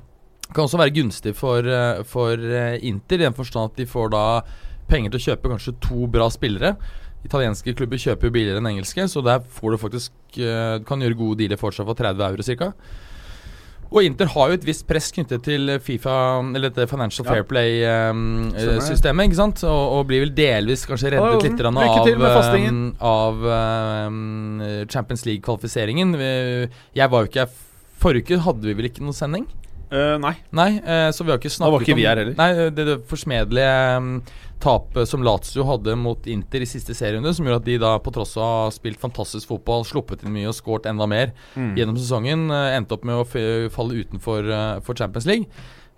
Kan 0.51 0.65
også 0.65 0.81
være 0.81 0.91
gunstig 0.97 1.37
for, 1.39 1.63
eh, 1.63 2.01
for 2.11 2.35
eh, 2.35 2.81
Inter, 2.83 3.21
i 3.21 3.23
den 3.23 3.37
forstand 3.37 3.71
at 3.71 3.77
de 3.79 3.87
får 3.87 4.09
da 4.11 4.23
penger 4.91 5.13
til 5.13 5.21
å 5.21 5.27
kjøpe 5.29 5.53
kanskje 5.53 5.77
to 5.85 6.09
bra 6.11 6.27
spillere. 6.35 6.73
Italienske 7.23 7.77
klubber 7.79 8.01
kjøper 8.01 8.27
jo 8.27 8.35
billigere 8.35 8.59
enn 8.59 8.71
engelske, 8.73 9.05
så 9.13 9.23
der 9.23 9.45
får 9.47 9.77
du 9.77 9.79
faktisk 9.85 10.41
eh, 10.43 10.81
kan 10.89 11.05
gjøre 11.05 11.21
gode 11.21 11.39
dealer 11.43 11.61
fortsatt 11.61 11.87
for 11.87 12.01
30 12.01 12.27
euro 12.27 12.49
ca. 12.49 12.73
Og 13.91 14.07
Inter 14.07 14.29
har 14.31 14.51
jo 14.53 14.59
et 14.59 14.67
visst 14.67 14.85
press 14.87 15.09
knyttet 15.15 15.43
til 15.43 15.73
Fifa, 15.83 16.13
eller 16.55 16.71
dette 16.71 16.87
Financial. 16.91 17.27
Fair 17.27 17.43
Play-systemet. 17.49 19.27
ikke 19.27 19.39
sant? 19.41 19.65
Og, 19.67 19.97
og 19.97 20.05
blir 20.11 20.23
vel 20.25 20.35
delvis 20.37 20.87
kanskje 20.87 21.17
reddet 21.17 21.49
litt 21.49 21.65
av, 21.67 22.05
til 22.07 22.21
med 22.21 22.37
fastingen. 22.37 22.79
eh, 22.93 23.09
av 23.11 23.35
um, 24.07 24.63
Champions 24.91 25.27
League-kvalifiseringen. 25.27 26.15
Jeg 26.95 27.11
var 27.11 27.27
jo 27.27 27.33
ikke 27.33 27.51
Forrige 28.01 28.31
uke 28.31 28.45
hadde 28.47 28.65
vi 28.65 28.73
vel 28.79 28.87
ikke 28.89 29.03
noen 29.05 29.17
sending? 29.17 29.43
Uh, 29.91 30.15
nei. 30.23 30.37
Nei, 30.55 30.71
uh, 30.81 31.11
så 31.13 31.27
vi 31.27 31.33
har 31.33 31.41
ikke 31.41 31.51
snakket 31.53 31.75
var 31.75 31.85
ikke 31.85 31.97
vi 31.99 32.07
her 32.07 32.21
heller. 32.23 32.37
Nei, 32.39 32.71
det, 32.71 32.85
det 32.87 32.95
forsmedelige 33.11 33.75
um, 33.99 34.13
tapet 34.61 35.09
som 35.09 35.23
Lazio 35.25 35.65
hadde 35.69 35.95
mot 35.99 36.27
Inter 36.31 36.63
i 36.65 36.69
siste 36.69 36.95
serierunde, 36.97 37.33
som 37.37 37.47
gjorde 37.49 37.63
at 37.63 37.67
de 37.67 37.79
da, 37.83 37.95
på 38.03 38.13
tross 38.15 38.37
av 38.37 38.45
å 38.45 38.49
ha 38.67 38.71
spilt 38.75 39.01
fantastisk 39.01 39.49
fotball, 39.51 39.87
sluppet 39.89 40.23
inn 40.25 40.35
mye 40.35 40.51
og 40.51 40.57
skåret 40.59 40.87
enda 40.91 41.09
mer 41.09 41.33
Mm. 41.57 41.75
gjennom 41.77 41.97
sesongen, 41.99 42.51
eh, 42.51 42.77
endte 42.77 42.93
opp 42.95 43.05
med 43.05 43.17
å 43.17 43.27
falle 43.71 44.05
utenfor 44.05 44.51
eh, 44.51 44.81
for 44.81 44.95
Champions 44.95 45.27
League. 45.27 45.47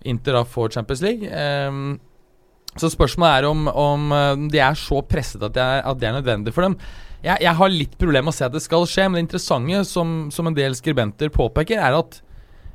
Inter 0.05 0.33
da 0.33 0.45
får 0.45 0.73
Champions 0.73 1.03
League. 1.03 1.29
Um, 1.69 2.01
så 2.77 2.89
spørsmålet 2.91 3.43
er 3.43 3.45
om, 3.51 3.69
om 3.69 4.13
eh, 4.13 4.49
de 4.51 4.59
er 4.59 4.75
så 4.75 5.03
presset 5.07 5.43
at 5.43 5.53
det 5.55 5.63
er, 5.63 5.83
at 5.85 5.99
det 6.01 6.09
er 6.09 6.17
nødvendig 6.23 6.55
for 6.55 6.63
dem. 6.63 6.79
Jeg, 7.23 7.39
jeg 7.45 7.55
har 7.55 7.69
litt 7.71 7.99
problemer 7.99 8.25
med 8.31 8.33
å 8.35 8.39
se 8.39 8.47
at 8.49 8.55
det 8.55 8.63
skal 8.65 8.87
skje, 8.89 9.05
men 9.11 9.21
det 9.21 9.27
interessante, 9.29 9.85
som, 9.87 10.31
som 10.35 10.47
en 10.49 10.57
del 10.57 10.75
skribenter 10.75 11.31
påpeker, 11.31 11.79
er 11.79 11.99
at 12.01 12.23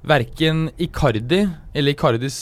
verken 0.08 0.70
Icardi 0.80 1.50
eller 1.76 1.92
Icardis 1.92 2.38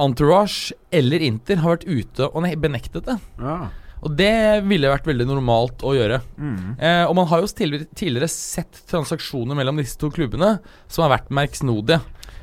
entourage 0.00 0.74
eller 0.94 1.22
Inter 1.22 1.62
har 1.62 1.76
vært 1.76 1.88
ute 1.88 2.28
og 2.30 2.46
benektet 2.60 3.06
det. 3.06 3.18
Ja. 3.40 3.58
Og 4.04 4.12
det 4.18 4.60
ville 4.68 4.90
vært 4.92 5.06
veldig 5.08 5.26
normalt 5.30 5.84
å 5.86 5.94
gjøre. 5.96 6.20
Mm. 6.36 6.74
Eh, 6.76 7.04
og 7.08 7.14
man 7.16 7.28
har 7.30 7.40
jo 7.40 7.48
tidligere, 7.48 8.28
sett 8.28 8.82
transaksjoner 8.90 9.56
mellom 9.56 9.80
disse 9.80 9.96
to 10.00 10.10
klubbene 10.12 10.58
som 10.92 11.06
har 11.06 11.14
vært 11.16 11.32
merksnodige. 11.32 12.02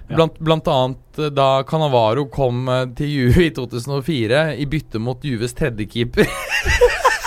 Ja. 0.09 0.17
Blant, 0.17 0.39
blant 0.41 0.67
annet 0.67 1.21
eh, 1.21 1.29
da 1.31 1.61
Canavaro 1.67 2.25
kom 2.33 2.65
eh, 2.65 2.87
til 2.97 3.13
Juve 3.13 3.45
i 3.45 3.53
2004 3.53 4.41
i 4.57 4.67
bytte 4.71 5.01
mot 5.03 5.21
Juves 5.23 5.53
tredjekeeper. 5.59 6.25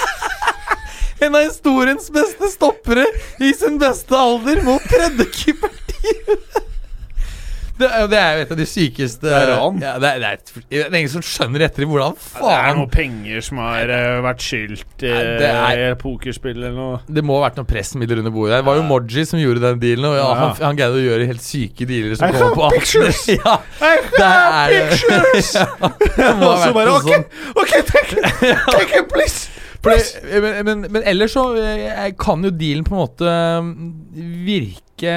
en 1.25 1.39
av 1.39 1.47
historiens 1.47 2.11
beste 2.13 2.51
stoppere 2.53 3.07
i 3.39 3.55
sin 3.55 3.79
beste 3.79 4.19
alder 4.19 4.65
mot 4.67 4.91
tredjekeeper 4.91 5.79
til 5.95 6.11
Juve. 6.11 6.65
Det 7.75 7.89
er, 7.91 8.05
det 8.07 8.19
er 8.21 8.37
jo 8.39 8.43
et 8.45 8.51
av 8.55 8.59
de 8.61 8.65
sykeste 8.71 9.25
Det 9.27 9.33
er 9.35 9.49
ran. 9.51 9.81
Ja, 9.83 9.95
det, 9.99 10.11
er, 10.13 10.21
det, 10.23 10.29
er, 10.31 10.61
det 10.71 10.83
er 10.85 10.95
ingen 11.01 11.11
som 11.11 11.25
skjønner 11.27 11.65
etter 11.67 11.83
i 11.83 11.89
hvordan 11.91 12.13
Det 12.15 12.23
er 12.23 12.43
faen 12.45 12.77
noe 12.79 12.91
penger 12.93 13.43
som 13.43 13.59
har 13.65 13.91
eh, 13.97 14.19
vært 14.23 14.45
skyldt 14.47 15.03
i 15.09 15.11
Nei, 15.11 15.23
det 15.41 15.49
er- 15.51 15.97
pokerspill 15.99 16.55
eller 16.55 16.77
noe. 16.77 17.01
Det 17.11 17.25
må 17.27 17.41
ha 17.41 17.49
vært 17.49 17.59
noen 17.59 17.67
pressmidler 17.73 18.21
under 18.23 18.35
bordet. 18.37 18.61
Det 18.61 18.69
var 18.69 18.79
jo 18.79 18.85
Moji 18.87 19.25
som 19.27 19.43
gjorde 19.43 19.65
den 19.65 19.83
dealen. 19.83 20.07
Og 20.13 20.15
ja, 20.21 20.29
Ja. 20.29 20.37
han, 20.45 20.55
han 20.69 20.79
greide 20.79 21.01
å 21.01 21.05
gjøre 21.09 21.27
helt 21.33 21.43
syke 21.43 21.89
dealer 21.91 22.15
som 22.15 22.29
I 22.29 22.37
kommer 22.37 22.47
have 22.47 22.55
på 22.55 22.71
pictures! 22.79 23.25
ja, 23.41 23.57
I 23.83 23.93
det 24.15 24.31
er 24.31 24.77
pictures! 24.95 25.51
ja, 25.59 25.67
det 26.15 26.31
må 26.39 26.53
Og 26.53 26.63
så 26.63 26.71
vært 26.71 26.79
bare 26.79 26.87
noe 26.93 27.03
OK, 27.03 27.11
sånn. 27.11 27.27
ok, 27.59 27.75
take, 27.91 28.33
take 28.71 29.03
it, 29.03 29.11
please! 29.11 29.51
Fordi- 29.85 30.41
Men, 30.41 30.65
men, 30.67 30.85
men 30.93 31.03
ellers 31.05 31.35
så 31.37 31.45
eh, 31.61 32.11
kan 32.19 32.43
jo 32.47 32.51
dealen 32.51 32.85
på 32.87 32.95
en 32.95 33.03
måte 33.03 33.35
mm, 33.63 33.93
virke 34.47 35.15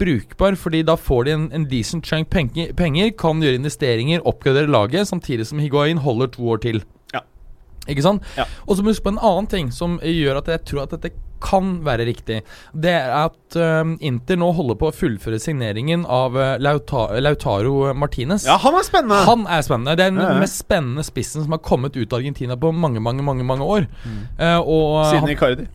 brukbar, 0.00 0.54
fordi 0.60 0.82
da 0.84 0.94
får 1.00 1.24
de 1.24 1.32
en, 1.36 1.46
en 1.56 1.64
decent 1.70 2.04
chunk 2.06 2.28
penger, 2.30 2.72
penger, 2.76 3.10
kan 3.18 3.40
gjøre 3.42 3.58
investeringer, 3.60 4.20
oppgradere 4.26 4.68
laget, 4.70 5.08
samtidig 5.08 5.46
som 5.48 5.58
Higuain 5.62 5.98
holder 6.04 6.26
to 6.34 6.48
år 6.52 6.60
til. 6.66 6.82
Ja. 7.14 7.20
Ikke 7.88 8.02
sant? 8.04 8.22
Ja. 8.36 8.44
Og 8.66 8.76
så 8.76 8.82
må 8.82 8.90
du 8.90 8.94
huske 8.94 9.06
på 9.08 9.14
en 9.16 9.22
annen 9.22 9.46
ting 9.50 9.72
som 9.72 9.98
gjør 10.04 10.42
at 10.42 10.48
jeg 10.52 10.64
tror 10.68 10.82
at 10.84 10.90
dette 10.98 11.12
kan 11.42 11.72
være 11.86 12.06
riktig. 12.08 12.40
Det 12.72 12.92
er 12.94 13.10
at 13.24 13.56
um, 13.58 13.96
Inter 14.04 14.38
nå 14.40 14.50
holder 14.56 14.78
på 14.80 14.90
å 14.90 14.94
fullføre 14.94 15.40
signeringen 15.42 16.06
av 16.06 16.36
uh, 16.38 16.54
Lauta 16.62 17.08
Lautaro 17.20 17.90
Martinez. 17.96 18.46
Ja, 18.48 18.58
han 18.62 18.76
er 18.78 18.86
spennende. 18.86 19.20
Han 19.26 19.44
er 19.50 19.64
spennende. 19.66 19.96
Det 19.98 20.06
er 20.06 20.14
den 20.14 20.22
Ja, 20.22 20.30
ja. 20.36 20.40
mest 20.44 20.60
spennende 20.62 21.04
spissen 21.06 21.44
som 21.46 21.56
har 21.56 21.62
kommet 21.64 21.96
ut 21.96 22.12
av 22.12 22.20
Argentina 22.20 22.56
på 22.60 22.70
mange 22.76 23.00
mange, 23.00 23.22
mange, 23.26 23.44
mange 23.46 23.64
år. 23.66 23.86
Eh, 24.38 24.58
og 24.60 25.06
Siden 25.10 25.32
Icardi. 25.32 25.66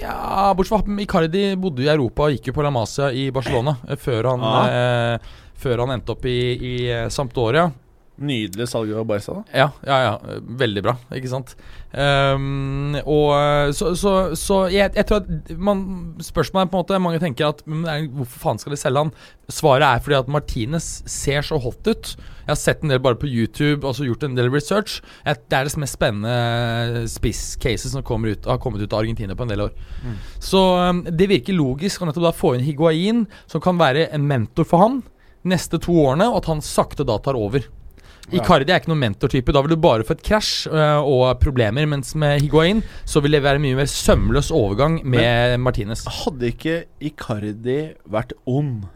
ja, 0.00 0.52
Bortsett 0.56 0.84
fra 0.86 1.00
Icardi 1.02 1.44
bodde 1.60 1.84
i 1.84 1.90
Europa 1.92 2.26
og 2.28 2.34
gikk 2.36 2.50
jo 2.50 2.56
på 2.56 2.64
La 2.64 2.70
Masia 2.74 3.10
i 3.12 3.28
Barcelona 3.34 3.76
eh, 3.88 3.96
før, 4.00 4.30
han, 4.32 4.44
uh, 4.44 5.38
før 5.60 5.84
han 5.84 5.94
endte 5.96 6.14
opp 6.14 6.24
i, 6.28 6.38
i 6.56 6.74
eh, 6.90 7.08
Sampdoria. 7.12 7.68
Nydelig 8.20 8.66
salg 8.68 8.90
av 8.92 9.06
Barca, 9.08 9.32
da. 9.38 9.42
Ja, 9.56 9.66
ja, 9.88 9.98
ja. 10.04 10.40
Veldig 10.60 10.82
bra, 10.84 10.92
ikke 11.16 11.30
sant. 11.30 11.54
Um, 11.90 12.98
og 13.00 13.30
eh, 13.32 13.70
så, 13.74 13.94
så, 13.98 14.10
så 14.36 14.58
jeg, 14.70 14.92
jeg 14.94 15.06
tror 15.08 15.22
at 15.24 15.48
man, 15.58 15.80
Spørsmålet 16.22 16.68
er 16.68 16.70
på 16.70 16.76
en 16.76 16.84
måte 16.84 16.98
Mange 17.02 17.18
tenker 17.18 17.48
at 17.48 17.64
men, 17.66 18.10
hvorfor 18.14 18.44
faen 18.44 18.60
skal 18.62 18.76
de 18.76 18.78
selge 18.78 19.02
han? 19.02 19.10
Svaret 19.50 19.86
er 19.88 20.04
fordi 20.04 20.18
at 20.20 20.30
Martinez 20.30 20.90
ser 21.10 21.42
så 21.42 21.58
hot 21.58 21.88
ut. 21.88 22.12
Jeg 22.44 22.50
har 22.52 22.60
sett 22.60 22.84
en 22.84 22.92
del 22.92 23.00
bare 23.02 23.18
på 23.18 23.26
YouTube, 23.26 23.88
også 23.88 24.06
gjort 24.06 24.28
en 24.28 24.36
del 24.36 24.52
research. 24.52 25.00
Jeg, 25.24 25.40
det 25.50 25.58
er 25.58 25.66
det 25.66 25.80
mest 25.82 25.96
spennende 25.96 27.06
spiss-cases 27.10 27.96
som 27.96 28.04
kommer 28.06 28.36
ut, 28.36 28.46
har 28.46 28.60
kommet 28.62 28.84
ut 28.84 28.92
av 28.92 29.00
Argentina 29.00 29.34
på 29.34 29.48
en 29.48 29.54
del 29.54 29.64
år. 29.66 29.74
Så 30.38 30.60
um, 30.78 31.02
det 31.08 31.30
virker 31.32 31.56
logisk 31.56 32.04
å 32.04 32.10
nettopp 32.10 32.28
da 32.28 32.36
få 32.36 32.54
inn 32.54 32.68
Higuain, 32.68 33.24
som 33.50 33.64
kan 33.64 33.80
være 33.80 34.10
en 34.14 34.28
mentor 34.28 34.68
for 34.68 34.84
han 34.84 35.00
neste 35.48 35.80
to 35.80 35.96
årene, 36.04 36.28
og 36.28 36.42
at 36.42 36.50
han 36.52 36.64
sakte 36.64 37.06
da 37.08 37.18
tar 37.22 37.38
over. 37.38 37.64
Icardi 38.36 38.72
er 38.72 38.80
ikke 38.80 38.92
noen 38.92 39.02
mentortype. 39.02 39.54
Da 39.54 39.62
vil 39.64 39.74
du 39.74 39.80
bare 39.80 40.06
få 40.06 40.14
et 40.16 40.22
krasj 40.26 40.68
øh, 40.70 41.00
og 41.02 41.40
problemer. 41.42 41.86
Mens 41.90 42.14
med 42.18 42.40
Higuain 42.44 42.82
så 43.08 43.22
vil 43.24 43.36
det 43.36 43.42
være 43.44 43.62
mye 43.62 43.78
mer 43.78 43.90
sømløs 43.90 44.50
overgang 44.54 45.00
med 45.04 45.58
Martinez. 45.62 46.06
Hadde 46.22 46.52
ikke 46.52 46.78
Icardi 47.10 47.80
vært 48.10 48.34
ond, 48.46 48.86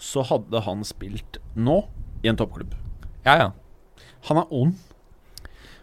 så 0.00 0.24
hadde 0.26 0.62
han 0.66 0.84
spilt 0.88 1.40
nå 1.54 1.82
i 2.24 2.30
en 2.32 2.38
toppklubb. 2.40 2.74
Ja, 3.26 3.36
ja. 3.44 3.50
Han 4.28 4.42
er 4.42 4.54
ond. 4.54 4.78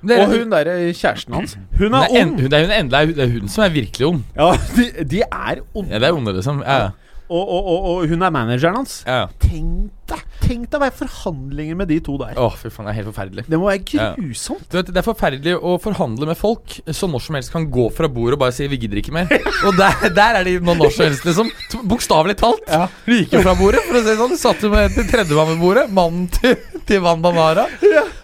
Er, 0.07 0.21
Og 0.21 0.29
hun 0.29 0.51
derre 0.53 0.75
kjæresten 0.93 1.33
hans, 1.33 1.55
hun 1.79 1.95
er 1.97 2.03
er, 2.05 2.11
en, 2.19 2.27
ond! 2.35 2.41
hun, 2.43 2.51
det 2.53 2.57
er 2.59 2.83
hun 2.83 2.91
det 2.91 3.23
er 3.23 3.31
hun 3.33 3.49
som 3.49 3.63
er 3.65 3.71
virkelig 3.73 4.05
ond. 4.05 4.19
Ja, 4.37 4.51
de, 4.77 4.85
de 5.09 5.21
er 5.25 5.63
onde. 5.73 5.89
Ja, 5.89 5.99
det 6.03 6.07
er 6.11 6.13
onde, 6.19 6.33
liksom. 6.37 6.61
Ja, 6.61 6.75
ja. 6.83 6.89
Og, 7.27 7.43
og, 7.43 7.65
og, 7.67 7.85
og 7.91 8.07
hun 8.07 8.21
er 8.23 8.31
manageren 8.31 8.77
hans. 8.79 9.01
ja. 9.07 9.25
Tenk 9.43 9.91
deg 10.07 10.21
Tenk 10.47 10.69
deg 10.71 10.77
å 10.77 10.79
være 10.79 10.93
i 10.93 10.95
forhandlinger 11.01 11.75
med 11.75 11.89
de 11.91 11.97
to 11.99 12.13
der. 12.21 12.37
Åh, 12.39 12.53
fy 12.55 12.69
faen, 12.71 12.85
det 12.87 12.91
er 12.93 12.97
helt 13.01 13.07
forferdelig. 13.09 13.43
Det 13.51 13.57
må 13.59 13.65
være 13.67 13.81
Ja. 13.97 14.05
grusomt. 14.15 14.63
Du 14.71 14.77
vet, 14.77 14.87
Det 14.93 15.01
er 15.01 15.03
forferdelig 15.03 15.55
å 15.59 15.73
forhandle 15.83 16.25
med 16.29 16.37
folk 16.39 16.77
som 16.95 17.11
når 17.11 17.21
som 17.25 17.35
helst 17.35 17.51
kan 17.51 17.65
gå 17.69 17.89
fra 17.91 18.07
bordet 18.07 18.37
og 18.37 18.39
bare 18.45 18.53
si 18.55 18.65
'vi 18.67 18.77
gidder 18.79 19.01
ikke 19.01 19.11
mer'. 19.11 19.27
Og 19.67 19.75
der, 19.75 20.07
der 20.15 20.39
er 20.39 20.43
de 20.45 20.59
nå 20.63 20.73
når 20.77 20.93
som 20.95 21.05
helst, 21.09 21.25
liksom. 21.25 21.51
Bokstavelig 21.83 22.37
talt. 22.37 22.63
Ja. 22.69 22.87
Ryker 23.05 23.43
fra 23.43 23.55
bordet, 23.59 23.81
for 23.83 23.95
å 23.99 23.99
si 23.99 24.07
det 24.07 24.17
sånn. 24.17 24.29
De 24.29 24.37
satt 24.37 24.61
jo 24.63 24.69
med 24.69 24.93
til 24.95 25.03
tredjemann 25.03 25.47
ved 25.51 25.59
bordet. 25.59 25.91
Mannen 25.91 26.27
til, 26.31 26.55
til 26.85 27.01
Van 27.01 27.21
Banara. 27.21 27.67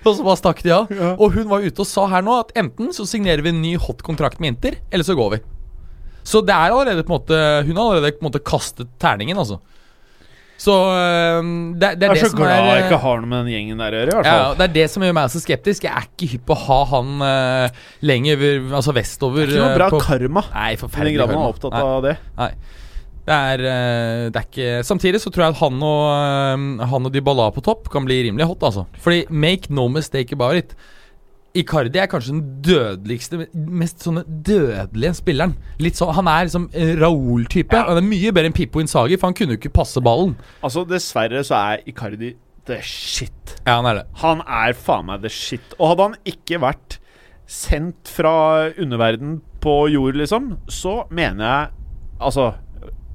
Og 0.06 0.16
så 0.16 0.24
bare 0.24 0.38
stakk 0.40 0.64
de 0.64 0.72
av. 0.72 0.88
Ja. 0.90 1.16
Og 1.20 1.34
hun 1.34 1.50
var 1.50 1.60
ute 1.60 1.80
og 1.84 1.88
sa 1.88 2.08
her 2.08 2.22
nå 2.24 2.40
at 2.40 2.54
enten 2.56 2.94
så 2.96 3.04
signerer 3.06 3.42
vi 3.44 3.50
en 3.50 3.62
ny 3.62 3.76
hot 3.76 4.02
kontrakt 4.02 4.40
med 4.40 4.56
Inter, 4.56 4.80
eller 4.92 5.04
så 5.04 5.16
går 5.16 5.32
vi. 5.36 5.40
Så 6.24 6.42
det 6.46 6.56
er 6.56 6.72
allerede 6.72 7.04
på 7.04 7.12
en 7.12 7.20
måte 7.20 7.38
Hun 7.68 7.78
har 7.78 7.84
allerede 7.84 8.18
på 8.18 8.24
en 8.24 8.30
måte 8.32 8.44
kastet 8.44 8.92
terningen, 9.02 9.38
altså. 9.38 9.60
Så 10.64 10.72
øh, 10.72 11.48
det, 11.76 11.90
det 12.00 12.08
er 12.08 12.14
Jeg 12.14 12.14
er 12.14 12.14
det 12.14 12.30
så 12.32 12.38
glad 12.38 12.68
jeg 12.70 12.84
ikke 12.86 13.00
har 13.04 13.18
noe 13.20 13.30
med 13.32 13.42
den 13.44 13.56
gjengen 13.56 13.82
der 13.84 13.98
å 13.98 14.04
gjøre, 14.04 14.22
ja. 14.24 14.46
Det 14.56 14.68
er 14.70 14.76
det 14.78 14.86
som 14.94 15.04
gjør 15.04 15.18
meg 15.18 15.34
så 15.34 15.42
skeptisk. 15.44 15.88
Jeg 15.90 15.92
er 15.92 16.06
ikke 16.08 16.30
hypp 16.36 16.46
på 16.48 16.56
å 16.56 16.62
ha 16.68 16.78
han 16.94 17.26
uh, 17.26 17.82
lenger 18.06 18.46
altså 18.70 18.94
vestover. 18.96 19.50
Det 19.50 19.58
er 19.58 19.58
Ikke 19.58 19.66
noe 19.66 19.74
øh, 19.74 19.82
bra 19.82 19.90
på, 19.92 20.00
karma. 20.06 20.46
Nei, 20.54 20.70
forferdelig 20.80 21.20
karma. 21.20 21.42
er 21.42 21.58
opptatt 21.58 21.76
Nei. 21.76 21.84
av 21.90 22.08
det. 22.08 22.16
Nei. 22.40 22.54
Det 23.24 23.36
er, 23.36 23.62
eh, 23.64 24.30
det 24.36 24.40
er 24.40 24.48
ikke 24.50 24.72
Samtidig 24.84 25.22
så 25.24 25.32
tror 25.32 25.46
jeg 25.46 25.56
at 25.56 25.62
han 25.62 25.78
og, 25.80 26.02
eh, 26.12 26.88
han 26.92 27.08
og 27.08 27.14
Dybala 27.14 27.48
på 27.56 27.64
topp 27.64 27.88
kan 27.92 28.04
bli 28.04 28.20
rimelig 28.26 28.50
hot, 28.50 28.66
altså. 28.68 28.86
Fordi 29.00 29.24
make 29.30 29.72
no 29.72 29.88
mistake 29.88 30.36
about 30.36 30.60
it. 30.60 30.76
Icardi 31.54 32.00
er 32.02 32.08
kanskje 32.10 32.34
den 32.34 32.46
dødeligste, 32.66 33.44
mest 33.54 34.02
sånne 34.02 34.24
dødelige 34.26 35.14
spilleren. 35.20 35.54
Litt 35.84 36.00
så, 36.00 36.08
Han 36.18 36.30
er 36.32 36.48
liksom 36.48 36.66
Raoul-type. 36.74 37.76
Ja. 37.78 37.84
Han 37.92 38.00
er 38.02 38.08
mye 38.08 38.32
bedre 38.34 38.50
enn 38.50 38.56
Pippo 38.58 38.82
Insagi, 38.82 39.20
for 39.22 39.30
han 39.30 39.38
kunne 39.38 39.54
jo 39.54 39.62
ikke 39.62 39.74
passe 39.76 40.02
ballen. 40.02 40.34
Altså, 40.66 40.82
dessverre 40.90 41.44
så 41.46 41.60
er 41.60 41.86
Icardi 41.90 42.34
the 42.66 42.80
shit. 42.82 43.58
Ja, 43.68 43.78
han 43.78 43.86
er 43.92 44.02
det. 44.02 44.04
Han 44.24 44.42
er 44.48 44.74
faen 44.74 45.06
meg 45.12 45.22
the 45.22 45.30
shit. 45.32 45.76
Og 45.78 45.94
hadde 45.94 46.10
han 46.10 46.20
ikke 46.34 46.62
vært 46.64 46.98
sendt 47.50 48.10
fra 48.10 48.34
underverden 48.80 49.42
på 49.62 49.78
jord, 49.94 50.18
liksom, 50.20 50.56
så 50.72 51.04
mener 51.14 51.46
jeg 51.46 51.80
Altså, 52.24 52.54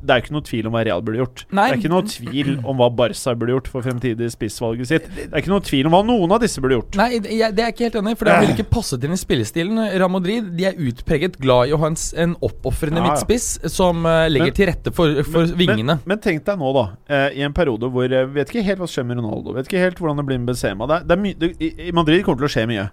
det 0.00 0.14
er 0.14 0.20
ikke 0.22 0.32
noe 0.36 0.44
tvil 0.46 0.66
om 0.68 0.74
hva 0.76 0.82
Real 0.86 1.02
burde 1.02 1.18
gjort. 1.18 1.40
Nei. 1.50 1.64
Det 1.68 1.74
er 1.74 1.80
ikke 1.80 1.90
noe 1.92 2.06
tvil 2.06 2.50
om 2.70 2.78
hva 2.78 2.86
Barca 2.94 3.32
burde 3.34 3.54
gjort 3.56 3.68
for 3.72 3.82
fremtidig 3.82 4.28
spissvalget 4.30 4.86
sitt. 4.90 5.08
Det 5.16 5.26
er 5.32 5.40
ikke 5.42 5.50
noe 5.52 5.64
tvil 5.66 5.88
om 5.90 5.96
hva 5.96 6.00
noen 6.06 6.34
av 6.36 6.42
disse 6.44 6.62
burde 6.62 6.76
gjort. 6.78 6.98
Nei, 7.00 7.18
det- 7.24 7.32
jeg, 7.38 7.54
det 7.56 7.64
er 7.64 7.72
ikke 7.74 7.84
helt 7.88 7.98
enig 8.02 8.14
for 8.20 8.30
det 8.30 8.36
vil 8.44 8.52
ikke 8.54 8.68
passe 8.70 8.94
til 8.98 9.08
den 9.10 9.18
spillestilen. 9.20 9.80
Real 9.98 10.12
Madrid 10.14 10.52
de 10.58 10.68
er 10.70 10.78
utpreget 10.78 11.38
glad 11.42 11.68
i 11.68 11.74
å 11.74 11.80
ha 11.82 11.90
en, 11.90 11.98
en 12.24 12.36
oppofrende 12.48 13.02
Ja, 13.02 13.06
ja. 13.06 13.10
midtspiss 13.16 13.48
som 13.74 14.06
uh, 14.06 14.28
legger 14.30 14.52
Men- 14.52 14.58
til 14.60 14.70
rette 14.70 14.94
for, 14.94 15.22
for 15.26 15.50
vingene. 15.58 15.98
Men, 15.98 16.06
men 16.14 16.22
tenk 16.24 16.44
deg 16.46 16.58
nå, 16.62 16.70
da. 16.78 16.86
uh, 17.10 17.28
I 17.34 17.42
en 17.48 17.56
periode 17.56 17.90
hvor 17.90 18.06
uh, 18.14 18.24
Vet 18.38 18.52
ikke 18.54 18.62
helt 18.66 18.78
hva 18.78 18.86
som 18.86 19.00
skjer 19.00 19.08
med 19.10 19.18
Ronaldo. 19.22 19.56
Vet 19.58 19.66
ikke 19.70 19.82
helt 19.82 19.98
hvordan 19.98 20.22
det 20.22 20.26
blir 20.30 20.38
med 20.38 20.52
Benzema. 20.54 20.86
Det 20.86 21.00
er, 21.02 21.06
det 21.10 21.18
er 21.18 21.38
det, 21.42 21.52
i, 21.58 21.88
I 21.88 21.92
Madrid 21.96 22.22
kommer 22.24 22.38
det 22.42 22.46
til 22.46 22.52
å 22.52 22.56
skje 22.60 22.66
mye. 22.70 22.88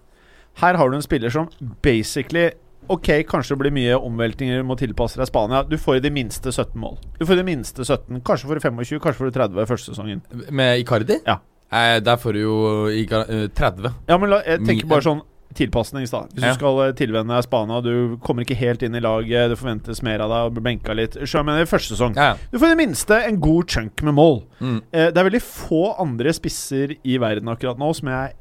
Her 0.62 0.78
har 0.80 0.89
du 0.89 0.95
en 0.95 1.03
spiller 1.03 1.30
som 1.34 1.49
basically 1.84 2.49
Ok, 2.89 3.09
kanskje 3.29 3.55
det 3.55 3.59
blir 3.63 3.73
mye 3.75 3.97
omveltninger, 3.97 4.63
må 4.67 4.77
tilpasse 4.79 5.17
deg 5.19 5.27
Spania. 5.29 5.63
Du 5.67 5.77
får 5.81 5.97
i 5.97 6.03
det 6.05 6.11
minste 6.15 6.51
17 6.53 6.75
mål. 6.81 6.97
Du 7.19 7.25
får 7.25 7.38
i 7.38 7.41
det 7.43 7.47
minste 7.49 7.86
17. 7.86 8.21
Kanskje 8.25 8.47
får 8.49 8.59
du 8.59 8.65
25, 8.69 8.99
kanskje 9.03 9.19
får 9.21 9.31
du 9.31 9.38
30 9.39 9.69
første 9.71 9.93
sesongen. 9.93 10.21
Med 10.51 10.79
Icardi? 10.83 11.19
Ja. 11.25 11.39
Eh, 11.73 11.99
der 12.05 12.17
får 12.21 12.33
du 12.38 12.39
jo 12.43 12.57
Icar 12.93 13.25
eh, 13.31 13.47
30. 13.49 13.89
Ja, 14.07 14.17
men 14.21 14.29
la, 14.29 14.41
jeg 14.45 14.61
tenker 14.67 14.88
bare 14.91 15.01
sånn 15.05 15.23
tilpasning, 15.55 16.03
da. 16.11 16.25
Hvis 16.33 16.43
Ja. 16.43 16.51
du 16.51 16.57
skal 16.59 16.79
eh, 16.83 16.93
tilvenne 16.99 17.31
deg 17.38 17.43
Spania, 17.45 17.77
du 17.81 18.17
kommer 18.23 18.43
ikke 18.43 18.57
helt 18.59 18.81
inn 18.83 18.95
i 18.95 18.99
laget, 18.99 19.49
det 19.53 19.57
forventes 19.57 20.01
mer 20.03 20.19
av 20.25 20.29
deg, 20.33 20.47
og 20.49 20.53
blir 20.57 20.65
benka 20.67 20.93
litt. 20.97 21.13
Så 21.23 21.39
jeg 21.39 21.45
mener, 21.47 21.65
første 21.69 21.95
sesong. 21.95 22.15
Ja. 22.19 22.33
Du 22.51 22.57
får 22.59 22.67
i 22.67 22.75
det 22.75 22.81
minste 22.81 23.21
en 23.23 23.39
god 23.39 23.69
chunk 23.71 24.03
med 24.03 24.13
mål. 24.17 24.41
Mm. 24.59 24.81
Eh, 24.91 25.09
det 25.11 25.17
er 25.21 25.29
veldig 25.29 25.41
få 25.45 25.83
andre 26.03 26.33
spisser 26.36 26.97
i 27.07 27.17
verden 27.23 27.47
akkurat 27.53 27.79
nå 27.79 27.93
som 27.95 28.09
jeg 28.11 28.33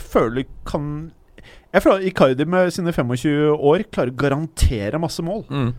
føler 0.00 0.46
kan 0.64 1.12
Jeg 1.72 1.84
føler 1.84 2.04
Icardi 2.08 2.46
med 2.48 2.72
sine 2.74 2.92
25 2.92 3.56
år 3.56 3.86
klarer 3.92 4.12
å 4.12 4.20
garantere 4.20 5.00
masse 5.00 5.24
mål. 5.24 5.46
Mm. 5.48 5.70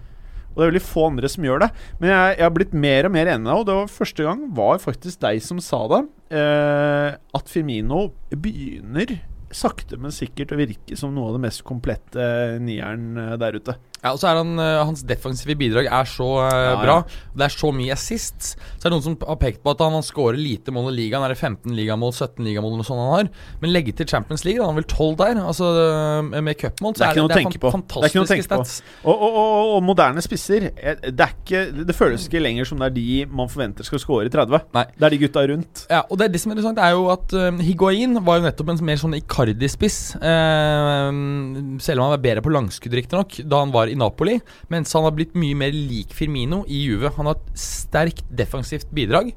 Og 0.53 0.59
det 0.59 0.65
er 0.65 0.71
veldig 0.71 0.85
få 0.85 1.07
andre 1.09 1.29
som 1.29 1.45
gjør 1.45 1.63
det. 1.65 1.69
Men 1.99 2.11
jeg, 2.13 2.33
jeg 2.37 2.45
har 2.45 2.55
blitt 2.55 2.73
mer 2.77 3.09
og 3.09 3.13
mer 3.15 3.29
enig, 3.33 3.53
og 3.53 3.67
det 3.67 3.77
var 3.77 3.93
første 3.93 4.25
gang 4.25 4.43
var 4.57 4.81
faktisk 4.81 5.21
deg 5.25 5.41
som 5.45 5.61
sa 5.61 5.83
det. 5.91 6.01
Eh, 6.37 7.09
at 7.37 7.49
Firmino 7.49 8.07
begynner 8.33 9.15
sakte, 9.53 9.97
men 10.01 10.13
sikkert 10.13 10.53
å 10.53 10.59
virke 10.59 10.97
som 10.97 11.13
noe 11.13 11.29
av 11.29 11.37
det 11.37 11.43
mest 11.45 11.63
komplette 11.65 12.27
nieren 12.61 13.17
eh, 13.21 13.35
der 13.41 13.57
ute. 13.57 13.77
Ja, 14.03 14.11
og 14.11 14.19
så 14.19 14.27
er 14.29 14.41
han, 14.41 14.51
eh, 14.59 14.81
Hans 14.83 15.03
defensive 15.07 15.55
bidrag 15.55 15.87
er 15.87 16.07
så 16.09 16.27
eh, 16.43 16.63
Ja, 16.63 16.75
bra. 16.81 16.95
ja. 17.01 17.21
Det 17.33 17.45
er 17.47 17.53
så 17.55 17.71
mye 17.73 17.95
assist. 17.95 18.53
Så 18.59 18.83
er 18.83 18.91
det 18.91 18.97
noen 18.97 19.05
som 19.05 19.15
har 19.23 19.39
pekt 19.39 19.63
på 19.63 19.71
at 19.71 19.79
han, 19.81 19.95
han 19.95 20.03
scorer 20.03 20.37
lite 20.37 20.73
mål 20.75 20.91
i 20.91 20.97
ligaen. 20.97 21.23
Er 21.23 21.31
det 21.31 21.39
15 21.39 21.71
ligamål, 21.77 22.11
17 22.11 22.43
ligamål 22.43 22.75
eller 22.75 22.87
sånn 22.87 22.99
han 22.99 23.13
har? 23.13 23.29
Men 23.63 23.71
legge 23.71 23.95
til 23.95 24.09
Champions 24.11 24.43
League, 24.43 24.59
da, 24.59 24.67
han 24.67 24.75
har 24.75 24.81
vel 24.81 24.89
12 24.89 25.15
der. 25.21 25.39
Altså 25.43 25.69
eh, 25.85 26.41
Med 26.43 26.59
cupmål 26.59 26.97
så 26.97 27.05
Det 27.05 27.07
er 27.07 27.15
det, 27.15 27.23
det 27.31 27.45
er 27.47 27.63
på. 27.63 27.71
Det 28.03 28.37
er 28.37 28.43
stats. 28.43 28.75
Og, 29.03 29.13
og, 29.15 29.39
og, 29.39 29.71
og 29.77 29.79
moderne 29.87 30.23
spisser 30.23 30.67
det, 30.73 31.13
er 31.13 31.31
ikke, 31.31 31.63
det 31.87 31.95
føles 31.95 32.27
ikke 32.27 32.43
lenger 32.43 32.67
som 32.67 32.81
det 32.81 32.91
er 32.91 32.95
de 32.97 33.07
man 33.31 33.49
forventer 33.51 33.87
skal 33.87 34.01
score 34.03 34.27
30. 34.33 34.67
Nei. 34.75 34.85
Det 34.97 35.07
er 35.07 35.15
de 35.15 35.21
gutta 35.23 35.45
rundt. 35.47 35.85
Ja, 35.87 36.03
og 36.09 36.19
det, 36.19 36.31
det 36.33 36.43
som 36.43 36.51
er 36.51 36.57
interessant, 36.57 36.81
er 36.83 36.95
jo 36.97 37.07
at 37.13 37.33
uh, 37.37 37.63
Higuain 37.63 38.19
var 38.25 38.39
jo 38.39 38.47
nettopp 38.49 38.73
en 38.73 38.83
mer 38.85 38.99
sånn 38.99 39.15
Icardi-spiss. 39.17 39.99
Uh, 40.19 41.79
selv 41.83 42.01
om 42.01 42.07
han 42.07 42.15
var 42.17 42.23
bedre 42.23 42.43
på 42.43 42.53
langskudd, 42.53 42.95
riktignok, 42.99 43.39
da 43.47 43.63
han 43.63 43.73
var 43.73 43.91
i 43.91 43.92
Napoli. 43.99 44.39
Mens 44.73 44.93
han 44.93 45.03
har 45.07 45.11
blitt 45.15 45.33
mye 45.39 45.55
mer 45.55 45.71
lik 45.75 46.13
Firmino 46.15 46.63
i 46.67 46.83
Juve. 46.87 47.11
Han 47.17 47.29
har 47.31 47.35
et 47.39 47.53
sterkt 47.59 48.23
defensivt 48.29 48.89
bidrag. 48.93 49.33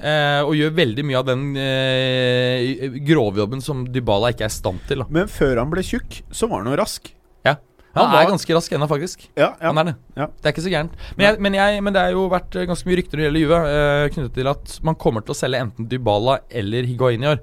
eh, 0.00 0.40
og 0.40 0.54
gjør 0.56 0.70
veldig 0.72 1.02
mye 1.04 1.18
av 1.18 1.26
den 1.28 1.42
eh, 1.60 2.88
grovjobben 3.04 3.60
som 3.64 3.82
Dybala 3.92 4.30
ikke 4.32 4.46
er 4.46 4.52
i 4.52 4.54
stand 4.54 4.80
til. 4.88 5.02
Da. 5.02 5.06
Men 5.12 5.28
før 5.28 5.58
han 5.60 5.70
ble 5.72 5.82
tjukk, 5.84 6.22
så 6.32 6.48
var 6.48 6.62
han 6.64 6.70
jo 6.72 6.78
rask. 6.80 7.10
Ja. 7.44 7.56
Han, 7.94 8.04
Han 8.06 8.12
var- 8.14 8.22
er 8.24 8.30
ganske 8.30 8.54
rask 8.56 8.72
ennå, 8.72 8.88
faktisk. 8.88 9.26
Ja, 9.36 9.50
ja. 9.60 9.66
Han 9.68 9.78
er 9.82 9.84
det. 9.90 9.94
Ja. 10.16 10.26
Det 10.40 10.46
er 10.46 10.52
ikke 10.54 10.64
så 10.64 10.72
gærent. 10.72 10.92
Men, 11.18 11.26
jeg, 11.26 11.40
men, 11.40 11.54
jeg, 11.58 11.82
men 11.84 11.92
det 11.92 12.02
er 12.06 12.12
jo 12.16 12.28
vært 12.32 12.56
eh, 12.56 12.64
ganske 12.70 12.86
mye 12.88 12.96
rykter 13.00 13.18
når 13.18 13.24
det 13.24 13.28
gjelder 13.28 13.44
Juve, 13.44 13.58
eh, 13.74 14.08
knyttet 14.14 14.34
til 14.40 14.48
at 14.54 14.78
man 14.88 14.94
kommer 14.94 15.20
til 15.26 15.34
å 15.34 15.40
selge 15.40 15.60
enten 15.66 15.88
Dybala 15.90 16.38
eller 16.50 16.86
Higuain 16.88 17.22
i 17.26 17.30
år. 17.34 17.42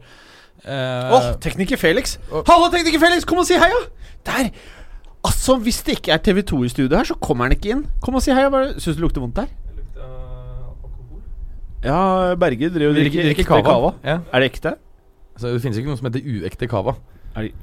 Eh, 0.66 1.14
Åh, 1.14 1.28
tekniker 1.44 1.78
Felix! 1.78 2.18
Hallo, 2.32 2.72
tekniker 2.74 3.00
Felix! 3.06 3.24
Kom 3.30 3.38
og 3.44 3.46
si 3.46 3.54
heia! 3.62 3.84
Der! 4.26 4.50
Altså, 5.26 5.58
hvis 5.64 5.82
det 5.88 5.98
ikke 5.98 6.14
er 6.14 6.22
TV2 6.24 6.66
i 6.66 6.70
studio 6.72 6.98
her, 6.98 7.08
så 7.08 7.16
kommer 7.22 7.48
han 7.48 7.56
ikke 7.58 7.72
inn. 7.74 7.86
Kom 8.04 8.16
og 8.20 8.24
si 8.24 8.36
hei. 8.36 8.46
Syns 8.78 8.94
du 8.96 9.00
det 9.00 9.06
lukter 9.08 9.24
vondt 9.24 9.40
der? 9.40 9.50
Ja, 11.86 12.36
Berge 12.40 12.70
driver 12.74 12.92
og 12.92 12.98
drikker, 12.98 13.28
drikker 13.30 13.48
kava. 13.48 13.64
kava. 13.66 13.92
Ja. 14.04 14.20
Er 14.34 14.44
det 14.44 14.52
ekte? 14.52 14.76
Altså, 15.38 15.54
det 15.54 15.62
finnes 15.64 15.78
ikke 15.80 15.92
noe 15.92 16.00
som 16.00 16.10
heter 16.10 16.26
uekte 16.26 16.70
cava. 16.70 16.96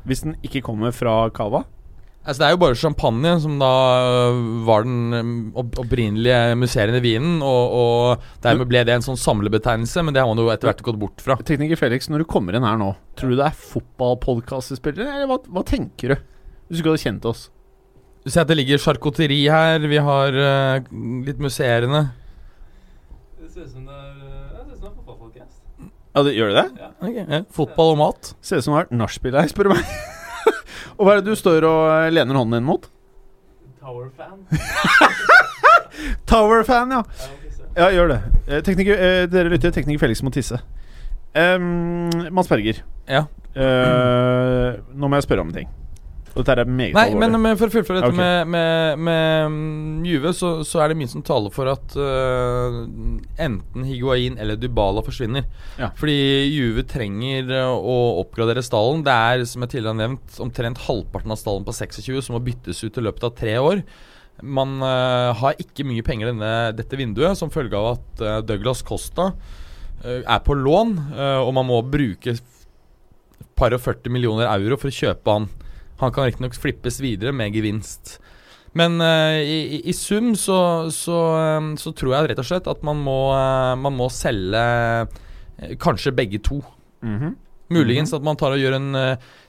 Hvis 0.07 0.23
den 0.23 0.37
ikke 0.47 0.63
kommer 0.63 0.95
fra 0.95 1.25
cava? 1.35 1.65
Altså, 2.25 2.41
det 2.41 2.47
er 2.47 2.53
jo 2.55 2.61
bare 2.63 2.79
champagne 2.79 3.33
som 3.43 3.59
da 3.61 3.71
øh, 4.33 4.37
var 4.65 4.87
den 4.87 5.51
opp 5.61 5.77
opprinnelige 5.83 6.55
musserende 6.57 7.03
vinen, 7.05 7.43
og, 7.45 7.75
og 7.77 8.45
dermed 8.47 8.71
ble 8.71 8.81
det 8.89 8.95
en 8.95 9.05
sånn 9.05 9.19
samlebetegnelse, 9.21 10.01
men 10.07 10.17
det 10.17 10.23
har 10.23 10.31
man 10.31 10.41
jo 10.41 10.47
etter 10.55 10.71
hvert 10.71 10.81
gått 10.87 11.01
bort 11.03 11.21
fra. 11.21 11.37
Tekniker 11.45 11.77
Felix, 11.77 12.09
når 12.09 12.25
du 12.25 12.31
kommer 12.31 12.57
inn 12.57 12.65
her 12.65 12.79
nå, 12.81 12.95
tror 13.19 13.35
du 13.35 13.37
det 13.43 13.51
er 13.51 13.59
fotballpodkastspillere, 13.75 15.19
eller 15.19 15.29
hva, 15.29 15.43
hva 15.53 15.67
tenker 15.69 16.15
du? 16.15 16.25
Hvis 16.69 16.79
du 16.79 16.83
ikke 16.83 16.95
hadde 16.95 17.05
kjent 17.05 17.27
oss. 17.29 17.43
Du 18.25 18.31
ser 18.33 18.45
at 18.45 18.49
det 18.49 18.57
ligger 18.57 18.81
charkuteri 18.81 19.43
her, 19.53 19.83
vi 19.85 19.99
har 20.01 20.33
uh, 20.33 20.87
litt 21.27 21.43
musserende. 21.45 22.07
Det 23.41 23.51
ser 23.53 23.67
ut 23.67 23.75
som 23.75 23.85
det 23.85 23.99
er, 23.99 24.15
det 24.15 24.63
ser 24.65 24.73
ut 24.73 24.79
som 24.79 24.87
det 24.87 24.89
er 24.89 24.95
fotballpodcast. 24.97 25.59
Ja, 26.15 26.23
det, 26.25 26.33
gjør 26.39 26.53
det 26.55 26.63
det? 26.63 26.89
Ok, 27.05 27.19
ja. 27.21 27.43
Fotball 27.53 27.93
og 27.93 28.01
mat. 28.01 28.33
Ser 28.41 28.63
ut 28.63 28.67
som 28.67 28.79
det 28.79 28.87
er 28.87 28.97
nachspiel 29.03 29.37
her, 29.37 29.51
spør 29.53 29.69
du 29.69 29.75
meg. 29.75 29.95
og 30.97 31.05
hva 31.05 31.17
er 31.17 31.21
det 31.21 31.29
du 31.29 31.37
står 31.37 31.67
og 31.69 31.81
eh, 31.99 32.11
lener 32.15 32.41
hånden 32.41 32.57
din 32.63 32.69
mot? 32.71 32.89
Tower-fan. 33.85 34.41
Tower-fan, 36.31 36.97
ja. 36.97 37.03
Ja, 37.75 37.91
gjør 37.91 38.15
det. 38.15 38.19
Eh, 38.47 38.61
tekniker, 38.65 38.95
eh, 39.05 39.25
dere 39.29 39.51
lytter, 39.53 39.73
tekniker 39.75 40.01
Felix 40.07 40.23
må 40.25 40.33
tisse. 40.33 40.61
Um, 41.35 42.09
Mads 42.31 42.49
Berger, 42.49 42.85
Ja. 43.11 43.25
eh, 43.59 44.81
nå 44.95 45.09
må 45.11 45.19
jeg 45.19 45.27
spørre 45.27 45.43
om 45.43 45.51
en 45.51 45.57
ting. 45.61 45.69
Dette 46.35 46.55
er 46.59 46.67
meget 46.67 46.97
Nei, 46.97 47.05
alvorlig. 47.13 47.29
men, 47.31 47.43
men 47.45 47.59
for 47.59 47.71
å 47.71 47.73
fullføre 47.77 48.01
dette 48.01 48.11
okay. 48.11 48.19
med, 48.19 48.49
med, 48.51 49.03
med 49.07 49.53
mm, 49.55 50.07
Juve, 50.09 50.33
så, 50.35 50.49
så 50.67 50.81
er 50.83 50.91
det 50.91 50.97
mye 50.99 51.11
som 51.13 51.23
taler 51.27 51.53
for 51.55 51.71
at 51.71 51.95
uh, 51.95 52.81
enten 53.39 53.87
Higuain 53.87 54.39
eller 54.43 54.59
Dybala 54.59 55.05
forsvinner. 55.07 55.47
Ja. 55.79 55.93
Fordi 55.99 56.17
Juve 56.51 56.83
trenger 56.91 57.53
øh, 57.55 57.71
å 57.79 57.99
oppgradere 58.25 58.65
stallen. 58.67 59.05
Det 59.07 59.15
er, 59.15 59.45
som 59.47 59.63
jeg 59.63 59.77
tidligere 59.77 59.95
har 59.95 60.01
nevnt, 60.01 60.41
omtrent 60.43 60.83
halvparten 60.89 61.35
av 61.35 61.39
stallen 61.39 61.67
på 61.69 61.77
26 61.77 62.27
som 62.27 62.35
må 62.35 62.43
byttes 62.43 62.83
ut 62.83 62.99
i 62.99 63.07
løpet 63.07 63.29
av 63.31 63.37
tre 63.39 63.55
år. 63.63 63.85
Man 64.43 64.81
uh, 64.83 65.31
har 65.39 65.61
ikke 65.63 65.87
mye 65.87 66.03
penger 66.07 66.33
denne, 66.33 66.55
dette 66.75 66.99
vinduet, 66.99 67.39
som 67.39 67.53
følge 67.55 67.79
av 67.79 67.93
at 67.95 68.25
uh, 68.25 68.39
Douglas 68.47 68.83
Costa 68.87 69.31
er 70.05 70.41
på 70.45 70.53
lån, 70.53 70.91
og 71.17 71.51
man 71.57 71.65
må 71.65 71.79
bruke 71.89 72.35
par 73.57 73.73
og 73.73 73.81
40 73.81 74.13
millioner 74.13 74.51
euro 74.51 74.77
for 74.77 74.91
å 74.91 74.97
kjøpe 74.99 75.33
han. 75.33 75.47
Han 76.05 76.15
kan 76.15 76.29
riktignok 76.29 76.57
flippes 76.61 77.01
videre 77.03 77.35
med 77.37 77.57
gevinst. 77.57 78.19
Men 78.75 78.99
uh, 78.99 79.39
i, 79.39 79.81
i, 79.87 79.95
sum 79.95 80.33
så, 80.39 80.59
så, 80.91 81.19
um, 81.59 81.75
så 81.79 81.95
tror 81.95 82.17
jeg 82.17 82.33
rett 82.33 82.43
og 82.43 82.49
slett 82.49 82.71
at 82.71 82.83
man 82.87 82.99
må, 83.07 83.19
uh, 83.31 83.75
man 83.79 83.95
må 83.95 84.11
selge 84.11 84.59
uh, 84.59 85.75
kanskje 85.83 86.15
begge 86.15 86.43
to. 86.43 86.61
Mhm. 87.07 87.41
Muligens 87.75 88.13
at 88.15 88.23
man 88.23 88.37
tar 88.39 88.53
og 88.53 88.61
gjør 88.61 88.75
en 88.77 88.97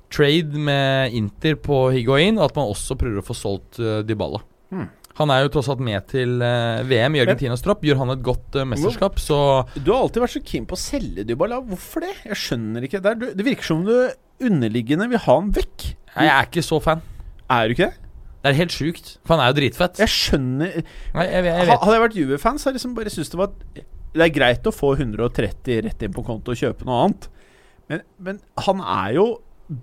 trade 0.09 0.57
med 0.57 1.13
Inter 1.13 1.57
på 1.59 1.89
Higuain, 1.91 2.37
og 2.39 2.45
at 2.47 2.55
man 2.55 2.69
også 2.71 2.95
prøver 2.97 3.19
å 3.19 3.25
få 3.27 3.35
solgt 3.35 3.75
Dybala. 4.07 4.39
Mm. 4.71 4.85
Han 5.19 5.33
er 5.35 5.43
jo 5.43 5.51
tross 5.51 5.67
alt 5.69 5.83
med 5.83 6.07
til 6.09 6.39
VM 6.39 7.17
i 7.19 7.21
Argentinas 7.21 7.61
tropp. 7.61 7.83
Gjør 7.85 7.99
han 7.99 8.13
et 8.15 8.23
godt 8.25 8.55
mesterskap, 8.71 9.19
så 9.21 9.37
Du 9.75 9.91
har 9.91 9.99
alltid 9.99 10.23
vært 10.23 10.35
så 10.37 10.43
keen 10.47 10.65
på 10.65 10.79
å 10.79 10.81
selge 10.81 11.27
Dybala. 11.27 11.59
Hvorfor 11.67 12.07
det? 12.07 12.13
Jeg 12.23 12.39
skjønner 12.45 12.87
ikke. 12.87 13.03
Det, 13.03 13.13
er, 13.13 13.35
det 13.35 13.47
virker 13.51 13.67
som 13.67 13.83
du 13.85 13.93
underliggende 14.47 15.11
vil 15.11 15.23
ha 15.27 15.37
han 15.41 15.51
vekk. 15.59 15.89
Nei, 16.15 16.25
jeg 16.29 16.33
er 16.35 16.49
ikke 16.49 16.63
så 16.65 16.79
fan. 16.83 17.01
Er 17.51 17.67
du 17.67 17.75
ikke 17.75 17.89
det? 17.89 18.01
Det 18.45 18.51
er 18.51 18.57
helt 18.59 18.75
sjukt, 18.75 19.07
for 19.25 19.35
han 19.35 19.41
er 19.43 19.49
jo 19.49 19.57
dritfett. 19.57 19.99
Jeg 20.03 20.11
skjønner 20.13 20.75
Nei, 20.77 21.23
jeg, 21.25 21.31
jeg 21.33 21.45
vet. 21.47 21.79
Hadde 21.81 21.95
jeg 21.95 22.03
vært 22.03 22.17
Juve-fan, 22.19 22.59
så 22.61 22.69
hadde 22.69 22.75
jeg 22.75 22.81
liksom 22.81 22.93
bare 22.97 23.13
syntes 23.13 23.31
det 23.33 23.39
var 23.41 23.55
Det 23.73 24.25
er 24.27 24.33
greit 24.35 24.69
å 24.69 24.73
få 24.75 24.91
130 24.99 25.81
rett 25.87 26.05
inn 26.05 26.13
på 26.13 26.23
konto 26.27 26.53
og 26.53 26.59
kjøpe 26.59 26.85
noe 26.85 26.99
annet, 27.07 27.25
men, 27.89 28.03
men 28.27 28.39
han 28.67 28.83
er 28.85 29.15
jo 29.17 29.25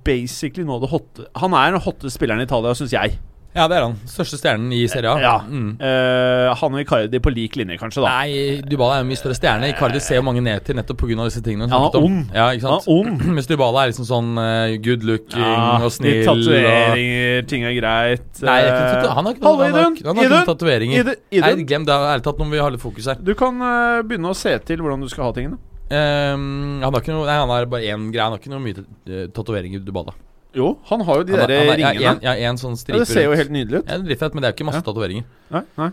basically 0.07 0.63
nå 0.67 0.79
det 0.83 0.91
hotte 0.93 1.27
Han 1.43 1.57
er 1.59 1.75
den 1.75 1.83
hotte 1.83 2.11
spilleren 2.15 2.43
i 2.43 2.47
Italia, 2.47 2.75
syns 2.79 2.95
jeg. 2.95 3.19
Ja, 3.53 3.67
det 3.69 3.77
er 3.77 3.85
han. 3.85 3.97
Største 4.09 4.39
stjernen 4.41 4.71
i 4.73 4.81
Serie 4.89 5.11
A. 5.13 5.21
Ja. 5.21 5.33
Mm. 5.45 5.75
Uh, 5.77 6.53
han 6.57 6.77
og 6.77 6.81
Icardi 6.81 7.21
på 7.21 7.33
lik 7.35 7.59
linje, 7.61 7.77
kanskje, 7.81 8.01
da. 8.01 8.13
Nei, 8.23 8.63
Dybala 8.65 8.97
er 8.97 9.03
jo 9.03 9.09
mye 9.11 9.21
større 9.21 9.37
stjerne. 9.37 9.69
Icardi 9.75 10.01
ser 10.01 10.21
jo 10.21 10.25
mange 10.25 10.41
ned 10.45 10.65
til 10.65 10.79
nettopp 10.79 11.03
pga. 11.03 11.19
disse 11.27 11.43
tingene. 11.45 11.69
Han 11.69 11.85
er 11.91 11.99
ond. 12.01 12.33
Ja, 12.33 12.47
ikke 12.57 12.71
Han 12.71 12.81
er 12.81 12.89
ond. 12.95 13.27
Mens 13.37 13.51
Dybala 13.51 13.85
er 13.85 13.93
liksom 13.93 14.09
sånn 14.09 14.33
uh, 14.41 14.73
good 14.85 15.05
looking 15.09 15.45
Ja, 15.45 15.77
og 15.85 15.93
snill. 15.93 16.23
Tatoveringer, 16.25 17.43
og... 17.43 17.51
ting 17.53 17.69
er 17.69 17.77
greit. 17.77 18.27
Nei, 18.41 18.59
ikke, 18.65 18.81
Eh, 18.93 19.13
han 19.17 19.27
har 19.27 19.37
ikke 19.37 19.45
noen, 19.45 19.61
han 19.63 19.77
har, 19.77 19.95
han 20.07 20.19
har 20.19 20.27
ikke 20.27 20.49
tatoveringer. 20.49 21.13
Nei, 21.13 21.53
glem 21.69 21.87
det. 21.89 22.01
Ærlig 22.13 22.25
talt, 22.27 22.41
nå 22.41 22.49
må 22.49 22.57
vi 22.57 22.65
ha 22.65 22.73
litt 22.73 22.83
fokus 22.83 23.09
her. 23.13 23.21
Du 23.21 23.35
kan 23.39 23.61
uh, 23.61 24.01
begynne 24.07 24.33
å 24.33 24.37
se 24.37 24.55
til 24.67 24.83
hvordan 24.83 25.05
du 25.05 25.13
skal 25.13 25.29
ha 25.29 25.37
tingene. 25.37 25.61
Um, 25.93 26.81
han 26.81 26.89
har 26.89 27.03
ikke 27.03 27.13
noe 27.13 27.27
Nei, 27.29 27.37
han 27.37 27.51
har 27.53 27.69
bare 27.69 27.93
én 27.93 28.09
greie. 28.15 28.25
Han 28.25 28.37
har 28.37 28.41
ikke 28.41 28.53
noe 28.55 28.65
mye 28.65 29.27
tatoveringer, 29.37 29.85
Dybala. 29.85 30.17
Jo, 30.55 30.79
han 30.91 31.01
har 31.09 31.17
jo 31.17 31.23
de 31.25 31.33
der 31.33 31.49
han 31.49 31.79
ja, 31.81 31.91
ringene. 31.93 32.11
en- 32.17 32.23
Ja, 32.23 32.33
en 32.51 32.57
sånn 32.61 32.75
Ja, 32.89 32.99
det 32.99 33.09
ser 33.09 33.25
jo 33.25 33.33
helt 33.37 33.51
nydelig 33.51 33.79
ut. 33.81 33.87
Ja, 33.89 33.97
dritfett, 33.99 34.35
men 34.35 34.43
det 34.43 34.49
er 34.49 34.53
jo 34.53 34.57
ikke 34.59 34.67
masse 34.69 34.83
Ja. 34.83 34.87
tatoveringer. 34.93 35.25
Nei, 35.51 35.63
nei. 35.79 35.91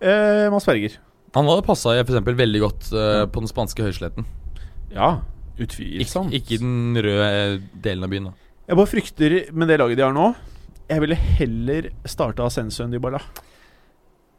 Eh, 0.00 0.48
Mads 0.50 0.64
Berger. 0.66 0.98
Han 1.34 1.44
hadde 1.46 1.64
passa 1.66 1.90
f.eks. 2.00 2.20
veldig 2.24 2.60
godt 2.60 2.92
eh, 2.92 3.26
på 3.26 3.40
den 3.42 3.48
spanske 3.50 3.82
høysletten. 3.82 4.24
Ja, 4.94 5.20
Ik 5.58 5.68
utvilsomt. 5.68 6.32
ikke 6.32 6.52
i 6.52 6.56
den 6.58 6.94
røde 6.94 7.26
eh, 7.56 7.58
delen 7.82 8.04
av 8.04 8.10
byen. 8.10 8.24
da 8.24 8.32
Jeg 8.68 8.76
bare 8.76 8.86
frykter 8.86 9.52
med 9.52 9.68
det 9.68 9.78
laget 9.80 9.96
de 9.96 10.02
har 10.02 10.12
nå 10.12 10.34
Jeg 10.88 11.00
ville 11.00 11.14
heller 11.16 11.90
starta 12.06 12.44
Ascenso 12.46 12.84
enn 12.84 12.92
Dybala. 12.92 13.20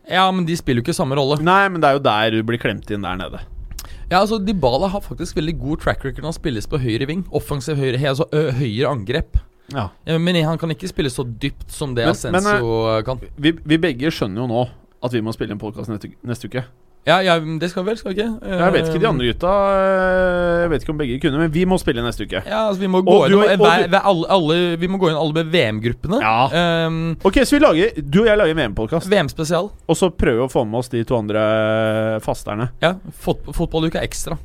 Ja, 0.10 0.32
men 0.32 0.46
de 0.46 0.56
spiller 0.56 0.80
jo 0.82 0.86
ikke 0.88 0.96
samme 0.96 1.18
rolle. 1.20 1.42
Nei, 1.44 1.68
men 1.68 1.82
det 1.82 1.90
er 1.90 1.98
jo 1.98 2.04
der 2.06 2.32
du 2.32 2.44
blir 2.48 2.58
klemt 2.62 2.90
inn 2.90 3.02
der 3.04 3.18
nede. 3.20 3.42
Ja, 4.10 4.22
altså 4.22 4.38
Dybala 4.40 4.88
har 4.88 5.02
faktisk 5.04 5.36
veldig 5.36 5.58
god 5.60 5.82
track 5.84 6.06
record 6.06 6.24
når 6.24 6.32
han 6.32 6.38
spilles 6.38 6.66
på 6.72 6.80
høyre 6.80 7.06
ving. 7.10 7.26
Offensiv 7.36 7.76
høyre, 7.76 8.00
altså 8.08 8.24
ø, 8.32 8.52
høyere 8.56 8.88
angrep. 8.94 9.36
Ja. 9.74 9.90
Men 10.18 10.36
han 10.48 10.58
kan 10.58 10.72
ikke 10.72 10.88
spille 10.90 11.10
så 11.12 11.26
dypt 11.28 11.72
som 11.72 11.96
det 11.96 12.06
Men- 12.06 12.16
Ascenso 12.16 13.02
kan. 13.06 13.20
Vi, 13.38 13.52
vi 13.64 13.78
begge 13.78 14.12
skjønner 14.12 14.46
jo 14.46 14.48
nå 14.48 14.68
at 15.04 15.14
vi 15.14 15.22
må 15.22 15.34
spille 15.36 15.54
en 15.54 15.60
podkast 15.62 15.92
neste, 15.92 16.10
neste 16.26 16.48
uke. 16.50 16.64
Ja, 17.08 17.22
ja, 17.24 17.38
det 17.40 17.70
skal 17.72 17.86
vi 17.86 17.92
vel, 17.94 17.98
skal 17.98 18.12
vi 18.12 18.18
ikke? 18.20 18.32
Jeg 18.52 18.74
vet 18.76 18.90
ikke 18.90 19.00
de 19.00 19.08
andre 19.08 19.28
gutta 19.30 19.48
øh, 19.48 20.62
Jeg 20.66 20.72
vet 20.74 20.84
ikke 20.84 20.92
om 20.92 20.98
begge 21.00 21.20
kunne, 21.24 21.40
men 21.40 21.54
vi 21.54 21.64
må 21.70 21.78
spille 21.80 22.04
neste 22.04 22.26
uke. 22.28 22.42
Ja, 22.44 22.66
altså 22.68 22.82
Vi 22.82 22.90
må 22.92 23.00
gå 23.00 23.30
inn 23.30 23.38
alle, 25.24 25.46
VM-gruppene. 25.54 26.20
Ja. 26.20 26.50
Um, 26.90 27.00
Ok, 27.24 27.40
så 27.48 27.56
vi 27.56 27.62
lager 27.64 28.02
Du 28.04 28.20
og 28.26 28.28
jeg 28.28 28.42
lager 28.42 28.60
VM-podkast, 28.60 29.08
VM-spesial. 29.08 29.72
og 29.88 29.96
så 29.96 30.12
prøver 30.12 30.42
vi 30.42 30.48
å 30.50 30.52
få 30.52 30.66
med 30.68 30.82
oss 30.82 30.92
de 30.92 31.06
to 31.08 31.16
andre 31.16 32.20
fasterne. 32.26 32.74
Ja, 32.84 32.98
fot 33.24 33.48
Fotballuka 33.56 34.04
ekstra. 34.04 34.36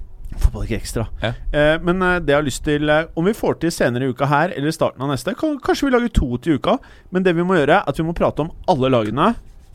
Fotball 0.43 0.67
ikke 0.67 0.79
ekstra. 0.81 1.07
Ja. 1.23 1.33
Eh, 1.53 1.77
men 1.87 2.03
eh, 2.03 2.19
det 2.23 2.35
jeg 2.35 2.41
har 2.41 2.47
lyst 2.49 2.65
til 2.67 2.91
eh, 2.93 3.07
Om 3.19 3.29
vi 3.31 3.35
får 3.37 3.61
til 3.63 3.73
senere 3.75 4.09
i 4.09 4.13
uka 4.13 4.29
her, 4.31 4.53
eller 4.57 4.75
starten 4.75 5.03
av 5.07 5.13
neste, 5.13 5.35
kan, 5.39 5.57
kanskje 5.63 5.89
vi 5.89 5.95
lager 5.95 6.13
to 6.19 6.29
til 6.43 6.59
uka. 6.61 6.77
Men 7.15 7.25
det 7.27 7.37
vi 7.39 7.47
må 7.47 7.57
gjøre, 7.61 7.81
er 7.83 7.89
at 7.91 7.99
vi 8.01 8.07
må 8.07 8.15
prate 8.19 8.45
om 8.45 8.53
alle 8.71 8.91
lagene 8.93 9.33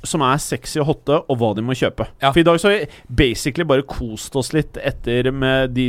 som 0.07 0.22
er 0.22 0.38
sexy 0.39 0.77
og 0.80 0.85
hotte, 0.91 1.15
og 1.26 1.39
hva 1.41 1.48
de 1.57 1.64
må 1.65 1.73
kjøpe. 1.76 2.06
Ja. 2.22 2.30
For 2.30 2.39
i 2.39 2.45
dag 2.45 2.60
så 2.61 2.69
har 2.69 2.76
vi 2.77 3.02
basically 3.18 3.65
bare 3.68 3.84
kost 3.89 4.35
oss 4.39 4.52
litt 4.53 4.77
etter 4.77 5.31
med 5.34 5.73
de 5.76 5.88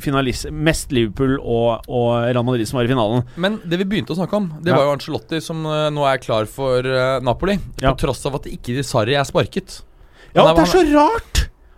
finalist, 0.00 0.46
Mest 0.54 0.94
Liverpool 0.94 1.34
og, 1.42 1.82
og 1.90 2.12
Real 2.30 2.46
Madrid 2.46 2.70
som 2.70 2.78
var 2.78 2.86
i 2.88 2.92
finalen. 2.92 3.26
Men 3.42 3.58
det 3.66 3.82
vi 3.82 3.88
begynte 3.90 4.14
å 4.14 4.20
snakke 4.20 4.38
om, 4.38 4.46
det 4.62 4.70
Ja. 4.70 4.78
var 4.78 4.86
jo 4.86 4.94
Angelotti 4.94 5.42
som 5.44 5.66
eh, 5.66 5.88
nå 5.92 6.06
er 6.08 6.22
klar 6.22 6.46
for 6.48 6.86
Napoli. 7.26 7.58
Ja. 7.82 7.90
På 7.90 8.06
tross 8.06 8.22
av 8.30 8.38
at 8.38 8.48
ikke 8.48 8.86
Sarri 8.86 9.18
er 9.18 9.26
sparket. 9.28 9.80
Ja, 10.30 10.46
det 10.54 10.62
er 10.62 10.70
så 10.70 10.84
rart! 10.94 11.29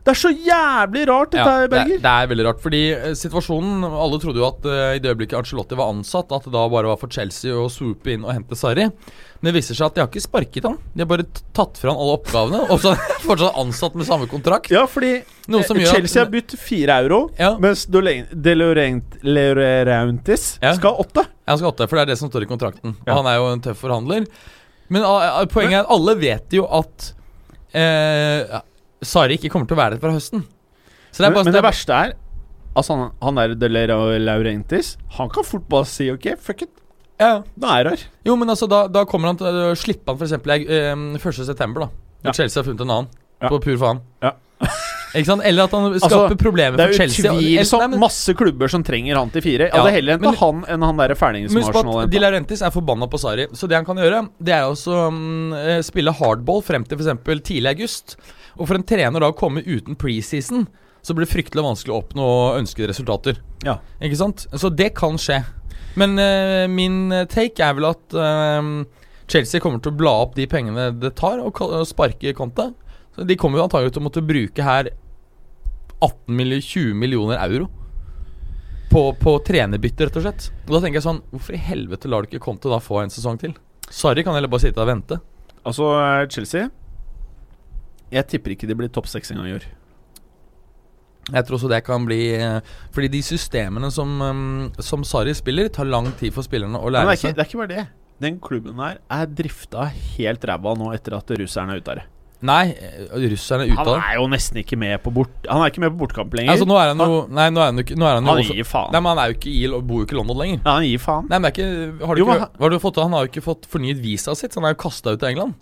Det 0.03 0.11
er 0.11 0.19
så 0.19 0.31
jævlig 0.35 1.05
rart, 1.07 1.31
dette 1.31 1.47
ja, 1.47 1.63
er, 1.63 1.69
Berger. 1.71 1.99
det 2.03 2.13
er 2.13 2.31
veldig 2.33 2.45
rart. 2.49 2.63
Fordi 2.65 2.81
eh, 2.91 3.13
situasjonen 3.19 3.85
Alle 3.87 4.19
trodde 4.23 4.41
jo 4.43 4.47
at 4.49 4.65
uh, 4.67 4.97
i 4.97 5.03
det 5.03 5.13
øyeblikket 5.13 5.39
Arcelotti 5.39 5.79
var 5.79 5.93
ansatt, 5.93 6.33
at 6.35 6.49
det 6.49 6.55
da 6.57 6.65
bare 6.73 6.91
var 6.91 6.99
for 6.99 7.13
Chelsea 7.13 7.55
å 7.55 7.69
swoope 7.71 8.11
inn 8.11 8.25
og 8.27 8.33
hente 8.35 8.59
Sarri. 8.59 8.89
Men 8.91 9.49
det 9.49 9.53
viser 9.61 9.79
seg 9.79 9.87
at 9.89 9.95
de 9.95 10.03
har 10.03 10.11
ikke 10.11 10.25
sparket 10.25 10.67
han. 10.67 10.75
De 10.95 11.05
har 11.05 11.11
bare 11.11 11.27
tatt 11.55 11.79
fra 11.79 11.95
han 11.95 12.03
alle 12.03 12.17
oppgavene. 12.19 12.65
Og 12.75 12.83
så 12.83 12.97
er 12.97 13.15
fortsatt 13.29 13.61
ansatt 13.63 13.95
med 13.99 14.09
samme 14.11 14.27
kontrakt. 14.31 14.73
Ja, 14.75 14.83
fordi 14.91 15.13
eh, 15.21 15.71
Chelsea 15.87 16.25
har 16.25 16.33
bytt 16.35 16.57
fire 16.59 16.99
euro, 17.05 17.21
Ja. 17.39 17.53
mens 17.63 17.87
De 17.87 18.03
Laurentis 19.23 20.59
Ja. 20.63 20.75
skal 20.75 20.97
ha 20.97 21.07
åtte. 21.07 21.27
Han 21.47 21.59
skal 21.59 21.69
ha 21.69 21.73
åtte, 21.77 21.87
for 21.91 21.99
det 22.01 22.03
er 22.09 22.13
det 22.15 22.19
som 22.19 22.31
står 22.31 22.49
i 22.49 22.51
kontrakten. 22.51 22.99
Og 23.07 23.15
han 23.21 23.31
er 23.31 23.39
jo 23.39 23.47
en 23.55 23.63
tøff 23.63 23.79
forhandler. 23.87 24.27
Men 24.93 25.07
ah, 25.07 25.45
poenget 25.51 25.79
er 25.81 25.87
at 25.87 25.95
alle 25.95 26.19
vet 26.21 26.59
jo 26.59 26.67
at 26.67 27.13
eh, 27.79 28.61
Sarri 29.03 29.37
ikke 29.39 29.51
kommer 29.53 29.67
til 29.69 29.77
å 29.77 29.81
være 29.83 29.97
der 29.97 30.03
fra 30.05 30.13
høsten. 30.15 30.45
Så 31.13 31.19
det 31.23 31.27
er 31.27 31.31
Men, 31.31 31.35
bare 31.35 31.45
men 31.45 31.53
det 31.53 31.61
det 31.61 31.67
verste 31.67 31.97
er 32.07 32.13
Altså 32.75 32.95
han, 32.97 33.11
han 33.21 33.37
der 33.37 33.53
De 33.61 33.69
Laurentis 34.25 34.95
Han 35.19 35.29
kan 35.29 35.45
fort 35.45 35.67
bare 35.69 35.85
si 35.85 36.07
OK, 36.11 36.31
fuck 36.41 36.63
it. 36.65 36.71
ja. 37.21 37.43
Nå 37.61 37.69
er 37.69 37.91
her. 37.91 38.05
Jo, 38.25 38.37
men 38.41 38.49
altså, 38.49 38.67
da, 38.71 38.87
da 38.89 39.05
kommer 39.05 39.29
han 39.29 39.37
til 39.37 39.47
å 39.47 39.75
slippe 39.77 40.09
han 40.09 40.17
f.eks. 40.17 40.33
Eh, 40.33 40.95
1. 41.21 41.45
september, 41.47 41.85
da. 41.85 41.89
Når 42.23 42.31
Ja. 42.31 42.33
Chelsea 42.33 42.63
har 42.63 42.65
funnet 42.71 42.81
en 42.87 42.91
annen. 42.95 43.11
Ja. 43.43 43.49
På 43.53 43.59
pur 43.61 43.77
faen. 43.77 44.01
Ja. 44.23 44.33
ikke 45.19 45.27
sant? 45.29 45.43
Eller 45.45 45.65
at 45.69 45.73
han 45.77 45.89
Altså, 45.93 46.09
skaper 46.09 46.39
problemer 46.41 46.79
Det 46.81 46.87
for 46.87 46.95
er 46.95 47.01
Chelsea. 47.03 47.31
og- 47.33 47.43
utvilsomt 47.43 47.83
Nei, 47.85 47.89
men- 47.93 48.01
masse 48.01 48.35
klubber 48.39 48.71
som 48.73 48.83
trenger 48.87 49.19
han 49.21 49.31
til 49.35 49.43
fire. 49.43 49.69
Ja, 49.69 49.77
Ja, 49.83 49.87
er 49.87 49.97
heller 49.99 50.19
men- 50.19 50.35
han 50.41 50.65
enn 50.65 50.83
han 50.89 50.97
derre 50.97 51.15
fælingen 51.19 51.51
som 51.51 51.61
Arsenal 51.69 52.07
Di. 52.09 52.19
Laurentis 52.19 52.63
er 52.63 52.71
forbanna 52.71 53.07
på 53.11 53.21
Sarri. 53.21 53.49
Så 53.53 53.69
det 53.69 53.77
han 53.77 53.85
kan 53.85 53.97
gjøre, 54.01 54.29
det 54.43 54.55
er 54.55 54.65
mm, 54.73 55.53
eh, 55.61 55.81
spille 55.83 56.15
hardball 56.15 56.63
frem 56.63 56.85
til 56.89 56.97
f.eks. 56.97 57.43
tidlig 57.45 57.69
august. 57.77 58.17
Og 58.59 58.69
for 58.69 58.79
en 58.79 58.87
trener 58.87 59.23
da 59.23 59.31
å 59.33 59.37
komme 59.37 59.65
uten 59.65 59.97
preseason, 59.99 60.67
så 61.03 61.15
blir 61.15 61.27
det 61.27 61.33
fryktelig 61.33 61.65
vanskelig 61.67 61.95
å 61.95 62.01
oppnå 62.03 62.27
ønskede 62.61 62.91
resultater. 62.93 63.41
Ja. 63.67 63.79
Ikke 64.03 64.21
sant? 64.21 64.47
Så 64.55 64.71
det 64.71 64.93
kan 64.99 65.19
skje. 65.21 65.41
Men 65.99 66.17
uh, 66.21 66.69
min 66.71 67.11
take 67.33 67.65
er 67.65 67.75
vel 67.77 67.91
at 67.91 68.17
uh, 68.17 68.71
Chelsea 69.31 69.61
kommer 69.63 69.83
til 69.83 69.93
å 69.93 69.99
bla 69.99 70.15
opp 70.25 70.37
de 70.39 70.47
pengene 70.51 70.91
det 71.03 71.15
tar, 71.19 71.43
og, 71.43 71.59
og 71.65 71.87
sparke 71.89 72.35
Conte. 72.39 72.71
Så 73.17 73.27
de 73.29 73.37
kommer 73.37 73.61
jo 73.61 73.67
antagelig 73.67 73.95
til 73.95 74.03
å 74.03 74.07
måtte 74.07 74.25
bruke 74.25 74.65
her 74.65 74.93
18 76.03 76.35
mill 76.35 76.57
20 76.59 76.95
millioner 76.99 77.39
euro 77.45 77.69
på, 78.93 79.03
på 79.17 79.35
trenerbytte, 79.47 80.07
rett 80.07 80.17
og 80.21 80.25
slett. 80.27 80.49
Og 80.67 80.75
da 80.75 80.81
tenker 80.83 80.99
jeg 80.99 81.07
sånn 81.07 81.23
Hvorfor 81.33 81.57
i 81.57 81.61
helvete 81.65 82.11
lar 82.11 82.25
du 82.25 82.29
ikke 82.29 82.43
Conte 82.45 82.73
da 82.73 82.81
få 82.83 83.01
en 83.03 83.13
sesong 83.13 83.39
til? 83.41 83.55
Sarri 83.93 84.25
kan 84.25 84.37
heller 84.37 84.51
bare 84.53 84.67
sitte 84.67 84.83
og 84.83 84.89
vente. 84.89 85.19
Altså, 85.69 85.89
eh, 86.01 86.27
Chelsea 86.33 86.69
Jeg 88.13 88.29
tipper 88.29 88.55
ikke 88.55 88.69
de 88.69 88.77
blir 88.77 88.91
topp 88.93 89.09
seks 89.09 89.33
engang 89.33 89.49
i 89.49 89.57
år. 89.57 89.65
Jeg 91.33 91.47
tror 91.47 91.55
også 91.59 91.69
det 91.71 91.85
kan 91.87 92.03
bli 92.03 92.17
eh, 92.35 92.57
Fordi 92.93 93.09
de 93.13 93.21
systemene 93.23 93.93
som, 93.95 94.15
eh, 94.27 94.81
som 94.83 95.05
Sarri 95.07 95.35
spiller, 95.39 95.69
tar 95.71 95.87
lang 95.87 96.11
tid 96.19 96.35
for 96.35 96.43
spillerne 96.47 96.81
å 96.83 96.91
lære 96.91 97.15
seg. 97.17 97.37
det 97.37 97.45
er 97.45 97.51
ikke 97.51 97.61
bare 97.63 97.75
det. 97.77 97.85
Den 98.23 98.41
klubben 98.43 98.79
her 98.83 98.99
er 99.11 99.31
drifta 99.31 99.87
helt 100.17 100.45
ræva 100.47 100.75
nå 100.79 100.91
etter 100.95 101.15
at 101.19 101.31
russerne 101.39 101.75
er 101.75 101.81
ute 101.83 101.95
her. 101.97 102.03
Nei, 102.43 102.75
eh, 102.75 103.07
russerne 103.31 103.69
er 103.69 103.71
ute 103.71 103.79
Han 103.79 103.87
av 103.87 103.95
det. 103.95 104.03
er 104.11 104.17
jo 104.19 104.27
nesten 104.33 104.59
ikke 104.65 104.77
med 104.83 104.97
på 105.05 105.13
bort 105.15 105.47
Han 105.47 105.63
er 105.63 105.71
ikke 105.71 105.85
med 105.85 105.93
på 105.95 106.01
bortkamp 106.03 106.35
lenger. 106.35 106.57
Altså, 106.57 106.67
nå 106.67 106.75
er 106.83 106.91
han 106.91 106.99
jo 106.99 107.21
Nei, 107.31 107.49
nå 107.55 107.63
er 107.63 107.69
han 107.71 107.79
jo 107.79 107.85
ikke 107.87 107.99
nå 108.03 108.09
er 108.09 108.17
han 108.19 108.27
jo 108.27 108.35
også, 108.35 108.57
gir 108.59 108.67
faen. 108.67 108.91
Nei, 108.93 109.01
men 109.01 109.11
han 109.15 109.21
er 109.23 109.31
jo 109.31 109.39
ikke 109.39 109.53
i 109.55 109.83
Bor 109.93 110.03
jo 110.03 110.07
ikke 110.09 110.17
i 110.17 110.19
London 110.19 110.41
lenger. 110.43 110.59
Ja, 110.67 110.73
han 110.75 110.89
gir 110.91 110.99
faen. 111.07 111.29
Nei, 111.31 111.39
men 111.39 111.47
det 111.47 111.53
er 111.53 111.63
ikke 111.63 112.07
Har 112.11 112.15
du 112.19 112.21
Jo, 112.25 112.27
ikke 112.35 112.49
har 112.67 112.75
du 112.75 112.79
fått, 112.83 112.97
Han 113.07 113.13
har 113.15 113.23
jo 113.23 113.31
ikke 113.31 113.45
fått 113.47 113.69
fornyet 113.71 114.03
visaet 114.03 114.43
sitt, 114.43 114.51
så 114.53 114.59
han 114.59 114.67
er 114.67 114.75
jo 114.75 114.83
kasta 114.83 115.15
ut 115.15 115.23
av 115.23 115.31
England. 115.31 115.55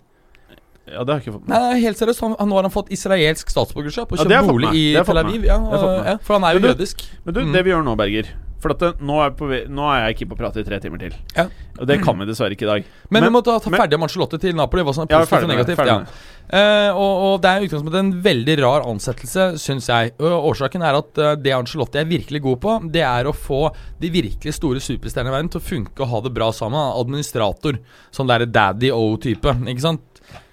Ja, 0.89 1.03
det 1.05 1.13
har 1.13 1.19
jeg 1.19 1.27
ikke 1.27 1.35
fått 1.37 1.47
med 1.47 1.53
nei, 1.55 1.79
helt 1.83 1.97
seriøst. 2.01 2.21
Han, 2.25 2.35
nå 2.49 2.55
har 2.57 2.65
han 2.67 2.73
fått 2.73 2.89
israelsk 2.91 3.51
statsborgerskap 3.53 4.11
og 4.11 4.17
kjøpt 4.17 4.33
fått 4.33 4.47
bolig 4.49 4.71
i 4.73 4.85
Tel. 4.97 5.17
Aviv. 5.21 5.43
Ja, 5.45 5.59
ja, 5.61 6.15
for 6.25 6.39
han 6.39 6.43
er 6.49 6.57
jo 6.57 6.59
Men 6.59 6.71
du- 6.71 6.73
jødisk. 6.73 7.03
Men 7.25 7.33
du, 7.33 7.39
Mm. 7.45 7.53
det 7.53 7.63
vi 7.65 7.71
gjør 7.71 7.83
nå, 7.85 7.95
Berger 7.97 8.27
For 8.61 8.69
det, 8.77 8.99
nå, 9.01 9.15
er 9.25 9.31
på, 9.33 9.47
nå 9.73 9.85
er 9.89 10.03
jeg 10.11 10.17
keen 10.19 10.29
på 10.29 10.35
å 10.35 10.37
prate 10.37 10.59
i 10.61 10.63
tre 10.63 10.77
timer 10.79 10.99
til. 10.99 11.13
Ja. 11.35 11.47
Og 11.79 11.87
det 11.87 12.03
kan 12.03 12.13
vi 12.19 12.25
dessverre 12.29 12.51
ikke 12.53 12.61
i 12.61 12.69
dag. 12.69 12.83
Men, 13.09 13.23
Men- 13.23 13.23
vi 13.23 13.29
må 13.39 13.43
ta, 13.43 13.57
ta 13.57 13.71
ferdig 13.71 13.95
om 13.97 14.03
Ancelotti 14.03 14.37
til 14.39 14.53
Napoli. 14.53 14.83
Hva 14.83 14.93
som 14.93 15.01
er 15.01 15.07
positivt 15.07 15.31
Ja, 15.31 15.47
og 15.47 15.49
negativt. 15.49 15.85
Ja. 15.87 16.05
Eh, 16.51 16.91
og, 16.93 17.23
og 17.25 17.41
det 17.41 17.49
er 17.49 17.57
i 17.61 17.65
utgangspunktet 17.67 17.99
en 17.99 18.21
veldig 18.21 18.59
rar 18.61 18.81
ansettelse, 18.85 19.57
syns 19.57 19.87
jeg. 19.89 20.11
Og 20.19 20.51
årsaken 20.53 20.83
er 20.85 20.93
at 20.99 21.17
uh, 21.17 21.33
det 21.41 21.53
Ancelotti 21.57 21.97
er 21.97 22.05
virkelig 22.05 22.41
god 22.43 22.59
på, 22.61 22.91
det 22.91 23.01
er 23.01 23.25
å 23.25 23.33
få 23.33 23.73
de 23.99 24.09
virkelig 24.13 24.53
store 24.53 24.77
superstjernene 24.79 25.33
i 25.33 25.37
verden 25.39 25.49
til 25.49 25.59
å 25.59 25.63
funke 25.65 25.99
og 26.05 26.07
ha 26.13 26.21
det 26.21 26.33
bra 26.37 26.51
sammen. 26.51 26.77
Administrator. 27.01 27.79
Sånn 28.13 28.27
derre 28.29 28.45
daddy 28.45 28.91
O-type. 28.93 29.57
Ikke 29.73 29.81
sant? 29.81 30.01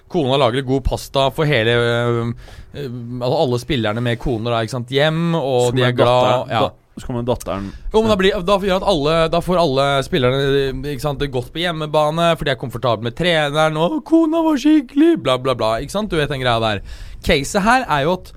Kona 0.08 0.38
lager 0.40 0.66
god 0.66 0.84
pasta 0.86 1.28
for 1.34 1.48
hele 1.48 1.74
øh, 1.76 2.32
altså 2.74 3.38
Alle 3.44 3.60
spillerne 3.62 4.02
med 4.04 4.20
koner 4.20 4.60
ikke 4.62 4.76
sant? 4.76 4.92
hjem, 4.92 5.34
og 5.38 5.72
de 5.76 5.84
er 5.86 5.96
glad 5.96 6.52
ja. 6.52 6.68
Så 6.98 7.06
kommer 7.06 7.22
datteren 7.22 7.68
Jo, 7.92 8.00
men 8.02 8.10
da, 8.10 8.16
blir, 8.18 8.40
da, 8.42 8.56
gjør 8.58 8.80
at 8.80 8.88
alle, 8.90 9.12
da 9.30 9.40
får 9.44 9.60
alle 9.60 9.86
spillerne 10.02 10.40
ikke 10.94 11.04
sant, 11.04 11.20
det 11.22 11.30
godt 11.34 11.52
på 11.54 11.62
hjemmebane, 11.62 12.32
for 12.34 12.48
de 12.48 12.54
er 12.54 12.58
komfortable 12.58 13.06
med 13.06 13.14
treneren, 13.18 13.78
og 13.78 14.00
'kona 14.02 14.42
var 14.42 14.58
skikkelig', 14.58 15.20
bla, 15.22 15.36
bla, 15.38 15.54
bla. 15.54 15.76
Ikke 15.78 15.94
sant? 15.94 16.10
Du 16.10 16.18
vet 16.18 16.32
den 16.32 16.42
greia 16.42 16.58
der. 16.58 16.82
Caset 17.22 17.62
her 17.62 17.86
er 17.86 18.08
jo 18.08 18.16
at 18.18 18.32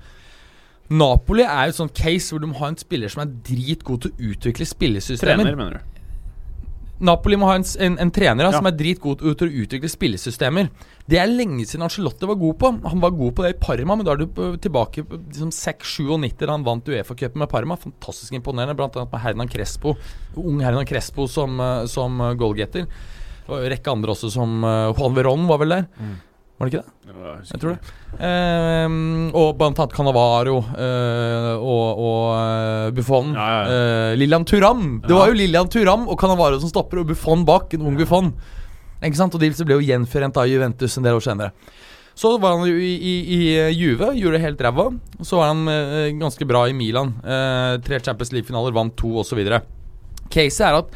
Napoli 0.92 1.42
er 1.42 1.68
jo 1.68 1.72
et 1.72 1.78
sånt 1.78 1.96
case 1.96 2.30
hvor 2.30 2.42
du 2.42 2.50
må 2.50 2.58
ha 2.60 2.70
en 2.70 2.78
spiller 2.78 3.10
som 3.12 3.24
er 3.24 3.32
dritgod 3.46 4.04
til 4.04 4.12
å 4.12 4.30
utvikle 4.32 4.66
spillesystemer. 4.68 5.42
trener, 5.42 5.58
mener 5.58 5.78
du? 5.78 5.91
Napoli 7.02 7.36
må 7.36 7.48
ha 7.50 7.56
en, 7.58 7.64
en, 7.82 7.96
en 8.04 8.10
trener 8.14 8.46
Ja. 8.46 8.52
som 8.54 8.66
er 8.70 8.76
dritgod 8.78 9.18
til 9.22 9.48
å 9.48 9.62
utvikle 9.64 9.90
spillesystemer. 9.90 10.68
Det 11.10 11.18
er 11.18 11.26
lenge 11.26 11.64
siden 11.66 11.82
Ancelotti 11.82 12.28
var 12.30 12.38
god 12.38 12.58
på. 12.60 12.70
Han 12.88 13.02
var 13.02 13.10
god 13.18 13.34
på 13.34 13.42
det 13.42 13.50
i 13.56 13.58
Parma, 13.58 13.96
men 13.98 14.06
da 14.06 14.14
er 14.14 14.22
du 14.22 14.56
tilbake 14.62 15.02
liksom 15.10 15.50
6-97 15.50 16.46
da 16.46 16.52
han 16.54 16.64
vant 16.66 16.86
Uefa-cupen 16.86 17.42
med 17.42 17.50
Parma. 17.50 17.76
Fantastisk 17.76 18.32
imponerende, 18.38 18.78
annet 18.78 19.10
med 19.12 19.20
Hernan 19.24 19.50
Crespo. 19.50 19.96
Ung 20.38 20.60
Hernan 20.62 20.86
Crespo 20.86 21.26
som, 21.28 21.58
eh, 21.60 21.86
som 21.90 22.18
goalgetter. 22.38 22.86
Det 22.86 23.48
var 23.50 23.64
en 23.66 23.72
rekke 23.74 23.90
andre 23.90 24.14
også, 24.14 24.30
som 24.30 24.62
eh, 24.64 24.92
Juan 24.94 25.16
Verón 25.18 25.48
var 25.50 25.58
vel 25.58 25.74
der. 25.80 25.88
Var 26.62 26.68
det 26.70 26.78
ikke 26.78 26.82
det? 26.86 27.14
Jeg 27.50 27.58
tror 27.58 27.72
det. 27.74 27.92
Eh, 28.22 28.92
og 29.34 29.48
blant 29.58 29.80
annet 29.82 29.94
Canavaro 29.96 30.60
eh, 30.78 31.48
og, 31.58 32.02
og 32.06 32.26
eh, 32.38 32.90
Buffon. 32.94 33.32
Ja, 33.34 33.46
ja, 33.50 33.62
Eh, 33.72 34.10
Lilian 34.20 34.44
Thuram. 34.46 35.00
Det 35.02 35.16
var 35.16 35.32
jo 35.32 35.34
Lillian 35.40 35.66
Turam 35.72 36.04
og 36.06 36.14
Cannavaro 36.20 36.60
som 36.62 36.70
stopper, 36.70 37.00
og 37.02 37.08
Buffon 37.10 37.42
bak. 37.48 37.74
En 37.74 37.88
ung 37.90 37.96
Buffon. 37.98 38.30
Ikke 39.02 39.18
sant? 39.18 39.34
Og 39.34 39.42
de 39.42 39.50
ble 39.50 39.80
jo 39.80 39.82
gjenforent 39.88 40.38
av 40.38 40.46
Juventus 40.46 40.94
en 41.00 41.08
del 41.08 41.18
år 41.18 41.24
senere. 41.26 41.50
Så 42.14 42.36
var 42.38 42.54
han 42.60 42.68
jo 42.68 42.76
i, 42.78 42.92
i, 42.94 43.14
i 43.34 43.40
Juve, 43.74 44.12
gjorde 44.14 44.38
det 44.38 44.44
helt 44.44 44.62
ræva. 44.62 44.86
Så 45.24 45.40
var 45.40 45.50
han 45.50 45.64
eh, 45.72 46.12
ganske 46.20 46.46
bra 46.46 46.68
i 46.70 46.76
Milan. 46.78 47.16
Eh, 47.26 47.80
tre 47.82 47.98
Champions 48.04 48.30
League-finaler, 48.36 48.70
vant 48.76 48.94
to 49.02 49.16
osv. 49.24 49.42
Caset 50.30 50.66
er 50.68 50.78
at 50.78 50.94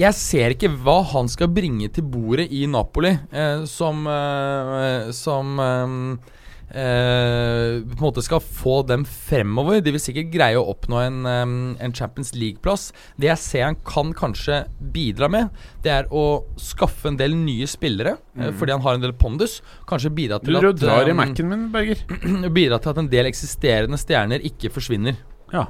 jeg 0.00 0.16
ser 0.18 0.54
ikke 0.54 0.72
hva 0.82 1.00
han 1.12 1.28
skal 1.30 1.52
bringe 1.54 1.90
til 1.94 2.06
bordet 2.10 2.48
i 2.50 2.64
Napoli, 2.70 3.12
eh, 3.30 3.64
som 3.70 4.06
eh, 4.10 5.10
Som 5.14 5.60
eh, 5.62 6.32
eh, 6.74 7.82
på 7.84 7.94
en 7.94 8.02
måte 8.02 8.22
skal 8.24 8.42
få 8.42 8.80
dem 8.88 9.04
fremover. 9.06 9.80
De 9.84 9.92
vil 9.94 10.02
sikkert 10.02 10.32
greie 10.34 10.58
å 10.58 10.66
oppnå 10.72 11.00
en, 11.04 11.20
eh, 11.26 11.84
en 11.84 11.94
Champions 11.94 12.34
League-plass. 12.34 12.88
Det 13.20 13.30
jeg 13.30 13.42
ser 13.42 13.64
han 13.68 13.78
kan 13.86 14.12
kanskje 14.16 14.64
bidra 14.94 15.30
med, 15.30 15.50
det 15.84 15.92
er 15.94 16.10
å 16.10 16.44
skaffe 16.60 17.12
en 17.12 17.20
del 17.20 17.36
nye 17.38 17.68
spillere, 17.70 18.16
eh, 18.38 18.50
fordi 18.50 18.74
han 18.74 18.82
har 18.82 18.98
en 18.98 19.06
del 19.06 19.12
pondus. 19.12 19.60
Kanskje 19.86 20.14
bidra 20.14 20.40
til 20.42 20.58
du, 20.58 20.68
at 20.68 20.76
Du 20.80 20.86
drar 20.86 21.08
i 21.08 21.16
Mac-en 21.16 21.48
min, 21.48 21.68
Berger. 21.72 22.02
Bidra 22.58 22.80
til 22.82 22.90
at 22.90 22.98
en 22.98 23.08
del 23.08 23.30
eksisterende 23.30 24.00
stjerner 24.00 24.42
ikke 24.42 24.72
forsvinner. 24.74 25.16
Ja. 25.52 25.68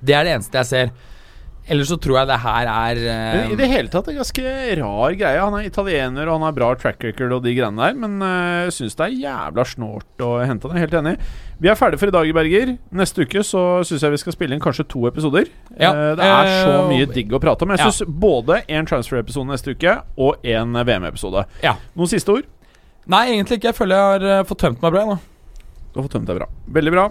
Det 0.00 0.14
er 0.14 0.24
det 0.24 0.36
eneste 0.38 0.62
jeg 0.62 0.66
ser. 0.70 0.92
Ellers 1.70 1.90
så 1.92 1.98
tror 2.02 2.20
jeg 2.20 2.30
det 2.30 2.38
her 2.42 2.70
er 2.70 3.00
uh, 3.04 3.52
I 3.52 3.58
det 3.58 3.68
hele 3.70 3.92
tatt 3.92 4.08
en 4.10 4.18
ganske 4.18 4.54
rar 4.80 5.14
greie. 5.18 5.38
Han 5.38 5.56
er 5.58 5.68
italiener 5.68 6.26
og 6.26 6.38
han 6.38 6.48
har 6.48 6.56
bra 6.56 6.72
track 6.80 7.04
record 7.06 7.36
og 7.36 7.44
de 7.46 7.54
greiene 7.54 7.78
der, 7.78 7.94
men 7.98 8.18
uh, 8.24 8.66
jeg 8.66 8.74
syns 8.80 8.98
det 8.98 9.06
er 9.06 9.20
jævla 9.28 9.66
snålt 9.70 10.26
å 10.26 10.32
hente 10.42 10.70
han. 10.70 10.82
Helt 10.82 10.98
enig. 10.98 11.14
Vi 11.60 11.68
er 11.68 11.76
ferdige 11.76 12.00
for 12.00 12.10
i 12.10 12.14
dag, 12.14 12.30
Berger. 12.34 12.74
Neste 12.96 13.26
uke 13.28 13.42
så 13.46 13.62
syns 13.86 14.02
jeg 14.02 14.14
vi 14.14 14.20
skal 14.22 14.34
spille 14.34 14.56
inn 14.56 14.62
kanskje 14.64 14.88
to 14.90 15.06
episoder. 15.10 15.50
Ja, 15.76 15.90
Uh, 16.00 16.14
det 16.16 16.26
er 16.26 16.48
så 16.62 16.72
eh, 16.72 16.88
mye 16.90 17.06
digg 17.10 17.32
å 17.34 17.40
prate 17.42 17.66
om. 17.66 17.72
Jeg 17.74 17.82
ja. 17.82 18.06
både 18.22 18.60
en 18.70 18.86
transfer-episode 18.88 19.50
neste 19.50 19.74
uke 19.74 19.96
og 20.20 20.46
en 20.46 20.78
VM-episode. 20.86 21.44
Ja. 21.64 21.74
Noen 21.98 22.10
siste 22.10 22.36
ord? 22.38 22.48
Nei, 23.10 23.24
egentlig 23.34 23.58
ikke. 23.58 23.72
Jeg 23.72 23.78
føler 23.78 23.98
jeg 23.98 24.14
har 24.14 24.26
eh, 24.38 24.46
fått 24.48 24.62
tømt 24.64 24.84
meg 24.84 24.94
bra. 24.94 25.04
nå 25.08 25.16
Du 25.90 26.00
har 26.00 26.06
fått 26.06 26.16
tømt 26.18 26.30
deg 26.30 26.40
bra. 26.40 26.48
Veldig 26.78 26.94
bra. 26.94 27.06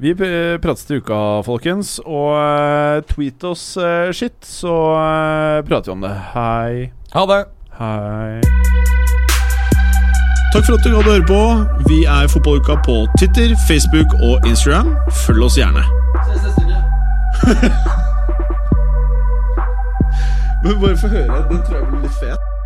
Vi 0.00 0.14
prates 0.14 0.84
til 0.86 0.96
uka, 1.02 1.42
folkens. 1.42 1.96
Og 2.06 2.36
eh, 2.38 3.02
tweet 3.10 3.44
oss 3.44 3.76
uh, 3.76 4.12
shit, 4.14 4.36
så 4.46 4.94
eh, 4.94 5.64
prater 5.66 5.90
vi 5.90 5.96
om 5.96 6.00
det. 6.06 6.14
Hei. 6.34 6.92
Ha 7.14 7.24
det. 7.26 7.40
Hei. 7.80 8.40
Takk 10.54 10.64
for 10.68 10.74
at 10.78 10.84
du 10.86 10.94
hadde 10.94 11.10
høre 11.10 11.26
på. 11.26 11.42
Vi 11.90 12.04
er 12.06 12.30
Fotballuka 12.30 12.78
på 12.86 13.06
Twitter, 13.18 13.56
Facebook 13.68 14.14
og 14.22 14.46
Instagram. 14.46 14.94
Følg 15.26 15.42
oss 15.48 15.58
gjerne. 15.58 15.82
Men 20.62 20.80
bare 20.80 20.96
få 20.96 21.08
høre. 21.08 21.42
Den 21.50 21.58
tror 21.66 21.76
jeg 21.76 21.86
blir 21.90 22.00
litt 22.06 22.18
fet. 22.22 22.57